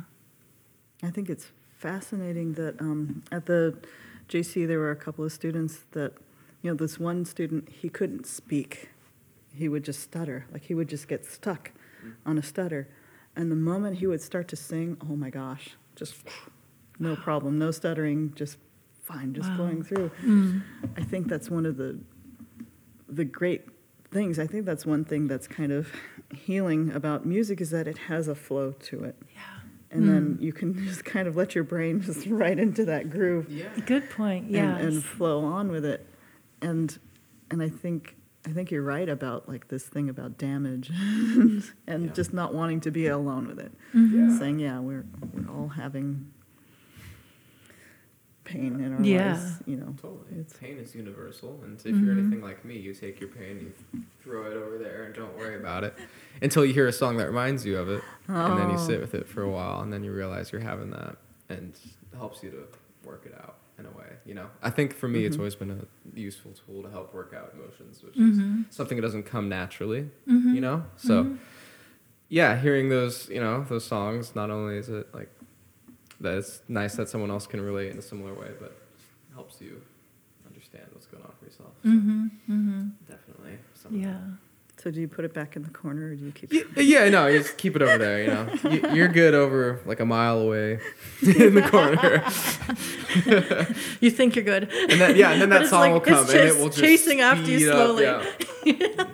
I 1.03 1.09
think 1.09 1.29
it's 1.29 1.47
fascinating 1.77 2.53
that 2.53 2.79
um, 2.79 3.23
at 3.31 3.45
the 3.45 3.77
JC 4.29 4.65
there 4.67 4.79
were 4.79 4.91
a 4.91 4.95
couple 4.95 5.25
of 5.25 5.31
students 5.31 5.79
that, 5.91 6.13
you 6.61 6.71
know, 6.71 6.75
this 6.75 6.97
one 6.99 7.25
student 7.25 7.69
he 7.69 7.89
couldn't 7.89 8.25
speak, 8.25 8.89
he 9.55 9.67
would 9.69 9.83
just 9.83 9.99
stutter, 10.01 10.45
like 10.51 10.63
he 10.63 10.73
would 10.73 10.87
just 10.87 11.07
get 11.07 11.25
stuck 11.25 11.71
on 12.25 12.37
a 12.37 12.43
stutter, 12.43 12.87
and 13.35 13.51
the 13.51 13.55
moment 13.55 13.97
he 13.97 14.07
would 14.07 14.21
start 14.21 14.47
to 14.49 14.55
sing, 14.55 14.97
oh 15.09 15.15
my 15.15 15.29
gosh, 15.29 15.71
just 15.95 16.15
no 16.99 17.15
problem, 17.15 17.57
no 17.59 17.71
stuttering, 17.71 18.33
just 18.35 18.57
fine, 19.01 19.33
just 19.33 19.49
Wow. 19.49 19.57
going 19.57 19.83
through. 19.83 20.11
Mm. 20.23 20.61
I 20.97 21.03
think 21.03 21.27
that's 21.27 21.49
one 21.49 21.65
of 21.65 21.77
the 21.77 21.99
the 23.09 23.25
great 23.25 23.67
things. 24.11 24.39
I 24.39 24.47
think 24.47 24.65
that's 24.65 24.85
one 24.85 25.03
thing 25.05 25.27
that's 25.27 25.47
kind 25.47 25.71
of 25.71 25.91
healing 26.33 26.91
about 26.91 27.25
music 27.25 27.61
is 27.61 27.69
that 27.71 27.87
it 27.87 27.97
has 28.09 28.27
a 28.27 28.35
flow 28.35 28.71
to 28.71 29.03
it 29.03 29.15
Yeah. 29.35 29.41
and 29.91 30.07
then 30.09 30.37
you 30.39 30.51
can 30.51 30.73
just 30.87 31.05
kind 31.05 31.27
of 31.27 31.35
let 31.35 31.53
your 31.53 31.63
brain 31.63 32.01
just 32.01 32.25
right 32.43 32.57
into 32.57 32.85
that 32.85 33.09
groove 33.11 33.49
Yeah. 33.51 33.67
Good 33.85 34.09
point. 34.09 34.49
and, 34.49 34.79
and 34.81 35.03
flow 35.03 35.43
on 35.45 35.69
with 35.71 35.85
it 35.85 36.07
and 36.61 36.97
and 37.51 37.61
i 37.61 37.69
think 37.69 38.15
i 38.47 38.49
think 38.49 38.71
you're 38.71 38.81
right 38.81 39.07
about 39.09 39.47
like 39.47 39.67
this 39.67 39.83
thing 39.85 40.09
about 40.09 40.39
damage 40.39 40.89
and 41.87 42.05
Yeah. 42.05 42.11
just 42.13 42.33
not 42.33 42.53
wanting 42.55 42.79
to 42.81 42.89
be 42.91 43.05
alone 43.07 43.47
with 43.47 43.59
it 43.59 43.71
Mm-hmm. 43.93 44.29
Yeah. 44.31 44.39
saying 44.39 44.57
yeah 44.59 44.79
we're 44.79 45.05
we're 45.33 45.49
all 45.51 45.67
having 45.69 46.31
pain 48.53 48.79
in 48.79 48.93
our 48.93 49.01
Yeah. 49.01 49.33
lives 49.33 49.61
you 49.65 49.75
know 49.77 49.93
Totally. 50.01 50.39
It's- 50.39 50.53
pain 50.59 50.77
is 50.77 50.93
universal, 50.95 51.61
and 51.63 51.77
if 51.77 51.83
Mhm. 51.85 52.03
you're 52.05 52.13
anything 52.17 52.41
like 52.41 52.63
me, 52.63 52.77
you 52.77 52.93
take 52.93 53.19
your 53.19 53.29
pain, 53.29 53.59
you 53.93 54.01
throw 54.21 54.45
it 54.49 54.53
over 54.55 54.77
there, 54.77 55.03
and 55.05 55.13
don't 55.15 55.35
worry 55.37 55.55
about 55.55 55.83
it 55.83 55.93
until 56.41 56.63
you 56.65 56.73
hear 56.73 56.87
a 56.87 56.93
song 56.93 57.17
that 57.17 57.27
reminds 57.27 57.65
you 57.65 57.77
of 57.77 57.89
it, 57.89 58.01
and 58.27 58.57
then 58.59 58.69
you 58.69 58.75
Oh. 58.75 58.87
sit 58.89 58.99
with 59.01 59.13
it 59.15 59.27
for 59.27 59.41
a 59.41 59.49
while, 59.49 59.81
and 59.81 59.91
then 59.91 60.03
you 60.03 60.11
realize 60.13 60.51
you're 60.51 60.61
having 60.61 60.91
that, 60.91 61.17
and 61.49 61.73
it 62.11 62.15
helps 62.15 62.43
you 62.43 62.51
to 62.51 62.63
work 63.07 63.25
it 63.25 63.33
out 63.33 63.57
in 63.79 63.85
a 63.85 63.91
way. 63.91 64.11
You 64.25 64.35
know, 64.35 64.47
I 64.61 64.69
think 64.69 64.93
for 64.93 65.07
me, 65.07 65.25
it's 65.25 65.35
Mhm. 65.35 65.39
always 65.39 65.55
been 65.55 65.71
a 65.71 65.85
useful 66.19 66.51
tool 66.53 66.83
to 66.83 66.89
help 66.89 67.13
work 67.13 67.33
out 67.33 67.53
emotions, 67.55 68.03
which 68.03 68.15
Mhm. 68.15 68.69
is 68.69 68.75
something 68.75 68.97
that 68.97 69.01
doesn't 69.01 69.23
come 69.23 69.49
naturally. 69.49 70.09
Mhm. 70.27 70.53
You 70.55 70.61
know, 70.61 70.85
so 70.95 71.23
Mhm. 71.23 71.37
yeah, 72.29 72.55
hearing 72.59 72.89
those, 72.89 73.29
you 73.29 73.39
know, 73.41 73.65
those 73.67 73.83
songs, 73.83 74.35
not 74.35 74.49
only 74.51 74.77
is 74.77 74.89
it 74.89 75.07
like 75.13 75.29
that 76.23 76.37
it's 76.39 76.61
nice 76.67 76.95
that 76.95 77.07
someone 77.09 77.29
else 77.29 77.45
can 77.47 77.61
relate 77.61 77.91
in 77.91 77.97
a 77.97 78.01
similar 78.01 78.33
way, 78.33 78.49
but 78.59 78.75
helps 79.35 79.61
you 79.61 79.81
understand 80.47 80.85
what's 80.93 81.05
going 81.05 81.23
on 81.23 81.31
for 81.39 81.45
yourself. 81.45 81.69
So 81.83 81.89
Mhm. 81.89 82.31
Mhm. 82.49 82.91
definitely. 83.07 83.57
something. 83.75 84.01
Yeah. 84.01 84.17
so 84.81 84.89
do 84.91 84.99
you 84.99 85.07
put 85.07 85.23
it 85.23 85.33
back 85.33 85.55
in 85.55 85.61
the 85.63 85.69
corner 85.69 86.07
or 86.07 86.15
do 86.15 86.25
you 86.25 86.31
keep 86.31 86.51
Yeah, 86.51 86.63
yeah, 86.75 87.09
no, 87.09 87.27
you 87.27 87.37
just 87.39 87.57
keep 87.57 87.75
it 87.75 87.81
over 87.81 87.97
there. 87.97 88.21
You 88.23 88.27
know, 88.27 88.49
You- 88.71 88.95
you're 88.95 89.07
good 89.07 89.33
over 89.33 89.79
like 89.85 89.99
a 90.01 90.05
mile 90.05 90.39
away 90.39 90.79
in 91.21 91.53
the 91.55 91.61
corner, 91.61 92.23
You 94.01 94.09
think 94.09 94.35
you're 94.35 94.43
good. 94.45 94.63
and 94.89 94.99
then 94.99 95.15
yeah, 95.15 95.31
and 95.31 95.41
then 95.41 95.49
that 95.49 95.67
song 95.67 95.81
like- 95.81 95.93
will 95.93 95.99
come, 96.01 96.25
and 96.29 96.35
it 96.49 96.55
will 96.57 96.67
just 96.69 96.79
chasing 96.79 97.21
after 97.21 97.49
you 97.49 97.59
speed 97.59 97.69
up, 97.69 97.75
slowly. 97.75 98.03
yeah. 98.65 99.05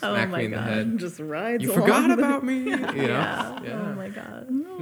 Oh 0.00 0.12
my 0.14 0.26
me 0.26 0.44
in 0.44 0.50
the 0.52 0.56
God. 0.58 0.68
head. 0.68 0.98
just 0.98 1.18
rides 1.18 1.62
You 1.62 1.70
along 1.72 1.80
forgot 1.82 2.08
with 2.10 2.18
about 2.20 2.44
me. 2.44 2.58
You 2.60 2.76
know? 2.76 2.92
Yeah. 2.94 3.60
Yeah. 3.64 3.80
Oh 3.90 3.94
my 3.94 4.08
God. 4.08 4.46
oh 4.48 4.78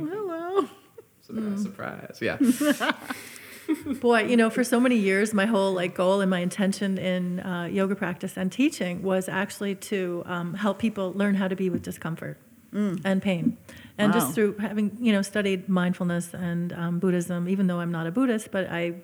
hello 1.26 1.56
Surprise, 1.56 2.18
surprise. 2.18 2.22
Yeah. 2.22 2.92
Boy, 4.00 4.22
you 4.24 4.36
know, 4.36 4.48
for 4.48 4.62
so 4.62 4.78
many 4.78 4.96
years, 4.96 5.34
my 5.34 5.46
whole 5.46 5.72
like 5.72 5.94
goal 5.94 6.20
and 6.20 6.30
my 6.30 6.38
intention 6.38 6.98
in 6.98 7.40
uh, 7.40 7.64
yoga 7.64 7.96
practice 7.96 8.36
and 8.36 8.50
teaching 8.52 9.02
was 9.02 9.28
actually 9.28 9.74
to 9.74 10.22
um, 10.26 10.54
help 10.54 10.78
people 10.78 11.12
learn 11.14 11.34
how 11.34 11.48
to 11.48 11.56
be 11.56 11.68
with 11.70 11.82
discomfort 11.82 12.38
and 12.72 13.22
pain, 13.22 13.56
and 13.96 14.12
Wow. 14.12 14.20
just 14.20 14.34
through 14.34 14.56
having 14.58 14.96
you 15.00 15.10
know 15.10 15.22
studied 15.22 15.66
mindfulness 15.68 16.34
and 16.34 16.72
um, 16.74 16.98
Buddhism. 17.00 17.48
Even 17.48 17.66
though 17.68 17.80
I'm 17.80 17.90
not 17.90 18.06
a 18.06 18.10
Buddhist, 18.10 18.50
but 18.52 18.68
I 18.70 18.96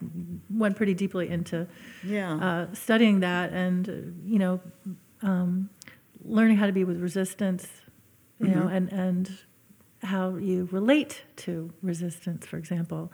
went 0.51 0.77
pretty 0.77 0.95
deeply 0.95 1.29
into 1.29 1.67
yeah 2.05 2.35
uh, 2.35 2.67
studying 2.75 3.21
that 3.21 3.53
and 3.53 3.89
uh, 3.89 3.93
you 4.27 4.39
know 4.39 4.61
um, 5.23 5.71
learning 6.23 6.59
how 6.59 6.67
to 6.67 6.73
be 6.73 6.85
with 6.85 7.01
resistance 7.01 7.67
you 8.41 8.49
know 8.49 8.67
Mhm. 8.69 8.77
and 8.77 8.93
and 8.93 9.39
how 10.03 10.37
you 10.37 10.69
relate 10.73 11.23
to 11.37 11.73
resistance 11.83 12.45
for 12.47 12.57
example 12.57 13.13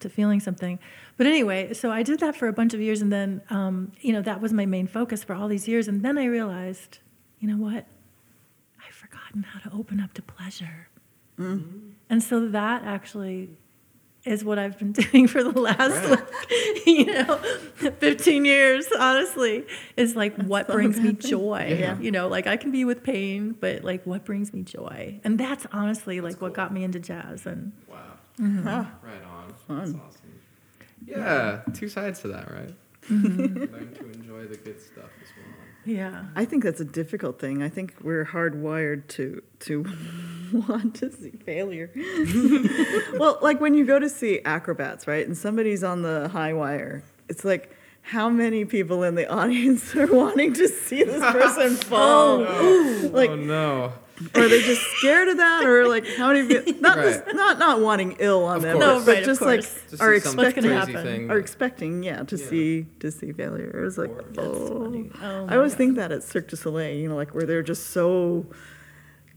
to 0.00 0.08
feeling 0.08 0.38
something. 0.38 0.78
But 1.16 1.26
anyway 1.26 1.72
so 1.72 1.90
i 1.90 2.02
did 2.02 2.20
that 2.20 2.36
for 2.36 2.48
a 2.48 2.52
bunch 2.52 2.74
of 2.74 2.80
years 2.80 3.02
and 3.02 3.12
then 3.12 3.42
um, 3.50 3.92
you 4.00 4.12
know 4.12 4.22
that 4.22 4.40
was 4.40 4.52
my 4.52 4.66
main 4.66 4.86
focus 4.86 5.24
for 5.24 5.34
all 5.34 5.48
these 5.48 5.66
years 5.66 5.88
and 5.88 6.02
then 6.02 6.16
i 6.18 6.24
realized 6.24 6.98
you 7.40 7.48
know 7.48 7.56
what? 7.56 7.86
I've 8.84 8.94
forgotten 8.94 9.42
how 9.42 9.60
to 9.60 9.76
open 9.76 10.00
up 10.00 10.12
to 10.14 10.22
pleasure. 10.22 10.88
Mm. 11.38 11.92
and 12.10 12.20
so 12.20 12.48
that 12.48 12.82
actually 12.82 13.50
is 14.28 14.44
what 14.44 14.58
I've 14.58 14.78
been 14.78 14.92
doing 15.02 15.26
for 15.26 15.42
the 15.42 15.58
last, 15.58 15.78
Right. 15.90 16.10
like, 16.10 16.28
you 16.86 17.06
know, 17.06 17.36
15 17.98 18.44
years, 18.44 18.86
honestly, 18.98 19.66
is 19.96 20.14
like 20.16 20.36
what 20.36 20.68
brings 20.68 20.98
me 21.00 21.12
bad 21.12 21.22
thing. 21.22 21.30
joy. 21.30 21.76
Yeah. 21.78 21.98
You 21.98 22.10
know, 22.10 22.28
like 22.28 22.46
I 22.46 22.56
can 22.56 22.70
be 22.70 22.84
with 22.84 23.02
pain, 23.02 23.52
but 23.58 23.84
like 23.84 24.04
what 24.06 24.24
brings 24.24 24.52
me 24.52 24.62
joy? 24.62 25.20
And 25.24 25.38
that's 25.38 25.66
honestly 25.72 26.20
like 26.20 26.40
what 26.40 26.52
got 26.54 26.72
me 26.72 26.84
into 26.84 26.98
jazz. 27.00 27.46
And 27.46 27.72
Wow. 27.88 27.96
Huh. 28.40 28.84
Right 29.02 29.22
on. 29.24 29.54
Fun. 29.66 29.78
That's 29.78 29.94
awesome. 29.94 30.40
Yeah, 31.06 31.62
two 31.74 31.88
sides 31.88 32.20
to 32.20 32.28
that, 32.28 32.50
right? 32.52 32.74
Mm-hmm. 33.10 33.72
Learn 33.72 33.94
to 33.94 34.10
enjoy 34.10 34.44
the 34.46 34.56
good 34.56 34.80
stuff 34.80 35.10
as 35.22 35.28
well. 35.36 35.37
Yeah. 35.84 36.24
I 36.36 36.44
think 36.44 36.64
that's 36.64 36.80
a 36.80 36.84
difficult 36.84 37.38
thing. 37.38 37.62
I 37.62 37.68
think 37.68 37.94
we're 38.02 38.24
hardwired 38.24 39.08
to 39.08 39.42
to 39.60 39.84
want 40.68 40.96
to 40.96 41.10
see 41.12 41.30
failure. 41.30 41.90
well, 43.18 43.38
like 43.42 43.60
when 43.60 43.74
you 43.74 43.84
go 43.86 43.98
to 43.98 44.08
see 44.08 44.40
acrobats, 44.44 45.06
right? 45.06 45.26
And 45.26 45.36
somebody's 45.36 45.82
on 45.82 46.02
the 46.02 46.28
high 46.28 46.52
wire, 46.52 47.02
it's 47.28 47.44
like 47.44 47.74
how 48.02 48.30
many 48.30 48.64
people 48.64 49.02
in 49.02 49.14
the 49.14 49.28
audience 49.32 49.94
are 49.94 50.06
wanting 50.06 50.54
to 50.54 50.68
see 50.68 51.02
this 51.04 51.22
person 51.32 51.76
fall? 51.76 52.44
Oh, 52.46 53.10
Like, 53.12 53.30
oh 53.30 53.36
no. 53.36 53.92
Or 54.34 54.42
are 54.42 54.48
they 54.48 54.62
just 54.62 54.82
scared 54.98 55.28
of 55.28 55.36
that, 55.36 55.64
or 55.64 55.86
like 55.88 56.06
how 56.16 56.28
many? 56.32 56.46
People, 56.48 56.80
not 56.80 56.96
Right. 56.98 57.24
this, 57.24 57.34
not 57.34 57.58
not 57.58 57.80
wanting 57.80 58.16
ill 58.18 58.44
on 58.44 58.56
Of 58.56 58.62
them, 58.62 58.72
course. 58.78 58.86
No, 58.86 58.98
but 59.04 59.06
right, 59.06 59.18
of 59.18 59.24
just 59.26 59.40
like. 59.40 59.60
Just 59.60 60.00
are 60.02 60.14
see 60.14 60.20
some 60.20 60.36
What's 60.36 60.54
gonna 60.54 60.68
expecting 60.68 60.70
crazy 60.70 60.92
happen? 60.92 61.04
thing. 61.04 61.30
are 61.30 61.38
expecting 61.38 62.02
yeah 62.02 62.22
to 62.24 62.36
Yeah. 62.36 62.46
see 62.46 62.86
to 63.00 63.10
see 63.10 63.32
failure. 63.32 63.70
It 63.80 63.84
was 63.84 63.98
like 63.98 64.10
oh. 64.38 65.10
Oh, 65.22 65.46
I 65.48 65.56
always 65.56 65.72
God. 65.72 65.78
think 65.78 65.96
that 65.96 66.12
at 66.12 66.22
Cirque 66.22 66.48
du 66.48 66.56
Soleil, 66.56 66.94
you 66.96 67.08
know, 67.08 67.16
like 67.16 67.34
where 67.34 67.44
they're 67.44 67.62
just 67.62 67.90
so 67.90 68.46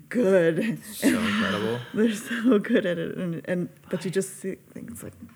good. 0.10 0.80
so 0.86 1.08
incredible. 1.08 1.80
They're 1.94 2.14
so 2.14 2.60
good 2.60 2.86
at 2.86 2.98
it, 2.98 3.18
and, 3.18 3.41
and 3.45 3.70
but 3.90 4.03
you 4.03 4.12
just 4.12 4.40
see 4.41 4.56
things 4.74 5.03
like, 5.03 5.14
are 5.14 5.20
they 5.20 5.30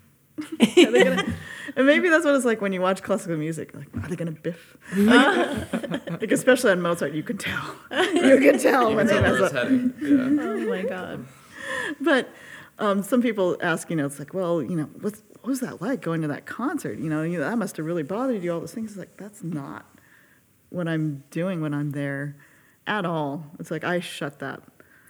gonna, 0.76 1.34
and 1.76 1.86
maybe 1.86 2.08
that's 2.08 2.24
what 2.24 2.34
it's 2.34 2.44
like 2.44 2.60
when 2.60 2.72
you 2.72 2.80
watch 2.80 3.02
classical 3.02 3.36
music. 3.36 3.74
Like, 3.74 3.88
are 4.02 4.08
they 4.08 4.16
gonna 4.16 4.30
biff? 4.32 4.76
Like, 4.96 5.72
like, 6.20 6.32
especially 6.32 6.72
on 6.72 6.82
Mozart, 6.82 7.12
you 7.12 7.22
can 7.22 7.38
tell. 7.38 7.74
You 7.90 8.38
can 8.40 8.58
tell 8.58 8.90
You 8.90 8.96
when 8.96 9.08
can 9.08 9.16
they 9.16 9.22
tell 9.22 9.40
mess 9.40 9.52
up. 9.52 9.62
heading. 9.64 9.94
Yeah. 10.00 10.42
Oh 10.44 10.56
my 10.68 10.82
God. 10.82 11.26
But 12.00 12.28
um, 12.78 13.02
some 13.02 13.22
people 13.22 13.56
ask, 13.62 13.88
you 13.90 13.96
know, 13.96 14.06
it's 14.06 14.18
like, 14.18 14.34
well, 14.34 14.62
you 14.62 14.76
know, 14.76 14.88
what's, 15.00 15.22
what 15.40 15.46
was 15.46 15.60
that 15.60 15.80
like 15.80 16.00
going 16.02 16.22
to 16.22 16.28
that 16.28 16.44
concert? 16.46 16.98
You 16.98 17.08
know, 17.08 17.22
you 17.22 17.38
know, 17.38 17.48
that 17.48 17.56
must 17.58 17.76
have 17.78 17.86
really 17.86 18.02
bothered 18.02 18.42
you. 18.42 18.52
All 18.52 18.60
those 18.60 18.72
things. 18.74 18.90
It's 18.90 18.98
like 18.98 19.16
that's 19.16 19.42
not 19.42 19.86
what 20.70 20.86
I'm 20.88 21.24
doing 21.30 21.60
when 21.62 21.72
I'm 21.72 21.92
there 21.92 22.36
at 22.86 23.06
all. 23.06 23.46
It's 23.58 23.70
like 23.70 23.84
I 23.84 24.00
shut 24.00 24.38
that 24.40 24.60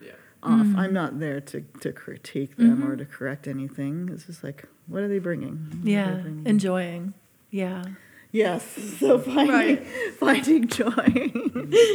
Yeah. 0.01 0.13
off. 0.43 0.61
Mm-hmm. 0.61 0.79
I'm 0.79 0.93
not 0.93 1.19
there 1.19 1.41
to, 1.41 1.63
to 1.81 1.93
critique 1.93 2.57
them 2.57 2.89
or 2.89 2.97
to 2.97 3.05
correct 3.05 3.47
anything. 3.49 4.09
It's 4.13 4.27
just 4.27 4.45
like, 4.45 4.67
what 4.89 5.03
are 5.03 5.09
they 5.09 5.19
bringing? 5.19 5.53
What 5.57 5.75
are 5.75 5.85
they 5.85 5.91
Yeah. 5.93 6.15
bringing? 6.17 6.47
Enjoying. 6.47 7.15
Yeah. 7.51 7.85
yes. 8.33 8.65
So 8.99 9.19
finding, 9.19 9.49
Right. 9.55 9.87
finding 10.19 10.69
joy 10.69 10.93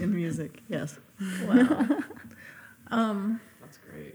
in 0.00 0.14
music. 0.14 0.62
Yes. 0.68 0.98
Wow. 1.46 1.88
um, 2.90 3.40
That's 3.60 3.78
great. 3.90 4.14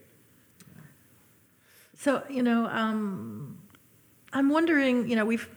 So, 1.97 2.23
you 2.29 2.41
know, 2.43 2.65
um, 2.67 3.57
I'm 4.31 4.49
wondering, 4.49 5.09
you 5.09 5.15
know, 5.17 5.25
we've, 5.25 5.49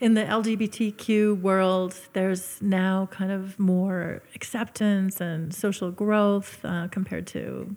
in 0.00 0.14
the 0.14 0.22
LGBTQ 0.24 1.40
world, 1.40 1.94
there's 2.14 2.60
now 2.60 3.06
kind 3.12 3.30
of 3.30 3.56
more 3.60 4.22
acceptance 4.34 5.20
and 5.20 5.54
social 5.54 5.90
growth 5.92 6.58
uh, 6.64 6.88
compared 6.88 7.26
to, 7.28 7.76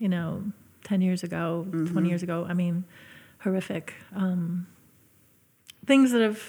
you 0.00 0.08
know, 0.08 0.42
10 0.82 1.00
years 1.00 1.22
ago, 1.22 1.66
20 1.70 2.08
years 2.08 2.22
ago. 2.24 2.44
I 2.48 2.54
mean, 2.54 2.84
horrific 3.44 3.94
um, 4.16 4.66
things 5.86 6.10
that 6.12 6.22
have, 6.22 6.42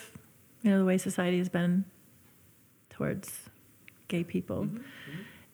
you 0.64 0.72
know, 0.72 0.80
the 0.80 0.86
way 0.86 0.98
society 0.98 1.38
has 1.38 1.50
been 1.50 1.86
towards 2.90 3.50
gay 4.08 4.24
people. 4.24 4.68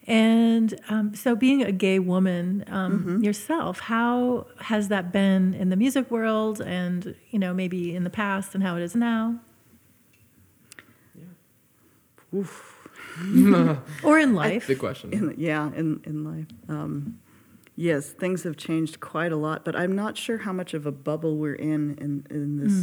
And 0.07 0.79
um, 0.89 1.13
so, 1.13 1.35
being 1.35 1.61
a 1.61 1.71
gay 1.71 1.99
woman 1.99 2.63
um, 2.67 3.21
yourself, 3.23 3.81
how 3.81 4.47
has 4.59 4.87
that 4.87 5.11
been 5.11 5.53
in 5.53 5.69
the 5.69 5.75
music 5.75 6.09
world, 6.09 6.59
and 6.59 7.15
you 7.29 7.37
know 7.37 7.53
maybe 7.53 7.95
in 7.95 8.03
the 8.03 8.09
past, 8.09 8.55
and 8.55 8.63
how 8.63 8.75
it 8.77 8.81
is 8.81 8.95
now, 8.95 9.39
Oof. 12.33 12.89
or 14.03 14.17
in 14.17 14.33
life? 14.43 14.67
Big 14.67 14.79
question. 14.79 15.13
In, 15.13 15.35
yeah, 15.37 15.67
in, 15.75 16.01
in 16.05 16.23
life. 16.23 16.47
Um, 16.67 17.19
yes, 17.81 18.03
things 18.23 18.43
have 18.43 18.55
changed 18.57 18.99
quite 18.99 19.31
a 19.31 19.35
lot, 19.47 19.65
but 19.65 19.75
I'm 19.75 19.95
not 19.95 20.13
sure 20.17 20.39
how 20.39 20.53
much 20.53 20.73
of 20.73 20.85
a 20.85 20.91
bubble 20.91 21.33
we're 21.37 21.55
in 21.73 21.95
in, 22.05 22.25
in 22.29 22.57
this 22.61 22.77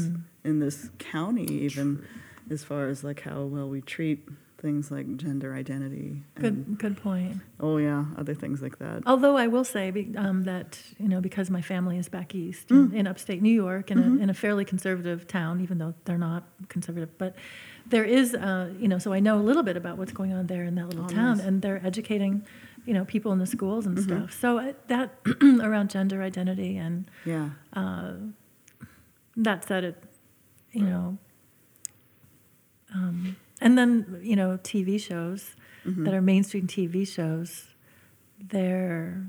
in 0.45 0.59
this 0.61 0.91
county, 0.99 1.47
even 1.67 2.05
as 2.51 2.65
far 2.65 2.89
as 2.89 3.05
like 3.05 3.21
how 3.29 3.43
well 3.55 3.69
we 3.69 3.81
treat 3.81 4.27
things 4.61 4.91
like 4.91 5.07
gender 5.17 5.55
identity. 5.55 6.23
Good, 6.35 6.79
good 6.79 6.97
point. 6.97 7.37
oh 7.61 7.77
yeah, 7.77 8.07
other 8.17 8.35
things 8.35 8.61
like 8.61 8.79
that. 8.81 9.03
Although 9.07 9.37
I 9.37 9.47
will 9.47 9.65
say 9.65 9.85
um, 10.17 10.43
that 10.45 10.79
you 10.99 11.09
know 11.09 11.21
because 11.21 11.49
my 11.59 11.63
family 11.63 11.97
is 11.99 12.09
back 12.09 12.35
east 12.35 12.71
in, 12.71 12.93
in 12.93 13.07
upstate 13.07 13.41
New 13.41 13.55
York 13.65 13.91
in, 13.93 13.99
a, 13.99 14.23
in 14.23 14.31
a 14.31 14.35
fairly 14.35 14.65
conservative 14.65 15.27
town, 15.29 15.61
even 15.61 15.79
though 15.79 15.95
they're 16.07 16.19
not 16.19 16.43
conservative, 16.69 17.11
but 17.19 17.37
there 17.87 18.05
is 18.05 18.35
uh, 18.35 18.71
you 18.83 18.89
know 18.89 18.99
so 18.99 19.13
I 19.13 19.21
know 19.21 19.37
a 19.39 19.45
little 19.49 19.63
bit 19.63 19.77
about 19.77 19.97
what's 19.99 20.13
going 20.13 20.33
on 20.33 20.47
there 20.49 20.65
in 20.65 20.75
that 20.75 20.87
little 20.89 21.05
Oh, 21.05 21.09
town, 21.09 21.37
nice. 21.39 21.47
and 21.47 21.63
they're 21.63 21.81
educating 21.87 22.45
you 22.89 22.95
know 22.95 23.05
people 23.05 23.31
in 23.33 23.39
the 23.39 23.47
schools 23.57 23.85
and 23.87 23.99
stuff. 24.01 24.33
So 24.43 24.59
uh, 24.59 24.73
that 24.93 25.07
around 25.69 25.91
gender 25.91 26.23
identity 26.23 26.73
and 26.79 26.95
Yeah. 27.25 27.51
that 29.37 29.65
said 29.69 29.85
it 29.85 29.97
you 30.73 30.83
know 30.85 31.19
um, 32.95 33.37
and 33.61 33.77
then 33.79 34.21
you 34.23 34.37
know 34.37 34.59
TV 34.63 35.01
shows 35.01 35.55
Mm-hmm. 35.87 36.05
that 36.05 36.13
are 36.13 36.21
mainstream 36.21 36.67
TV 36.67 37.07
shows 37.07 37.69
they're 38.53 39.25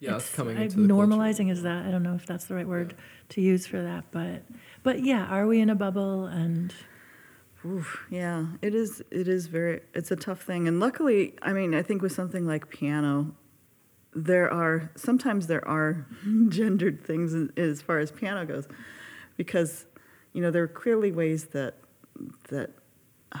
Yeah, 0.00 0.16
it's 0.16 0.24
it's- 0.26 0.36
coming 0.36 0.56
I- 0.58 0.66
the 0.66 0.74
normalizing 0.76 1.46
culture. 1.46 1.52
is 1.52 1.62
that 1.62 1.86
I 1.86 1.90
don't 1.92 2.02
know 2.02 2.16
if 2.16 2.26
that's 2.26 2.46
the 2.46 2.54
right 2.54 2.66
word 2.66 2.94
to 3.30 3.40
use 3.40 3.66
for 3.66 3.80
that, 3.80 4.04
but 4.10 4.42
but 4.82 4.96
yeah, 5.04 5.24
are 5.26 5.46
we 5.46 5.60
in 5.60 5.70
a 5.70 5.74
bubble? 5.76 6.26
And 6.26 6.74
Oof, 7.64 8.06
yeah, 8.10 8.46
it 8.62 8.74
is. 8.74 9.02
It 9.10 9.28
is 9.28 9.46
very. 9.46 9.82
It's 9.92 10.10
a 10.10 10.16
tough 10.16 10.42
thing, 10.42 10.66
and 10.66 10.80
luckily, 10.80 11.34
I 11.42 11.52
mean, 11.52 11.74
I 11.74 11.82
think 11.82 12.00
with 12.00 12.12
something 12.12 12.46
like 12.46 12.70
piano, 12.70 13.34
there 14.14 14.50
are 14.50 14.90
sometimes 14.96 15.46
there 15.46 15.66
are 15.68 16.06
gendered 16.48 17.04
things 17.04 17.34
in, 17.34 17.52
as 17.58 17.82
far 17.82 17.98
as 17.98 18.10
piano 18.10 18.46
goes, 18.46 18.66
because 19.36 19.84
you 20.32 20.40
know 20.40 20.50
there 20.50 20.62
are 20.62 20.68
clearly 20.68 21.12
ways 21.12 21.48
that 21.48 21.76
that 22.48 22.70
uh, 23.32 23.38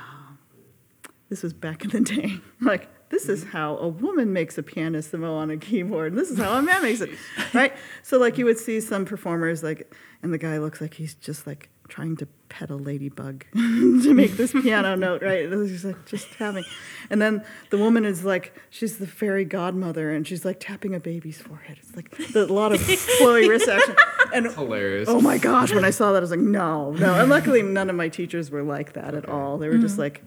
this 1.30 1.42
was 1.42 1.54
back 1.54 1.84
in 1.84 1.90
the 1.90 2.00
day, 2.00 2.34
like. 2.60 2.88
This 3.10 3.28
is 3.28 3.42
how 3.42 3.76
a 3.78 3.88
woman 3.88 4.32
makes 4.32 4.56
a 4.56 4.62
pianissimo 4.62 5.34
on 5.34 5.50
a 5.50 5.56
keyboard. 5.56 6.12
And 6.12 6.20
this 6.20 6.30
is 6.30 6.38
how 6.38 6.56
a 6.56 6.62
man 6.62 6.80
makes 6.80 7.00
it, 7.00 7.10
right? 7.52 7.72
So, 8.04 8.18
like, 8.18 8.38
you 8.38 8.44
would 8.44 8.56
see 8.56 8.80
some 8.80 9.04
performers, 9.04 9.64
like, 9.64 9.92
and 10.22 10.32
the 10.32 10.38
guy 10.38 10.58
looks 10.58 10.80
like 10.80 10.94
he's 10.94 11.16
just 11.16 11.44
like 11.44 11.70
trying 11.90 12.16
to 12.16 12.26
pet 12.48 12.70
a 12.70 12.76
ladybug 12.76 13.44
to 13.52 14.14
make 14.14 14.32
this 14.38 14.52
piano 14.52 14.94
note, 14.94 15.20
right? 15.22 15.44
And 15.44 15.68
He's 15.68 15.84
like 15.84 16.06
just 16.06 16.32
tapping, 16.32 16.64
and 17.10 17.20
then 17.20 17.44
the 17.68 17.76
woman 17.76 18.04
is 18.06 18.24
like, 18.24 18.58
she's 18.70 18.96
the 18.96 19.06
fairy 19.06 19.44
godmother, 19.44 20.10
and 20.10 20.26
she's 20.26 20.44
like 20.44 20.58
tapping 20.60 20.94
a 20.94 21.00
baby's 21.00 21.38
forehead. 21.38 21.78
It's 21.82 21.94
like 21.94 22.10
the, 22.32 22.44
a 22.44 22.46
lot 22.46 22.72
of 22.72 22.80
flowy 22.80 23.48
wrist 23.48 23.68
action, 23.68 23.94
and 24.32 24.46
Hilarious. 24.50 25.08
oh 25.08 25.20
my 25.20 25.36
gosh, 25.36 25.74
when 25.74 25.84
I 25.84 25.90
saw 25.90 26.12
that, 26.12 26.18
I 26.18 26.20
was 26.20 26.30
like, 26.30 26.40
no, 26.40 26.92
no. 26.92 27.14
And 27.20 27.28
luckily, 27.28 27.62
none 27.62 27.90
of 27.90 27.96
my 27.96 28.08
teachers 28.08 28.50
were 28.50 28.62
like 28.62 28.94
that 28.94 29.14
at 29.14 29.28
all. 29.28 29.58
They 29.58 29.68
were 29.68 29.78
just 29.78 29.98
like, 29.98 30.22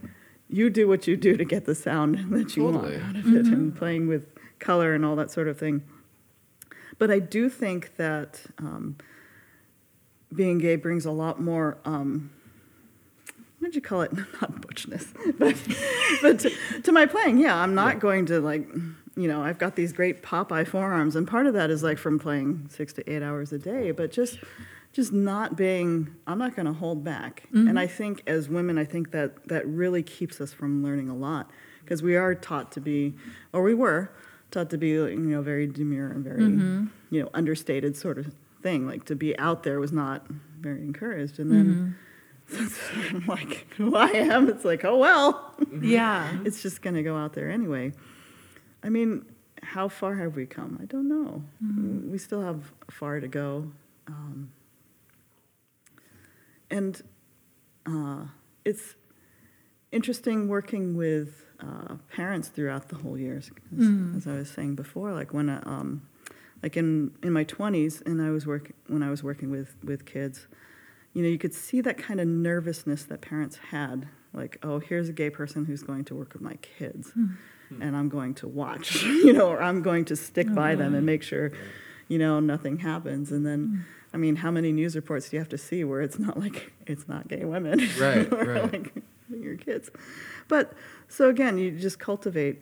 you 0.50 0.70
do 0.70 0.88
what 0.88 1.08
you 1.08 1.18
do 1.18 1.36
to 1.38 1.46
get 1.46 1.66
the 1.66 1.74
sound 1.76 2.32
that 2.32 2.56
you 2.56 2.64
Totally. 2.72 2.98
want 2.98 3.04
out 3.04 3.16
of 3.16 3.28
it, 3.36 3.48
and 3.48 3.76
playing 3.76 4.08
with 4.08 4.28
color 4.60 4.94
and 4.94 5.04
all 5.04 5.16
that 5.16 5.32
sort 5.32 5.48
of 5.48 5.58
thing. 5.58 5.82
But 7.00 7.10
I 7.10 7.20
do 7.20 7.50
think 7.50 7.96
that 7.98 8.42
um, 8.60 8.98
being 10.36 10.58
gay 10.58 10.76
brings 10.76 11.06
a 11.06 11.12
lot 11.12 11.40
more. 11.42 11.78
Um, 11.86 12.32
what'd 13.60 13.76
you 13.76 13.82
call 13.82 14.02
it? 14.02 14.14
Not 14.42 14.62
butchness, 14.62 15.14
but 15.38 15.56
but 16.22 16.40
to, 16.40 16.82
to 16.84 16.92
my 16.92 17.06
playing, 17.06 17.38
yeah, 17.38 17.56
I'm 17.56 17.76
not 17.76 17.96
Yeah. 17.96 18.00
going 18.00 18.26
to 18.28 18.40
like, 18.40 18.68
you 19.16 19.28
know, 19.28 19.42
I've 19.44 19.58
got 19.58 19.76
these 19.76 19.94
great 19.94 20.22
Popeye 20.24 20.68
forearms, 20.68 21.16
and 21.16 21.28
part 21.28 21.46
of 21.46 21.54
that 21.54 21.70
is 21.70 21.84
like 21.84 21.98
from 21.98 22.20
playing 22.20 22.68
six 22.70 22.94
to 22.94 23.10
eight 23.12 23.22
hours 23.24 23.52
a 23.54 23.58
day, 23.60 23.92
but 23.92 24.12
just 24.12 24.40
just 24.92 25.12
not 25.12 25.56
being 25.58 26.14
i'm 26.28 26.38
not 26.38 26.56
going 26.56 26.68
to 26.68 26.72
hold 26.74 27.04
back 27.04 27.46
and 27.52 27.80
i 27.80 27.88
think 27.88 28.22
as 28.28 28.48
women 28.48 28.78
i 28.78 28.86
think 28.86 29.10
that 29.10 29.48
that 29.48 29.66
really 29.68 30.04
keeps 30.04 30.40
us 30.40 30.54
from 30.54 30.84
learning 30.84 31.10
a 31.10 31.16
lot 31.16 31.50
because 31.84 32.04
we 32.04 32.16
are 32.16 32.36
taught 32.36 32.72
to 32.72 32.80
be 32.80 33.12
or 33.54 33.64
we 33.64 33.74
were 33.74 34.12
taught 34.52 34.70
to 34.70 34.78
be 34.78 34.90
you 34.90 35.16
know 35.18 35.42
very 35.42 35.66
demure 35.66 36.10
and 36.12 36.24
very 36.24 36.44
you 37.10 37.24
know 37.24 37.28
understated 37.34 37.98
sort 37.98 38.20
of 38.20 38.36
thing 38.64 38.88
like 38.88 39.06
to 39.06 39.16
be 39.16 39.38
out 39.38 39.64
there 39.64 39.80
was 39.80 39.92
not 39.92 40.26
very 40.60 40.82
encouraged. 40.82 41.40
And 41.40 41.52
then 41.52 41.96
I'm 43.14 43.26
like 43.28 43.68
who 43.78 43.96
i 43.96 44.08
am? 44.10 44.50
It's 44.50 44.66
like 44.66 44.84
oh 44.84 44.98
well. 44.98 45.56
Yeah, 45.82 46.38
it's 46.46 46.62
just 46.62 46.82
going 46.82 46.96
to 46.96 47.04
go 47.04 47.16
out 47.16 47.34
there 47.34 47.50
anyway. 47.50 47.94
I 48.82 48.90
mean 48.90 49.26
how 49.62 49.88
far 49.88 50.16
have 50.16 50.36
we 50.36 50.46
come? 50.46 50.78
I 50.82 50.86
don't 50.86 51.08
know. 51.08 51.44
We 52.12 52.18
still 52.18 52.42
have 52.42 52.74
far 52.90 53.22
to 53.22 53.30
go. 53.30 53.72
Um, 54.08 54.52
and 56.70 57.02
uh, 57.86 58.26
it's 58.66 58.96
interesting 59.92 60.50
working 60.50 60.98
with 60.98 61.46
uh, 61.62 61.96
parents 62.12 62.50
throughout 62.50 62.90
the 62.90 62.96
whole 62.96 63.18
years 63.18 63.52
as, 63.78 63.88
as 64.18 64.28
i 64.28 64.34
was 64.34 64.50
saying 64.50 64.76
before 64.76 65.14
like 65.14 65.34
when 65.34 65.50
I, 65.50 65.58
um, 65.62 66.02
like 66.64 66.78
in, 66.78 67.12
in 67.22 67.32
my 67.32 67.46
20s 67.46 68.02
and 68.06 68.22
i 68.22 68.30
was 68.30 68.48
work, 68.48 68.72
when 68.88 69.04
i 69.04 69.10
was 69.10 69.22
working 69.22 69.52
with, 69.52 69.76
with 69.84 70.06
kids 70.06 70.48
you 71.14 71.22
know 71.22 71.30
you 71.30 71.38
could 71.38 71.54
see 71.54 71.82
that 71.82 71.98
kind 71.98 72.20
of 72.20 72.28
nervousness 72.28 73.04
that 73.04 73.22
parents 73.22 73.58
had 73.70 74.08
like 74.34 74.58
oh 74.64 74.80
here's 74.80 75.10
a 75.10 75.14
gay 75.14 75.30
person 75.30 75.66
who's 75.66 75.84
going 75.84 76.04
to 76.06 76.16
work 76.16 76.34
with 76.34 76.42
my 76.42 76.56
kids 76.56 77.12
hmm. 77.12 77.26
Hmm. 77.70 77.82
and 77.82 77.96
i'm 77.96 78.10
going 78.10 78.34
to 78.34 78.48
watch 78.48 79.04
you 79.04 79.34
know 79.34 79.50
or 79.50 79.62
i'm 79.62 79.82
going 79.82 80.06
to 80.06 80.16
stick 80.16 80.48
oh, 80.50 80.56
by 80.56 80.74
them 80.74 80.96
and 80.96 81.06
make 81.06 81.22
sure 81.22 81.52
you 82.08 82.18
know 82.18 82.40
nothing 82.40 82.80
happens. 82.80 83.32
And 83.32 83.46
then 83.46 83.66
hmm. 83.66 83.82
i 84.14 84.18
mean 84.18 84.38
how 84.38 84.52
many 84.52 84.72
news 84.72 84.96
reports 84.96 85.30
do 85.30 85.36
you 85.36 85.40
have 85.40 85.50
to 85.50 85.58
see 85.58 85.84
where 85.84 86.02
it's 86.02 86.20
not 86.20 86.40
like 86.40 86.72
it's 86.86 87.08
not 87.08 87.28
gay 87.28 87.44
women? 87.44 87.80
Right, 88.00 88.32
or 88.34 88.46
right. 88.46 88.74
like 88.74 88.94
your 89.30 89.58
kids. 89.58 89.90
But 90.48 90.74
so 91.08 91.30
again 91.30 91.58
you 91.58 91.72
just 91.72 92.00
cultivate 92.00 92.62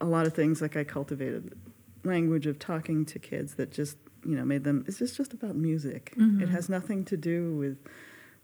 a 0.00 0.04
lot 0.04 0.26
of 0.26 0.34
things 0.34 0.62
like 0.62 0.76
i 0.76 0.84
cultivated 0.84 1.52
language 2.08 2.46
of 2.46 2.58
talking 2.58 3.04
to 3.04 3.18
kids 3.18 3.54
that 3.54 3.70
just 3.70 3.96
you 4.24 4.34
know 4.34 4.44
made 4.44 4.64
them 4.64 4.84
it's 4.88 4.98
just 4.98 5.16
just 5.16 5.32
about 5.32 5.54
music 5.54 6.14
mm-hmm. 6.16 6.42
it 6.42 6.48
has 6.48 6.68
nothing 6.68 7.04
to 7.04 7.16
do 7.16 7.54
with 7.56 7.78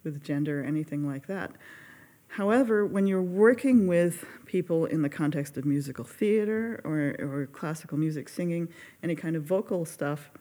with 0.05 0.23
gender 0.23 0.61
or 0.61 0.65
anything 0.65 1.07
like 1.07 1.27
that 1.27 1.51
However, 2.35 2.85
when 2.85 3.07
you're 3.07 3.23
working 3.23 3.87
with 3.87 4.25
people 4.45 4.87
in 4.87 5.03
the 5.03 5.09
context 5.09 5.57
of 5.57 5.65
musical 5.65 6.05
theater 6.05 6.81
or, 6.83 7.15
or 7.21 7.47
classical 7.53 7.97
music, 7.97 8.29
singing, 8.29 8.71
any 9.05 9.15
kind 9.15 9.37
of 9.37 9.45
vocal 9.45 9.85
stuff, 9.85 10.33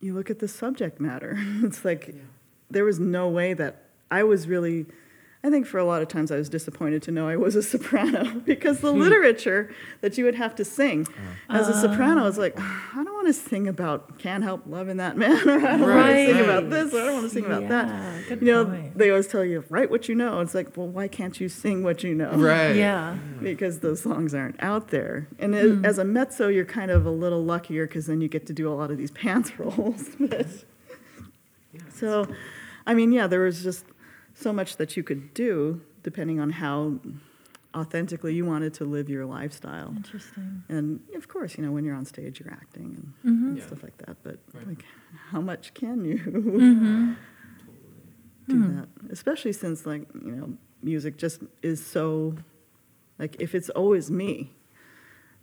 you 0.00 0.14
look 0.14 0.30
at 0.30 0.38
the 0.38 0.48
subject 0.48 0.98
matter. 0.98 1.38
It's 1.62 1.84
like 1.84 2.14
there 2.70 2.84
was 2.84 2.98
no 2.98 3.28
way 3.28 3.52
that 3.52 3.90
I 4.10 4.22
was 4.22 4.48
really. 4.48 4.86
I 5.42 5.48
think 5.48 5.66
for 5.66 5.78
a 5.78 5.84
lot 5.84 6.02
of 6.02 6.08
times 6.08 6.30
I 6.30 6.36
was 6.36 6.50
disappointed 6.50 7.00
to 7.04 7.10
know 7.10 7.26
I 7.26 7.36
was 7.36 7.56
a 7.56 7.62
soprano 7.62 8.24
because 8.44 8.80
the 8.80 8.92
literature 8.92 9.72
that 10.02 10.18
you 10.18 10.26
would 10.26 10.34
have 10.34 10.54
to 10.56 10.66
sing 10.66 11.06
as 11.48 11.66
a 11.66 11.72
soprano 11.80 12.26
is 12.26 12.36
like, 12.36 12.58
I 12.60 12.92
don't 13.02 13.14
want 13.14 13.26
to 13.28 13.32
sing 13.32 13.66
about 13.66 14.18
can't 14.18 14.44
help 14.44 14.64
loving 14.66 14.98
that 14.98 15.16
man, 15.16 15.32
or 15.48 15.66
I 15.66 15.78
don't 15.78 15.80
want 15.80 16.08
to 16.10 16.26
sing 16.26 16.40
about 16.44 16.68
this, 16.68 16.92
or 16.92 17.00
I 17.00 17.04
don't 17.06 17.14
want 17.14 17.24
to 17.24 17.30
sing 17.34 17.46
about 17.46 17.62
Yeah, 17.62 17.68
that. 18.28 18.42
you 18.42 18.52
know, 18.52 18.66
point. 18.66 18.98
they 18.98 19.08
always 19.08 19.28
tell 19.28 19.42
you 19.42 19.64
write 19.70 19.90
what 19.90 20.10
you 20.10 20.14
know. 20.14 20.40
It's 20.40 20.54
like, 20.54 20.76
well, 20.76 20.88
why 20.88 21.08
can't 21.08 21.40
you 21.40 21.48
sing 21.48 21.82
what 21.82 22.04
you 22.04 22.14
know? 22.14 22.32
Right. 22.32 22.76
yeah, 22.76 23.16
Because 23.40 23.78
those 23.78 24.02
songs 24.02 24.34
aren't 24.34 24.62
out 24.62 24.88
there. 24.88 25.26
And 25.38 25.54
as- 25.54 25.78
as 25.84 25.96
a 25.98 26.04
mezzo, 26.04 26.48
you're 26.48 26.66
kind 26.66 26.90
of 26.90 27.06
a 27.06 27.10
little 27.10 27.42
luckier 27.42 27.86
because 27.86 28.04
then 28.06 28.20
you 28.20 28.28
get 28.28 28.46
to 28.48 28.52
do 28.52 28.70
a 28.70 28.74
lot 28.74 28.90
of 28.90 28.98
these 28.98 29.10
pants 29.22 29.58
roles. 29.58 30.04
But- 30.20 30.46
so, 31.94 32.26
I 32.86 32.92
mean, 32.94 33.12
yeah, 33.12 33.26
there 33.26 33.40
was 33.40 33.62
just 33.62 33.84
so 34.40 34.52
much 34.52 34.76
that 34.76 34.96
you 34.96 35.02
could 35.02 35.34
do 35.34 35.80
depending 36.02 36.40
on 36.40 36.50
how 36.50 36.98
authentically 37.74 38.34
you 38.34 38.44
wanted 38.44 38.74
to 38.74 38.84
live 38.84 39.08
your 39.08 39.24
lifestyle. 39.26 39.92
interesting. 39.96 40.64
And 40.68 41.00
of 41.14 41.28
course, 41.28 41.56
you 41.56 41.64
know, 41.64 41.70
when 41.72 41.84
you're 41.84 41.94
on 41.94 42.04
stage, 42.04 42.40
you're 42.40 42.52
acting 42.52 43.12
and, 43.24 43.34
Mm-hmm. 43.34 43.46
and 43.48 43.58
Yeah. 43.58 43.66
stuff 43.66 43.82
like 43.82 43.96
that. 43.98 44.16
But 44.24 44.38
Right. 44.52 44.66
like, 44.66 44.84
how 45.30 45.40
much 45.40 45.72
can 45.74 46.04
you 46.04 46.16
Mm-hmm. 46.26 47.12
do 48.48 48.56
Hmm. 48.56 48.76
that? 48.76 48.88
Especially 49.10 49.52
since, 49.52 49.86
like, 49.86 50.02
you 50.14 50.32
know, 50.32 50.56
music 50.82 51.16
just 51.18 51.42
is 51.62 51.84
so, 51.84 52.34
like, 53.18 53.36
if 53.40 53.54
it's 53.54 53.68
always 53.70 54.10
me, 54.10 54.52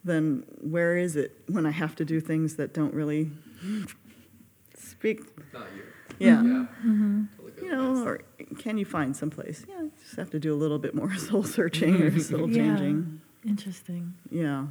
then 0.03 0.43
where 0.59 0.97
is 0.97 1.15
it 1.15 1.31
when 1.47 1.65
I 1.65 1.71
have 1.71 1.95
to 1.97 2.05
do 2.05 2.19
things 2.19 2.55
that 2.55 2.73
don't 2.73 2.93
really 2.93 3.31
speak? 4.75 5.21
Not 5.53 5.67
you. 5.75 5.83
Yeah. 6.19 6.41
Yeah. 6.43 6.65
Mm-hmm. 6.85 7.23
Totally 7.36 7.36
get 7.36 7.36
You 7.67 7.75
know, 7.75 8.03
or 8.03 8.21
can 8.57 8.77
you 8.77 8.85
find 8.85 9.15
someplace? 9.15 9.65
Yeah, 9.67 9.87
just 10.01 10.15
have 10.15 10.29
to 10.31 10.39
do 10.39 10.53
a 10.53 10.55
little 10.55 10.79
bit 10.79 10.95
more 10.95 11.13
soul 11.27 11.43
searching 11.43 11.95
or 12.01 12.11
mm-hmm. 12.11 12.19
soul 12.19 12.47
changing. 12.47 13.21
Yeah. 13.43 13.49
Interesting. 13.49 14.13
Yeah. 14.29 14.67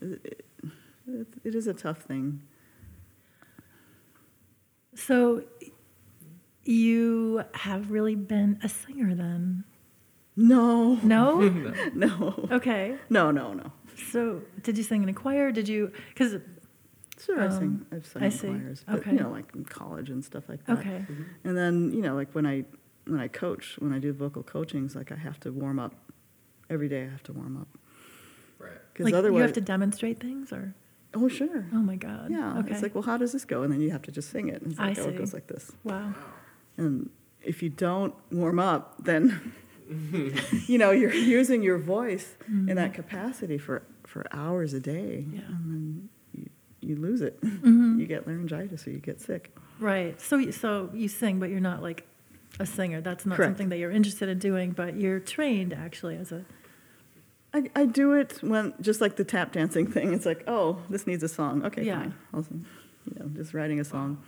It, 0.00 0.44
it, 1.06 1.26
it 1.44 1.54
is 1.54 1.66
a 1.66 1.74
tough 1.74 2.02
thing. 2.02 2.42
So 4.94 5.44
you 6.64 7.44
have 7.54 7.90
really 7.90 8.14
been 8.14 8.58
a 8.62 8.68
singer 8.68 9.14
then? 9.14 9.64
No. 10.36 10.98
No? 11.02 11.40
No. 11.94 12.48
okay. 12.50 12.96
No, 13.10 13.30
no, 13.30 13.52
no. 13.52 13.72
So 14.10 14.42
did 14.62 14.76
you 14.78 14.84
sing 14.84 15.02
in 15.02 15.08
a 15.08 15.12
choir? 15.14 15.52
Did 15.52 15.68
you, 15.68 15.92
because, 16.08 16.36
Sure, 17.24 17.40
I 17.40 17.46
Um, 17.46 17.50
sing. 17.58 17.86
I've 17.92 18.06
sung 18.06 18.22
I 18.22 18.26
in 18.26 18.30
see. 18.32 18.46
choirs, 18.48 18.84
but 18.86 18.98
Okay. 19.00 19.12
you 19.12 19.18
know, 19.20 19.30
like 19.30 19.54
in 19.54 19.64
college 19.64 20.10
and 20.10 20.24
stuff 20.24 20.48
like 20.48 20.64
that. 20.66 20.78
okay. 20.78 21.04
And 21.44 21.56
then 21.56 21.92
you 21.92 22.02
know, 22.02 22.14
like 22.14 22.32
when 22.34 22.46
I 22.46 22.64
when 23.06 23.20
I 23.20 23.28
coach, 23.28 23.76
when 23.80 23.92
I 23.92 23.98
do 23.98 24.12
vocal 24.12 24.42
coachings, 24.42 24.94
like 24.94 25.10
I 25.12 25.16
have 25.16 25.38
to 25.40 25.50
warm 25.52 25.78
up 25.78 25.94
every 26.70 26.88
day. 26.88 27.02
I 27.04 27.10
have 27.10 27.22
to 27.24 27.32
warm 27.32 27.56
up 27.56 27.68
Right. 28.58 28.70
because 28.92 29.04
Like 29.06 29.14
otherwise, 29.14 29.38
you 29.38 29.42
have 29.42 29.52
to 29.54 29.60
demonstrate 29.60 30.20
things 30.20 30.52
or? 30.52 30.74
oh 31.14 31.28
sure, 31.28 31.66
Oh 31.74 31.76
my 31.82 31.96
God. 31.96 32.30
yeah. 32.30 32.58
Okay. 32.60 32.72
It's 32.72 32.80
like, 32.82 32.94
well, 32.94 33.02
how 33.02 33.16
does 33.18 33.32
this 33.32 33.44
go? 33.44 33.62
And 33.62 33.72
then 33.72 33.80
you 33.82 33.90
have 33.90 34.02
to 34.02 34.10
just 34.12 34.30
sing 34.30 34.48
it. 34.48 34.62
And 34.62 34.70
it's 34.72 34.80
I 34.80 34.90
oh, 34.92 34.94
see. 34.94 35.00
it 35.10 35.18
goes 35.18 35.34
like 35.34 35.46
this. 35.46 35.72
wow. 35.84 36.14
And 36.78 37.10
if 37.42 37.62
you 37.62 37.68
don't 37.68 38.14
warm 38.30 38.58
up, 38.58 39.04
then 39.04 39.52
you 40.66 40.78
know 40.78 40.90
you're 40.90 41.12
using 41.12 41.62
your 41.62 41.76
voice 41.78 42.36
in 42.48 42.76
that 42.76 42.94
capacity 42.94 43.58
for 43.58 43.82
for 44.06 44.24
hours 44.32 44.72
a 44.74 44.80
day, 44.80 45.26
Yeah. 45.30 45.40
and 45.48 45.70
then 45.70 46.08
you, 46.82 46.96
lose 46.96 47.20
it. 47.22 47.40
Mhm. 47.40 47.98
You 47.98 48.06
get 48.06 48.26
laryngitis 48.26 48.86
or 48.86 48.90
you 48.90 48.98
get 48.98 49.20
sick. 49.20 49.54
Right. 49.80 50.20
So, 50.20 50.36
you- 50.38 50.52
so 50.52 50.90
you 50.92 51.08
sing, 51.08 51.38
but 51.40 51.50
you're 51.50 51.60
not 51.60 51.82
like 51.82 52.06
a 52.60 52.66
singer. 52.66 53.00
That's 53.00 53.24
not 53.24 53.36
Correct. 53.36 53.48
something 53.50 53.68
that 53.70 53.78
you're 53.78 53.90
interested 53.90 54.28
in 54.28 54.38
doing, 54.38 54.72
but 54.72 54.96
you're 54.96 55.20
trained 55.20 55.72
actually 55.72 56.16
as 56.16 56.32
a. 56.32 56.44
I, 57.54 57.70
I 57.76 57.86
do 57.86 58.12
it 58.14 58.38
when 58.42 58.72
just 58.80 59.00
like 59.00 59.16
the 59.16 59.24
tap 59.24 59.52
dancing 59.52 59.86
thing. 59.86 60.12
It's 60.12 60.24
like, 60.26 60.42
oh, 60.46 60.80
this 60.88 61.06
needs 61.06 61.22
a 61.22 61.28
song. 61.28 61.64
Okay, 61.66 61.84
Yeah. 61.84 62.00
fine. 62.00 62.14
I'll, 62.32 62.46
you 62.50 63.14
know, 63.18 63.26
just 63.34 63.52
writing 63.54 63.78
a 63.80 63.84
song. 63.84 64.22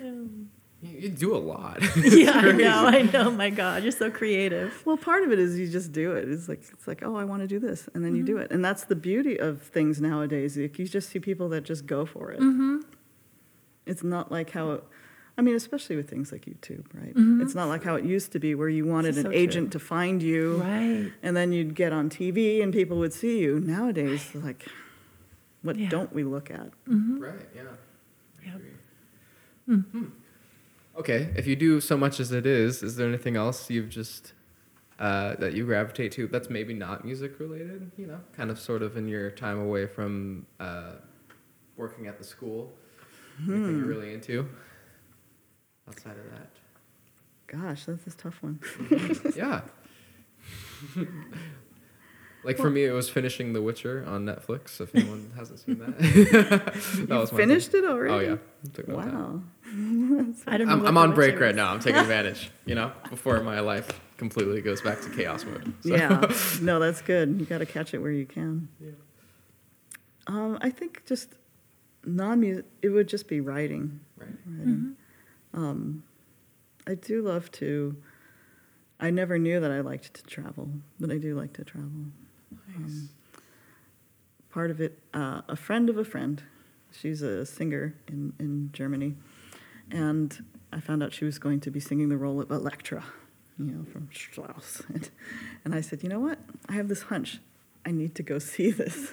You, 0.00 0.48
you 0.82 1.08
do 1.08 1.34
a 1.34 1.38
lot. 1.38 1.78
yeah, 1.96 2.32
I 2.32 2.52
know. 2.52 2.86
I 2.86 3.02
know. 3.02 3.30
My 3.30 3.50
God, 3.50 3.82
you're 3.82 3.92
so 3.92 4.10
creative. 4.10 4.82
Well, 4.84 4.96
part 4.96 5.22
of 5.22 5.30
it 5.32 5.38
is 5.38 5.58
you 5.58 5.68
just 5.68 5.92
do 5.92 6.12
it. 6.12 6.28
It's 6.28 6.48
like 6.48 6.62
it's 6.72 6.86
like, 6.88 7.02
oh, 7.04 7.16
I 7.16 7.24
want 7.24 7.42
to 7.42 7.48
do 7.48 7.58
this, 7.58 7.88
and 7.94 8.04
then 8.04 8.14
you 8.16 8.22
do 8.24 8.36
it, 8.38 8.50
and 8.50 8.64
that's 8.64 8.84
the 8.84 8.96
beauty 8.96 9.38
of 9.38 9.62
things 9.62 10.00
nowadays. 10.00 10.56
Like, 10.56 10.78
you 10.78 10.86
just 10.88 11.10
see 11.10 11.18
people 11.20 11.48
that 11.50 11.62
just 11.64 11.86
go 11.86 12.04
for 12.04 12.30
it. 12.32 12.40
Mm-hmm. 12.40 12.78
It's 13.86 14.02
not 14.02 14.30
like 14.32 14.50
how. 14.50 14.72
It, 14.72 14.84
I 15.38 15.40
mean, 15.40 15.54
especially 15.54 15.96
with 15.96 16.10
things 16.10 16.30
like 16.30 16.44
YouTube, 16.44 16.84
right? 16.92 17.14
Mhm. 17.14 17.40
It's 17.42 17.54
not 17.54 17.68
like 17.68 17.82
how 17.84 17.94
it 17.94 18.04
used 18.04 18.32
to 18.32 18.38
be, 18.38 18.54
where 18.54 18.68
you 18.68 18.84
wanted 18.84 19.16
an 19.16 19.22
so 19.24 19.30
agent 19.32 19.72
true. 19.72 19.80
to 19.80 19.84
find 19.84 20.22
you, 20.22 20.58
Right. 20.58 21.10
and 21.22 21.34
then 21.36 21.52
you'd 21.52 21.74
get 21.74 21.90
on 21.92 22.10
TV 22.10 22.62
and 22.62 22.70
people 22.72 22.98
would 22.98 23.14
see 23.14 23.38
you. 23.40 23.58
Nowadays, 23.58 24.28
like, 24.34 24.66
what 25.62 25.78
Yeah. 25.78 25.88
don't 25.88 26.12
we 26.12 26.22
look 26.22 26.50
at? 26.50 26.68
Mm-hmm. 26.86 27.18
Right. 27.20 27.48
Yeah. 27.56 27.62
I 28.42 28.46
Yep. 28.46 28.54
agree. 28.56 29.82
Hmm. 29.90 30.04
Okay. 30.96 31.32
If 31.36 31.46
you 31.46 31.56
do 31.56 31.80
so 31.80 31.96
much 31.96 32.20
as 32.20 32.32
it 32.32 32.46
is, 32.46 32.82
is 32.82 32.96
there 32.96 33.08
anything 33.08 33.36
else 33.36 33.70
you've 33.70 33.88
just 33.88 34.32
uh, 34.98 35.34
that 35.36 35.54
you 35.54 35.64
gravitate 35.64 36.12
to 36.12 36.26
that's 36.28 36.50
maybe 36.50 36.74
not 36.74 37.04
music 37.04 37.40
related? 37.40 37.90
You 37.96 38.06
know, 38.06 38.20
kind 38.36 38.50
of 38.50 38.58
sort 38.58 38.82
of 38.82 38.96
in 38.96 39.08
your 39.08 39.30
time 39.30 39.58
away 39.60 39.86
from 39.86 40.46
uh, 40.60 40.92
working 41.76 42.06
at 42.06 42.18
the 42.18 42.24
school. 42.24 42.72
Anything 43.38 43.78
you're 43.78 43.86
really 43.86 44.12
into 44.12 44.48
outside 45.88 46.16
of 46.18 46.30
that? 46.30 46.50
Gosh, 47.46 47.86
that's 47.86 48.06
a 48.06 48.16
tough 48.16 48.42
one. 48.42 48.60
yeah. 49.36 49.62
like 52.44 52.56
for 52.56 52.70
me, 52.70 52.84
it 52.84 52.92
was 52.92 53.08
finishing 53.08 53.52
The 53.52 53.62
Witcher 53.62 54.04
on 54.06 54.24
Netflix. 54.24 54.80
If 54.80 54.94
anyone 54.94 55.32
hasn't 55.36 55.60
seen 55.60 55.78
that, 55.78 55.98
that 55.98 57.08
You 57.08 57.14
was 57.14 57.30
finished 57.30 57.72
thing. 57.72 57.84
it 57.84 57.90
already? 57.90 58.14
Oh 58.14 58.18
yeah, 58.30 58.70
Took 58.72 58.88
no 58.88 58.96
time. 58.96 59.14
Wow. 59.14 59.42
I 60.46 60.56
don't. 60.58 60.68
I'm, 60.68 60.80
what 60.80 60.88
I'm 60.88 60.98
on 60.98 61.14
break 61.14 61.34
Witcher 61.34 61.44
right 61.46 61.54
now. 61.54 61.72
I'm 61.72 61.80
taking 61.80 62.00
advantage. 62.00 62.50
You 62.66 62.74
know, 62.74 62.92
before 63.10 63.40
my 63.42 63.60
life 63.60 64.00
completely 64.16 64.60
goes 64.60 64.80
back 64.80 65.00
to 65.02 65.10
chaos 65.10 65.44
mode. 65.44 65.72
So. 65.80 65.88
Yeah. 65.96 66.32
No, 66.60 66.78
that's 66.78 67.02
good. 67.02 67.40
You 67.40 67.46
got 67.46 67.58
to 67.58 67.66
catch 67.66 67.94
it 67.94 67.98
where 67.98 68.12
you 68.12 68.26
can. 68.26 68.68
Yeah. 68.80 68.90
Um, 70.28 70.58
I 70.60 70.70
think 70.70 71.04
just 71.06 71.34
non-music. 72.04 72.64
It 72.82 72.90
would 72.90 73.08
just 73.08 73.28
be 73.28 73.40
writing. 73.40 74.00
Right. 74.16 74.28
writing. 74.46 74.96
Um, 75.54 76.04
I 76.86 76.94
do 76.94 77.22
love 77.22 77.50
to. 77.52 77.96
I 79.00 79.10
never 79.10 79.38
knew 79.38 79.58
that 79.58 79.72
I 79.72 79.80
liked 79.80 80.14
to 80.14 80.22
travel, 80.22 80.70
but 81.00 81.10
I 81.10 81.18
do 81.18 81.34
like 81.34 81.54
to 81.54 81.64
travel. 81.64 81.90
Um, 82.76 83.08
part 84.50 84.70
of 84.70 84.80
it, 84.80 84.98
uh, 85.14 85.42
a 85.48 85.56
friend 85.56 85.88
of 85.90 85.96
a 85.98 86.04
friend, 86.04 86.42
she's 86.90 87.22
a 87.22 87.44
singer 87.46 87.94
in, 88.08 88.32
in 88.38 88.70
Germany, 88.72 89.14
and 89.90 90.44
I 90.72 90.80
found 90.80 91.02
out 91.02 91.12
she 91.12 91.24
was 91.24 91.38
going 91.38 91.60
to 91.60 91.70
be 91.70 91.80
singing 91.80 92.08
the 92.08 92.16
role 92.16 92.40
of 92.40 92.50
Elektra, 92.50 93.04
you 93.58 93.66
know, 93.66 93.84
from 93.84 94.08
Strauss. 94.12 94.82
And, 94.94 95.10
and 95.64 95.74
I 95.74 95.80
said, 95.80 96.02
you 96.02 96.08
know 96.08 96.20
what? 96.20 96.38
I 96.68 96.72
have 96.72 96.88
this 96.88 97.02
hunch. 97.02 97.40
I 97.84 97.90
need 97.90 98.14
to 98.16 98.22
go 98.22 98.38
see 98.38 98.70
this. 98.70 99.12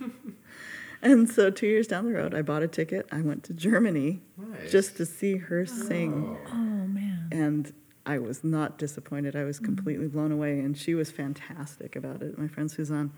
and 1.02 1.28
so 1.28 1.50
two 1.50 1.66
years 1.66 1.86
down 1.86 2.04
the 2.04 2.12
road, 2.12 2.34
I 2.34 2.42
bought 2.42 2.62
a 2.62 2.68
ticket. 2.68 3.06
I 3.10 3.22
went 3.22 3.44
to 3.44 3.54
Germany 3.54 4.20
Nice. 4.36 4.70
just 4.70 4.96
to 4.98 5.06
see 5.06 5.36
her 5.38 5.64
sing. 5.66 6.36
Oh 6.52 6.54
man. 6.54 7.28
And 7.32 7.72
I 8.10 8.18
was 8.18 8.42
not 8.42 8.76
disappointed. 8.78 9.36
I 9.36 9.44
was 9.44 9.56
Mm-hmm. 9.58 9.64
completely 9.66 10.08
blown 10.08 10.32
away, 10.32 10.58
and 10.58 10.76
she 10.76 10.94
was 10.94 11.10
fantastic 11.10 11.94
about 11.94 12.22
it. 12.22 12.36
My 12.36 12.48
friend 12.48 12.68
Suzanne, 12.70 13.12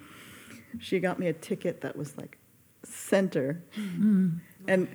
she 0.78 1.00
got 1.00 1.18
me 1.18 1.28
a 1.28 1.32
ticket 1.32 1.80
that 1.80 1.96
was 1.96 2.16
like 2.18 2.38
center, 2.84 3.62
Mm. 3.78 4.40
and 4.68 4.88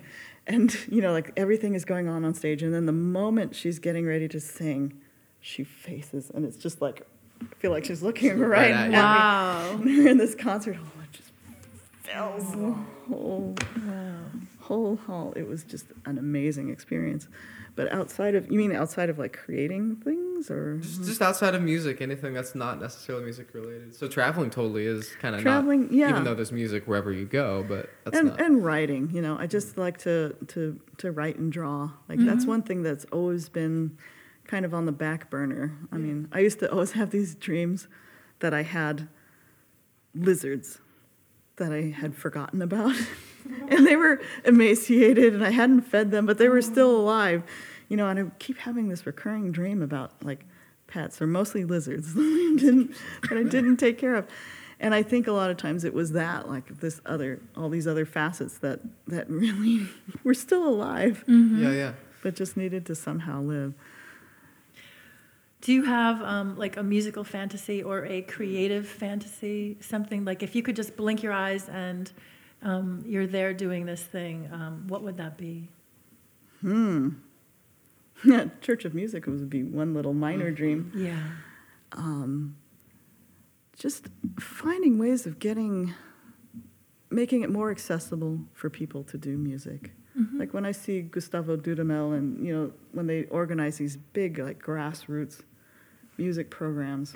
and 0.45 0.77
you 0.89 1.01
know 1.01 1.11
like 1.13 1.31
everything 1.35 1.73
is 1.73 1.83
going 1.85 2.07
on 2.07 2.23
on 2.25 2.33
stage, 2.35 2.61
and 2.61 2.73
then 2.73 2.85
the 2.85 2.91
moment 3.19 3.55
she's 3.55 3.79
getting 3.79 4.05
ready 4.05 4.27
to 4.27 4.39
sing, 4.39 4.93
she 5.41 5.63
faces, 5.63 6.29
and 6.33 6.45
it's 6.45 6.57
just 6.57 6.79
like 6.81 7.01
I 7.41 7.55
feel 7.55 7.71
like 7.71 7.85
she's 7.85 8.03
looking 8.03 8.37
right, 8.39 8.71
Right 8.71 8.71
at 8.71 8.93
at 8.93 9.09
me. 9.09 9.15
you. 9.17 9.21
Wow. 9.23 10.05
in 10.11 10.17
this 10.19 10.35
concert 10.35 10.75
hall, 10.75 10.91
it 11.03 11.11
just 11.11 11.31
fills 12.03 12.51
the 12.51 12.71
whole 13.07 13.55
Wow. 13.87 14.25
whole 14.59 14.95
hall. 14.97 15.33
It 15.35 15.47
was 15.47 15.63
just 15.63 15.87
an 16.05 16.17
amazing 16.19 16.69
experience. 16.69 17.27
But 17.77 17.93
outside 17.93 18.33
of, 18.33 18.51
you 18.51 18.57
mean 18.57 18.75
outside 18.75 19.07
of 19.11 19.19
like 19.19 19.37
creating 19.37 19.97
things 19.97 20.49
or 20.49 20.79
Just, 20.79 21.05
just 21.05 21.21
outside 21.21 21.53
of 21.53 21.61
music, 21.61 22.01
anything 22.01 22.33
that's 22.33 22.55
not 22.55 22.81
necessarily 22.81 23.23
music 23.23 23.53
related. 23.53 23.93
So 23.95 24.07
traveling 24.07 24.49
totally 24.49 24.87
is 24.87 25.11
kind 25.21 25.35
of 25.35 25.41
Traveling, 25.41 25.83
not, 25.83 25.91
yeah. 25.91 26.09
Even 26.09 26.23
though 26.23 26.33
there's 26.33 26.51
music 26.51 26.87
wherever 26.87 27.11
you 27.11 27.25
go, 27.25 27.63
but 27.69 27.91
that's 28.03 28.17
and 28.17 28.29
not. 28.29 28.41
and 28.41 28.65
writing? 28.65 29.11
You 29.13 29.21
know, 29.21 29.37
I 29.37 29.45
just 29.45 29.77
like 29.77 29.99
to 29.99 30.35
to 30.47 30.81
to 30.97 31.11
write 31.11 31.37
and 31.37 31.51
draw. 31.51 31.91
Like 32.09 32.17
that's 32.17 32.41
mm-hmm. 32.41 32.49
one 32.49 32.61
thing 32.63 32.81
that's 32.81 33.05
always 33.11 33.47
been 33.47 33.95
kind 34.47 34.65
of 34.65 34.73
on 34.73 34.87
the 34.87 34.91
back 34.91 35.29
burner. 35.29 35.77
I 35.91 35.97
mean, 35.97 36.29
I 36.31 36.39
used 36.39 36.57
to 36.59 36.71
always 36.71 36.93
have 36.93 37.11
these 37.11 37.35
dreams 37.35 37.87
that 38.39 38.55
I 38.55 38.63
had 38.63 39.07
lizards 40.15 40.79
that 41.57 41.71
I 41.71 41.93
had 41.95 42.15
forgotten 42.15 42.63
about. 42.63 42.95
and 43.69 43.85
they 43.85 43.95
were 43.95 44.21
emaciated 44.45 45.33
and 45.33 45.45
I 45.45 45.51
hadn't 45.51 45.81
fed 45.81 46.11
them, 46.11 46.25
but 46.25 46.37
they 46.37 46.49
were 46.49 46.61
still 46.61 46.95
alive. 46.95 47.43
You 47.89 47.97
know, 47.97 48.07
and 48.09 48.19
I 48.19 48.23
keep 48.39 48.57
having 48.57 48.89
this 48.89 49.05
recurring 49.05 49.51
dream 49.51 49.81
about 49.81 50.11
like 50.23 50.45
pets 50.87 51.21
or 51.21 51.27
mostly 51.27 51.65
lizards 51.65 52.13
that 52.15 52.21
I 52.21 52.59
didn't 52.59 52.95
that 53.29 53.37
I 53.37 53.43
didn't 53.43 53.77
take 53.77 53.97
care 53.97 54.15
of. 54.15 54.27
And 54.79 54.93
I 54.93 55.01
think 55.01 55.25
a 55.25 55.31
lot 55.31 55.49
of 55.49 55.57
times 55.57 55.83
it 55.83 55.93
was 55.93 56.11
that, 56.11 56.47
like 56.47 56.79
this 56.79 57.01
other 57.05 57.41
all 57.55 57.69
these 57.69 57.87
other 57.87 58.05
facets 58.05 58.59
that 58.59 58.79
that 59.07 59.29
really 59.29 59.87
were 60.23 60.33
still 60.33 60.67
alive, 60.67 61.23
yeah, 61.27 61.71
yeah. 61.71 61.93
but 62.21 62.35
just 62.35 62.57
needed 62.57 62.85
to 62.87 62.95
somehow 62.95 63.41
live. 63.41 63.73
Do 65.61 65.73
you 65.73 65.83
have 65.85 66.21
um, 66.21 66.55
like 66.55 66.77
a 66.77 66.83
musical 66.83 67.23
fantasy 67.23 67.81
or 67.81 68.05
a 68.05 68.21
creative 68.21 68.87
fantasy? 68.87 69.77
Something 69.81 70.23
like 70.23 70.43
if 70.43 70.55
you 70.55 70.61
could 70.61 70.75
just 70.75 70.95
blink 70.95 71.23
your 71.23 71.33
eyes 71.33 71.67
and 71.67 72.11
um, 72.61 73.03
you're 73.05 73.27
there 73.27 73.53
doing 73.53 73.85
this 73.85 74.01
thing, 74.01 74.49
um, 74.51 74.85
what 74.87 75.03
would 75.03 75.17
that 75.17 75.37
be? 75.37 75.69
Hmm. 76.61 77.09
Church 78.61 78.83
of 78.85 78.93
Music 78.95 79.25
would 79.27 79.49
be 79.49 79.63
one 79.63 79.93
little 79.93 80.13
minor 80.13 80.49
dream. 80.51 80.91
Yeah. 80.95 81.21
um, 81.93 82.55
just 83.77 84.07
finding 84.39 84.97
ways 84.97 85.27
of 85.27 85.37
getting 85.39 85.93
making 87.11 87.41
it 87.43 87.49
more 87.49 87.69
accessible 87.71 88.39
for 88.53 88.69
people 88.71 89.03
to 89.03 89.17
do 89.19 89.37
music 89.37 89.91
like 90.33 90.51
when 90.51 90.65
i 90.65 90.71
see 90.71 90.99
gustavo 91.01 91.55
dudamel 91.55 92.17
and 92.17 92.43
you 92.45 92.51
know 92.53 92.71
when 92.91 93.05
they 93.05 93.23
organize 93.25 93.77
these 93.77 93.95
big 93.95 94.39
like 94.39 94.59
grassroots 94.61 95.43
music 96.17 96.49
programs 96.49 97.13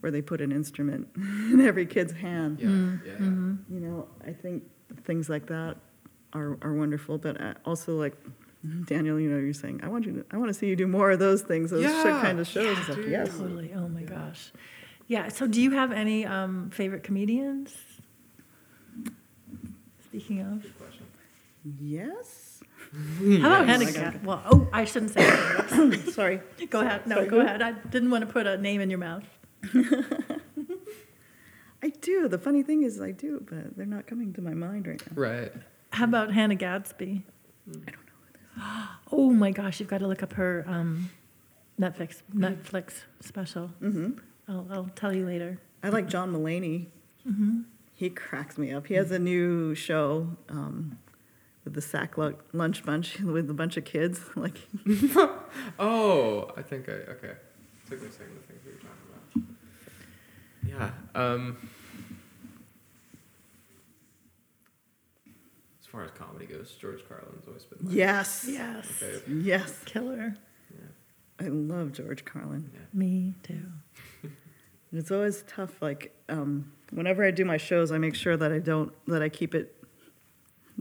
where 0.00 0.10
they 0.10 0.20
put 0.20 0.40
an 0.40 0.50
instrument 0.50 1.06
in 1.16 1.60
every 1.60 1.86
kid's 1.86 2.12
hand 2.12 2.58
Yeah, 2.60 2.68
yeah, 2.68 2.74
yeah. 3.12 3.12
Mm-hmm. 3.24 3.74
you 3.74 3.80
know 3.80 4.08
i 4.26 4.32
think 4.32 4.64
things 5.04 5.28
like 5.28 5.46
that 5.46 5.76
are, 6.32 6.56
are 6.62 6.72
wonderful 6.74 7.18
but 7.18 7.40
uh, 7.40 7.54
also 7.64 7.96
like 7.96 8.14
Daniel, 8.86 9.18
you 9.18 9.30
know, 9.30 9.38
you're 9.38 9.54
saying, 9.54 9.80
I 9.82 9.88
want 9.88 10.04
you 10.04 10.12
to, 10.12 10.24
I 10.30 10.36
want 10.36 10.48
to 10.50 10.54
see 10.54 10.66
you 10.66 10.76
do 10.76 10.86
more 10.86 11.10
of 11.12 11.18
those 11.18 11.40
things, 11.40 11.70
those 11.70 11.82
Yeah. 11.82 12.20
kind 12.22 12.38
of 12.38 12.46
shows. 12.46 12.76
It's 12.78 12.88
like, 12.90 13.06
yes. 13.06 13.30
Totally. 13.30 13.72
Oh 13.74 13.88
my 13.88 14.02
gosh. 14.02 14.52
Yeah. 15.06 15.28
So, 15.28 15.46
do 15.46 15.62
you 15.62 15.70
have 15.70 15.92
any 15.92 16.26
um, 16.26 16.68
favorite 16.70 17.02
comedians? 17.02 17.74
Speaking 20.04 20.40
of, 20.40 20.66
Yes. 21.80 22.60
how 22.92 23.62
about 23.62 23.66
Yes. 23.68 23.80
Hennigan? 23.96 24.22
Well, 24.24 24.42
oh, 24.44 24.68
I 24.74 24.84
shouldn't 24.84 25.12
say. 25.12 26.10
Sorry. 26.12 26.40
go 26.68 26.80
ahead. 26.80 27.06
No, 27.06 27.14
Sorry, 27.16 27.28
go 27.28 27.40
ahead. 27.40 27.62
I 27.62 27.72
didn't 27.72 28.10
want 28.10 28.26
to 28.26 28.30
put 28.32 28.46
a 28.46 28.58
name 28.58 28.82
in 28.82 28.90
your 28.90 28.98
mouth. 28.98 29.24
I 31.82 31.88
do. 32.00 32.28
The 32.28 32.38
funny 32.38 32.62
thing 32.62 32.82
is, 32.82 33.00
I 33.00 33.10
do, 33.10 33.44
but 33.48 33.76
they're 33.76 33.86
not 33.86 34.06
coming 34.06 34.32
to 34.34 34.42
my 34.42 34.52
mind 34.54 34.86
right 34.86 35.00
now. 35.06 35.20
Right. 35.20 35.52
How 35.92 36.04
about 36.04 36.32
Hannah 36.32 36.54
Gadsby? 36.56 37.22
I 37.68 37.72
don't 37.72 37.84
know. 37.84 37.92
Oh 39.12 39.30
my 39.30 39.50
gosh, 39.50 39.80
you've 39.80 39.88
got 39.88 39.98
to 39.98 40.06
look 40.06 40.22
up 40.22 40.34
her 40.34 40.64
um, 40.68 41.10
Netflix 41.80 42.22
Netflix 42.34 43.02
special. 43.20 43.70
Mm-hmm. 43.82 44.10
I'll, 44.48 44.66
I'll 44.70 44.90
tell 44.94 45.12
you 45.12 45.26
later. 45.26 45.58
I 45.82 45.88
like 45.88 46.06
John 46.08 46.32
Mulaney. 46.32 46.86
Mm-hmm. 47.28 47.62
He 47.94 48.08
cracks 48.10 48.56
me 48.56 48.72
up. 48.72 48.86
He 48.86 48.94
has 48.94 49.10
a 49.10 49.18
new 49.18 49.74
show 49.74 50.28
um, 50.48 50.98
with 51.64 51.74
the 51.74 51.80
Sack 51.82 52.16
Lu- 52.18 52.36
Lunch 52.52 52.84
Bunch 52.84 53.18
with 53.20 53.50
a 53.50 53.54
bunch 53.54 53.76
of 53.76 53.84
kids. 53.84 54.20
Like, 54.36 54.58
Oh, 55.78 56.50
I 56.56 56.62
think 56.62 56.88
I 56.88 56.92
okay. 56.92 57.32
Took 57.88 58.00
me 58.02 58.08
a 58.08 58.12
second 58.12 58.36
to 58.36 58.42
think 58.46 58.60
what 58.64 58.66
you're 58.66 58.74
talking 58.74 58.90
about. 58.90 58.99
Yeah. 60.70 60.90
Um. 61.14 61.56
As 65.80 65.86
far 65.86 66.04
as 66.04 66.10
comedy 66.12 66.46
goes, 66.46 66.70
George 66.80 67.00
Carlin's 67.08 67.46
always 67.48 67.64
been 67.64 67.86
my 67.88 67.92
yes. 67.92 68.46
Yes, 68.48 68.86
fave. 68.86 69.44
Yes. 69.44 69.78
killer. 69.84 70.36
I 71.40 71.44
love 71.44 71.92
George 71.92 72.24
Carlin. 72.24 72.70
Me 72.92 73.34
too. 73.42 73.62
It's 74.92 75.12
always 75.12 75.44
tough. 75.46 75.80
Like, 75.80 76.12
um, 76.28 76.72
whenever 76.90 77.24
I 77.24 77.30
do 77.30 77.44
my 77.44 77.58
shows, 77.58 77.92
I 77.92 77.98
make 77.98 78.16
sure 78.16 78.36
that 78.36 78.50
I 78.50 78.58
don't, 78.58 78.92
that 79.06 79.22
I 79.22 79.28
keep 79.28 79.54
it 79.54 79.72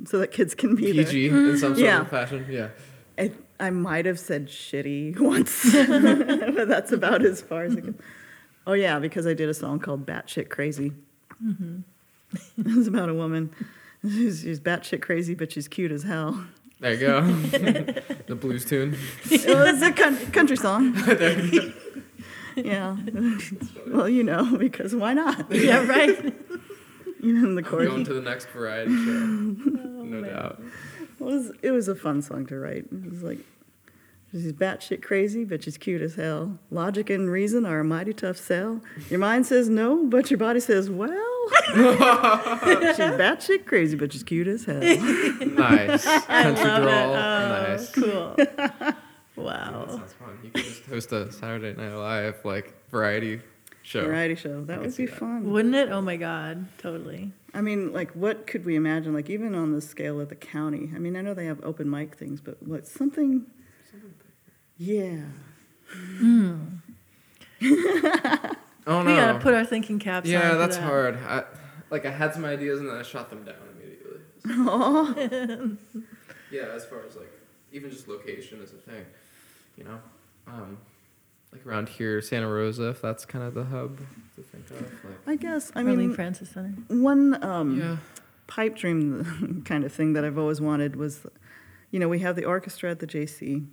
so 0.06 0.18
that 0.18 0.32
kids 0.32 0.56
can 0.56 0.76
be 0.76 0.92
there. 0.92 1.06
PG 1.06 1.28
in 1.28 1.58
some 1.60 1.76
sort 1.76 1.78
Yeah. 1.86 2.02
of 2.02 2.10
fashion. 2.10 2.44
Yeah. 2.50 2.70
I, 3.20 3.32
I 3.60 3.70
might 3.70 4.08
have 4.08 4.18
said 4.20 4.48
shitty 4.48 5.20
once, 5.20 5.62
but 6.56 6.68
that's 6.68 6.92
about 6.92 7.24
as 7.24 7.40
far 7.42 7.66
as 7.66 7.76
I 7.78 7.82
can. 7.82 8.00
Oh 8.70 8.74
yeah, 8.74 9.00
because 9.00 9.26
I 9.26 9.34
did 9.34 9.50
a 9.50 9.54
song 9.56 9.80
called 9.80 10.06
"Batshit 10.06 10.50
Crazy." 10.50 10.94
Mm-hmm. 11.44 11.80
it 12.60 12.76
was 12.76 12.86
about 12.86 13.10
a 13.10 13.16
woman. 13.16 13.50
She's, 14.04 14.42
she's 14.42 14.60
batshit 14.60 15.02
crazy, 15.02 15.34
but 15.34 15.52
she's 15.52 15.68
cute 15.68 15.92
as 15.92 16.04
hell. 16.04 16.46
There 16.80 16.94
you 16.94 17.00
go. 17.00 17.22
the 18.28 18.38
blues 18.40 18.66
tune. 18.66 18.96
It 19.32 19.58
was 19.58 19.82
a 19.82 19.92
coun- 19.92 20.32
country 20.32 20.56
song. 20.56 20.96
yeah. 22.56 22.96
well, 23.88 24.08
you 24.08 24.24
know, 24.24 24.56
because 24.56 24.96
why 24.96 25.16
not? 25.16 25.52
Yeah, 25.52 25.88
right. 25.88 26.32
You 27.24 27.34
know, 27.34 27.56
the 27.56 27.62
I'm 27.62 27.64
chorus. 27.64 27.90
going 27.90 28.04
to 28.04 28.14
the 28.14 28.22
next 28.22 28.50
variety 28.50 28.92
show. 28.92 29.12
Oh, 29.12 30.04
no 30.04 30.22
doubt. 30.22 30.62
It 31.20 31.24
was 31.24 31.52
it 31.64 31.72
was 31.72 31.88
a 31.88 31.96
fun 31.96 32.22
song 32.22 32.46
to 32.46 32.60
write. 32.60 32.86
It 32.92 33.10
was 33.10 33.24
like 33.24 33.40
she's 34.32 34.54
batshit 34.54 35.02
crazy, 35.02 35.44
but 35.46 35.64
she's 35.64 35.78
cute 35.78 36.02
as 36.02 36.16
hell. 36.16 36.60
Logic 36.72 37.10
and 37.10 37.30
reason 37.32 37.66
are 37.66 37.80
a 37.80 37.84
mighty 37.84 38.14
tough 38.14 38.38
sell. 38.38 38.82
Your 39.10 39.20
mind 39.20 39.46
says 39.46 39.70
no, 39.70 40.06
but 40.06 40.30
your 40.30 40.38
body 40.38 40.60
says 40.60 40.90
well. 40.90 41.26
she's 41.70 41.76
batshit 43.18 43.66
crazy, 43.66 43.96
but 43.98 44.14
she's 44.14 44.24
cute 44.24 44.48
as 44.48 44.66
hell. 44.66 44.80
Nice. 44.82 46.04
Country 46.26 46.64
love 46.64 46.84
it. 46.84 46.90
Oh, 46.90 47.68
Nice. 47.70 47.92
Cool. 47.92 48.36
That 49.36 49.46
Wow. 49.46 49.86
sounds 49.88 50.14
fun. 50.14 50.38
You 50.44 50.50
could 50.50 50.66
just 50.66 50.86
host 50.88 51.12
a 51.14 51.32
Saturday 51.32 51.74
Night 51.82 51.94
Live 51.96 52.44
like 52.44 52.74
variety 52.92 53.40
show. 53.84 54.04
Variety 54.06 54.36
show. 54.36 54.66
That 54.66 54.80
I 54.80 54.82
would 54.82 54.98
be 54.98 55.06
that. 55.06 55.16
fun. 55.16 55.50
Wouldn't 55.50 55.76
it? 55.76 55.90
Oh 55.92 56.02
my 56.02 56.18
God. 56.18 56.66
Totally. 56.78 57.32
I 57.54 57.62
mean, 57.62 57.94
like, 57.94 58.12
what 58.12 58.48
could 58.48 58.66
we 58.66 58.76
imagine? 58.76 59.14
Like, 59.14 59.30
even 59.30 59.56
on 59.56 59.72
the 59.72 59.80
scale 59.80 60.20
of 60.20 60.28
the 60.28 60.36
county. 60.36 60.92
I 60.94 61.00
mean, 61.00 61.16
I 61.16 61.22
know 61.22 61.34
they 61.34 61.46
have 61.46 61.64
open 61.64 61.90
mic 61.90 62.16
things, 62.18 62.42
but 62.42 62.62
what 62.62 62.86
something? 62.86 63.46
Yeah. 64.80 65.24
Oh 66.22 66.58
no. 68.88 69.04
We 69.04 69.14
gotta 69.14 69.40
put 69.40 69.54
our 69.54 69.66
thinking 69.66 70.00
caps 70.00 70.28
on. 70.28 70.32
yeah, 70.32 70.56
that's 70.56 70.78
that. 70.78 70.84
hard. 70.84 71.18
I, 71.18 71.44
like 71.92 72.06
I 72.06 72.12
had 72.12 72.34
some 72.34 72.46
ideas 72.46 72.80
and 72.80 72.90
then 72.90 72.96
I 72.96 73.04
shot 73.04 73.30
them 73.30 73.44
down 73.44 73.56
immediately. 73.76 74.20
yeah, 76.52 76.70
as 76.74 76.86
far 76.86 77.06
as 77.06 77.18
like 77.18 77.32
even 77.72 77.92
just 77.92 78.08
location 78.08 78.62
is 78.62 78.72
a 78.72 78.78
thing, 78.78 79.06
you 79.78 79.84
know. 79.84 80.00
Um, 80.48 80.78
like 81.52 81.66
around 81.66 81.90
here, 81.90 82.22
Santa 82.22 82.48
Rosa, 82.48 82.90
if 82.90 83.02
that's 83.02 83.26
kind 83.26 83.44
of 83.44 83.54
the 83.54 83.66
hub 83.66 83.98
to 84.36 84.42
think 84.42 84.70
of. 84.72 84.82
Like, 85.04 85.20
I 85.28 85.36
guess. 85.36 85.72
I 85.76 85.80
Arlene 85.80 85.98
mean, 85.98 86.14
Francis 86.14 86.52
Center. 86.52 86.74
one 86.88 87.44
um, 87.44 87.80
yeah. 87.80 87.98
pipe 88.48 88.78
dream 88.78 89.64
kind 89.66 89.84
of 89.84 89.92
thing 89.92 90.14
that 90.14 90.24
I've 90.24 90.38
always 90.38 90.62
wanted 90.62 90.96
was, 90.96 91.26
you 91.92 92.00
know, 92.00 92.08
we 92.08 92.20
have 92.20 92.36
the 92.36 92.46
orchestra 92.46 92.92
at 92.92 93.00
the 93.00 93.08
JC, 93.08 93.66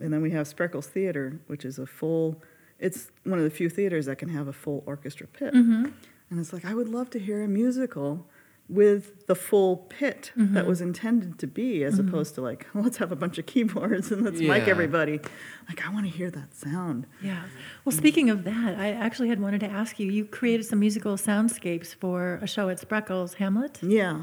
and 0.00 0.12
then 0.12 0.22
we 0.22 0.30
have 0.32 0.46
Spreckels 0.48 0.84
Theater, 0.86 1.40
which 1.46 1.64
is 1.64 1.78
a 1.78 1.86
full. 1.86 2.42
It's 2.78 3.10
one 3.24 3.38
of 3.38 3.44
the 3.44 3.50
few 3.50 3.68
theaters 3.68 4.06
that 4.06 4.16
can 4.16 4.30
have 4.30 4.48
a 4.48 4.52
full 4.52 4.82
orchestra 4.86 5.26
pit, 5.26 5.52
Mm-hmm. 5.54 5.84
and 6.30 6.40
it's 6.40 6.52
like 6.52 6.64
I 6.64 6.74
would 6.74 6.88
love 6.88 7.10
to 7.10 7.18
hear 7.18 7.42
a 7.42 7.48
musical 7.48 8.26
with 8.68 9.26
the 9.26 9.34
full 9.34 9.76
pit 9.76 10.30
Mm-hmm. 10.38 10.54
that 10.54 10.64
was 10.64 10.80
intended 10.80 11.38
to 11.40 11.46
be, 11.46 11.82
as 11.84 11.98
opposed 11.98 12.36
to 12.36 12.40
like 12.40 12.66
let's 12.74 12.96
have 12.98 13.12
a 13.12 13.16
bunch 13.16 13.36
of 13.36 13.44
keyboards 13.46 14.10
and 14.12 14.22
let's 14.24 14.40
mic 14.40 14.66
everybody. 14.68 15.20
Like 15.68 15.84
I 15.86 15.92
want 15.92 16.06
to 16.06 16.10
hear 16.10 16.30
that 16.30 16.54
sound. 16.54 17.06
Yeah. 17.22 17.42
Well, 17.84 17.94
speaking 17.94 18.30
of 18.30 18.44
that, 18.44 18.78
I 18.78 18.92
actually 18.92 19.28
had 19.28 19.40
wanted 19.40 19.60
to 19.60 19.66
ask 19.68 19.98
you. 20.00 20.10
You 20.10 20.24
created 20.24 20.64
some 20.64 20.78
musical 20.80 21.16
soundscapes 21.16 21.94
for 21.94 22.38
a 22.40 22.46
show 22.46 22.68
at 22.70 22.80
Spreckels, 22.80 23.34
Hamlet. 23.34 23.78
Yeah, 23.82 24.22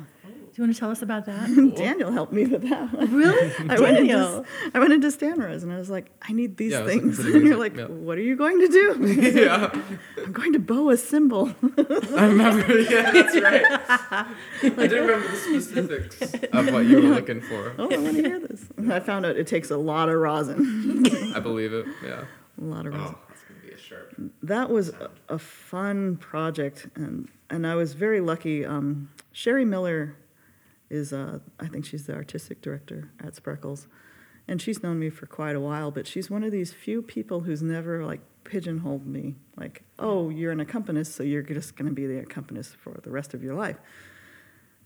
you 0.55 0.63
want 0.63 0.73
to 0.73 0.79
tell 0.79 0.89
us 0.91 1.01
about 1.01 1.25
that? 1.25 1.73
Daniel 1.77 2.11
helped 2.11 2.33
me 2.33 2.45
with 2.45 2.67
that. 2.69 2.91
one. 2.93 3.13
really, 3.13 3.51
I 3.69 3.79
went 3.79 3.97
into 3.97 4.13
Daniel? 4.13 4.45
I 4.73 4.79
went 4.79 4.93
into 4.93 5.11
Stanroy's 5.11 5.63
and 5.63 5.71
I 5.71 5.77
was 5.77 5.89
like, 5.89 6.11
I 6.21 6.33
need 6.33 6.57
these 6.57 6.71
Yeah, 6.71 6.85
things. 6.85 7.17
pretty 7.19 7.37
And 7.37 7.47
you're 7.47 7.57
like, 7.57 7.75
yeah. 7.75 7.85
what 7.85 8.17
are 8.17 8.21
you 8.21 8.35
going 8.35 8.59
to 8.59 8.67
do? 8.67 9.41
yeah, 9.41 9.69
I'm 10.23 10.31
going 10.31 10.53
to 10.53 10.59
bow 10.59 10.89
a 10.89 10.97
cymbal. 10.97 11.53
I 12.15 12.25
remember. 12.25 12.79
Yeah, 12.79 13.11
that's 13.11 13.35
right. 13.41 13.63
I 14.63 14.67
didn't 14.87 15.05
remember 15.07 15.27
the 15.27 15.37
specifics 15.37 16.21
of 16.53 16.71
what 16.73 16.85
you 16.85 16.97
were 17.01 17.09
looking 17.15 17.41
for. 17.41 17.73
oh, 17.77 17.89
I 17.91 17.97
want 17.97 18.15
to 18.17 18.23
hear 18.23 18.39
this. 18.39 18.65
And 18.77 18.91
I 18.93 18.99
found 18.99 19.25
out 19.25 19.35
it 19.35 19.47
takes 19.47 19.69
a 19.71 19.77
lot 19.77 20.09
of 20.09 20.15
rosin. 20.15 21.05
I 21.35 21.39
believe 21.39 21.73
it. 21.73 21.85
Yeah. 22.03 22.23
a 22.59 22.63
lot 22.63 22.85
of 22.85 22.93
rosin. 22.93 23.15
Oh, 23.15 23.19
that's 23.29 23.43
gonna 23.43 23.59
be 23.61 23.71
a 23.71 23.77
sharp. 23.77 24.13
That 24.43 24.69
was 24.69 24.89
a, 24.89 25.09
a 25.29 25.37
fun 25.39 26.17
project, 26.17 26.87
and 26.95 27.27
and 27.49 27.65
I 27.67 27.75
was 27.75 27.93
very 27.93 28.19
lucky. 28.21 28.65
Um, 28.65 29.09
Sherry 29.31 29.65
Miller 29.65 30.15
is, 30.89 31.11
uh, 31.13 31.39
I 31.59 31.67
think 31.67 31.85
she's 31.85 32.05
the 32.05 32.13
artistic 32.13 32.61
director 32.61 33.11
at 33.23 33.33
Spreckels, 33.35 33.87
and 34.47 34.61
she's 34.61 34.81
known 34.83 34.99
me 34.99 35.09
for 35.09 35.25
quite 35.25 35.55
a 35.55 35.59
while. 35.59 35.91
But 35.91 36.07
she's 36.07 36.29
one 36.29 36.43
of 36.43 36.51
these 36.51 36.73
few 36.73 37.01
people 37.01 37.41
who's 37.41 37.61
never 37.61 38.05
like 38.05 38.21
pigeonholed 38.43 39.05
me, 39.05 39.35
like, 39.57 39.83
oh, 39.99 40.29
you're 40.29 40.51
an 40.51 40.59
accompanist, 40.59 41.15
so 41.15 41.23
you're 41.23 41.41
just 41.41 41.75
going 41.75 41.87
to 41.89 41.93
be 41.93 42.07
the 42.07 42.19
accompanist 42.19 42.75
for 42.77 42.99
the 43.03 43.09
rest 43.11 43.33
of 43.33 43.43
your 43.43 43.55
life. 43.55 43.77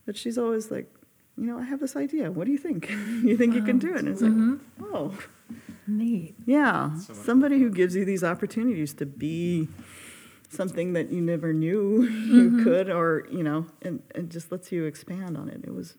But 0.05 0.17
she's 0.17 0.37
always 0.37 0.71
like, 0.71 0.91
you 1.37 1.45
know, 1.45 1.59
I 1.59 1.63
have 1.63 1.79
this 1.79 1.95
idea. 1.95 2.31
What 2.31 2.45
do 2.45 2.51
you 2.51 2.57
think? 2.57 2.89
you 3.23 3.37
think 3.37 3.53
you 3.53 3.63
can 3.63 3.77
do 3.79 3.93
it? 3.93 3.99
And 3.99 4.07
it's 4.07 4.21
like, 4.21 4.59
oh, 4.93 5.17
Neat. 5.87 6.35
yeah, 6.45 6.97
So 6.97 7.13
somebody 7.13 7.59
who 7.59 7.69
gives 7.69 7.95
you 7.95 8.05
these 8.05 8.23
opportunities 8.23 8.93
to 8.95 9.05
be 9.05 9.67
something 10.51 10.93
that 10.93 11.11
you 11.11 11.21
never 11.21 11.53
knew 11.53 12.03
you 12.03 12.63
could, 12.63 12.89
or 12.89 13.27
you 13.31 13.43
know, 13.43 13.65
and, 13.81 14.03
and 14.13 14.29
just 14.29 14.51
lets 14.51 14.71
you 14.71 14.85
expand 14.85 15.37
on 15.37 15.49
it. 15.49 15.61
It 15.63 15.73
was, 15.73 15.95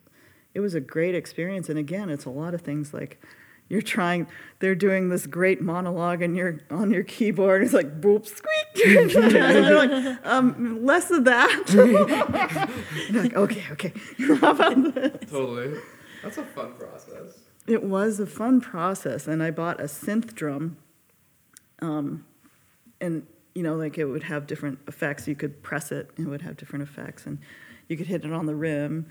it 0.53 0.59
was 0.59 0.75
a 0.75 0.79
great 0.79 1.15
experience. 1.15 1.69
And 1.69 1.79
again, 1.79 2.09
it's 2.09 2.25
a 2.25 2.29
lot 2.29 2.53
of 2.53 2.61
things 2.61 2.93
like 2.93 3.21
you're 3.67 3.81
trying. 3.81 4.27
They're 4.59 4.75
doing 4.75 5.09
this 5.09 5.25
great 5.25 5.61
monologue, 5.61 6.21
and 6.21 6.37
you're 6.37 6.59
on 6.69 6.91
your 6.91 7.03
keyboard. 7.03 7.63
It's 7.63 7.73
like 7.73 7.99
boop 7.99 8.27
squeak. 8.27 8.85
and 9.17 9.31
they're 9.33 9.75
like, 9.75 10.25
um, 10.25 10.85
less 10.85 11.09
of 11.09 11.25
that. 11.25 11.65
like, 13.11 13.33
okay, 13.33 13.63
okay. 13.71 13.93
How 14.39 14.51
about 14.51 14.93
this? 14.93 15.31
Totally. 15.31 15.79
That's 16.21 16.37
a 16.37 16.43
fun 16.43 16.73
process. 16.73 17.39
It 17.65 17.83
was 17.83 18.19
a 18.19 18.25
fun 18.25 18.61
process, 18.61 19.27
and 19.27 19.41
I 19.41 19.49
bought 19.49 19.79
a 19.79 19.85
synth 19.85 20.33
drum. 20.33 20.77
Um, 21.81 22.25
and 23.01 23.25
you 23.55 23.63
know, 23.63 23.75
like 23.75 23.97
it 23.97 24.05
would 24.05 24.23
have 24.23 24.47
different 24.47 24.79
effects. 24.87 25.27
You 25.27 25.35
could 25.35 25.61
press 25.63 25.91
it, 25.91 26.09
and 26.17 26.27
it 26.27 26.29
would 26.29 26.41
have 26.41 26.57
different 26.57 26.83
effects, 26.83 27.25
and 27.25 27.37
you 27.87 27.97
could 27.97 28.07
hit 28.07 28.25
it 28.25 28.33
on 28.33 28.45
the 28.45 28.55
rim, 28.55 29.05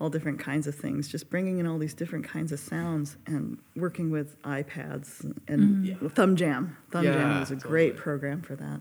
all 0.00 0.08
different 0.08 0.38
kinds 0.38 0.66
of 0.66 0.74
things. 0.74 1.08
Just 1.08 1.28
bringing 1.30 1.58
in 1.58 1.66
all 1.66 1.78
these 1.78 1.94
different 1.94 2.24
kinds 2.26 2.52
of 2.52 2.58
sounds, 2.60 3.16
and 3.26 3.58
working 3.76 4.10
with 4.10 4.40
iPads 4.42 5.30
and 5.48 5.86
Yeah. 5.86 5.96
Thumb 6.08 6.36
Jam. 6.36 6.76
Thumb 6.90 7.04
Jam 7.04 7.14
Yeah, 7.30 7.40
was 7.40 7.50
a 7.50 7.56
great 7.56 7.96
program 7.96 8.40
for 8.42 8.56
that. 8.56 8.80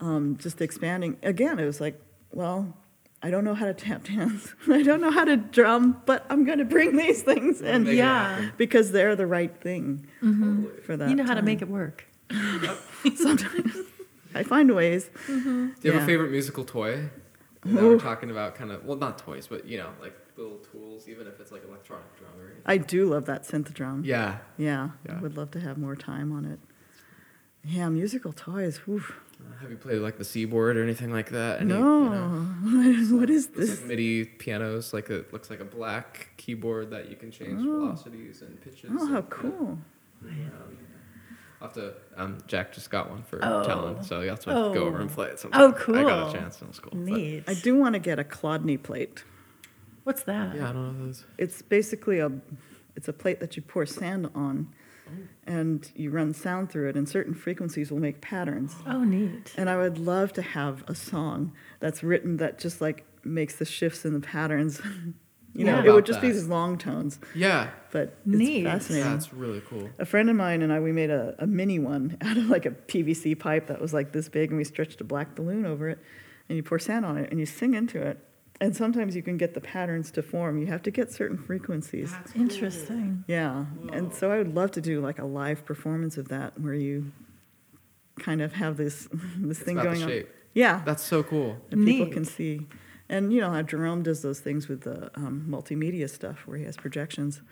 Um, 0.00 0.36
just 0.38 0.60
expanding 0.60 1.16
again. 1.22 1.58
It 1.58 1.64
was 1.64 1.80
like, 1.80 2.00
well, 2.32 2.76
I 3.22 3.30
don't 3.30 3.44
know 3.44 3.54
how 3.54 3.66
to 3.66 3.74
tap 3.74 4.02
dance. 4.08 4.52
I 4.68 4.82
don't 4.82 5.00
know 5.00 5.12
how 5.12 5.24
to 5.24 5.36
drum, 5.36 6.02
but 6.06 6.26
I'm 6.28 6.44
going 6.44 6.58
to 6.58 6.64
bring 6.64 6.96
these 6.96 7.22
things 7.22 7.60
in 7.62 7.84
Make 7.84 7.92
it 7.92 7.96
Yeah. 7.98 8.50
because 8.56 8.90
they're 8.92 9.14
the 9.14 9.26
right 9.28 9.54
thing 9.60 10.06
Totally. 10.20 10.80
for 10.82 10.96
that. 10.96 11.08
you 11.08 11.14
know 11.14 11.24
how 11.24 11.34
to 11.34 11.42
make 11.42 11.62
it 11.62 11.68
work. 11.68 12.04
Sometimes 13.16 13.76
I 14.34 14.42
find 14.42 14.74
ways. 14.74 15.10
Do 15.26 15.32
you 15.34 15.72
have 15.72 15.84
Yeah. 15.84 16.02
a 16.02 16.06
favorite 16.06 16.30
musical 16.30 16.64
toy? 16.64 17.10
Now 17.64 17.82
we're 17.82 17.98
talking 17.98 18.30
about 18.30 18.54
kind 18.56 18.72
of 18.72 18.84
well, 18.84 18.96
not 18.96 19.18
toys, 19.18 19.46
but 19.46 19.66
you 19.66 19.78
know, 19.78 19.90
like 20.00 20.14
little 20.36 20.58
tools, 20.58 21.08
even 21.08 21.26
if 21.26 21.38
it's 21.40 21.52
like 21.52 21.62
electronic 21.64 22.16
drum 22.18 22.30
or 22.38 22.46
anything. 22.46 22.62
I 22.66 22.76
do 22.78 23.06
love 23.06 23.26
that 23.26 23.42
synth 23.44 23.72
drum. 23.72 24.02
Yeah. 24.04 24.38
Yeah, 24.56 24.90
Yeah. 25.06 25.18
I 25.18 25.20
would 25.20 25.36
love 25.36 25.50
to 25.52 25.60
have 25.60 25.78
more 25.78 25.94
time 25.94 26.32
on 26.32 26.44
it. 26.44 26.58
Yeah, 27.64 27.88
musical 27.90 28.32
toys. 28.32 28.78
Whew. 28.78 29.04
Uh, 29.40 29.60
Have 29.60 29.70
you 29.70 29.76
played 29.76 29.98
like 30.00 30.18
the 30.18 30.24
Seaboard 30.24 30.76
or 30.76 30.82
anything 30.82 31.12
like 31.12 31.30
that? 31.30 31.60
Any, 31.60 31.68
no, 31.74 32.04
You 32.04 32.10
know, 32.10 33.16
what 33.18 33.30
is 33.30 33.46
it's 33.46 33.56
this? 33.56 33.80
like 33.80 33.88
MIDI 33.88 34.24
pianos, 34.24 34.92
like 34.92 35.10
it 35.10 35.32
looks 35.32 35.48
like 35.50 35.60
a 35.60 35.64
black 35.64 36.30
keyboard 36.36 36.90
that 36.90 37.08
you 37.10 37.16
can 37.16 37.30
change 37.30 37.60
Oh. 37.60 37.80
velocities 37.80 38.42
and 38.42 38.60
pitches. 38.60 38.90
Oh, 38.92 39.06
how 39.06 39.16
and, 39.18 39.24
yeah. 39.24 39.30
cool! 39.30 39.78
Um, 40.24 40.78
I'll 41.62 41.68
have 41.68 41.72
to. 41.74 41.94
Um, 42.16 42.38
Jack 42.48 42.72
just 42.72 42.90
got 42.90 43.08
one 43.08 43.22
for 43.22 43.38
Oh. 43.42 43.62
Talon, 43.64 44.02
so 44.02 44.20
that's 44.24 44.44
why 44.46 44.52
have 44.52 44.72
to 44.72 44.78
go 44.78 44.84
over 44.86 45.00
and 45.00 45.08
Oh. 45.10 45.14
play 45.14 45.28
it. 45.28 45.34
Oh, 45.34 45.36
sometime. 45.36 45.60
I 45.62 45.66
got 45.70 45.76
cool. 45.78 46.28
a 46.28 46.32
chance. 46.32 46.56
That 46.56 46.68
was 46.68 46.80
cool. 46.80 46.90
But- 46.90 46.98
Neat. 47.00 47.44
I 47.46 47.54
do 47.54 47.76
want 47.76 47.94
to 47.94 47.98
get 48.00 48.18
a 48.18 48.24
Chladni 48.24 48.82
plate. 48.82 49.22
What's 50.04 50.24
that? 50.24 50.56
yeah, 50.56 50.68
I 50.68 50.72
don't 50.72 50.98
know 50.98 51.06
those. 51.06 51.24
It's 51.38 51.62
basically 51.62 52.18
a, 52.18 52.32
it's 52.96 53.06
a 53.06 53.12
plate 53.12 53.38
that 53.38 53.54
you 53.56 53.62
pour 53.62 53.86
sand 53.86 54.28
on, 54.34 54.68
and 55.46 55.88
you 55.94 56.10
run 56.10 56.34
sound 56.34 56.70
through 56.70 56.88
it, 56.88 56.96
and 56.96 57.08
certain 57.08 57.34
frequencies 57.34 57.92
will 57.92 58.00
make 58.00 58.20
patterns. 58.20 58.74
Oh, 58.86 59.04
neat. 59.04 59.54
And 59.56 59.70
I 59.70 59.76
would 59.76 59.98
love 59.98 60.32
to 60.32 60.42
have 60.42 60.82
a 60.88 60.94
song 60.96 61.52
that's 61.78 62.02
written 62.02 62.38
that 62.38 62.58
just 62.58 62.80
like 62.80 63.04
makes 63.24 63.54
the 63.56 63.64
shifts 63.64 64.04
in 64.04 64.12
the 64.14 64.20
patterns. 64.20 64.80
you 65.54 65.64
know, 65.64 65.72
Yeah. 65.72 65.78
it 65.78 65.82
would 65.86 65.90
About 65.90 66.04
just 66.06 66.20
be 66.20 66.30
these 66.30 66.46
long 66.46 66.78
tones, 66.78 67.18
Yeah, 67.34 67.70
but 67.90 68.16
Neat. 68.26 68.64
it's 68.66 68.86
fascinating. 68.86 69.12
yeah, 69.12 69.20
really 69.34 69.60
cool. 69.68 69.90
A 69.98 70.04
friend 70.06 70.30
of 70.30 70.36
mine 70.36 70.62
and 70.62 70.72
I, 70.72 70.80
we 70.80 70.92
made 70.92 71.10
a, 71.10 71.34
a 71.38 71.46
mini 71.46 71.78
one 71.78 72.16
out 72.22 72.36
of 72.36 72.46
like 72.48 72.64
a 72.66 72.70
PVC 72.70 73.38
pipe 73.38 73.66
that 73.66 73.80
was 73.80 73.92
like 73.92 74.12
this 74.12 74.28
big, 74.28 74.50
and 74.50 74.56
we 74.58 74.64
stretched 74.64 75.00
a 75.00 75.04
black 75.04 75.34
balloon 75.34 75.66
over 75.66 75.88
it, 75.88 75.98
and 76.48 76.56
you 76.56 76.62
pour 76.62 76.78
sand 76.78 77.04
on 77.04 77.18
it, 77.18 77.30
and 77.30 77.38
you 77.40 77.46
sing 77.46 77.74
into 77.74 78.00
it. 78.00 78.18
And 78.60 78.76
sometimes 78.76 79.16
you 79.16 79.22
can 79.22 79.36
get 79.38 79.54
the 79.54 79.60
patterns 79.60 80.12
to 80.12 80.22
form. 80.22 80.56
You 80.56 80.66
have 80.68 80.82
to 80.82 80.92
get 80.92 81.10
certain 81.10 81.36
frequencies. 81.36 82.12
That's 82.12 82.32
cool. 82.32 82.42
Interesting. 82.42 83.24
Yeah. 83.26 83.64
And 83.92 84.14
so 84.14 84.30
I 84.30 84.38
would 84.38 84.54
love 84.54 84.70
to 84.72 84.80
do 84.80 85.00
like 85.00 85.18
a 85.18 85.24
live 85.24 85.64
performance 85.64 86.16
of 86.16 86.28
that 86.28 86.60
where 86.60 86.74
you 86.74 87.10
kind 88.20 88.40
of 88.40 88.52
have 88.52 88.76
this 88.76 89.08
this 89.38 89.58
It's 89.58 89.66
thing 89.66 89.76
got 89.76 89.82
the 89.84 89.88
going 89.90 90.02
on. 90.04 90.08
shape. 90.08 90.28
Yeah. 90.54 90.82
That's 90.84 91.02
so 91.02 91.24
cool. 91.24 91.56
and 91.72 91.84
people 91.84 92.06
can 92.06 92.24
see. 92.24 92.68
And 93.12 93.32
you 93.32 93.40
know 93.42 93.50
how 93.50 93.62
Jerome 93.62 94.02
does 94.02 94.22
those 94.22 94.40
things 94.40 94.68
with 94.68 94.80
the 94.82 95.10
um, 95.14 95.46
multimedia 95.48 96.08
stuff 96.08 96.38
where 96.46 96.56
he 96.58 96.64
has 96.64 96.76
projections. 96.76 97.42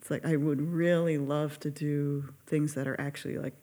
It's 0.00 0.10
like 0.10 0.24
I 0.26 0.36
would 0.36 0.60
really 0.60 1.16
love 1.16 1.58
to 1.60 1.70
do 1.70 2.32
things 2.46 2.74
that 2.74 2.86
are 2.86 3.00
actually 3.00 3.38
like 3.38 3.54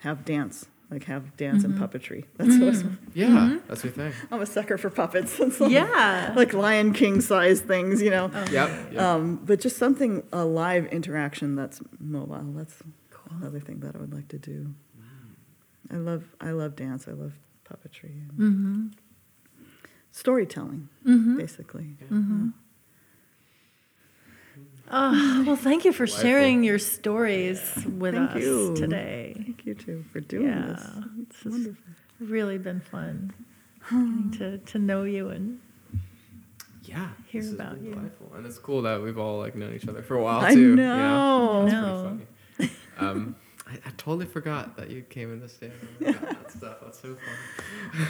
have 0.00 0.24
dance, 0.24 0.66
like 0.90 1.04
have 1.04 1.36
dance 1.36 1.62
and 1.62 1.74
puppetry. 1.78 2.24
That's 2.36 2.58
what 2.58 2.92
Yeah, 3.14 3.58
that's 3.68 3.84
your 3.84 3.92
thing. 3.92 4.12
I'm 4.32 4.40
a 4.40 4.46
sucker 4.46 4.76
for 4.78 4.90
puppets. 4.90 5.38
It's 5.40 5.60
like, 5.60 5.70
Yeah. 5.70 6.32
like 6.34 6.52
Lion 6.54 6.92
King 6.92 7.20
size 7.20 7.60
things, 7.60 8.02
you 8.02 8.10
know. 8.10 8.30
Yep. 8.50 8.92
yep. 8.92 9.00
Um, 9.00 9.36
but 9.44 9.60
just 9.60 9.76
something 9.76 10.22
a 10.32 10.44
live 10.44 10.86
interaction 10.86 11.54
that's 11.54 11.80
mobile. 12.00 12.52
That's 12.56 12.76
cool. 13.10 13.36
another 13.40 13.60
thing 13.60 13.78
that 13.80 13.94
I 13.94 13.98
would 13.98 14.12
like 14.12 14.28
to 14.28 14.38
do. 14.38 14.74
Wow. 14.98 15.96
I 15.96 15.96
love 15.98 16.24
I 16.40 16.50
love 16.50 16.74
dance. 16.76 17.06
I 17.06 17.12
love 17.12 17.34
puppetry 17.70 18.14
and 18.28 18.32
Mm-hmm. 18.32 18.86
Storytelling, 20.18 20.88
Mm-hmm. 21.06 21.36
basically. 21.36 21.96
Mm-hmm. 22.10 22.48
Oh, 24.90 25.44
well, 25.46 25.56
thank 25.56 25.84
you 25.84 25.92
for 25.92 26.06
Delightful. 26.06 26.28
sharing 26.30 26.62
your 26.62 26.78
stories 26.78 27.60
with 27.86 28.14
Thank 28.14 28.30
us 28.32 28.42
you. 28.42 28.76
today. 28.76 29.32
Thank 29.36 29.64
you 29.66 29.74
too 29.74 30.04
for 30.12 30.20
doing 30.20 30.46
Yeah, 30.46 30.66
this. 30.66 30.82
this 30.82 31.26
It's 31.30 31.44
wonderful. 31.44 31.84
really 32.20 32.58
been 32.58 32.80
fun 32.80 33.32
getting 33.90 34.30
to, 34.38 34.58
to 34.58 34.78
know 34.78 35.04
you 35.04 35.30
and 35.30 35.58
Yeah. 36.82 37.08
hear 37.26 37.42
this 37.42 37.52
about 37.52 37.80
you. 37.80 37.94
delightful. 37.94 38.30
And 38.36 38.44
it's 38.46 38.58
cool 38.58 38.82
that 38.82 39.02
we've 39.02 39.18
all 39.18 39.38
like 39.38 39.54
known 39.56 39.74
each 39.74 39.88
other 39.88 40.02
for 40.02 40.16
a 40.16 40.22
while 40.22 40.40
I 40.40 40.54
too. 40.54 40.60
you 40.60 40.76
know. 40.76 41.62
It's 41.64 41.72
No. 41.72 42.18
pretty 42.56 42.72
funny. 42.98 43.10
Um, 43.10 43.36
I, 43.74 43.88
I 43.88 43.92
totally 43.96 44.26
forgot 44.26 44.76
that 44.76 44.90
you 44.90 45.02
came 45.02 45.32
in 45.32 45.40
the 45.40 45.48
stand 45.48 45.72
and 46.04 46.14
that 46.14 46.50
stuff. 46.50 46.76
That's 46.82 47.00
so 47.00 47.16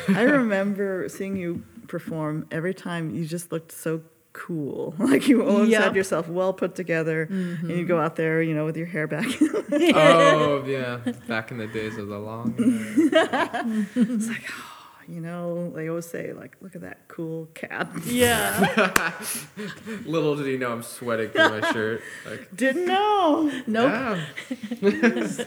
funny. 0.06 0.18
I 0.18 0.22
remember 0.22 1.08
seeing 1.08 1.36
you 1.36 1.64
perform 1.88 2.46
every 2.50 2.74
time. 2.74 3.14
You 3.14 3.26
just 3.26 3.52
looked 3.52 3.72
so 3.72 4.02
cool. 4.32 4.94
Like 5.04 5.28
you 5.28 5.46
always 5.46 5.68
Yep. 5.68 5.82
had 5.82 5.96
yourself 5.96 6.28
well 6.28 6.52
put 6.52 6.74
together, 6.74 7.22
and 7.30 7.70
you 7.70 7.84
go 7.84 7.94
mm-hmm. 7.94 8.04
out 8.04 8.16
there, 8.16 8.42
you 8.42 8.54
know, 8.54 8.64
with 8.64 8.76
your 8.76 8.86
hair 8.86 9.06
back. 9.06 9.26
oh 9.72 10.64
yeah, 10.66 10.98
back 11.28 11.50
in 11.50 11.58
the 11.58 11.68
days 11.68 11.96
of 11.98 12.08
the 12.08 12.18
long. 12.18 12.54
hair. 12.56 13.86
it's 13.94 14.28
like, 14.28 14.44
oh, 14.50 14.73
you 15.08 15.20
know, 15.20 15.70
they 15.70 15.88
always 15.88 16.06
say, 16.06 16.32
like, 16.32 16.56
look 16.60 16.74
at 16.74 16.82
that 16.82 17.08
cool 17.08 17.46
cat. 17.54 17.88
Yeah. 18.06 19.12
Little 20.04 20.36
did 20.36 20.46
he 20.46 20.56
know 20.56 20.72
I'm 20.72 20.82
sweating 20.82 21.30
through 21.30 21.60
my 21.60 21.72
shirt. 21.72 22.02
Like, 22.28 22.54
Didn't 22.56 22.86
know. 22.86 23.50
Nope. 23.66 24.18
yeah. 24.80 25.26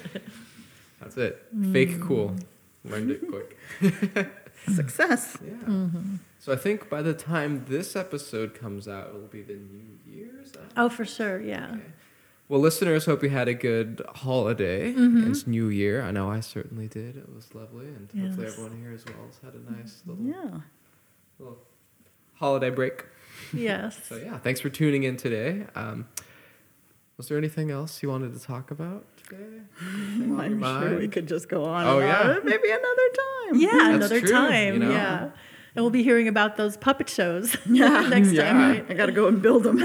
That's 1.00 1.18
it. 1.18 1.46
Fake 1.72 2.02
cool. 2.02 2.36
Learned 2.84 3.12
it 3.12 3.22
quick. 3.28 3.58
Success. 4.74 5.38
Yeah. 5.46 5.54
Mm-hmm. 5.66 6.16
So 6.40 6.54
I 6.54 6.56
think 6.56 6.90
by 6.90 7.02
the 7.02 7.14
time 7.14 7.66
this 7.68 7.96
episode 7.96 8.54
comes 8.56 8.88
out, 8.88 9.10
it'll 9.10 9.22
be 9.22 9.42
the 9.42 9.54
New 9.54 10.00
Year's. 10.10 10.54
Oh, 10.76 10.90
for 10.90 11.06
sure. 11.06 11.40
Yeah. 11.42 11.72
Okay. 11.74 11.82
Well, 12.50 12.62
listeners, 12.62 13.06
hope 13.06 13.24
you 13.24 13.30
had 13.30 13.50
a 13.50 13.54
good 13.54 14.02
holiday. 14.16 14.94
Mhm. 14.94 15.30
It's 15.30 15.46
New 15.46 15.68
Year. 15.68 16.02
I 16.02 16.12
know 16.12 16.30
I 16.32 16.40
certainly 16.40 16.88
did. 16.88 17.18
It 17.18 17.28
was 17.34 17.54
lovely, 17.54 17.88
and 17.88 18.10
hopefully 18.10 18.48
everyone 18.48 18.78
here 18.80 18.92
as 18.94 19.04
well 19.06 19.26
has 19.26 19.40
had 19.44 19.54
a 19.54 19.72
nice 19.72 20.02
little, 20.06 20.24
Yeah. 20.26 20.60
little 21.40 21.58
holiday 22.36 22.70
break. 22.70 23.06
Yes. 23.54 24.00
So 24.08 24.16
yeah, 24.16 24.38
thanks 24.38 24.62
for 24.62 24.70
tuning 24.70 25.04
in 25.04 25.18
today. 25.18 25.66
Um, 25.76 26.08
was 27.18 27.28
there 27.28 27.38
anything 27.38 27.70
else 27.70 28.02
you 28.02 28.10
wanted 28.10 28.34
to 28.34 28.40
talk 28.40 28.72
about 28.72 29.06
today? 29.18 29.44
Anything 29.82 30.40
on 30.40 30.50
your 30.60 30.66
I'm 30.70 30.82
sure 30.90 31.00
we 31.00 31.08
could 31.10 31.28
just 31.28 31.50
go 31.50 31.66
on. 31.66 31.86
Oh, 31.86 32.00
yeah. 32.00 32.38
Maybe 32.44 32.70
another 32.70 33.10
time. 33.18 33.60
Yeah, 33.60 33.70
That's 33.74 33.96
another 33.96 34.20
true, 34.22 34.30
time. 34.30 34.74
you 34.76 34.80
know? 34.80 34.92
Yeah. 34.92 35.24
And 35.76 35.84
we'll 35.84 35.90
be 35.92 36.02
hearing 36.04 36.28
about 36.30 36.56
those 36.56 36.78
puppet 36.78 37.10
shows 37.10 37.58
Yeah. 37.70 38.08
next 38.10 38.34
time, 38.36 38.58
right? 38.58 38.86
I 38.90 38.94
got 38.94 39.08
to 39.08 39.12
go 39.12 39.28
and 39.28 39.42
build 39.42 39.64
them. 39.64 39.80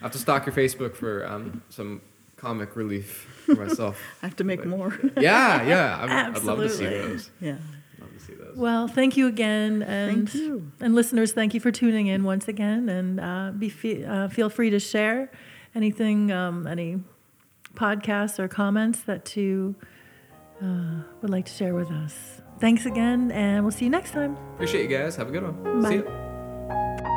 I 0.00 0.04
have 0.04 0.12
to 0.12 0.18
stalk 0.18 0.46
your 0.46 0.54
Facebook 0.54 0.94
for 0.96 1.26
um, 1.26 1.62
some 1.68 2.00
comic 2.36 2.76
relief 2.76 3.42
for 3.46 3.54
myself. 3.56 4.00
I 4.22 4.26
have 4.26 4.36
to 4.36 4.44
make 4.44 4.64
more. 4.64 4.98
yeah, 5.18 5.62
yeah. 5.62 5.98
I'd, 6.02 6.36
I'd 6.36 6.42
love 6.44 6.58
to 6.60 6.68
see 6.68 6.84
Absolutely. 6.86 7.08
those. 7.12 7.30
yeah. 7.40 7.56
I'd 7.96 8.00
love 8.02 8.12
to 8.16 8.20
see 8.24 8.34
those. 8.34 8.56
Well, 8.56 8.86
thank 8.88 9.16
you 9.16 9.26
again, 9.26 9.82
and 9.82 10.28
Thank 10.28 10.34
you. 10.34 10.70
and 10.80 10.94
listeners, 10.94 11.32
thank 11.32 11.52
you 11.54 11.60
for 11.60 11.70
tuning 11.72 12.06
in 12.06 12.22
once 12.24 12.46
again, 12.48 12.88
and 12.88 13.18
uh, 13.20 13.50
be 13.58 13.68
fe- 13.68 14.04
uh, 14.04 14.28
feel 14.28 14.48
free 14.50 14.70
to 14.70 14.78
share 14.78 15.30
anything, 15.74 16.30
um, 16.30 16.66
any 16.66 17.00
podcasts 17.74 18.38
or 18.38 18.46
comments 18.48 19.00
that 19.02 19.36
you 19.36 19.74
uh, 20.62 21.02
would 21.22 21.30
like 21.30 21.46
to 21.46 21.52
share 21.52 21.74
with 21.74 21.90
us. 21.90 22.40
Thanks 22.60 22.86
again, 22.86 23.30
and 23.32 23.64
we'll 23.64 23.70
see 23.72 23.84
you 23.84 23.90
next 23.90 24.12
time. 24.12 24.36
Appreciate 24.54 24.88
you 24.90 24.96
guys. 24.96 25.14
Have 25.16 25.28
a 25.28 25.32
good 25.32 25.42
one. 25.44 25.82
Bye. 25.82 25.88
See 25.90 25.96
ya. 25.96 27.14